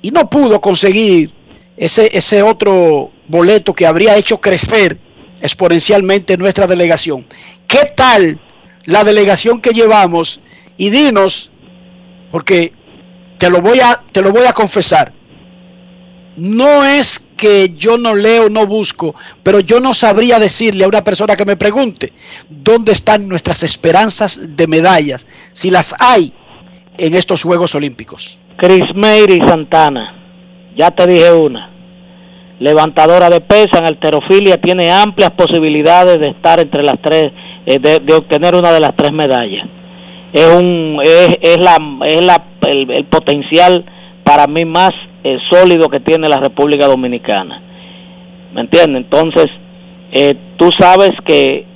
y 0.00 0.12
no 0.12 0.30
pudo 0.30 0.60
conseguir 0.60 1.32
ese, 1.76 2.16
ese 2.16 2.42
otro 2.42 3.10
boleto 3.26 3.74
que 3.74 3.86
habría 3.86 4.16
hecho 4.16 4.40
crecer 4.40 4.98
exponencialmente 5.40 6.36
nuestra 6.36 6.68
delegación. 6.68 7.26
¿Qué 7.66 7.92
tal 7.96 8.40
la 8.84 9.02
delegación 9.02 9.60
que 9.60 9.72
llevamos? 9.72 10.40
Y 10.76 10.90
dinos, 10.90 11.50
porque 12.30 12.72
te 13.38 13.50
lo 13.50 13.60
voy 13.60 13.80
a, 13.80 14.00
te 14.12 14.22
lo 14.22 14.30
voy 14.30 14.46
a 14.46 14.52
confesar. 14.52 15.12
No 16.38 16.84
es 16.84 17.18
que 17.36 17.74
yo 17.76 17.98
no 17.98 18.14
leo, 18.14 18.48
no 18.48 18.66
busco, 18.66 19.14
pero 19.42 19.60
yo 19.60 19.80
no 19.80 19.92
sabría 19.92 20.38
decirle 20.38 20.84
a 20.84 20.88
una 20.88 21.02
persona 21.02 21.36
que 21.36 21.44
me 21.44 21.56
pregunte 21.56 22.12
dónde 22.48 22.92
están 22.92 23.28
nuestras 23.28 23.62
esperanzas 23.62 24.56
de 24.56 24.66
medallas, 24.66 25.26
si 25.52 25.70
las 25.70 25.94
hay 25.98 26.32
en 26.96 27.14
estos 27.14 27.42
Juegos 27.42 27.74
Olímpicos. 27.74 28.38
Chris 28.56 28.84
Mary 28.94 29.38
Santana, 29.46 30.72
ya 30.76 30.90
te 30.90 31.06
dije 31.06 31.32
una. 31.32 31.70
Levantadora 32.60 33.30
de 33.30 33.40
pesa 33.40 33.78
en 33.78 33.86
alterofilia 33.86 34.60
tiene 34.60 34.90
amplias 34.90 35.30
posibilidades 35.30 36.18
de 36.18 36.30
estar 36.30 36.60
entre 36.60 36.84
las 36.84 37.00
tres, 37.00 37.28
eh, 37.66 37.78
de, 37.78 38.00
de 38.00 38.14
obtener 38.14 38.56
una 38.56 38.72
de 38.72 38.80
las 38.80 38.96
tres 38.96 39.12
medallas. 39.12 39.68
Es 40.32 40.46
un, 40.46 41.00
es, 41.04 41.28
es 41.40 41.58
la, 41.58 41.78
es 42.06 42.24
la, 42.24 42.44
el, 42.66 42.90
el 42.90 43.04
potencial 43.04 43.84
para 44.24 44.46
mí 44.48 44.64
más 44.64 44.90
eh, 45.24 45.38
sólido 45.50 45.88
que 45.88 46.00
tiene 46.00 46.28
la 46.28 46.36
República 46.36 46.86
Dominicana. 46.86 47.62
¿Me 48.52 48.62
entiendes? 48.62 49.02
Entonces, 49.04 49.46
eh, 50.12 50.34
tú 50.56 50.70
sabes 50.78 51.10
que 51.26 51.66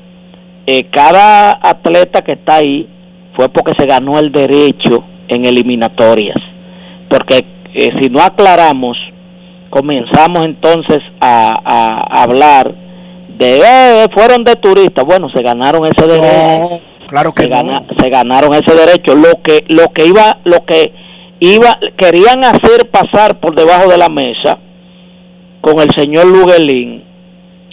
eh, 0.67 0.85
cada 0.91 1.59
atleta 1.63 2.23
que 2.23 2.33
está 2.33 2.57
ahí 2.57 2.89
fue 3.35 3.49
porque 3.49 3.73
se 3.79 3.87
ganó 3.87 4.19
el 4.19 4.31
derecho 4.33 5.05
en 5.29 5.45
eliminatorias. 5.47 6.37
Porque 7.09 7.45
eh, 7.75 7.89
si 8.01 8.09
no 8.09 8.21
aclaramos, 8.21 8.97
comenzamos 9.71 10.45
entonces 10.47 10.99
a, 11.21 11.53
a- 11.65 11.99
a 12.19 12.23
hablar 12.23 12.75
de, 13.39 13.59
eh, 13.59 14.07
fueron 14.15 14.45
de 14.45 14.55
turistas. 14.57 15.05
Bueno, 15.05 15.29
se 15.35 15.43
ganaron 15.43 15.83
ese 15.87 16.07
derecho. 16.07 16.81
claro 17.09 17.33
que 17.33 17.45
se, 17.45 17.49
no. 17.51 17.57
gana- 17.57 17.83
se 17.99 18.09
ganaron 18.11 18.53
ese 18.55 18.75
derecho. 18.75 19.15
Lo 19.15 19.33
que, 19.43 19.65
lo 19.69 19.89
que 19.93 20.07
iba, 20.07 20.39
lo 20.45 20.65
que 20.65 20.93
iba, 21.43 21.77
querían 21.97 22.45
hacer 22.45 22.89
pasar 22.91 23.41
por 23.41 23.57
debajo 23.57 23.91
de 23.91 23.99
la 23.99 24.09
mesa 24.09 24.59
con 25.61 25.81
el 25.81 25.89
señor 25.97 26.27
Luguelín, 26.27 27.03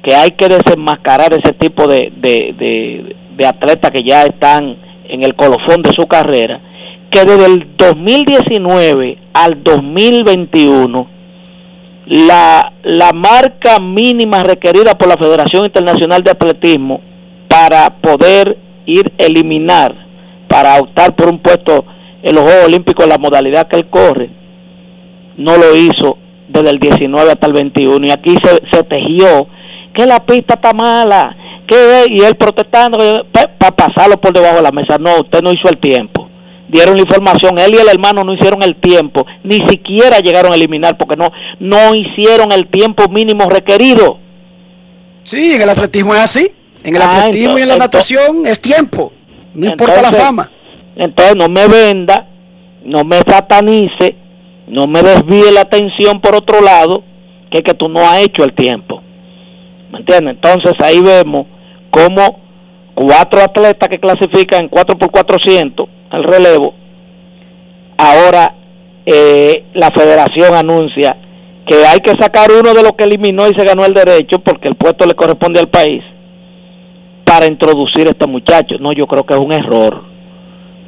que 0.03 0.15
hay 0.15 0.31
que 0.31 0.47
desenmascarar 0.47 1.33
ese 1.33 1.53
tipo 1.53 1.87
de, 1.87 2.11
de, 2.15 2.55
de, 2.57 3.15
de 3.35 3.45
atletas 3.45 3.91
que 3.91 4.03
ya 4.03 4.23
están 4.23 4.75
en 5.07 5.23
el 5.23 5.35
colofón 5.35 5.83
de 5.83 5.91
su 5.95 6.07
carrera, 6.07 6.61
que 7.11 7.19
desde 7.25 7.45
el 7.45 7.75
2019 7.77 9.17
al 9.33 9.63
2021 9.63 11.07
la, 12.07 12.73
la 12.83 13.11
marca 13.13 13.79
mínima 13.79 14.43
requerida 14.43 14.95
por 14.97 15.09
la 15.09 15.17
Federación 15.17 15.65
Internacional 15.65 16.23
de 16.23 16.31
Atletismo 16.31 17.01
para 17.47 17.87
poder 18.01 18.57
ir 18.87 19.11
eliminar, 19.19 19.93
para 20.47 20.79
optar 20.79 21.15
por 21.15 21.29
un 21.29 21.37
puesto 21.37 21.85
en 22.23 22.35
los 22.35 22.43
Juegos 22.43 22.65
Olímpicos 22.65 23.07
la 23.07 23.17
modalidad 23.17 23.67
que 23.67 23.77
él 23.77 23.89
corre, 23.89 24.29
no 25.37 25.57
lo 25.57 25.75
hizo 25.75 26.17
desde 26.47 26.69
el 26.71 26.79
19 26.79 27.31
hasta 27.31 27.47
el 27.47 27.53
21 27.53 28.07
y 28.07 28.11
aquí 28.11 28.35
se, 28.43 28.61
se 28.71 28.83
tejió 28.83 29.47
que 29.93 30.05
la 30.05 30.19
pista 30.25 30.55
está 30.55 30.73
mala, 30.73 31.35
que 31.67 32.05
y 32.09 32.21
él 32.21 32.35
protestando 32.35 32.97
para 33.31 33.75
pasarlo 33.75 34.19
por 34.19 34.33
debajo 34.33 34.57
de 34.57 34.61
la 34.63 34.71
mesa. 34.71 34.97
No, 34.99 35.19
usted 35.21 35.41
no 35.41 35.51
hizo 35.51 35.69
el 35.69 35.77
tiempo. 35.79 36.27
Dieron 36.67 36.95
la 36.95 37.01
información, 37.01 37.57
él 37.57 37.73
y 37.73 37.77
el 37.77 37.89
hermano 37.89 38.23
no 38.23 38.33
hicieron 38.33 38.61
el 38.61 38.75
tiempo, 38.75 39.25
ni 39.43 39.57
siquiera 39.67 40.19
llegaron 40.19 40.51
a 40.51 40.55
eliminar 40.55 40.97
porque 40.97 41.15
no 41.15 41.31
no 41.59 41.95
hicieron 41.95 42.51
el 42.51 42.67
tiempo 42.67 43.09
mínimo 43.09 43.49
requerido. 43.49 44.19
Sí, 45.23 45.53
en 45.53 45.61
el 45.61 45.69
atletismo 45.69 46.13
es 46.13 46.21
así. 46.21 46.51
En 46.83 46.95
el 46.95 47.01
Ah, 47.01 47.23
atletismo 47.25 47.57
y 47.57 47.61
en 47.63 47.67
la 47.69 47.73
entonces- 47.75 48.11
natación 48.17 48.47
es 48.47 48.59
tiempo. 48.59 49.11
No 49.53 49.65
importa 49.67 50.01
la 50.01 50.11
fama. 50.11 50.51
Entonces 50.95 51.35
no 51.35 51.47
me 51.47 51.67
venda, 51.67 52.27
no 52.83 53.03
me 53.03 53.17
satanice, 53.17 54.15
no 54.67 54.87
me 54.87 55.01
desvíe 55.01 55.51
la 55.51 55.61
atención 55.61 56.19
por 56.21 56.35
otro 56.35 56.61
lado, 56.61 57.03
que 57.49 57.59
es 57.59 57.63
que 57.63 57.73
tú 57.73 57.89
no 57.89 58.01
has 58.01 58.23
hecho 58.23 58.43
el 58.43 58.53
tiempo. 58.53 59.01
¿Me 59.91 59.99
entiendes? 59.99 60.35
Entonces 60.35 60.73
ahí 60.79 61.01
vemos 61.01 61.47
cómo 61.89 62.39
cuatro 62.93 63.41
atletas 63.41 63.89
que 63.89 63.99
clasifican 63.99 64.63
en 64.63 64.69
4 64.69 64.97
por 64.97 65.09
400 65.09 65.87
al 66.09 66.23
relevo, 66.23 66.73
ahora 67.97 68.55
eh, 69.05 69.65
la 69.73 69.89
federación 69.91 70.53
anuncia 70.53 71.15
que 71.65 71.75
hay 71.85 71.99
que 71.99 72.13
sacar 72.19 72.49
uno 72.51 72.73
de 72.73 72.81
los 72.81 72.93
que 72.93 73.03
eliminó 73.03 73.47
y 73.47 73.53
se 73.55 73.63
ganó 73.63 73.85
el 73.85 73.93
derecho 73.93 74.39
porque 74.39 74.67
el 74.67 74.75
puesto 74.75 75.05
le 75.05 75.13
corresponde 75.13 75.59
al 75.59 75.69
país 75.69 76.03
para 77.23 77.45
introducir 77.45 78.07
a 78.07 78.11
este 78.11 78.25
muchacho. 78.25 78.75
No, 78.79 78.91
yo 78.91 79.05
creo 79.05 79.23
que 79.23 79.35
es 79.35 79.39
un 79.39 79.53
error. 79.53 80.03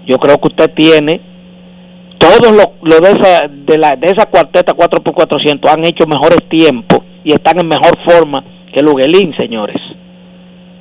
Yo 0.07 0.18
creo 0.18 0.38
que 0.38 0.48
usted 0.48 0.73
tiene 0.73 1.22
todos 2.18 2.52
los 2.52 2.68
los 2.84 3.02
de 3.02 3.10
esa 3.11 3.48
de 3.48 3.78
la 3.78 3.95
de 3.95 4.11
esa 4.11 4.26
cuarteta 4.28 4.73
4 4.73 5.02
por 5.02 5.14
400 5.14 5.72
han 5.72 5.86
hecho 5.86 6.06
mejores 6.06 6.48
tiempos 6.49 6.99
y 7.23 7.34
están 7.34 7.60
en 7.60 7.68
mejor 7.68 7.98
forma 8.06 8.44
que 8.73 8.82
Luguelín, 8.82 9.36
señores. 9.36 9.82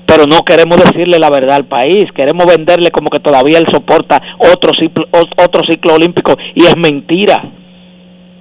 Pero 0.07 0.25
no 0.27 0.45
queremos 0.45 0.77
decirle 0.77 1.19
la 1.19 1.31
verdad 1.31 1.57
al 1.57 1.67
país, 1.67 2.05
queremos 2.15 2.45
venderle 2.47 2.91
como 2.91 3.11
que 3.11 3.21
todavía 3.21 3.59
él 3.59 3.67
soporta 3.73 4.21
otro 4.39 4.73
ciclo, 4.75 5.07
otro 5.13 5.63
ciclo 5.69 5.95
olímpico 5.95 6.37
y 6.55 6.65
es 6.65 6.77
mentira. 6.77 7.43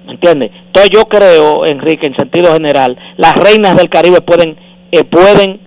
¿Me 0.06 0.14
entiende? 0.14 0.50
Entonces 0.66 0.90
yo 0.92 1.04
creo, 1.04 1.64
Enrique, 1.66 2.06
en 2.06 2.16
sentido 2.16 2.52
general, 2.52 2.98
las 3.16 3.34
reinas 3.34 3.76
del 3.76 3.88
Caribe 3.88 4.20
pueden 4.20 4.56
eh, 4.92 5.04
pueden 5.04 5.60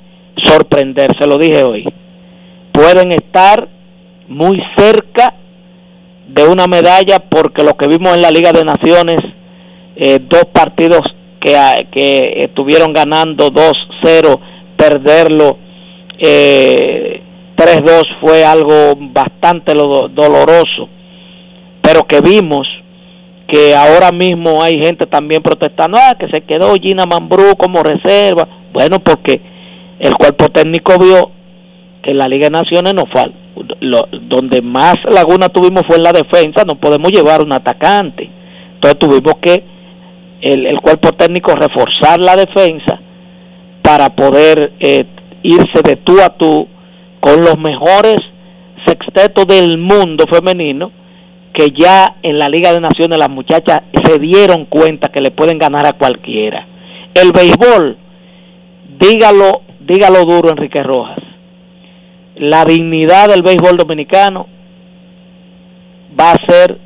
sorprender, 0.44 1.12
se 1.18 1.28
lo 1.28 1.38
dije 1.38 1.64
hoy. 1.64 1.86
Pueden 2.74 3.12
estar 3.12 3.70
muy 4.28 4.62
cerca 4.78 5.34
de 6.28 6.48
una 6.48 6.68
medalla 6.68 7.20
porque 7.20 7.64
lo 7.64 7.74
que 7.74 7.88
vimos 7.88 8.16
en 8.16 8.22
la 8.22 8.32
Liga 8.32 8.52
de 8.52 8.64
Naciones, 8.64 9.18
eh, 9.96 10.20
dos 10.22 10.46
partidos 10.54 11.02
que, 11.40 11.54
que 11.92 12.46
estuvieron 12.46 12.94
ganando 12.94 13.50
2-0, 13.50 14.40
perderlo 14.78 15.58
eh, 16.20 17.22
3-2 17.58 18.02
fue 18.22 18.44
algo 18.46 18.96
bastante 18.98 19.74
doloroso, 19.74 20.90
pero 21.82 22.04
que 22.08 22.22
vimos 22.22 22.68
que 23.48 23.76
ahora 23.76 24.12
mismo 24.12 24.64
hay 24.64 24.80
gente 24.82 25.06
también 25.06 25.42
protestando, 25.42 25.98
ah, 26.00 26.16
que 26.18 26.28
se 26.30 26.42
quedó 26.42 26.74
Gina 26.76 27.06
Mambrú 27.06 27.56
como 27.58 27.84
reserva. 27.84 28.48
Bueno, 28.72 29.00
porque 29.00 29.42
el 30.00 30.16
cuerpo 30.16 30.50
técnico 30.50 30.98
vio 30.98 31.32
que 32.02 32.12
en 32.12 32.18
la 32.18 32.28
Liga 32.28 32.46
de 32.46 32.52
Naciones 32.52 32.94
no 32.96 33.04
fue 33.12 33.22
donde 34.30 34.62
más 34.62 34.96
laguna 35.10 35.50
tuvimos 35.50 35.84
fue 35.88 35.98
en 35.98 36.04
la 36.04 36.12
defensa, 36.12 36.64
no 36.66 36.80
podemos 36.80 37.12
llevar 37.12 37.44
un 37.44 37.54
atacante. 37.54 38.30
Entonces 38.76 39.00
tuvimos 39.00 39.36
que 39.42 39.64
el, 40.42 40.66
el 40.66 40.82
cuerpo 40.82 41.12
técnico 41.14 41.56
reforzar 41.56 42.20
la 42.20 42.36
defensa 42.36 43.00
para 43.82 44.10
poder 44.10 44.74
eh, 44.80 45.06
irse 45.44 45.82
de 45.84 45.98
tú 45.98 46.20
a 46.22 46.30
tú 46.30 46.68
con 47.20 47.42
los 47.42 47.58
mejores 47.58 48.18
sextetos 48.86 49.46
del 49.48 49.78
mundo 49.78 50.26
femenino 50.30 50.92
que 51.54 51.68
ya 51.70 52.16
en 52.24 52.38
la 52.38 52.50
Liga 52.50 52.74
de 52.74 52.82
Naciones 52.82 53.20
las 53.20 53.30
muchachas 53.30 53.82
se 54.04 54.20
dieron 54.20 54.66
cuenta 54.66 55.10
que 55.10 55.22
le 55.22 55.32
pueden 55.32 55.60
ganar 55.60 55.86
a 55.86 55.94
cualquiera. 55.94 56.68
El 57.14 57.32
béisbol, 57.32 57.98
dígalo, 59.00 59.62
dígalo 59.80 60.26
duro 60.26 60.50
Enrique 60.50 60.82
Rojas. 60.82 61.23
La 62.36 62.66
dignidad 62.66 63.30
del 63.30 63.44
béisbol 63.44 63.78
dominicano 63.78 64.48
va 66.20 66.32
a 66.32 66.52
ser 66.52 66.80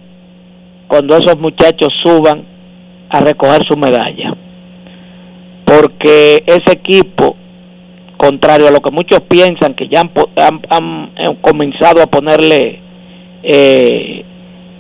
cuando 0.88 1.18
esos 1.18 1.38
muchachos 1.38 1.90
suban 2.04 2.46
a 3.10 3.20
recoger 3.20 3.64
su 3.68 3.78
medalla. 3.78 4.36
Porque 5.66 6.44
ese 6.46 6.72
equipo, 6.72 7.36
contrario 8.18 8.68
a 8.68 8.72
lo 8.72 8.80
que 8.80 8.92
muchos 8.92 9.20
piensan, 9.22 9.74
que 9.76 9.88
ya 9.90 10.02
han, 10.02 11.38
comenzado 11.42 12.02
a 12.02 12.08
ponerle 12.08 12.82
eh, 13.44 14.24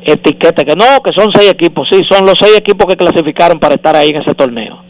etiqueta, 0.01 0.63
que 0.63 0.75
no, 0.75 1.01
que 1.03 1.11
son 1.13 1.31
seis 1.33 1.51
equipos, 1.51 1.87
sí, 1.91 2.01
son 2.09 2.25
los 2.25 2.35
seis 2.39 2.57
equipos 2.57 2.87
que 2.87 2.95
clasificaron 2.95 3.59
para 3.59 3.75
estar 3.75 3.95
ahí 3.95 4.09
en 4.09 4.21
ese 4.21 4.33
torneo. 4.33 4.86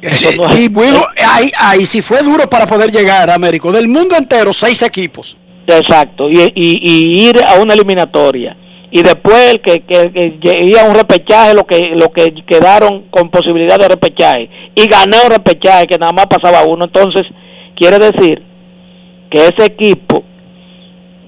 Y 0.00 0.68
bueno, 0.68 1.04
ahí, 1.26 1.50
ahí 1.58 1.84
sí 1.84 2.02
fue 2.02 2.22
duro 2.22 2.48
para 2.48 2.66
poder 2.66 2.90
llegar 2.90 3.30
a 3.30 3.34
América. 3.34 3.70
Del 3.72 3.88
mundo 3.88 4.16
entero, 4.16 4.52
seis 4.52 4.82
equipos. 4.82 5.36
Exacto, 5.66 6.30
y, 6.30 6.50
y, 6.54 7.28
ir 7.28 7.36
a 7.46 7.60
una 7.60 7.74
eliminatoria. 7.74 8.56
Y 8.90 9.02
después 9.02 9.52
el 9.52 9.60
que, 9.60 9.80
que, 9.80 10.38
que 10.40 10.78
a 10.80 10.84
un 10.84 10.94
repechaje, 10.94 11.52
lo 11.52 11.64
que, 11.64 11.78
lo 11.94 12.10
que 12.10 12.32
quedaron 12.46 13.08
con 13.10 13.30
posibilidad 13.30 13.78
de 13.78 13.88
repechaje. 13.88 14.48
Y 14.74 14.86
gané 14.86 15.18
un 15.24 15.30
repechaje 15.30 15.86
que 15.86 15.98
nada 15.98 16.12
más 16.12 16.26
pasaba 16.26 16.64
uno. 16.64 16.86
Entonces, 16.86 17.22
quiere 17.76 17.98
decir 17.98 18.42
que 19.30 19.40
ese 19.40 19.66
equipo 19.66 20.24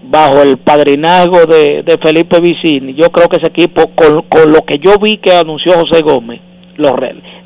bajo 0.02 0.40
el 0.40 0.56
padrinazgo 0.56 1.44
de, 1.44 1.98
Felipe 2.02 2.40
Vicini, 2.40 2.94
yo 2.94 3.10
creo 3.10 3.28
que 3.28 3.36
ese 3.36 3.48
equipo, 3.48 3.90
con, 3.94 4.22
con, 4.22 4.51
lo 4.51 4.62
que 4.62 4.78
yo 4.78 4.98
vi 4.98 5.18
que 5.18 5.32
anunció 5.32 5.74
José 5.74 6.02
Gómez, 6.02 6.40
lo, 6.81 6.97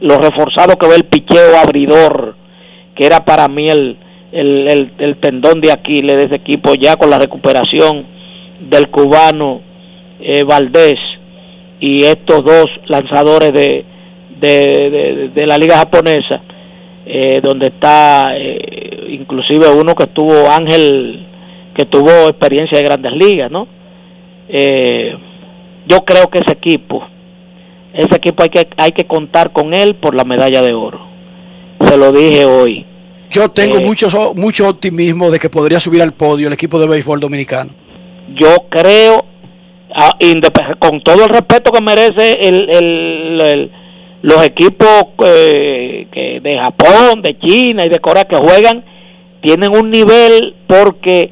lo 0.00 0.18
reforzado 0.18 0.76
que 0.76 0.88
ve 0.88 0.96
el 0.96 1.04
picheo 1.04 1.56
abridor, 1.56 2.36
que 2.94 3.06
era 3.06 3.24
para 3.24 3.48
mí 3.48 3.66
el, 3.68 3.98
el, 4.32 4.92
el, 4.98 5.16
tendón 5.18 5.60
de 5.60 5.72
Aquiles 5.72 6.16
de 6.16 6.24
ese 6.24 6.36
equipo, 6.36 6.74
ya 6.74 6.96
con 6.96 7.10
la 7.10 7.18
recuperación 7.18 8.06
del 8.60 8.88
cubano 8.88 9.60
eh, 10.20 10.44
Valdés 10.44 10.98
y 11.80 12.04
estos 12.04 12.44
dos 12.44 12.66
lanzadores 12.86 13.52
de, 13.52 13.84
de, 14.40 15.30
de, 15.34 15.46
la 15.46 15.56
liga 15.56 15.76
japonesa, 15.76 16.40
eh, 17.06 17.40
donde 17.42 17.68
está 17.68 18.36
eh, 18.36 19.06
inclusive 19.10 19.68
uno 19.68 19.94
que 19.94 20.04
estuvo 20.04 20.48
Ángel 20.50 21.26
que 21.74 21.86
tuvo 21.86 22.28
experiencia 22.28 22.78
de 22.78 22.84
grandes 22.84 23.12
ligas, 23.12 23.50
¿no? 23.50 23.66
Eh, 24.48 25.16
yo 25.86 25.98
creo 26.04 26.28
que 26.28 26.38
ese 26.38 26.52
equipo, 26.52 27.06
ese 27.94 28.16
equipo 28.16 28.42
hay 28.42 28.48
que, 28.48 28.68
hay 28.76 28.92
que 28.92 29.06
contar 29.06 29.52
con 29.52 29.74
él 29.74 29.96
por 29.96 30.14
la 30.14 30.24
medalla 30.24 30.62
de 30.62 30.74
oro. 30.74 31.00
Se 31.80 31.96
lo 31.96 32.12
dije 32.12 32.44
hoy. 32.44 32.86
Yo 33.30 33.48
tengo 33.50 33.78
eh, 33.78 33.84
mucho, 33.84 34.34
mucho 34.34 34.68
optimismo 34.68 35.30
de 35.30 35.38
que 35.38 35.48
podría 35.48 35.80
subir 35.80 36.02
al 36.02 36.12
podio 36.12 36.46
el 36.48 36.52
equipo 36.52 36.78
de 36.78 36.88
béisbol 36.88 37.20
dominicano. 37.20 37.72
Yo 38.34 38.66
creo, 38.70 39.24
ah, 39.94 40.16
con 40.78 41.02
todo 41.02 41.24
el 41.24 41.30
respeto 41.30 41.72
que 41.72 41.82
merece 41.82 42.38
el, 42.40 43.70
los 44.22 44.46
equipos 44.46 45.04
eh, 45.24 46.40
de 46.42 46.58
Japón, 46.58 47.22
de 47.22 47.38
China 47.38 47.84
y 47.84 47.88
de 47.88 47.98
Corea 47.98 48.24
que 48.24 48.36
juegan, 48.36 48.84
tienen 49.42 49.74
un 49.76 49.90
nivel 49.90 50.54
porque 50.66 51.30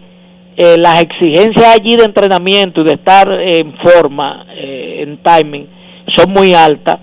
eh, 0.54 0.76
las 0.76 1.00
exigencias 1.00 1.64
allí 1.74 1.96
de 1.96 2.04
entrenamiento 2.04 2.82
y 2.82 2.84
de 2.84 2.94
estar 2.94 3.26
en 3.40 3.74
forma, 3.78 4.44
eh, 4.54 5.02
en 5.02 5.16
timing, 5.22 5.66
son 6.08 6.32
muy 6.32 6.54
altas, 6.54 6.96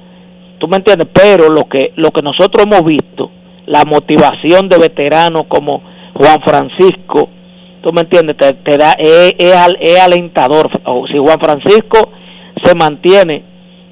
tú 0.59 0.67
me 0.67 0.77
entiendes, 0.77 1.07
pero 1.13 1.49
lo 1.49 1.67
que, 1.67 1.93
lo 1.95 2.11
que 2.11 2.21
nosotros 2.21 2.65
hemos 2.65 2.83
visto, 2.83 3.31
la 3.65 3.83
motivación 3.85 4.67
de 4.69 4.77
veteranos 4.77 5.43
como 5.47 5.81
Juan 6.15 6.41
Francisco, 6.41 7.29
tú 7.81 7.93
me 7.93 8.01
entiendes, 8.01 8.35
te, 8.37 8.77
da, 8.77 8.93
es, 8.93 9.35
es, 9.37 9.99
alentador. 9.99 10.69
si 11.11 11.17
Juan 11.17 11.39
Francisco 11.39 12.11
se 12.63 12.75
mantiene 12.75 13.43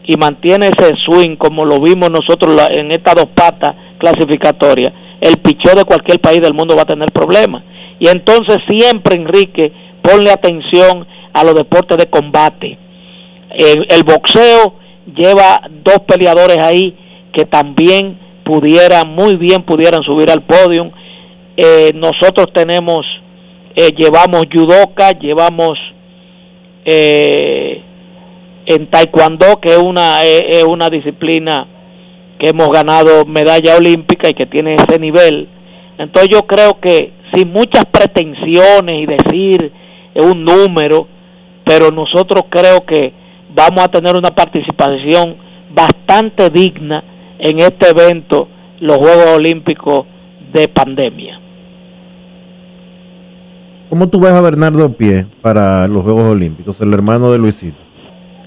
y 0.04 0.18
mantiene 0.18 0.68
ese 0.68 0.94
swing 1.06 1.36
como 1.36 1.66
lo 1.66 1.80
vimos 1.80 2.10
nosotros 2.10 2.60
en 2.72 2.92
estas 2.92 3.16
dos 3.16 3.28
patas 3.34 3.76
clasificatorias, 3.98 4.92
el 5.22 5.38
picheo 5.38 5.76
de 5.76 5.86
cualquier 5.86 6.20
país 6.20 6.42
del 6.42 6.54
mundo 6.54 6.76
va 6.76 6.84
a 6.84 6.86
tener 6.86 7.12
problemas 7.12 7.64
y 8.00 8.08
entonces 8.10 8.58
siempre, 8.70 9.16
Enrique, 9.16 9.72
ponle 10.02 10.32
atención 10.32 11.08
a 11.34 11.44
los 11.44 11.56
deportes 11.56 11.98
de 11.98 12.08
combate. 12.08 12.78
El, 13.52 14.04
boxeo 14.04 14.76
lleva 15.16 15.62
dos 15.84 16.00
peleadores 16.08 16.58
ahí 16.60 16.96
que 17.34 17.46
también 17.46 18.20
pudieran, 18.44 19.14
muy 19.14 19.36
bien 19.36 19.64
pudieran 19.64 20.02
subir 20.04 20.30
al 20.32 20.44
podio. 20.44 20.92
Eh, 21.56 21.92
nosotros 21.96 22.48
tenemos, 22.54 23.06
eh, 23.76 23.92
llevamos 23.96 24.46
judoka, 24.52 25.12
llevamos 25.20 25.78
eh, 26.86 27.82
en 28.66 28.88
taekwondo, 28.88 29.60
que 29.62 29.72
es 29.72 29.78
una, 29.78 30.24
es 30.24 30.64
una 30.64 30.90
disciplina 30.90 31.68
que 32.40 32.50
hemos 32.50 32.70
ganado 32.70 33.26
medalla 33.26 33.76
olímpica 33.78 34.30
y 34.30 34.34
que 34.34 34.46
tiene 34.46 34.76
ese 34.76 35.00
nivel. 35.00 35.48
Entonces 35.98 36.30
yo 36.32 36.46
creo 36.46 36.80
que 36.80 37.14
sin 37.34 37.52
muchas 37.52 37.86
pretensiones 37.86 39.02
y 39.02 39.06
decir 39.06 39.72
un 40.16 40.44
número, 40.44 41.08
pero 41.66 41.92
nosotros 41.92 42.44
creo 42.50 42.86
que 42.86 43.14
vamos 43.58 43.84
a 43.84 43.88
tener 43.88 44.16
una 44.16 44.30
participación 44.30 45.36
bastante 45.74 46.52
digna 46.52 47.04
en 47.40 47.60
este 47.60 47.90
evento, 47.90 48.48
los 48.80 48.98
Juegos 48.98 49.36
Olímpicos 49.36 50.06
de 50.54 50.68
pandemia. 50.68 51.42
¿Cómo 53.90 54.08
tú 54.10 54.20
ves 54.20 54.32
a 54.32 54.42
Bernardo 54.42 54.94
Pie 54.94 55.26
para 55.42 55.88
los 55.88 56.04
Juegos 56.04 56.26
Olímpicos, 56.26 56.80
el 56.82 56.94
hermano 56.94 57.32
de 57.32 57.40
Luisito? 57.40 57.78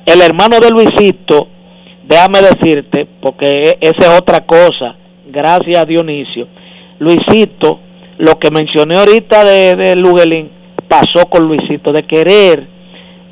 El 0.07 0.23
hermano 0.23 0.61
de 0.61 0.70
Luisito, 0.70 1.49
déjame 2.07 2.41
decirte, 2.43 3.09
porque 3.20 3.78
esa 3.81 4.12
es 4.12 4.20
otra 4.20 4.47
cosa, 4.47 4.95
gracias 5.27 5.78
a 5.78 5.85
Dionisio. 5.85 6.47
Luisito 7.01 7.81
lo 8.19 8.39
que 8.39 8.51
mencioné 8.51 8.99
ahorita 8.99 9.45
de, 9.45 9.74
de 9.74 9.97
Lugelín 9.97 10.51
pasó 10.87 11.27
con 11.28 11.49
Luisito, 11.49 11.93
de 11.93 12.07
querer 12.07 12.69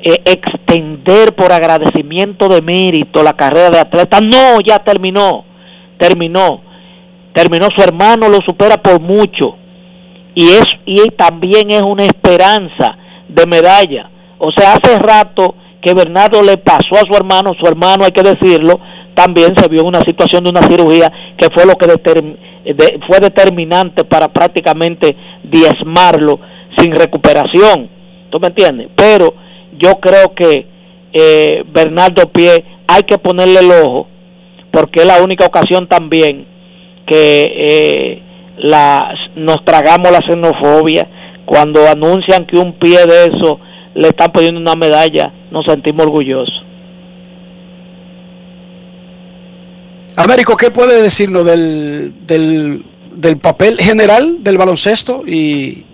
eh, 0.01 0.21
extender 0.23 1.35
por 1.35 1.51
agradecimiento 1.51 2.47
de 2.47 2.61
mérito 2.61 3.21
la 3.21 3.33
carrera 3.33 3.69
de 3.69 3.79
atleta. 3.79 4.19
No, 4.21 4.61
ya 4.65 4.79
terminó, 4.79 5.43
terminó, 5.97 6.61
terminó 7.33 7.67
su 7.75 7.83
hermano, 7.83 8.29
lo 8.29 8.37
supera 8.45 8.77
por 8.77 9.01
mucho. 9.01 9.57
Y, 10.35 10.47
es, 10.51 10.65
y 10.85 10.95
también 11.17 11.71
es 11.71 11.81
una 11.81 12.03
esperanza 12.03 12.97
de 13.27 13.45
medalla. 13.45 14.09
O 14.37 14.49
sea, 14.55 14.73
hace 14.73 14.97
rato 14.99 15.55
que 15.81 15.93
Bernardo 15.93 16.41
le 16.43 16.57
pasó 16.57 16.95
a 16.95 17.05
su 17.09 17.13
hermano, 17.17 17.51
su 17.59 17.67
hermano, 17.67 18.05
hay 18.05 18.11
que 18.11 18.23
decirlo, 18.23 18.79
también 19.15 19.53
se 19.57 19.67
vio 19.67 19.81
en 19.81 19.87
una 19.87 20.01
situación 20.01 20.45
de 20.45 20.51
una 20.51 20.61
cirugía 20.61 21.11
que 21.37 21.49
fue 21.53 21.65
lo 21.65 21.73
que 21.73 21.87
fue 23.05 23.19
determinante 23.19 24.05
para 24.05 24.29
prácticamente 24.29 25.15
diezmarlo 25.43 26.39
sin 26.77 26.95
recuperación. 26.95 27.89
¿Tú 28.29 28.39
me 28.39 28.47
entiendes? 28.47 28.89
Pero 28.95 29.33
yo 29.79 29.99
creo 29.99 30.33
que 30.35 30.67
eh, 31.13 31.63
Bernardo 31.71 32.29
Pie 32.29 32.63
hay 32.87 33.03
que 33.03 33.17
ponerle 33.17 33.59
el 33.59 33.71
ojo 33.71 34.07
porque 34.71 35.01
es 35.01 35.07
la 35.07 35.23
única 35.23 35.45
ocasión 35.45 35.87
también 35.87 36.45
que 37.07 37.51
eh, 37.57 38.21
la, 38.57 39.15
nos 39.35 39.63
tragamos 39.65 40.11
la 40.11 40.21
xenofobia 40.27 41.07
cuando 41.45 41.87
anuncian 41.87 42.45
que 42.45 42.59
un 42.59 42.73
pie 42.73 43.05
de 43.05 43.25
eso 43.25 43.59
le 43.95 44.09
están 44.09 44.31
poniendo 44.31 44.59
una 44.59 44.75
medalla, 44.75 45.33
nos 45.49 45.65
sentimos 45.65 46.05
orgullosos. 46.05 46.53
Américo, 50.15 50.55
¿qué 50.55 50.69
puede 50.69 51.01
decirnos 51.01 51.45
del, 51.45 52.13
del, 52.27 52.83
del 53.15 53.37
papel 53.37 53.77
general 53.77 54.43
del 54.43 54.57
baloncesto? 54.57 55.23
Y 55.25 55.85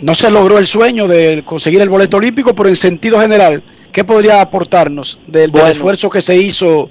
no 0.00 0.14
se 0.14 0.30
logró 0.30 0.58
el 0.58 0.66
sueño 0.66 1.06
de 1.06 1.42
conseguir 1.44 1.80
el 1.80 1.88
boleto 1.88 2.16
olímpico, 2.18 2.54
pero 2.54 2.68
en 2.68 2.76
sentido 2.76 3.18
general, 3.20 3.62
¿qué 3.92 4.04
podría 4.04 4.40
aportarnos 4.40 5.18
del, 5.26 5.50
esfuerzo 5.68 6.10
que 6.10 6.20
se 6.20 6.36
hizo 6.36 6.90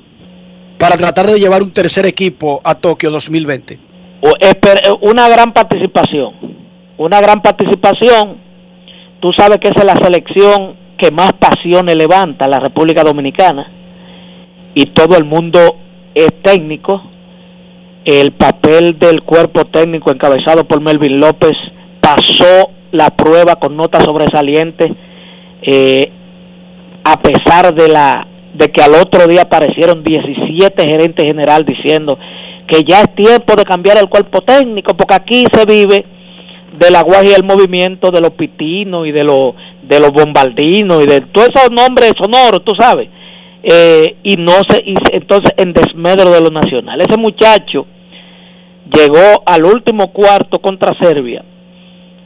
para 0.78 0.98
tratar 0.98 1.28
de 1.28 1.40
llevar 1.40 1.62
un 1.62 1.72
tercer 1.72 2.06
equipo 2.06 2.62
a 2.64 2.76
Tokio 2.76 3.12
2020? 3.12 3.78
O- 4.22 4.32
esper- 4.40 4.82
eh, 4.88 4.94
una 5.02 5.28
gran 5.30 5.54
participación, 5.54 6.34
una 6.98 7.20
gran 7.22 7.42
participación. 7.42 8.38
Tú 9.20 9.32
sabes 9.38 9.58
que 9.60 9.70
esa 9.70 9.82
es 9.82 9.86
la 9.86 9.96
selección 10.04 10.76
que 10.98 11.12
más 11.12 11.34
pasiones 11.34 11.96
levanta 11.96 12.48
la 12.48 12.60
República 12.60 13.04
Dominicana 13.04 13.70
y 14.74 14.86
todo 14.88 15.18
el 15.18 15.24
mundo 15.26 15.60
es 16.16 16.30
técnico. 16.42 17.02
El 18.06 18.32
papel 18.34 18.98
del 19.00 19.24
cuerpo 19.24 19.66
técnico 19.66 20.12
encabezado 20.12 20.66
por 20.66 20.82
Melvin 20.82 21.20
López 21.20 21.54
pasó 22.02 22.70
la 22.94 23.10
prueba 23.10 23.56
con 23.56 23.76
notas 23.76 24.04
sobresalientes 24.04 24.92
eh, 25.64 26.12
a 27.04 27.20
pesar 27.22 27.74
de 27.74 27.90
la 27.90 28.28
de 28.54 28.70
que 28.70 28.84
al 28.84 28.94
otro 28.94 29.28
día 29.28 29.42
aparecieron 29.42 30.04
17 30.04 30.84
gerentes 30.88 31.26
general 31.26 31.66
diciendo 31.66 32.18
que 32.68 32.84
ya 32.88 33.02
es 33.02 33.16
tiempo 33.16 33.56
de 33.56 33.66
cambiar 33.66 33.98
el 33.98 34.08
cuerpo 34.10 34.42
técnico 34.42 34.96
porque 34.96 35.16
aquí 35.16 35.44
se 35.52 35.66
vive 35.66 36.06
de 36.78 36.92
la 36.92 37.02
guaja 37.02 37.26
y 37.26 37.34
el 37.34 37.44
movimiento 37.44 38.12
de 38.12 38.22
los 38.22 38.32
pitinos 38.32 39.08
y 39.08 39.12
de 39.12 39.24
los 39.24 39.56
de 39.82 40.00
los 40.00 40.12
bombardinos 40.12 41.04
y 41.04 41.08
de 41.08 41.22
todos 41.22 41.50
esos 41.50 41.72
nombres 41.72 42.14
sonoros, 42.22 42.64
tú 42.64 42.74
sabes. 42.80 43.10
Eh, 43.64 44.18
y 44.24 44.36
no 44.38 44.54
se 44.70 44.84
y 44.86 44.94
entonces 45.14 45.52
en 45.58 45.74
desmedro 45.74 46.30
de 46.30 46.42
lo 46.42 46.52
nacional. 46.52 47.02
Ese 47.02 47.18
muchacho 47.18 47.88
llegó 48.86 49.42
al 49.48 49.66
último 49.66 50.12
cuarto 50.14 50.60
contra 50.60 50.92
Serbia 51.02 51.44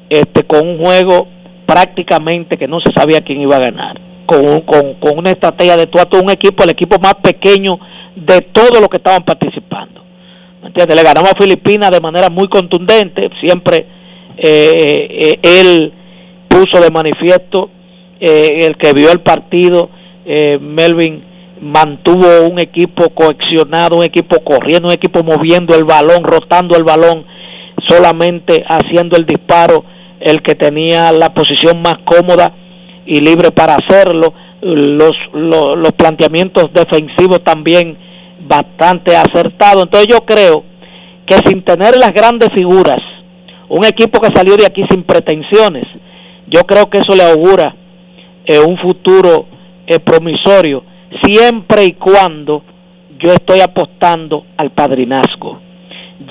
este 0.10 0.44
con 0.44 0.68
un 0.68 0.84
juego 0.84 1.28
prácticamente 1.66 2.58
que 2.58 2.68
no 2.68 2.80
se 2.80 2.92
sabía 2.96 3.22
quién 3.22 3.42
iba 3.42 3.58
a 3.58 3.62
ganar. 3.62 4.00
Con, 4.26 4.62
con, 4.62 4.96
con 4.96 5.18
una 5.20 5.32
estrategia 5.32 5.78
de 5.78 5.88
tú 5.88 6.00
a 6.00 6.06
tú, 6.06 6.20
un 6.20 6.30
equipo 6.30 6.64
el 6.64 6.72
equipo 6.72 7.00
más 7.00 7.14
pequeño 7.16 7.80
de 8.16 8.42
todos 8.42 8.80
los 8.80 8.90
que 8.90 8.98
estaban 8.98 9.24
participando. 9.24 10.04
¿me 10.62 10.68
entiendes? 10.68 10.98
le 10.98 11.04
ganamos 11.04 11.32
a 11.32 11.42
Filipinas 11.42 11.92
de 11.92 12.02
manera 12.02 12.30
muy 12.30 12.48
contundente. 12.48 13.30
Siempre 13.40 13.86
eh, 14.38 15.08
eh, 15.20 15.40
él 15.42 15.94
puso 16.48 16.82
de 16.82 16.92
manifiesto 16.92 17.70
eh, 18.20 18.60
el 18.62 18.78
que 18.78 18.94
vio 18.94 19.12
el 19.12 19.20
partido 19.20 19.90
eh, 20.26 20.58
Melvin 20.60 21.24
mantuvo 21.62 22.48
un 22.50 22.60
equipo 22.60 23.10
cohesionado, 23.10 23.98
un 23.98 24.04
equipo 24.04 24.44
corriendo, 24.44 24.90
un 24.90 24.94
equipo 24.94 25.24
moviendo 25.24 25.74
el 25.74 25.86
balón, 25.86 26.24
rotando 26.24 26.76
el 26.76 26.84
balón, 26.84 27.26
solamente 27.88 28.64
haciendo 28.68 29.18
el 29.18 29.26
disparo 29.26 29.86
el 30.20 30.42
que 30.42 30.56
tenía 30.56 31.12
la 31.12 31.34
posición 31.34 31.82
más 31.82 31.96
cómoda 32.06 32.54
y 33.06 33.20
libre 33.22 33.52
para 33.52 33.76
hacerlo. 33.76 34.34
Los, 34.62 35.14
los, 35.34 35.94
planteamientos 35.94 36.72
defensivos 36.74 37.44
también 37.44 37.98
bastante 38.48 39.16
acertados. 39.16 39.84
Entonces 39.84 40.08
yo 40.10 40.26
creo 40.26 40.64
que 41.26 41.38
sin 41.48 41.64
tener 41.64 41.96
las 41.98 42.12
grandes 42.12 42.50
figuras, 42.56 43.00
un 43.70 43.86
equipo 43.86 44.20
que 44.20 44.36
salió 44.36 44.56
de 44.56 44.66
aquí 44.66 44.84
sin 44.90 45.04
pretensiones, 45.04 45.86
yo 46.48 46.62
creo 46.62 46.90
que 46.90 47.00
eso 47.00 47.16
le 47.16 47.24
augura 47.24 47.76
eh, 48.46 48.60
un 48.60 48.78
futuro 48.78 49.46
eh, 49.86 50.00
promisorio, 50.00 50.84
siempre 51.24 51.86
y 51.86 51.94
cuando 51.94 52.64
yo 53.20 53.32
estoy 53.34 53.60
apostando 53.60 54.46
al 54.58 54.72
padrinazgo. 54.72 55.60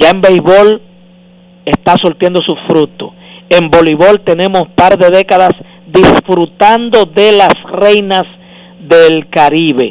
Ya 0.01 0.11
en 0.11 0.21
béisbol 0.21 0.83
está 1.65 1.97
soltando 2.03 2.41
sus 2.43 2.59
frutos. 2.67 3.13
En 3.49 3.71
voleibol 3.71 4.21
tenemos 4.25 4.65
par 4.75 4.99
de 4.99 5.11
décadas 5.11 5.53
disfrutando 5.87 7.05
de 7.05 7.33
las 7.33 7.55
reinas 7.71 8.25
del 8.81 9.29
Caribe. 9.31 9.89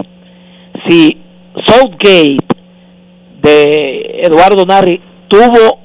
Si 0.87 1.17
Southgate 1.65 2.45
de 3.41 4.21
Eduardo 4.23 4.65
Narri 4.65 5.01
tuvo 5.27 5.79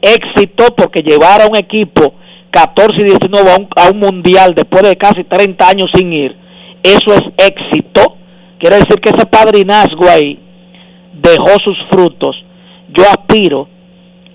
éxito 0.00 0.66
porque 0.76 1.02
llevara 1.02 1.46
un 1.46 1.56
equipo 1.56 2.14
14 2.50 2.96
y 3.00 3.04
19 3.04 3.50
a 3.50 3.56
un, 3.56 3.68
a 3.76 3.90
un 3.90 3.98
mundial 3.98 4.54
después 4.54 4.82
de 4.82 4.96
casi 4.96 5.24
30 5.24 5.68
años 5.68 5.90
sin 5.94 6.12
ir, 6.12 6.36
eso 6.82 7.12
es 7.12 7.22
éxito. 7.36 8.16
Quiere 8.58 8.76
decir 8.76 9.00
que 9.00 9.10
ese 9.10 9.26
padrinazgo 9.26 10.08
ahí 10.08 10.38
dejó 11.12 11.50
sus 11.64 11.76
frutos. 11.90 12.36
Yo 12.88 13.04
aspiro 13.04 13.68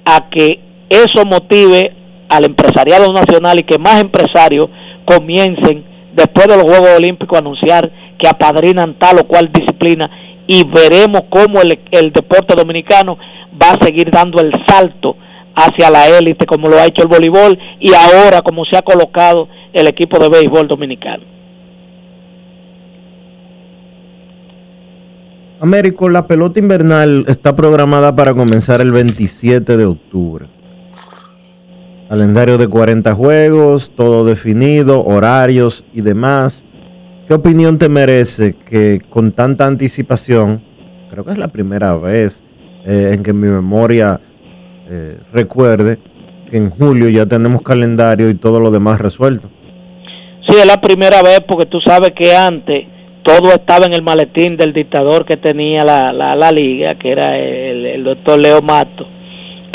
a 0.05 0.29
que 0.29 0.59
eso 0.89 1.25
motive 1.25 1.93
al 2.29 2.45
empresariado 2.45 3.11
nacional 3.13 3.59
y 3.59 3.63
que 3.63 3.77
más 3.77 4.01
empresarios 4.01 4.69
comiencen 5.05 5.83
después 6.13 6.47
de 6.47 6.55
los 6.55 6.63
Juegos 6.63 6.89
Olímpicos 6.97 7.37
a 7.37 7.41
anunciar 7.41 7.91
que 8.17 8.27
apadrinan 8.27 8.95
tal 8.97 9.19
o 9.19 9.27
cual 9.27 9.51
disciplina 9.51 10.09
y 10.47 10.63
veremos 10.63 11.23
cómo 11.29 11.61
el, 11.61 11.79
el 11.91 12.11
deporte 12.11 12.55
dominicano 12.55 13.17
va 13.61 13.71
a 13.71 13.85
seguir 13.85 14.09
dando 14.11 14.41
el 14.41 14.51
salto 14.67 15.17
hacia 15.55 15.89
la 15.89 16.07
élite 16.07 16.45
como 16.45 16.67
lo 16.69 16.77
ha 16.77 16.85
hecho 16.85 17.03
el 17.03 17.07
voleibol 17.07 17.57
y 17.79 17.93
ahora 17.93 18.41
como 18.41 18.65
se 18.65 18.77
ha 18.77 18.81
colocado 18.81 19.47
el 19.73 19.87
equipo 19.87 20.19
de 20.19 20.29
béisbol 20.29 20.67
dominicano. 20.67 21.35
Américo, 25.61 26.09
la 26.09 26.27
pelota 26.27 26.59
invernal 26.59 27.25
está 27.27 27.55
programada 27.55 28.15
para 28.15 28.33
comenzar 28.33 28.81
el 28.81 28.91
27 28.91 29.77
de 29.77 29.85
octubre. 29.85 30.47
Calendario 32.15 32.57
de 32.57 32.69
40 32.69 33.13
juegos, 33.13 33.91
todo 33.93 34.23
definido, 34.23 35.03
horarios 35.03 35.83
y 35.93 35.99
demás. 35.99 36.63
¿Qué 37.27 37.33
opinión 37.33 37.77
te 37.77 37.89
merece 37.89 38.55
que 38.55 39.01
con 39.09 39.33
tanta 39.33 39.67
anticipación, 39.67 40.63
creo 41.09 41.25
que 41.25 41.31
es 41.31 41.37
la 41.37 41.49
primera 41.49 41.97
vez 41.97 42.41
eh, 42.85 43.11
en 43.11 43.21
que 43.21 43.33
mi 43.33 43.49
memoria 43.49 44.21
eh, 44.89 45.17
recuerde 45.33 45.99
que 46.49 46.55
en 46.55 46.69
julio 46.69 47.09
ya 47.09 47.25
tenemos 47.25 47.61
calendario 47.63 48.29
y 48.29 48.35
todo 48.35 48.61
lo 48.61 48.71
demás 48.71 49.01
resuelto? 49.01 49.49
Sí, 50.47 50.55
es 50.57 50.65
la 50.65 50.79
primera 50.79 51.21
vez 51.21 51.41
porque 51.45 51.65
tú 51.65 51.81
sabes 51.81 52.11
que 52.11 52.33
antes 52.33 52.87
todo 53.23 53.51
estaba 53.51 53.87
en 53.87 53.93
el 53.93 54.03
maletín 54.03 54.55
del 54.55 54.71
dictador 54.71 55.25
que 55.25 55.35
tenía 55.35 55.83
la, 55.83 56.13
la, 56.13 56.51
liga, 56.53 56.95
que 56.95 57.11
era 57.11 57.37
el, 57.37 57.85
el 57.85 58.03
doctor 58.05 58.39
Leo 58.39 58.61
Mato, 58.61 59.05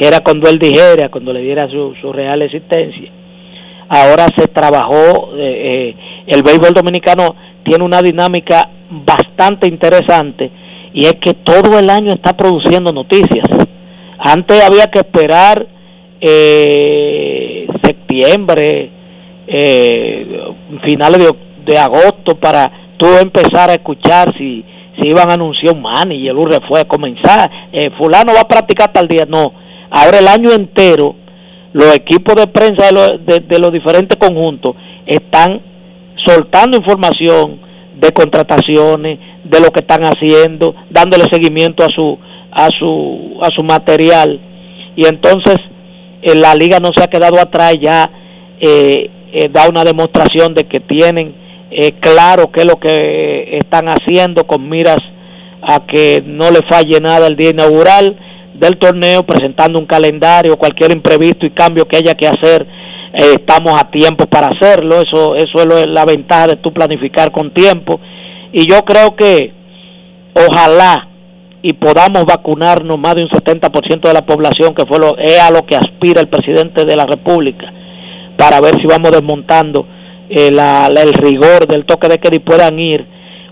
que 0.01 0.06
era 0.06 0.20
cuando 0.20 0.48
él 0.48 0.59
dijera, 0.59 1.10
cuando 1.10 1.31
le 1.31 1.43
diera 1.43 1.68
su, 1.68 1.94
su 2.01 2.10
real 2.10 2.40
existencia. 2.40 3.12
Ahora 3.86 4.28
se 4.35 4.48
trabajó, 4.48 5.36
eh, 5.36 5.93
eh, 5.93 5.97
el 6.27 6.43
béisbol 6.43 6.72
dominicano 6.72 7.36
tiene 7.62 7.85
una 7.85 8.01
dinámica 8.01 8.70
bastante 8.89 9.68
interesante 9.68 10.51
y 10.94 11.05
es 11.05 11.16
que 11.20 11.35
todo 11.35 11.78
el 11.78 11.90
año 11.90 12.14
está 12.14 12.35
produciendo 12.35 12.94
noticias. 12.94 13.47
Antes 14.18 14.64
había 14.64 14.86
que 14.86 15.01
esperar 15.01 15.66
eh, 16.18 17.66
septiembre, 17.82 18.90
eh, 19.47 20.27
finales 20.82 21.31
de, 21.66 21.78
agosto 21.78 22.36
para 22.36 22.72
tú 22.97 23.06
empezar 23.20 23.68
a 23.68 23.74
escuchar 23.74 24.35
si, 24.39 24.64
si 24.98 25.09
iban 25.09 25.28
a 25.28 25.35
anunciar 25.35 25.74
un 25.74 25.82
manager, 25.82 26.35
un 26.35 26.51
fue 26.66 26.81
a 26.81 26.89
comenzar, 26.89 27.51
eh, 27.70 27.90
fulano 27.98 28.32
va 28.32 28.40
a 28.40 28.48
practicar 28.48 28.93
tal 28.93 29.06
día, 29.06 29.27
no, 29.28 29.52
ahora 29.90 30.18
el 30.18 30.28
año 30.28 30.52
entero 30.52 31.16
los 31.72 31.94
equipos 31.94 32.34
de 32.34 32.46
prensa 32.48 32.86
de, 32.86 32.92
los- 32.92 33.26
de- 33.48 33.58
los 33.58 33.72
diferentes 33.72 34.18
conjuntos 34.18 34.74
están 35.06 35.60
soltando 36.26 36.76
información 36.78 37.60
de 37.96 38.10
contrataciones, 38.12 39.18
de 39.44 39.60
lo 39.60 39.70
que 39.70 39.80
están 39.80 40.02
haciendo, 40.04 40.74
dándole 40.90 41.24
seguimiento 41.30 41.84
a 41.84 41.88
su 41.94 42.18
a 42.52 42.68
su 42.78 43.38
a 43.42 43.48
su 43.56 43.62
material. 43.64 44.40
Y 44.96 45.06
entonces 45.06 45.56
eh, 46.22 46.34
la 46.34 46.54
liga 46.54 46.78
no 46.80 46.90
se 46.96 47.02
ha 47.04 47.06
quedado 47.08 47.38
atrás 47.40 47.74
ya 47.80 48.10
eh, 48.60 49.10
eh, 49.32 49.48
da 49.52 49.68
una 49.68 49.84
demostración 49.84 50.54
de 50.54 50.64
que 50.64 50.80
tienen 50.80 51.34
eh, 51.70 51.92
claro 52.00 52.50
qué 52.52 52.60
es 52.62 52.66
lo 52.66 52.76
que 52.80 53.58
están 53.62 53.86
haciendo 53.88 54.44
con 54.46 54.68
miras 54.68 54.98
a 55.62 55.86
que 55.86 56.22
no 56.26 56.50
le 56.50 56.60
falle 56.68 57.00
nada 57.00 57.26
el 57.28 57.36
día 57.36 57.50
inaugural 57.50 58.16
del 58.61 58.78
torneo, 58.78 59.23
presentando 59.24 59.78
un 59.78 59.87
calendario, 59.87 60.57
cualquier 60.57 60.93
imprevisto 60.93 61.47
y 61.47 61.51
cambio 61.51 61.87
que 61.89 61.97
haya 61.97 62.15
que 62.15 62.28
hacer, 62.28 62.66
eh, 63.15 63.35
estamos 63.41 63.81
a 63.81 63.91
tiempo 63.91 64.27
para 64.27 64.49
hacerlo, 64.49 64.97
eso, 65.01 65.35
eso 65.35 65.59
es 65.59 65.66
lo- 65.66 65.87
la 65.87 66.05
ventaja 66.05 66.47
de 66.49 66.57
tú 66.57 66.73
planificar 66.73 67.31
con 67.32 67.53
tiempo. 67.53 67.99
Y 68.53 68.69
yo 68.70 68.82
creo 68.85 69.16
que 69.16 69.53
ojalá 70.35 71.09
y 71.62 71.73
podamos 71.74 72.24
vacunarnos 72.24 72.99
más 72.99 73.15
de 73.16 73.23
un 73.23 73.28
70% 73.31 74.09
de 74.09 74.15
la 74.15 74.24
población, 74.24 74.74
que 74.74 74.87
fue 74.87 74.99
lo, 74.99 75.16
es 75.19 75.39
a 75.41 75.51
lo 75.51 75.65
que 75.66 75.77
aspira 75.77 76.20
el 76.20 76.28
presidente 76.28 76.85
de 76.85 76.97
la 76.97 77.05
República, 77.05 77.70
para 78.37 78.61
ver 78.61 78.77
si 78.81 78.87
vamos 78.87 79.11
desmontando 79.11 79.87
eh, 80.31 80.49
el 80.49 81.12
rigor 81.15 81.66
del 81.66 81.85
toque 81.85 82.09
de 82.09 82.19
queda 82.19 82.37
y 82.37 82.39
puedan 82.39 82.78
ir 82.78 83.05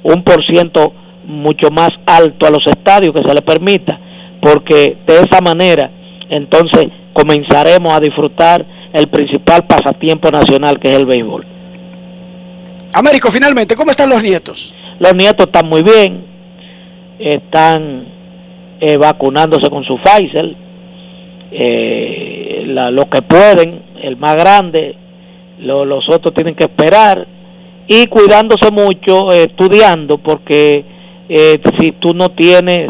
un 0.04 0.22
por 0.22 0.42
ciento 0.46 0.92
mucho 1.26 1.70
más 1.70 1.90
alto 2.06 2.46
a 2.46 2.50
los 2.50 2.64
estadios 2.66 3.12
que 3.14 3.26
se 3.26 3.34
les 3.34 3.42
permita, 3.42 4.00
porque 4.40 4.96
de 5.06 5.14
esa 5.14 5.40
manera 5.42 5.90
entonces 6.30 6.86
comenzaremos 7.12 7.92
a 7.92 8.00
disfrutar 8.00 8.64
el 8.92 9.08
principal 9.08 9.64
pasatiempo 9.66 10.30
nacional 10.30 10.78
que 10.78 10.88
es 10.88 10.96
el 10.98 11.06
béisbol. 11.06 11.44
Américo, 12.94 13.30
finalmente, 13.30 13.74
¿cómo 13.74 13.90
están 13.90 14.08
los 14.10 14.22
nietos? 14.22 14.74
Los 14.98 15.14
nietos 15.14 15.46
están 15.46 15.68
muy 15.68 15.82
bien, 15.82 16.24
están 17.18 18.06
eh, 18.80 18.96
vacunándose 18.96 19.68
con 19.70 19.82
su 19.84 19.96
Pfizer, 19.98 20.54
eh, 21.50 22.62
la- 22.66 22.90
lo 22.90 23.08
que 23.08 23.22
pueden, 23.22 23.82
el 24.02 24.16
más 24.16 24.36
grande, 24.36 24.94
lo- 25.58 25.84
los 25.84 26.08
otros 26.08 26.34
tienen 26.34 26.54
que 26.54 26.64
esperar 26.64 27.26
y 27.88 28.06
cuidándose 28.06 28.70
mucho, 28.70 29.32
eh, 29.32 29.44
estudiando, 29.48 30.18
porque 30.18 30.84
eh, 31.30 31.58
si 31.78 31.92
tú 31.92 32.14
no 32.14 32.30
tienes, 32.30 32.88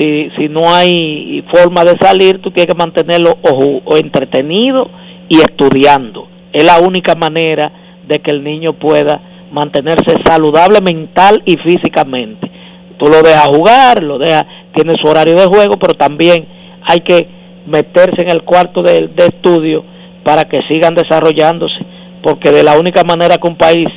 si, 0.00 0.30
si 0.36 0.48
no 0.48 0.72
hay 0.72 1.44
forma 1.52 1.84
de 1.84 1.96
salir, 2.00 2.40
tú 2.40 2.50
tienes 2.50 2.72
que 2.72 2.78
mantenerlo 2.78 3.36
o, 3.42 3.82
o 3.84 3.96
entretenido 3.96 4.90
y 5.28 5.38
estudiando. 5.38 6.26
Es 6.52 6.64
la 6.64 6.80
única 6.80 7.14
manera 7.14 7.70
de 8.06 8.18
que 8.20 8.30
el 8.30 8.42
niño 8.42 8.72
pueda 8.72 9.20
mantenerse 9.52 10.16
saludable 10.24 10.80
mental 10.80 11.42
y 11.44 11.56
físicamente. 11.58 12.50
Tú 12.98 13.06
lo 13.08 13.22
dejas 13.22 13.48
jugar, 13.48 14.02
lo 14.02 14.18
dejas, 14.18 14.44
tiene 14.74 14.94
su 15.00 15.08
horario 15.08 15.36
de 15.36 15.46
juego, 15.46 15.76
pero 15.78 15.94
también 15.94 16.46
hay 16.82 17.00
que 17.00 17.28
meterse 17.66 18.22
en 18.22 18.30
el 18.30 18.42
cuarto 18.42 18.82
de, 18.82 19.08
de 19.08 19.26
estudio 19.26 19.84
para 20.24 20.44
que 20.44 20.62
sigan 20.62 20.94
desarrollándose, 20.94 21.78
porque 22.22 22.50
de 22.50 22.62
la 22.62 22.78
única 22.78 23.02
manera 23.04 23.36
que 23.36 23.48
un 23.48 23.56
país 23.56 23.88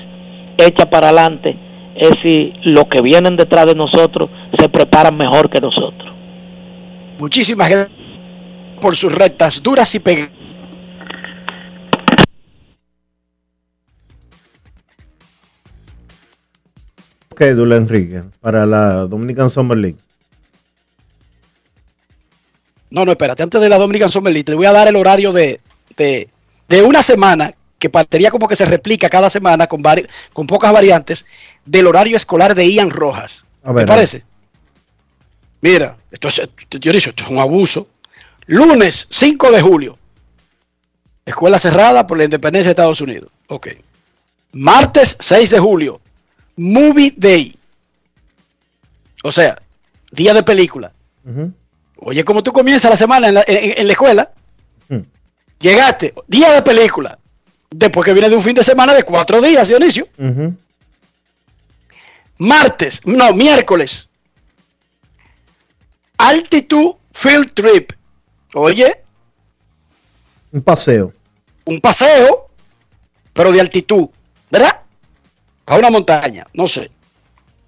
echa 0.57 0.89
para 0.89 1.09
adelante 1.09 1.57
es 1.95 2.11
si 2.22 2.53
los 2.64 2.86
que 2.86 3.02
vienen 3.02 3.36
detrás 3.36 3.65
de 3.65 3.76
nosotros 3.76 4.30
se 4.60 4.70
preparan 4.70 5.15
mejor 5.18 5.49
que 5.49 5.61
nosotros. 5.61 6.11
Muchísimas 7.20 7.70
gracias 7.70 7.98
por 8.82 8.95
sus 8.95 9.14
rectas 9.14 9.61
duras 9.61 9.94
y 9.95 9.99
pegadas. 9.99 10.44
schedule, 17.34 17.76
Enrique, 17.76 18.24
para 18.40 18.65
la 18.65 19.07
Dominican 19.07 19.49
Summer 19.49 19.78
League. 19.78 19.98
No, 22.90 23.06
no, 23.06 23.11
espérate, 23.11 23.44
antes 23.44 23.60
de 23.60 23.70
la 23.70 23.78
Dominican 23.78 24.10
Summer 24.10 24.32
League, 24.32 24.45
te 24.45 24.53
voy 24.53 24.68
a 24.68 24.72
dar 24.72 24.88
el 24.88 24.95
horario 24.95 25.34
de, 25.34 25.60
de, 25.98 26.30
de 26.70 26.82
una 26.84 27.02
semana, 27.02 27.53
que 27.84 27.89
parecería 27.89 28.31
como 28.31 28.47
que 28.47 28.55
se 28.55 28.64
replica 28.64 29.10
cada 29.10 29.30
semana 29.30 29.68
con, 29.68 29.84
vari- 29.84 30.07
con 30.31 30.47
pocas 30.47 30.72
variantes, 30.72 31.26
del 31.65 31.85
horario 31.85 32.15
escolar 32.15 32.55
de 32.55 32.65
Ian 32.72 32.89
Rojas. 32.89 33.43
A 33.61 33.73
ver, 33.73 33.84
¿Te 33.84 33.88
parece? 33.91 34.23
Mira, 35.60 35.97
esto 36.10 36.30
es, 36.30 36.41
Dionisio, 36.80 37.10
esto 37.10 37.26
es 37.26 37.30
un 37.30 37.39
abuso. 37.39 37.89
Lunes 38.45 39.05
5 39.10 39.51
de 39.51 39.61
julio, 39.61 39.97
escuela 41.26 41.60
cerrada 41.60 42.07
por 42.07 42.18
la 42.18 42.23
independencia 42.23 42.68
de 42.69 42.72
Estados 42.72 43.01
Unidos. 43.01 43.30
Ok. 43.47 43.68
Martes 44.53 45.18
6 45.19 45.49
de 45.49 45.60
julio, 45.60 45.99
Movie 46.55 47.14
Day. 47.18 47.57
O 49.26 49.31
sea, 49.34 49.61
día 50.10 50.34
de 50.34 50.43
película. 50.43 50.93
Oye, 51.97 52.23
como 52.23 52.43
tú 52.43 52.53
comienzas 52.53 52.91
la 52.91 52.97
semana 52.97 53.27
en 53.27 53.34
la, 53.34 53.43
en- 53.45 53.73
en 53.77 53.88
la 53.88 53.91
escuela, 53.93 54.31
llegaste, 55.60 56.14
día 56.27 56.51
de 56.53 56.61
película, 56.61 57.18
después 57.74 58.06
que 58.06 58.14
viene 58.14 58.30
de 58.30 58.36
un 58.36 58.44
fin 58.44 58.54
de 58.56 58.64
semana 58.64 58.94
de 58.94 59.04
cuatro 59.04 59.41
días, 59.41 59.68
Dionisio. 59.68 60.08
Martes, 62.38 63.02
no, 63.06 63.34
miércoles, 63.34 64.08
Altitude 66.18 66.95
Field 67.12 67.54
Trip. 67.54 67.91
Oye, 68.56 69.04
Un 70.52 70.62
paseo. 70.62 71.14
un 71.66 71.80
paseo, 71.82 72.50
pero 73.34 73.52
de 73.52 73.62
altitud, 73.62 74.08
¿verdad? 74.52 74.82
A 75.66 75.78
una 75.78 75.90
montaña, 75.90 76.45
no 76.54 76.68
sé. 76.68 76.91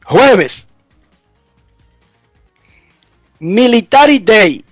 Jueves, 0.03 0.67
Military 3.39 4.19
Day, 4.19 4.63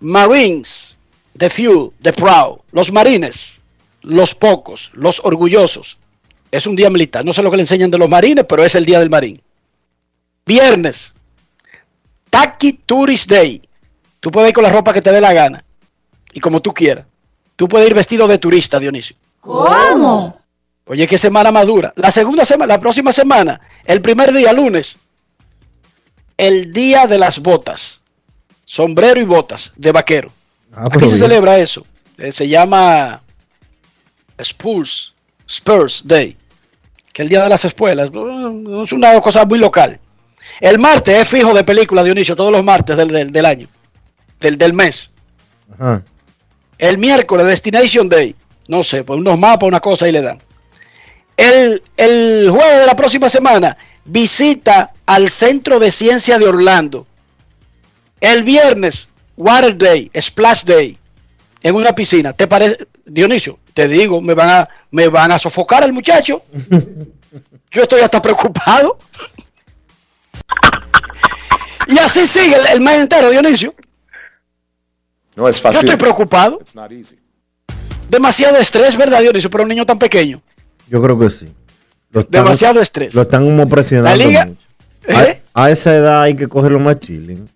Marines, 0.00 0.96
The 1.36 1.50
Few, 1.50 1.92
The 2.02 2.12
Proud, 2.12 2.60
los 2.72 2.90
marines, 2.92 3.60
los 4.02 4.34
pocos, 4.34 4.90
los 4.94 5.20
orgullosos. 5.24 5.98
Es 6.50 6.66
un 6.66 6.76
día 6.76 6.90
militar, 6.90 7.24
no 7.24 7.32
sé 7.32 7.42
lo 7.42 7.50
que 7.50 7.56
le 7.56 7.62
enseñan 7.62 7.90
de 7.90 7.98
los 7.98 8.08
marines, 8.08 8.44
pero 8.48 8.64
es 8.64 8.74
el 8.74 8.84
día 8.84 9.00
del 9.00 9.10
marín. 9.10 9.40
Viernes, 10.44 11.14
Taki 12.30 12.74
Tourist 12.74 13.30
Day. 13.30 13.62
Tú 14.20 14.30
puedes 14.30 14.50
ir 14.50 14.54
con 14.54 14.62
la 14.64 14.70
ropa 14.70 14.92
que 14.92 15.02
te 15.02 15.10
dé 15.12 15.20
la 15.20 15.32
gana 15.32 15.64
y 16.32 16.40
como 16.40 16.60
tú 16.60 16.72
quieras. 16.72 17.06
Tú 17.56 17.68
puedes 17.68 17.88
ir 17.88 17.94
vestido 17.94 18.26
de 18.26 18.38
turista, 18.38 18.78
Dionisio. 18.78 19.16
¿Cómo? 19.40 20.40
Oye, 20.86 21.06
qué 21.06 21.16
semana 21.16 21.52
más 21.52 21.66
dura. 21.66 21.92
La 21.96 22.10
segunda 22.10 22.44
semana, 22.44 22.74
la 22.74 22.80
próxima 22.80 23.12
semana, 23.12 23.60
el 23.84 24.02
primer 24.02 24.32
día, 24.32 24.52
lunes, 24.52 24.96
el 26.36 26.72
día 26.72 27.06
de 27.06 27.18
las 27.18 27.38
botas. 27.38 28.00
Sombrero 28.64 29.20
y 29.20 29.24
botas 29.24 29.72
de 29.76 29.92
vaquero. 29.92 30.32
Ah, 30.74 30.86
Aquí 30.86 31.00
se 31.00 31.06
bien. 31.06 31.18
celebra 31.18 31.58
eso. 31.58 31.84
Eh, 32.18 32.32
se 32.32 32.48
llama 32.48 33.22
Spurs, 34.38 35.14
Spurs 35.48 36.02
Day. 36.06 36.36
Que 37.12 37.22
es 37.22 37.26
el 37.26 37.28
día 37.28 37.42
de 37.42 37.48
las 37.48 37.64
espuelas. 37.64 38.10
Es 38.10 38.92
una 38.92 39.20
cosa 39.20 39.44
muy 39.44 39.58
local. 39.58 39.98
El 40.60 40.78
martes 40.78 41.14
es 41.22 41.28
fijo 41.28 41.52
de 41.54 41.62
película, 41.64 42.02
Dionisio, 42.02 42.34
todos 42.36 42.50
los 42.52 42.64
martes 42.64 42.96
del, 42.96 43.08
del- 43.08 43.30
del 43.32 43.46
año. 43.46 43.68
Del, 44.40 44.56
del 44.58 44.72
mes. 44.72 45.10
Ajá. 45.74 46.02
El 46.78 46.98
miércoles, 46.98 47.46
Destination 47.46 48.08
Day. 48.08 48.34
No 48.68 48.82
sé, 48.82 49.04
pues 49.04 49.20
unos 49.20 49.38
mapas, 49.38 49.66
una 49.68 49.80
cosa 49.80 50.08
y 50.08 50.12
le 50.12 50.22
dan. 50.22 50.38
El, 51.36 51.82
el 51.96 52.50
jueves 52.50 52.80
de 52.80 52.86
la 52.86 52.96
próxima 52.96 53.28
semana, 53.28 53.76
visita 54.04 54.92
al 55.06 55.30
Centro 55.30 55.78
de 55.78 55.90
Ciencia 55.92 56.38
de 56.38 56.46
Orlando. 56.46 57.06
El 58.20 58.42
viernes, 58.42 59.08
Water 59.36 59.76
Day, 59.76 60.10
Splash 60.18 60.64
Day, 60.64 60.96
en 61.62 61.74
una 61.74 61.94
piscina. 61.94 62.32
¿Te 62.32 62.46
parece, 62.46 62.86
Dionisio? 63.04 63.58
Te 63.74 63.88
digo, 63.88 64.20
me 64.20 64.34
van 64.34 64.48
a, 64.50 64.68
me 64.90 65.08
van 65.08 65.32
a 65.32 65.38
sofocar 65.38 65.82
al 65.82 65.92
muchacho. 65.92 66.42
Yo 67.70 67.82
estoy 67.82 68.00
hasta 68.02 68.20
preocupado. 68.20 68.98
y 71.86 71.98
así 71.98 72.26
sigue 72.26 72.56
el, 72.56 72.66
el 72.74 72.80
mes 72.80 73.00
entero, 73.00 73.30
Dionisio. 73.30 73.74
No 75.34 75.48
es 75.48 75.56
Yo 75.56 75.62
fácil. 75.62 75.80
estoy 75.88 75.96
preocupado. 75.96 76.58
It's 76.60 76.74
not 76.74 76.92
easy. 76.92 77.18
Demasiado 78.08 78.58
estrés, 78.58 78.96
¿verdad, 78.96 79.20
Dionisio? 79.22 79.48
Para 79.50 79.62
un 79.64 79.68
niño 79.70 79.86
tan 79.86 79.98
pequeño. 79.98 80.42
Yo 80.88 81.00
creo 81.02 81.18
que 81.18 81.30
sí. 81.30 81.52
Están- 82.12 82.26
Demasiado 82.30 82.80
estrés. 82.82 83.14
Lo 83.14 83.22
están 83.22 83.44
como 83.44 83.66
presionando. 83.68 84.10
La 84.18 84.24
liga- 84.24 84.44
mucho. 84.46 84.60
¿Eh? 85.08 85.42
A, 85.54 85.64
a 85.64 85.70
esa 85.70 85.94
edad 85.94 86.22
hay 86.22 86.34
que 86.36 86.46
cogerlo 86.46 86.78
más 86.78 87.00
chilling. 87.00 87.48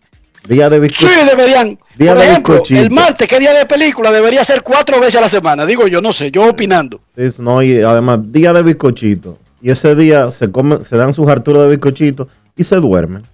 Día 0.48 0.68
de 0.70 0.76
Sí, 0.76 0.80
bizcocho. 0.80 1.26
deberían. 1.26 1.78
Día 1.96 2.12
Por 2.12 2.22
de 2.22 2.28
ejemplo, 2.30 2.54
bizcochito. 2.54 2.80
el 2.80 2.90
martes, 2.90 3.28
que 3.28 3.38
día 3.38 3.52
de 3.52 3.66
película, 3.66 4.10
debería 4.12 4.44
ser 4.44 4.62
cuatro 4.62 5.00
veces 5.00 5.16
a 5.16 5.20
la 5.22 5.28
semana. 5.28 5.66
Digo 5.66 5.86
yo, 5.88 6.00
no 6.00 6.12
sé, 6.12 6.30
yo 6.30 6.48
opinando. 6.48 7.00
Es- 7.16 7.38
no, 7.40 7.62
y 7.62 7.80
además, 7.82 8.20
día 8.24 8.52
de 8.52 8.62
bizcochito. 8.62 9.38
Y 9.60 9.70
ese 9.70 9.94
día 9.96 10.30
se 10.30 10.50
come, 10.50 10.84
se 10.84 10.96
dan 10.96 11.12
sus 11.14 11.26
harturas 11.28 11.62
de 11.64 11.70
bizcochito 11.70 12.28
y 12.56 12.62
se 12.64 12.76
duermen. 12.76 13.24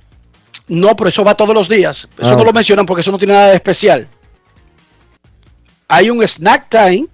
No, 0.68 0.94
pero 0.96 1.08
eso 1.10 1.24
va 1.24 1.34
todos 1.34 1.54
los 1.54 1.68
días. 1.68 2.08
Eso 2.18 2.32
Ah. 2.32 2.36
no 2.36 2.44
lo 2.44 2.52
mencionan 2.52 2.86
porque 2.86 3.00
eso 3.02 3.10
no 3.10 3.18
tiene 3.18 3.34
nada 3.34 3.48
de 3.48 3.56
especial. 3.56 4.08
Hay 5.88 6.08
un 6.08 6.22
snack 6.22 6.68
time 6.70 7.06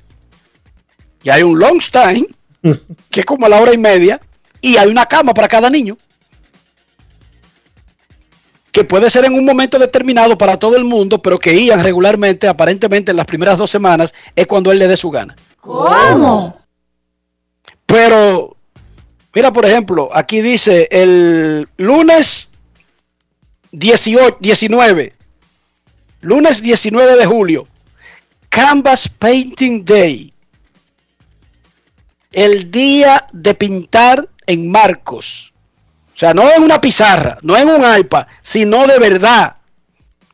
y 1.24 1.30
hay 1.30 1.42
un 1.42 1.58
lunch 1.58 1.90
time, 1.90 2.26
que 3.10 3.20
es 3.20 3.26
como 3.26 3.46
a 3.46 3.48
la 3.48 3.60
hora 3.60 3.72
y 3.74 3.78
media, 3.78 4.20
y 4.60 4.76
hay 4.76 4.88
una 4.88 5.06
cama 5.06 5.34
para 5.34 5.48
cada 5.48 5.68
niño. 5.70 5.96
Que 8.72 8.84
puede 8.84 9.10
ser 9.10 9.24
en 9.24 9.34
un 9.34 9.44
momento 9.44 9.78
determinado 9.78 10.36
para 10.36 10.58
todo 10.58 10.76
el 10.76 10.84
mundo, 10.84 11.20
pero 11.20 11.38
que 11.38 11.58
Ian 11.64 11.82
regularmente, 11.82 12.46
aparentemente 12.46 13.10
en 13.10 13.16
las 13.16 13.26
primeras 13.26 13.58
dos 13.58 13.70
semanas, 13.70 14.12
es 14.36 14.46
cuando 14.46 14.70
él 14.70 14.78
le 14.78 14.88
dé 14.88 14.96
su 14.96 15.10
gana. 15.10 15.34
¿Cómo? 15.60 16.58
Pero, 17.86 18.56
mira, 19.34 19.52
por 19.52 19.64
ejemplo, 19.64 20.10
aquí 20.12 20.42
dice 20.42 20.86
el 20.90 21.66
lunes 21.78 22.48
18, 23.72 24.36
19, 24.40 25.14
lunes 26.20 26.62
19 26.62 27.16
de 27.16 27.26
julio, 27.26 27.66
Canvas 28.48 29.08
Painting 29.08 29.84
Day, 29.84 30.32
el 32.32 32.70
día 32.70 33.26
de 33.32 33.54
pintar 33.54 34.28
en 34.46 34.70
marcos. 34.70 35.52
O 36.18 36.20
sea, 36.20 36.34
no 36.34 36.50
en 36.50 36.64
una 36.64 36.80
pizarra, 36.80 37.38
no 37.42 37.56
en 37.56 37.68
un 37.68 37.80
iPad, 37.96 38.26
sino 38.42 38.88
de 38.88 38.98
verdad, 38.98 39.54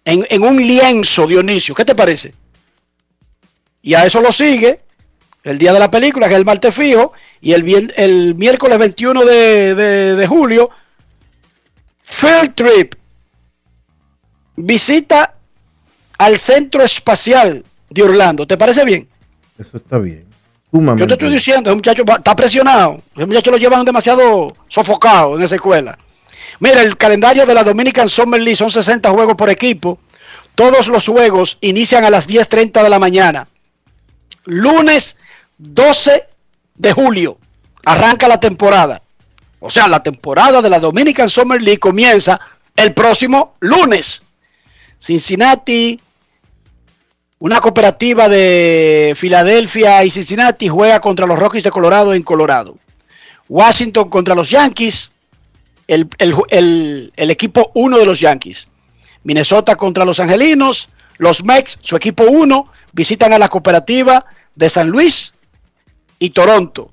en, 0.03 0.27
en 0.31 0.43
un 0.43 0.57
lienzo, 0.57 1.27
Dionisio. 1.27 1.75
¿Qué 1.75 1.85
te 1.85 1.95
parece? 1.95 2.33
Y 3.83 3.93
a 3.93 4.07
eso 4.07 4.23
lo 4.23 4.33
sigue 4.33 4.81
el 5.43 5.59
día 5.59 5.75
de 5.75 5.79
la 5.81 5.91
película, 5.91 6.27
que 6.27 6.33
es 6.33 6.39
el 6.41 6.47
martes 6.47 6.75
fijo, 6.75 7.13
y 7.43 7.53
el, 7.53 7.93
el 7.99 8.35
miércoles 8.35 8.79
21 8.79 9.25
de, 9.27 9.75
de- 9.75 10.15
de 10.17 10.27
julio, 10.27 10.71
Field 12.03 12.55
Trip, 12.55 12.95
visita 14.57 15.35
al 16.17 16.39
Centro 16.39 16.83
Espacial 16.83 17.63
de 17.91 18.03
Orlando. 18.03 18.47
¿Te 18.47 18.57
parece 18.57 18.87
bien? 18.87 19.07
Eso 19.59 19.77
está 19.77 19.99
bien. 19.99 20.25
Sumamente 20.75 21.03
Yo 21.03 21.07
te 21.07 21.15
estoy 21.15 21.33
diciendo, 21.33 21.71
ese 21.71 21.77
muchacho 21.77 22.03
está 22.03 22.35
presionado. 22.35 23.01
Ese 23.15 23.27
muchacho 23.27 23.53
lo 23.53 23.59
llevan 23.59 23.85
demasiado 23.85 24.57
sofocado 24.67 25.37
en 25.37 25.45
esa 25.45 25.55
escuela. 25.55 25.97
Mira, 26.59 26.83
el 26.83 26.97
calendario 26.97 27.47
de 27.47 27.55
la 27.55 27.63
Dominican 27.63 28.09
Summer 28.09 28.41
League 28.41 28.57
son 28.57 28.69
60 28.69 29.09
juegos 29.11 29.37
por 29.37 29.49
equipo. 29.51 30.01
Todos 30.57 30.89
los 30.89 31.07
juegos 31.07 31.59
inician 31.61 32.05
a 32.05 32.11
las 32.11 32.29
10.30 32.29 32.83
de 32.83 32.89
la 32.89 32.99
mañana. 32.99 33.47
Lunes 34.47 35.17
12 35.59 36.25
de 36.75 36.93
julio 36.93 37.39
arranca 37.85 38.27
la 38.27 38.41
temporada. 38.41 39.01
O 39.61 39.71
sea, 39.71 39.87
la 39.87 40.03
temporada 40.03 40.61
de 40.61 40.71
la 40.71 40.81
Dominican 40.81 41.29
Summer 41.29 41.63
League 41.63 41.79
comienza 41.79 42.41
el 42.75 42.95
próximo 42.95 43.55
lunes. 43.61 44.23
Cincinnati, 44.99 46.01
una 47.45 47.61
cooperativa 47.61 48.27
de 48.31 49.13
Filadelfia 49.15 50.03
y 50.03 50.11
Cincinnati 50.11 50.67
juega 50.67 50.99
contra 50.99 51.27
los 51.27 51.39
Rockies 51.39 51.63
de 51.63 51.71
Colorado 51.71 52.15
en 52.15 52.23
Colorado. 52.23 52.79
Washington 53.51 54.09
contra 54.09 54.35
los 54.35 54.49
Yankees, 54.49 55.13
el, 55.87 56.09
equipo 57.19 57.71
1 57.75 57.99
de 57.99 58.07
los 58.07 58.19
Yankees. 58.19 58.69
Minnesota 59.25 59.77
contra 59.77 60.07
los 60.07 60.21
Angelinos, 60.21 60.89
los 61.19 61.45
Mex, 61.45 61.77
su 61.83 61.97
equipo 61.97 62.25
1, 62.25 62.67
visitan 62.95 63.35
a 63.35 63.39
la 63.39 63.51
cooperativa 63.51 64.25
de 64.55 64.71
San 64.71 64.89
Luis 64.89 65.35
y 66.19 66.31
Toronto. 66.31 66.93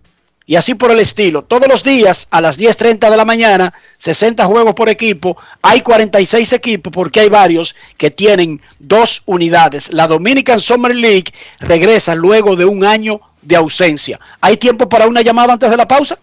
Y 0.52 0.58
así 0.58 0.76
por 0.76 0.92
el 0.92 1.00
estilo. 1.00 1.44
Todos 1.44 1.70
los 1.70 1.82
días 1.82 2.28
a 2.30 2.42
las 2.42 2.60
10.30 2.60 3.10
de 3.10 3.16
la 3.16 3.24
mañana, 3.24 3.74
60 4.00 4.46
juegos 4.48 4.76
por 4.76 4.90
equipo. 4.90 5.38
Hay 5.62 5.80
46 5.80 6.52
equipos 6.52 6.92
porque 6.92 7.22
hay 7.22 7.30
varios 7.30 7.74
que 7.96 8.12
tienen 8.12 8.62
dos 8.78 9.24
unidades. 9.28 9.94
La 9.94 10.08
Dominican 10.08 10.60
Summer 10.60 10.94
League 10.94 11.32
regresa 11.62 12.16
luego 12.16 12.58
de 12.58 12.66
un 12.66 12.84
año 12.84 13.22
de 13.42 13.56
ausencia. 13.56 14.20
¿Hay 14.42 14.58
tiempo 14.58 14.90
para 14.90 15.08
una 15.08 15.22
llamada 15.22 15.54
antes 15.54 15.70
de 15.70 15.78
la 15.78 15.88
pausa? 15.88 16.20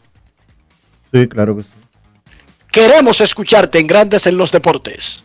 Sí, 1.11 1.27
claro 1.27 1.57
que 1.57 1.63
sí. 1.63 1.71
Queremos 2.71 3.23
escucharte 3.23 3.79
en 3.79 3.87
Grandes 3.87 4.27
en 4.27 4.37
los 4.37 4.53
Deportes. 4.53 5.25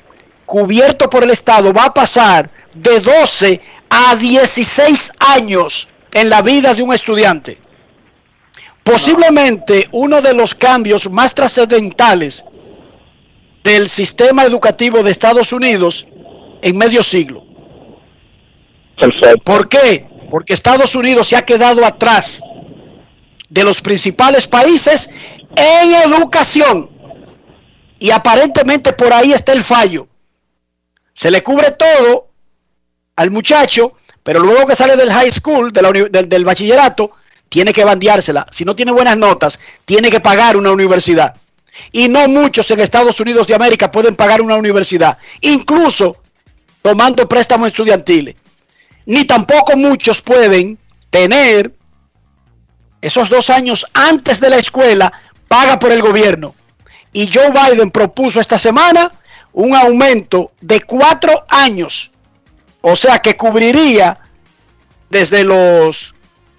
cubierto 0.46 1.10
por 1.10 1.24
el 1.24 1.30
Estado, 1.30 1.72
va 1.72 1.86
a 1.86 1.94
pasar 1.94 2.50
de 2.74 3.00
12 3.00 3.60
a 3.90 4.16
16 4.16 5.12
años 5.18 5.88
en 6.12 6.30
la 6.30 6.42
vida 6.42 6.74
de 6.74 6.82
un 6.82 6.94
estudiante. 6.94 7.58
Posiblemente 8.82 9.88
uno 9.92 10.22
de 10.22 10.32
los 10.32 10.54
cambios 10.54 11.10
más 11.10 11.34
trascendentales 11.34 12.44
del 13.62 13.88
sistema 13.88 14.44
educativo 14.44 15.02
de 15.02 15.10
Estados 15.10 15.52
Unidos 15.52 16.06
en 16.62 16.76
medio 16.76 17.02
siglo. 17.02 17.44
¿Por 19.44 19.68
qué? 19.68 20.08
Porque 20.30 20.54
Estados 20.54 20.94
Unidos 20.94 21.28
se 21.28 21.36
ha 21.36 21.44
quedado 21.44 21.84
atrás 21.84 22.40
de 23.48 23.64
los 23.64 23.80
principales 23.80 24.46
países 24.46 25.10
en 25.56 25.94
educación. 25.94 26.90
Y 27.98 28.10
aparentemente 28.10 28.92
por 28.92 29.12
ahí 29.12 29.32
está 29.32 29.52
el 29.52 29.64
fallo. 29.64 30.08
Se 31.14 31.30
le 31.30 31.42
cubre 31.42 31.72
todo 31.72 32.28
al 33.16 33.30
muchacho, 33.30 33.94
pero 34.22 34.40
luego 34.40 34.66
que 34.66 34.76
sale 34.76 34.96
del 34.96 35.10
high 35.10 35.32
school, 35.32 35.72
de 35.72 35.82
la 35.82 35.90
del, 35.90 36.28
del 36.28 36.44
bachillerato, 36.44 37.10
tiene 37.48 37.72
que 37.72 37.84
bandeársela. 37.84 38.46
Si 38.52 38.64
no 38.64 38.76
tiene 38.76 38.92
buenas 38.92 39.16
notas, 39.16 39.58
tiene 39.84 40.10
que 40.10 40.20
pagar 40.20 40.56
una 40.56 40.70
universidad. 40.70 41.34
Y 41.92 42.08
no 42.08 42.28
muchos 42.28 42.70
en 42.70 42.80
Estados 42.80 43.18
Unidos 43.20 43.46
de 43.46 43.54
América 43.54 43.90
pueden 43.90 44.16
pagar 44.16 44.40
una 44.42 44.56
universidad, 44.56 45.18
incluso 45.40 46.16
tomando 46.82 47.28
préstamos 47.28 47.68
estudiantiles. 47.68 48.36
Ni 49.06 49.24
tampoco 49.24 49.76
muchos 49.76 50.20
pueden 50.20 50.78
tener 51.10 51.72
esos 53.00 53.28
dos 53.28 53.50
años 53.50 53.86
antes 53.94 54.40
de 54.40 54.50
la 54.50 54.56
escuela 54.56 55.12
paga 55.46 55.78
por 55.78 55.92
el 55.92 56.02
gobierno. 56.02 56.54
Y 57.12 57.30
Joe 57.32 57.50
Biden 57.50 57.90
propuso 57.90 58.40
esta 58.40 58.58
semana 58.58 59.12
un 59.52 59.74
aumento 59.74 60.52
de 60.60 60.80
cuatro 60.82 61.44
años. 61.48 62.10
O 62.80 62.94
sea 62.94 63.18
que 63.18 63.36
cubriría 63.36 64.20
desde 65.10 65.42
los 65.44 66.14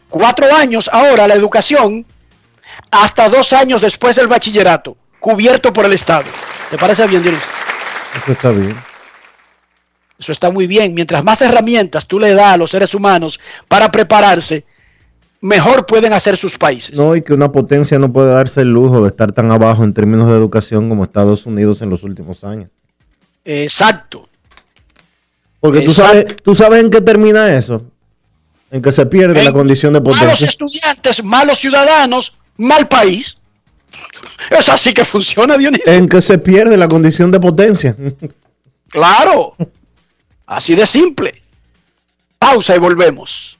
cuatro 0.10 0.54
años 0.54 0.90
ahora 0.92 1.28
la 1.28 1.36
educación 1.36 2.06
hasta 2.92 3.30
dos 3.30 3.54
años 3.54 3.82
después 3.82 4.16
del 4.16 4.28
bachillerato, 4.28 4.98
cubierto 5.20 5.72
por 5.74 5.86
el 5.86 5.94
Estado. 5.94 6.26
¿Te 6.70 6.78
parece 6.78 7.08
bien, 7.08 7.24
Dionis? 7.24 7.44
Eso 8.22 8.32
está 8.32 8.50
bien. 8.50 8.76
Eso 10.18 10.32
está 10.32 10.52
muy 10.52 10.68
bien. 10.68 10.94
Mientras 10.94 11.24
más 11.24 11.42
herramientas 11.42 12.06
tú 12.06 12.20
le 12.20 12.34
das 12.34 12.54
a 12.54 12.58
los 12.58 12.72
seres 12.72 12.94
humanos 12.94 13.40
para 13.68 13.90
prepararse, 13.90 14.66
mejor 15.42 15.86
pueden 15.86 16.14
hacer 16.14 16.36
sus 16.38 16.58
países. 16.58 16.98
No, 16.98 17.16
y 17.16 17.22
que 17.22 17.34
una 17.34 17.52
potencia 17.52 17.98
no 17.98 18.12
puede 18.12 18.32
darse 18.32 18.62
el 18.62 18.72
lujo 18.72 19.02
de 19.02 19.10
estar 19.10 19.32
tan 19.32 19.52
abajo 19.52 19.84
en 19.84 19.94
términos 19.94 20.28
de 20.28 20.34
educación 20.34 20.90
como 20.90 21.04
Estados 21.04 21.46
Unidos 21.46 21.82
en 21.82 21.90
los 21.90 22.04
últimos 22.04 22.44
años. 22.44 22.70
Exacto. 23.46 24.28
Porque 25.60 25.82
tú 25.82 25.92
sabes, 25.92 26.26
tú 26.44 26.56
sabes 26.56 26.84
en 26.84 26.90
qué 26.90 27.02
termina 27.02 27.56
eso. 27.56 27.84
En 28.72 28.82
que 28.82 28.92
se 28.92 29.06
pierde 29.06 29.44
la 29.44 29.52
condición 29.52 29.94
de 29.94 30.00
Malos 30.00 30.20
potencia. 30.20 30.48
estudiantes, 30.48 31.24
malos 31.24 31.58
ciudadanos, 31.58 32.38
mal 32.58 32.88
país. 32.88 33.39
Es 34.50 34.68
así 34.70 34.94
que 34.94 35.06
funciona, 35.06 35.58
Dionisio. 35.58 35.92
En 35.92 36.08
que 36.08 36.22
se 36.22 36.38
pierde 36.38 36.78
la 36.78 36.88
condición 36.88 37.32
de 37.32 37.40
potencia. 37.40 37.96
Claro. 38.92 39.56
Así 40.48 40.74
de 40.74 40.88
simple. 40.88 41.44
Pausa 42.40 42.76
y 42.76 42.80
volvemos. 42.80 43.60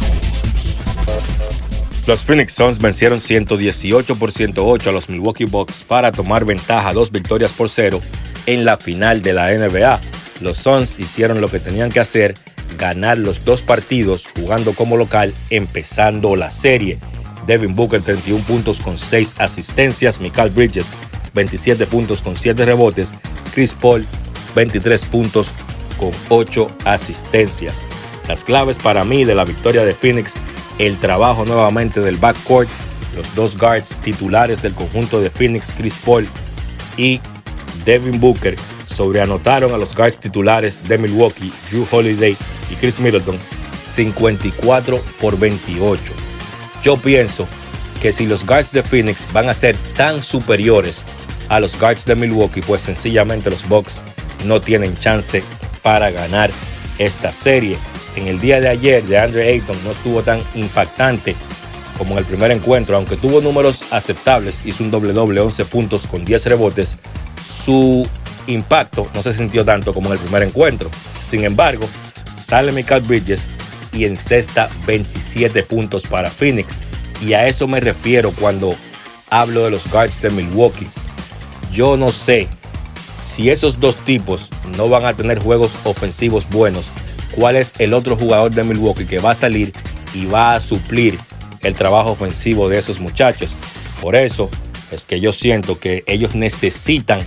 Los 2.06 2.20
Phoenix 2.20 2.52
Suns 2.52 2.78
vencieron 2.78 3.20
118 3.20 4.14
por 4.16 4.30
108 4.30 4.90
a 4.90 4.92
los 4.92 5.08
Milwaukee 5.08 5.46
Bucks 5.46 5.82
para 5.82 6.12
tomar 6.12 6.44
ventaja 6.44 6.92
dos 6.92 7.10
victorias 7.10 7.52
por 7.52 7.70
cero 7.70 8.00
en 8.46 8.64
la 8.64 8.76
final 8.76 9.22
de 9.22 9.32
la 9.32 9.46
NBA. 9.46 10.00
Los 10.40 10.58
Suns 10.58 10.98
hicieron 10.98 11.40
lo 11.40 11.48
que 11.48 11.58
tenían 11.58 11.90
que 11.90 12.00
hacer, 12.00 12.34
ganar 12.78 13.18
los 13.18 13.44
dos 13.44 13.62
partidos 13.62 14.24
jugando 14.38 14.72
como 14.74 14.96
local, 14.96 15.34
empezando 15.50 16.36
la 16.36 16.50
serie. 16.50 16.98
Devin 17.46 17.76
Booker 17.76 18.02
31 18.02 18.44
puntos 18.44 18.80
con 18.80 18.98
6 18.98 19.36
asistencias, 19.38 20.20
Michael 20.20 20.50
Bridges 20.50 20.86
27 21.34 21.86
puntos 21.86 22.22
con 22.22 22.36
7 22.36 22.64
rebotes, 22.64 23.14
Chris 23.54 23.74
Paul 23.74 24.04
23 24.54 25.04
puntos 25.04 25.48
con 25.98 26.10
8 26.28 26.68
asistencias. 26.84 27.86
Las 28.26 28.42
claves 28.42 28.78
para 28.78 29.04
mí 29.04 29.24
de 29.24 29.34
la 29.34 29.44
victoria 29.44 29.84
de 29.84 29.92
Phoenix 29.92 30.34
el 30.78 30.98
trabajo 30.98 31.44
nuevamente 31.44 32.00
del 32.00 32.16
backcourt, 32.16 32.68
los 33.14 33.34
dos 33.34 33.56
guards 33.56 33.96
titulares 34.02 34.60
del 34.62 34.74
conjunto 34.74 35.20
de 35.20 35.30
Phoenix, 35.30 35.72
Chris 35.72 35.94
Paul 36.04 36.26
y 36.96 37.20
Devin 37.84 38.20
Booker, 38.20 38.56
sobreanotaron 38.96 39.74
a 39.74 39.76
los 39.76 39.94
guards 39.94 40.18
titulares 40.18 40.80
de 40.88 40.98
Milwaukee, 40.98 41.52
Drew 41.70 41.86
Holiday 41.90 42.36
y 42.70 42.74
Chris 42.76 42.98
Middleton, 42.98 43.38
54 43.82 45.00
por 45.20 45.38
28. 45.38 46.02
Yo 46.82 46.96
pienso 46.96 47.46
que 48.00 48.12
si 48.12 48.26
los 48.26 48.46
guards 48.46 48.72
de 48.72 48.82
Phoenix 48.82 49.26
van 49.32 49.48
a 49.48 49.54
ser 49.54 49.76
tan 49.96 50.22
superiores 50.22 51.02
a 51.48 51.60
los 51.60 51.78
guards 51.78 52.04
de 52.04 52.14
Milwaukee, 52.14 52.62
pues 52.62 52.80
sencillamente 52.80 53.50
los 53.50 53.68
Bucks 53.68 53.98
no 54.44 54.60
tienen 54.60 54.96
chance 54.96 55.42
para 55.82 56.10
ganar 56.10 56.50
esta 56.98 57.32
serie 57.32 57.76
en 58.16 58.26
el 58.26 58.40
día 58.40 58.60
de 58.60 58.68
ayer 58.68 59.02
de 59.04 59.18
Andre 59.18 59.48
Ayton 59.48 59.76
no 59.84 59.92
estuvo 59.92 60.22
tan 60.22 60.40
impactante 60.54 61.36
como 61.98 62.12
en 62.12 62.18
el 62.18 62.24
primer 62.24 62.50
encuentro, 62.50 62.96
aunque 62.96 63.16
tuvo 63.16 63.40
números 63.40 63.84
aceptables, 63.90 64.66
hizo 64.66 64.82
un 64.82 64.90
doble 64.90 65.12
doble, 65.12 65.40
11 65.40 65.64
puntos 65.66 66.06
con 66.06 66.24
10 66.24 66.44
rebotes, 66.46 66.96
su 67.64 68.06
impacto 68.46 69.08
no 69.14 69.22
se 69.22 69.34
sintió 69.34 69.64
tanto 69.64 69.92
como 69.92 70.08
en 70.08 70.14
el 70.14 70.18
primer 70.18 70.42
encuentro. 70.42 70.90
Sin 71.28 71.44
embargo, 71.44 71.88
sale 72.36 72.72
Michael 72.72 73.02
Bridges 73.02 73.48
y 73.92 74.04
encesta 74.04 74.68
27 74.86 75.62
puntos 75.62 76.04
para 76.04 76.30
Phoenix. 76.30 76.78
Y 77.20 77.32
a 77.32 77.46
eso 77.46 77.66
me 77.66 77.80
refiero 77.80 78.32
cuando 78.32 78.74
hablo 79.30 79.64
de 79.64 79.70
los 79.70 79.90
guards 79.90 80.20
de 80.20 80.30
Milwaukee. 80.30 80.88
Yo 81.72 81.96
no 81.96 82.12
sé 82.12 82.48
si 83.20 83.50
esos 83.50 83.80
dos 83.80 83.96
tipos 83.96 84.48
no 84.76 84.88
van 84.88 85.04
a 85.04 85.14
tener 85.14 85.40
juegos 85.40 85.72
ofensivos 85.84 86.48
buenos 86.48 86.86
cuál 87.34 87.56
es 87.56 87.72
el 87.78 87.92
otro 87.92 88.16
jugador 88.16 88.50
de 88.52 88.64
Milwaukee 88.64 89.06
que 89.06 89.18
va 89.18 89.32
a 89.32 89.34
salir 89.34 89.72
y 90.14 90.26
va 90.26 90.54
a 90.54 90.60
suplir 90.60 91.18
el 91.62 91.74
trabajo 91.74 92.12
ofensivo 92.12 92.68
de 92.68 92.78
esos 92.78 93.00
muchachos. 93.00 93.54
Por 94.00 94.16
eso 94.16 94.50
es 94.90 95.04
que 95.04 95.20
yo 95.20 95.32
siento 95.32 95.78
que 95.78 96.04
ellos 96.06 96.34
necesitan 96.34 97.20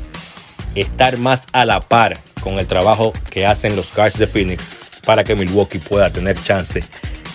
estar 0.76 1.18
más 1.18 1.48
a 1.52 1.66
la 1.66 1.82
par 1.82 2.18
con 2.41 2.60
el 2.60 2.68
trabajo 2.68 3.14
que 3.30 3.46
hacen 3.46 3.76
los 3.76 3.94
Guards 3.94 4.18
de 4.18 4.28
Phoenix 4.28 4.72
para 5.06 5.24
que 5.24 5.36
Milwaukee 5.36 5.80
pueda 5.80 6.10
tener 6.10 6.41
chance 6.44 6.84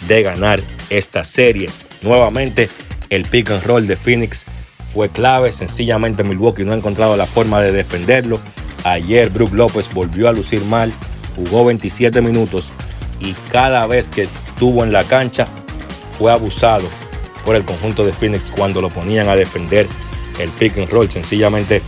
de 0.07 0.23
ganar 0.23 0.61
esta 0.91 1.25
serie. 1.25 1.69
Nuevamente, 2.03 2.69
el 3.11 3.23
pick 3.23 3.51
and 3.51 3.65
roll 3.65 3.87
de 3.87 3.97
Phoenix 3.97 4.45
fue 4.93 5.09
clave. 5.09 5.53
Sencillamente 5.53 6.25
Milwaukee 6.25 6.65
no 6.65 6.73
ha 6.73 6.77
encontrado 6.77 7.17
la 7.17 7.27
forma 7.27 7.61
de 7.61 7.73
defenderlo. 7.73 8.41
Ayer 8.85 9.31
Brook 9.31 9.53
López 9.53 9.89
volvió 9.93 10.29
a 10.29 10.33
lucir 10.33 10.63
mal 10.65 10.93
jugó 11.37 11.65
27 11.65 12.21
minutos 12.21 12.71
y 13.21 13.33
cada 13.51 13.87
vez 13.87 14.09
que 14.09 14.23
estuvo 14.23 14.85
en 14.85 14.93
la 14.93 15.05
cancha 15.05 15.47
fue 16.19 16.33
abusado 16.33 16.89
por 17.45 17.57
el 17.57 17.65
conjunto 17.65 18.05
de 18.05 18.13
Phoenix 18.13 18.51
cuando 18.51 18.81
lo 18.81 18.91
ponían 18.91 19.29
a 19.29 19.37
defender 19.37 19.87
el 20.39 20.51
pick 20.51 20.79
and 20.79 20.89
roll. 20.91 21.11
Sencillamente 21.11 21.83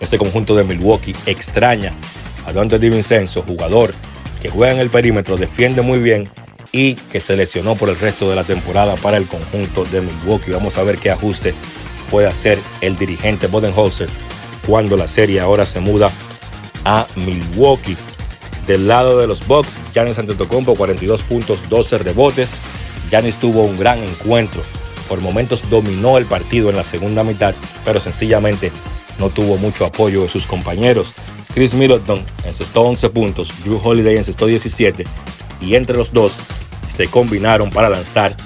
ese 0.00 0.18
conjunto 0.18 0.54
de 0.54 0.64
Milwaukee 0.64 1.14
extraña 1.26 1.92
a 2.46 2.52
Dante 2.52 2.78
DiVincenzo, 2.78 3.42
jugador 3.42 3.92
que 4.40 4.48
juega 4.48 4.74
en 4.74 4.80
el 4.80 4.90
perímetro, 4.90 5.36
defiende 5.36 5.82
muy 5.82 5.98
bien 5.98 6.28
y 6.72 6.94
que 6.94 7.20
se 7.20 7.36
lesionó 7.36 7.74
por 7.74 7.88
el 7.88 7.98
resto 7.98 8.28
de 8.28 8.36
la 8.36 8.44
temporada 8.44 8.96
para 8.96 9.16
el 9.16 9.26
conjunto 9.26 9.84
de 9.86 10.00
Milwaukee. 10.02 10.52
Vamos 10.52 10.78
a 10.78 10.82
ver 10.82 10.98
qué 10.98 11.10
ajuste 11.10 11.54
puede 12.10 12.26
hacer 12.26 12.58
el 12.80 12.96
dirigente 12.96 13.46
Bodenholzer 13.46 14.08
cuando 14.66 14.96
la 14.96 15.08
serie 15.08 15.40
ahora 15.40 15.64
se 15.64 15.80
muda 15.80 16.10
a 16.84 17.06
Milwaukee. 17.16 17.96
Del 18.66 18.86
lado 18.86 19.18
de 19.18 19.26
los 19.26 19.46
Bucks, 19.46 19.78
Giannis 19.94 20.18
Antetokounmpo 20.18 20.74
42 20.74 21.22
puntos, 21.22 21.66
12 21.70 21.98
rebotes. 21.98 22.50
Giannis 23.10 23.36
tuvo 23.36 23.62
un 23.64 23.78
gran 23.78 23.98
encuentro. 23.98 24.62
Por 25.08 25.22
momentos 25.22 25.68
dominó 25.70 26.18
el 26.18 26.26
partido 26.26 26.68
en 26.68 26.76
la 26.76 26.84
segunda 26.84 27.24
mitad, 27.24 27.54
pero 27.86 27.98
sencillamente 27.98 28.70
no 29.18 29.30
tuvo 29.30 29.56
mucho 29.56 29.84
apoyo 29.84 30.22
de 30.22 30.28
sus 30.28 30.46
compañeros. 30.46 31.12
Chris 31.54 31.74
Middleton 31.74 32.24
encestó 32.44 32.82
11 32.82 33.10
puntos, 33.10 33.52
Drew 33.64 33.80
Holiday 33.82 34.16
encestó 34.16 34.46
17 34.46 35.04
y 35.60 35.74
entre 35.74 35.96
los 35.96 36.12
dos 36.12 36.36
se 36.94 37.06
combinaron 37.08 37.70
para 37.70 37.88
lanzar 37.88 38.36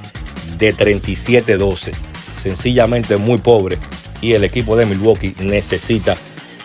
de 0.59 0.75
37-12. 0.75 1.93
Sencillamente 2.41 3.17
muy 3.17 3.39
pobre 3.39 3.79
y 4.21 4.33
el 4.33 4.45
equipo 4.45 4.77
de 4.77 4.87
Milwaukee 4.87 5.35
necesita 5.41 6.17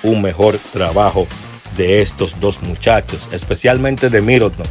un 0.04 0.22
mejor 0.22 0.58
trabajo 0.72 1.28
de 1.76 2.02
estos 2.02 2.40
dos 2.40 2.62
muchachos, 2.62 3.28
especialmente 3.32 4.10
de 4.10 4.22
Middleton, 4.22 4.66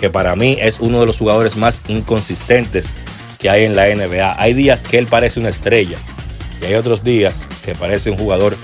que 0.00 0.10
para 0.10 0.34
mí 0.34 0.56
es 0.60 0.80
uno 0.80 1.00
de 1.00 1.06
los 1.06 1.18
jugadores 1.18 1.56
más 1.56 1.82
inconsistentes 1.88 2.90
que 3.38 3.50
hay 3.50 3.64
en 3.64 3.76
la 3.76 3.86
NBA. 3.86 4.36
Hay 4.40 4.54
días 4.54 4.80
que 4.80 4.98
él 4.98 5.06
parece 5.06 5.40
una 5.40 5.50
estrella 5.50 5.98
y 6.62 6.66
hay 6.66 6.74
otros 6.74 7.02
días 7.02 7.48
que 7.64 7.74
parece 7.74 8.10
un 8.10 8.16
jugador 8.16 8.56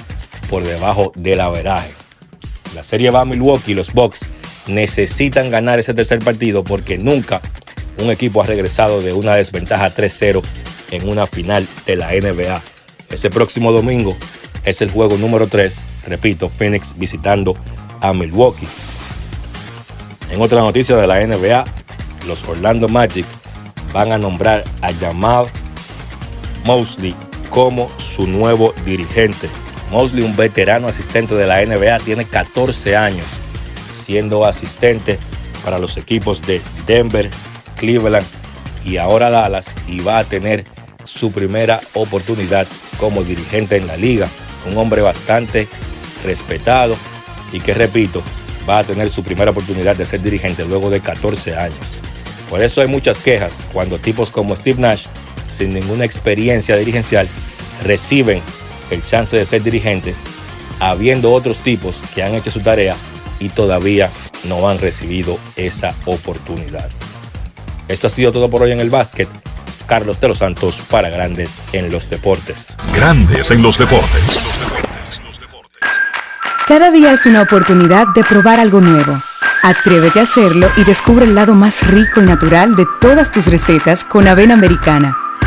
por 0.49 0.63
debajo 0.63 1.13
del 1.17 1.41
averaje. 1.41 1.93
La 2.75 2.85
serie 2.85 3.11
va 3.11 3.23
a 3.23 3.25
Milwaukee, 3.25 3.75
los 3.75 3.93
Bucks 3.93 4.21
necesitan 4.69 5.51
ganar 5.51 5.81
ese 5.81 5.95
tercer 5.95 6.21
partido 6.21 6.63
porque 6.63 6.99
nunca 6.99 7.41
un 7.99 8.11
equipo 8.11 8.43
ha 8.43 8.47
regresado 8.47 9.03
de 9.03 9.13
una 9.13 9.35
desventaja 9.35 9.93
3-0 9.95 10.43
en 10.93 11.09
una 11.09 11.27
final 11.27 11.67
de 11.87 11.97
la 11.97 12.13
NBA. 12.13 12.63
Ese 13.11 13.31
próximo 13.31 13.73
domingo 13.73 14.17
es 14.65 14.81
el 14.81 14.91
juego 14.91 15.17
número 15.17 15.49
3, 15.49 15.81
repito, 16.07 16.49
Phoenix 16.49 16.95
visitando 16.97 17.57
a 18.01 18.13
Milwaukee. 18.13 18.69
En 20.31 20.41
otra 20.41 20.61
noticia 20.61 20.97
de 20.97 21.07
la 21.07 21.27
NBA, 21.27 21.65
los 22.27 22.47
Orlando 22.47 22.89
Magic 22.89 23.27
van 23.93 24.13
a 24.13 24.19
nombrar 24.19 24.63
a 24.83 24.93
Jamal 24.93 25.47
Mosley 26.65 27.17
como 27.51 27.91
su 27.99 28.27
nuevo 28.27 28.75
dirigente. 28.85 29.49
Mosley, 29.91 30.23
un 30.23 30.37
veterano 30.37 30.89
asistente 30.89 31.35
de 31.35 31.47
la 31.47 31.65
NBA, 31.65 31.99
tiene 32.01 32.25
14 32.25 32.97
años 32.97 33.27
siendo 33.93 34.45
asistente 34.45 35.19
para 35.65 35.79
los 35.79 35.97
equipos 35.97 36.41
de 36.43 36.61
Denver, 36.87 37.31
Cleveland 37.77 38.27
y 38.85 38.97
ahora 38.97 39.31
Dallas 39.31 39.75
y 39.87 40.01
va 40.01 40.19
a 40.19 40.25
tener 40.25 40.65
su 41.05 41.33
primera 41.33 41.81
oportunidad 41.95 42.67
como 42.99 43.23
dirigente 43.23 43.77
en 43.77 43.87
la 43.87 43.97
liga. 43.97 44.29
Un 44.67 44.77
hombre 44.77 45.03
bastante 45.03 45.69
respetado 46.25 46.97
y 47.53 47.61
que 47.61 47.75
repito, 47.75 48.23
va 48.69 48.81
a 48.81 48.85
tener 48.85 49.11
su 49.11 49.23
primera 49.23 49.51
oportunidad 49.51 49.97
de 49.97 50.05
ser 50.05 50.23
dirigente 50.23 50.65
luego 50.65 50.91
de 50.91 51.01
14 51.01 51.57
años. 51.57 51.99
Por 52.49 52.63
eso 52.63 52.81
hay 52.81 52.89
muchas 52.89 53.19
quejas 53.19 53.59
cuando 53.73 53.99
tipos 53.99 54.31
como 54.31 54.57
Steve 54.57 54.81
Nash, 54.81 55.07
sin 55.51 55.75
ninguna 55.75 56.05
experiencia 56.05 56.77
dirigencial, 56.77 57.29
reciben 57.85 58.41
el 58.91 59.05
chance 59.05 59.37
de 59.37 59.47
ser 59.47 59.63
dirigentes, 59.63 60.17
habiendo 60.81 61.33
otros 61.33 61.59
tipos 61.59 61.97
que 62.15 62.23
han 62.23 62.35
hecho 62.35 62.51
su 62.51 62.61
tarea 62.61 62.97
y 63.41 63.49
todavía 63.49 64.11
no 64.45 64.69
han 64.69 64.79
recibido 64.79 65.39
esa 65.57 65.95
oportunidad. 66.07 66.89
Esto 67.89 68.07
ha 68.07 68.11
sido 68.11 68.33
todo 68.33 68.51
por 68.51 68.63
hoy 68.63 68.73
en 68.73 68.81
el 68.81 68.91
básquet. 68.91 69.29
Carlos 69.87 70.21
de 70.21 70.29
los 70.29 70.39
Santos 70.39 70.79
para 70.91 71.09
Grandes 71.09 71.61
en 71.73 71.91
los 71.91 72.11
Deportes. 72.11 72.67
Grandes 72.95 73.51
en 73.51 73.63
los 73.63 73.79
Deportes. 73.79 74.49
Cada 76.67 76.91
día 76.91 77.13
es 77.13 77.25
una 77.25 77.41
oportunidad 77.41 78.09
de 78.15 78.23
probar 78.23 78.61
algo 78.61 78.83
nuevo. 78.83 79.23
Atrévete 79.63 80.21
a 80.21 80.25
hacerlo 80.25 80.71
y 80.77 80.85
descubre 80.85 81.25
el 81.25 81.35
lado 81.35 81.55
más 81.55 81.87
rico 81.87 82.21
y 82.21 82.27
natural 82.27 82.77
de 82.77 82.87
todas 83.01 83.33
tus 83.33 83.47
recetas 83.47 84.05
con 84.05 84.29
avena 84.29 84.53
americana. 84.53 85.17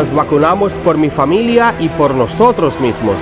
Nos 0.00 0.14
vacunamos 0.14 0.72
por 0.82 0.96
mi 0.96 1.10
familia 1.10 1.74
y 1.78 1.90
por 1.90 2.14
nosotros 2.14 2.80
mismos. 2.80 3.16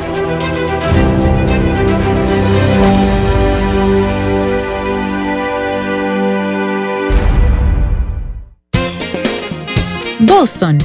Boston, 10.20 10.78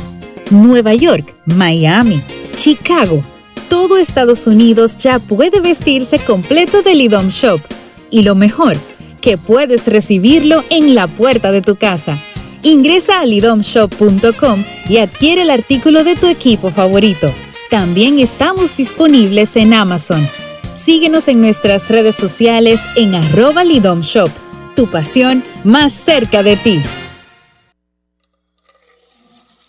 Nueva 0.49 0.95
York, 0.95 1.31
Miami, 1.45 2.23
Chicago. 2.55 3.23
Todo 3.69 3.99
Estados 3.99 4.47
Unidos 4.47 4.97
ya 4.97 5.19
puede 5.19 5.59
vestirse 5.59 6.17
completo 6.17 6.81
del 6.81 7.01
IDOM 7.01 7.29
Shop. 7.29 7.61
Y 8.09 8.23
lo 8.23 8.33
mejor, 8.33 8.77
que 9.21 9.37
puedes 9.37 9.85
recibirlo 9.85 10.63
en 10.71 10.95
la 10.95 11.05
puerta 11.05 11.51
de 11.51 11.61
tu 11.61 11.75
casa. 11.75 12.17
Ingresa 12.65 13.19
a 13.19 13.25
lidomshop.com 13.25 14.63
y 14.87 14.97
adquiere 14.97 15.41
el 15.41 15.49
artículo 15.49 16.05
de 16.05 16.15
tu 16.15 16.27
equipo 16.27 16.71
favorito. 16.71 17.27
También 17.69 18.19
estamos 18.19 18.77
disponibles 18.77 19.57
en 19.57 19.73
Amazon. 19.73 20.25
Síguenos 20.73 21.27
en 21.27 21.41
nuestras 21.41 21.89
redes 21.89 22.15
sociales 22.15 22.79
en 22.95 23.15
arroba 23.15 23.65
lidomshop. 23.65 24.29
Tu 24.77 24.87
pasión 24.87 25.43
más 25.65 25.91
cerca 25.91 26.41
de 26.41 26.55
ti. 26.55 26.81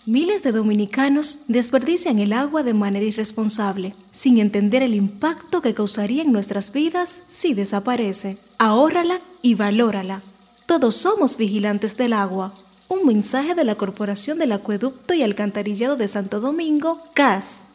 Miles 0.06 0.44
de 0.44 0.52
dominicanos 0.52 1.46
desperdician 1.48 2.20
el 2.20 2.32
agua 2.32 2.62
de 2.62 2.74
manera 2.74 3.06
irresponsable, 3.06 3.92
sin 4.12 4.38
entender 4.38 4.84
el 4.84 4.94
impacto 4.94 5.62
que 5.62 5.74
causaría 5.74 6.22
en 6.22 6.30
nuestras 6.30 6.72
vidas 6.72 7.24
si 7.26 7.54
desaparece. 7.54 8.36
Ahórrala 8.58 9.18
y 9.42 9.56
valórala. 9.56 10.22
Todos 10.66 10.94
somos 10.94 11.36
vigilantes 11.36 11.96
del 11.96 12.12
agua. 12.12 12.54
Un 12.94 13.06
mensaje 13.06 13.56
de 13.56 13.64
la 13.64 13.74
Corporación 13.74 14.38
del 14.38 14.52
Acueducto 14.52 15.14
y 15.14 15.22
Alcantarillado 15.24 15.96
de 15.96 16.06
Santo 16.06 16.38
Domingo, 16.38 17.00
CAS. 17.12 17.66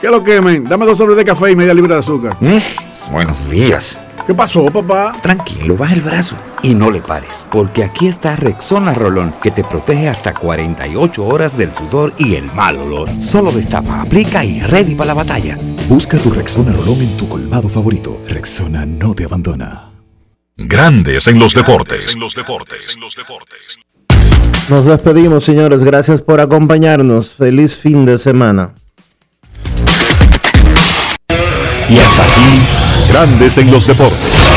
¿Qué 0.00 0.08
lo 0.08 0.24
quemen? 0.24 0.64
Dame 0.64 0.86
dos 0.86 0.96
sobres 0.96 1.18
de 1.18 1.26
café 1.26 1.50
y 1.50 1.56
media 1.56 1.74
libra 1.74 1.96
de 1.96 2.00
azúcar. 2.00 2.36
Mm, 2.40 3.12
buenos 3.12 3.50
días. 3.50 4.00
¿Qué 4.26 4.32
pasó, 4.32 4.64
papá? 4.66 5.14
Tranquilo, 5.20 5.76
baja 5.76 5.92
el 5.92 6.00
brazo 6.00 6.36
y 6.62 6.74
no 6.74 6.90
le 6.90 7.02
pares, 7.02 7.46
porque 7.50 7.84
aquí 7.84 8.08
está 8.08 8.34
Rexona 8.34 8.94
Rolón, 8.94 9.34
que 9.42 9.50
te 9.50 9.62
protege 9.62 10.08
hasta 10.08 10.32
48 10.32 11.26
horas 11.26 11.54
del 11.54 11.74
sudor 11.74 12.14
y 12.16 12.36
el 12.36 12.50
mal 12.54 12.78
olor. 12.78 13.10
Solo 13.20 13.52
destapa, 13.52 14.00
aplica 14.00 14.42
y 14.42 14.60
ready 14.60 14.94
para 14.94 15.08
la 15.08 15.14
batalla. 15.14 15.58
Busca 15.86 16.16
tu 16.16 16.30
Rexona 16.30 16.72
Rolón 16.72 17.02
en 17.02 17.14
tu 17.18 17.28
colmado 17.28 17.68
favorito. 17.68 18.18
Rexona 18.26 18.86
no 18.86 19.14
te 19.14 19.26
abandona. 19.26 19.93
Grandes 20.56 21.26
en 21.26 21.40
los 21.40 21.52
deportes. 21.52 22.16
Nos 24.68 24.84
despedimos, 24.84 25.44
señores. 25.44 25.82
Gracias 25.82 26.20
por 26.22 26.40
acompañarnos. 26.40 27.32
Feliz 27.32 27.76
fin 27.76 28.06
de 28.06 28.18
semana. 28.18 28.72
Y 31.88 31.98
hasta 31.98 32.22
aquí, 32.22 33.08
Grandes 33.08 33.58
en 33.58 33.72
los 33.72 33.84
Deportes. 33.84 34.54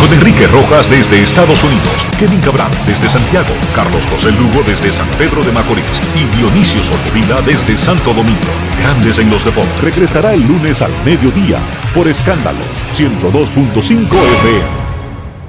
Con 0.00 0.12
Enrique 0.14 0.48
Rojas 0.48 0.90
desde 0.90 1.22
Estados 1.22 1.62
Unidos, 1.62 2.06
Kevin 2.18 2.40
Cabral 2.40 2.70
desde 2.86 3.08
Santiago, 3.08 3.54
Carlos 3.74 4.04
José 4.10 4.32
Lugo 4.32 4.62
desde 4.66 4.90
San 4.90 5.06
Pedro 5.18 5.44
de 5.44 5.52
Macorís 5.52 6.02
y 6.16 6.36
Dionisio 6.36 6.82
Solterida 6.82 7.40
desde 7.42 7.78
Santo 7.78 8.12
Domingo. 8.12 8.50
Grandes 8.82 9.18
en 9.20 9.30
los 9.30 9.44
Deportes. 9.44 9.80
Regresará 9.80 10.34
el 10.34 10.46
lunes 10.46 10.82
al 10.82 10.92
mediodía 11.04 11.58
por 11.94 12.08
Escándalos 12.08 12.66
102.5 12.92 14.16
FM. 14.42 14.89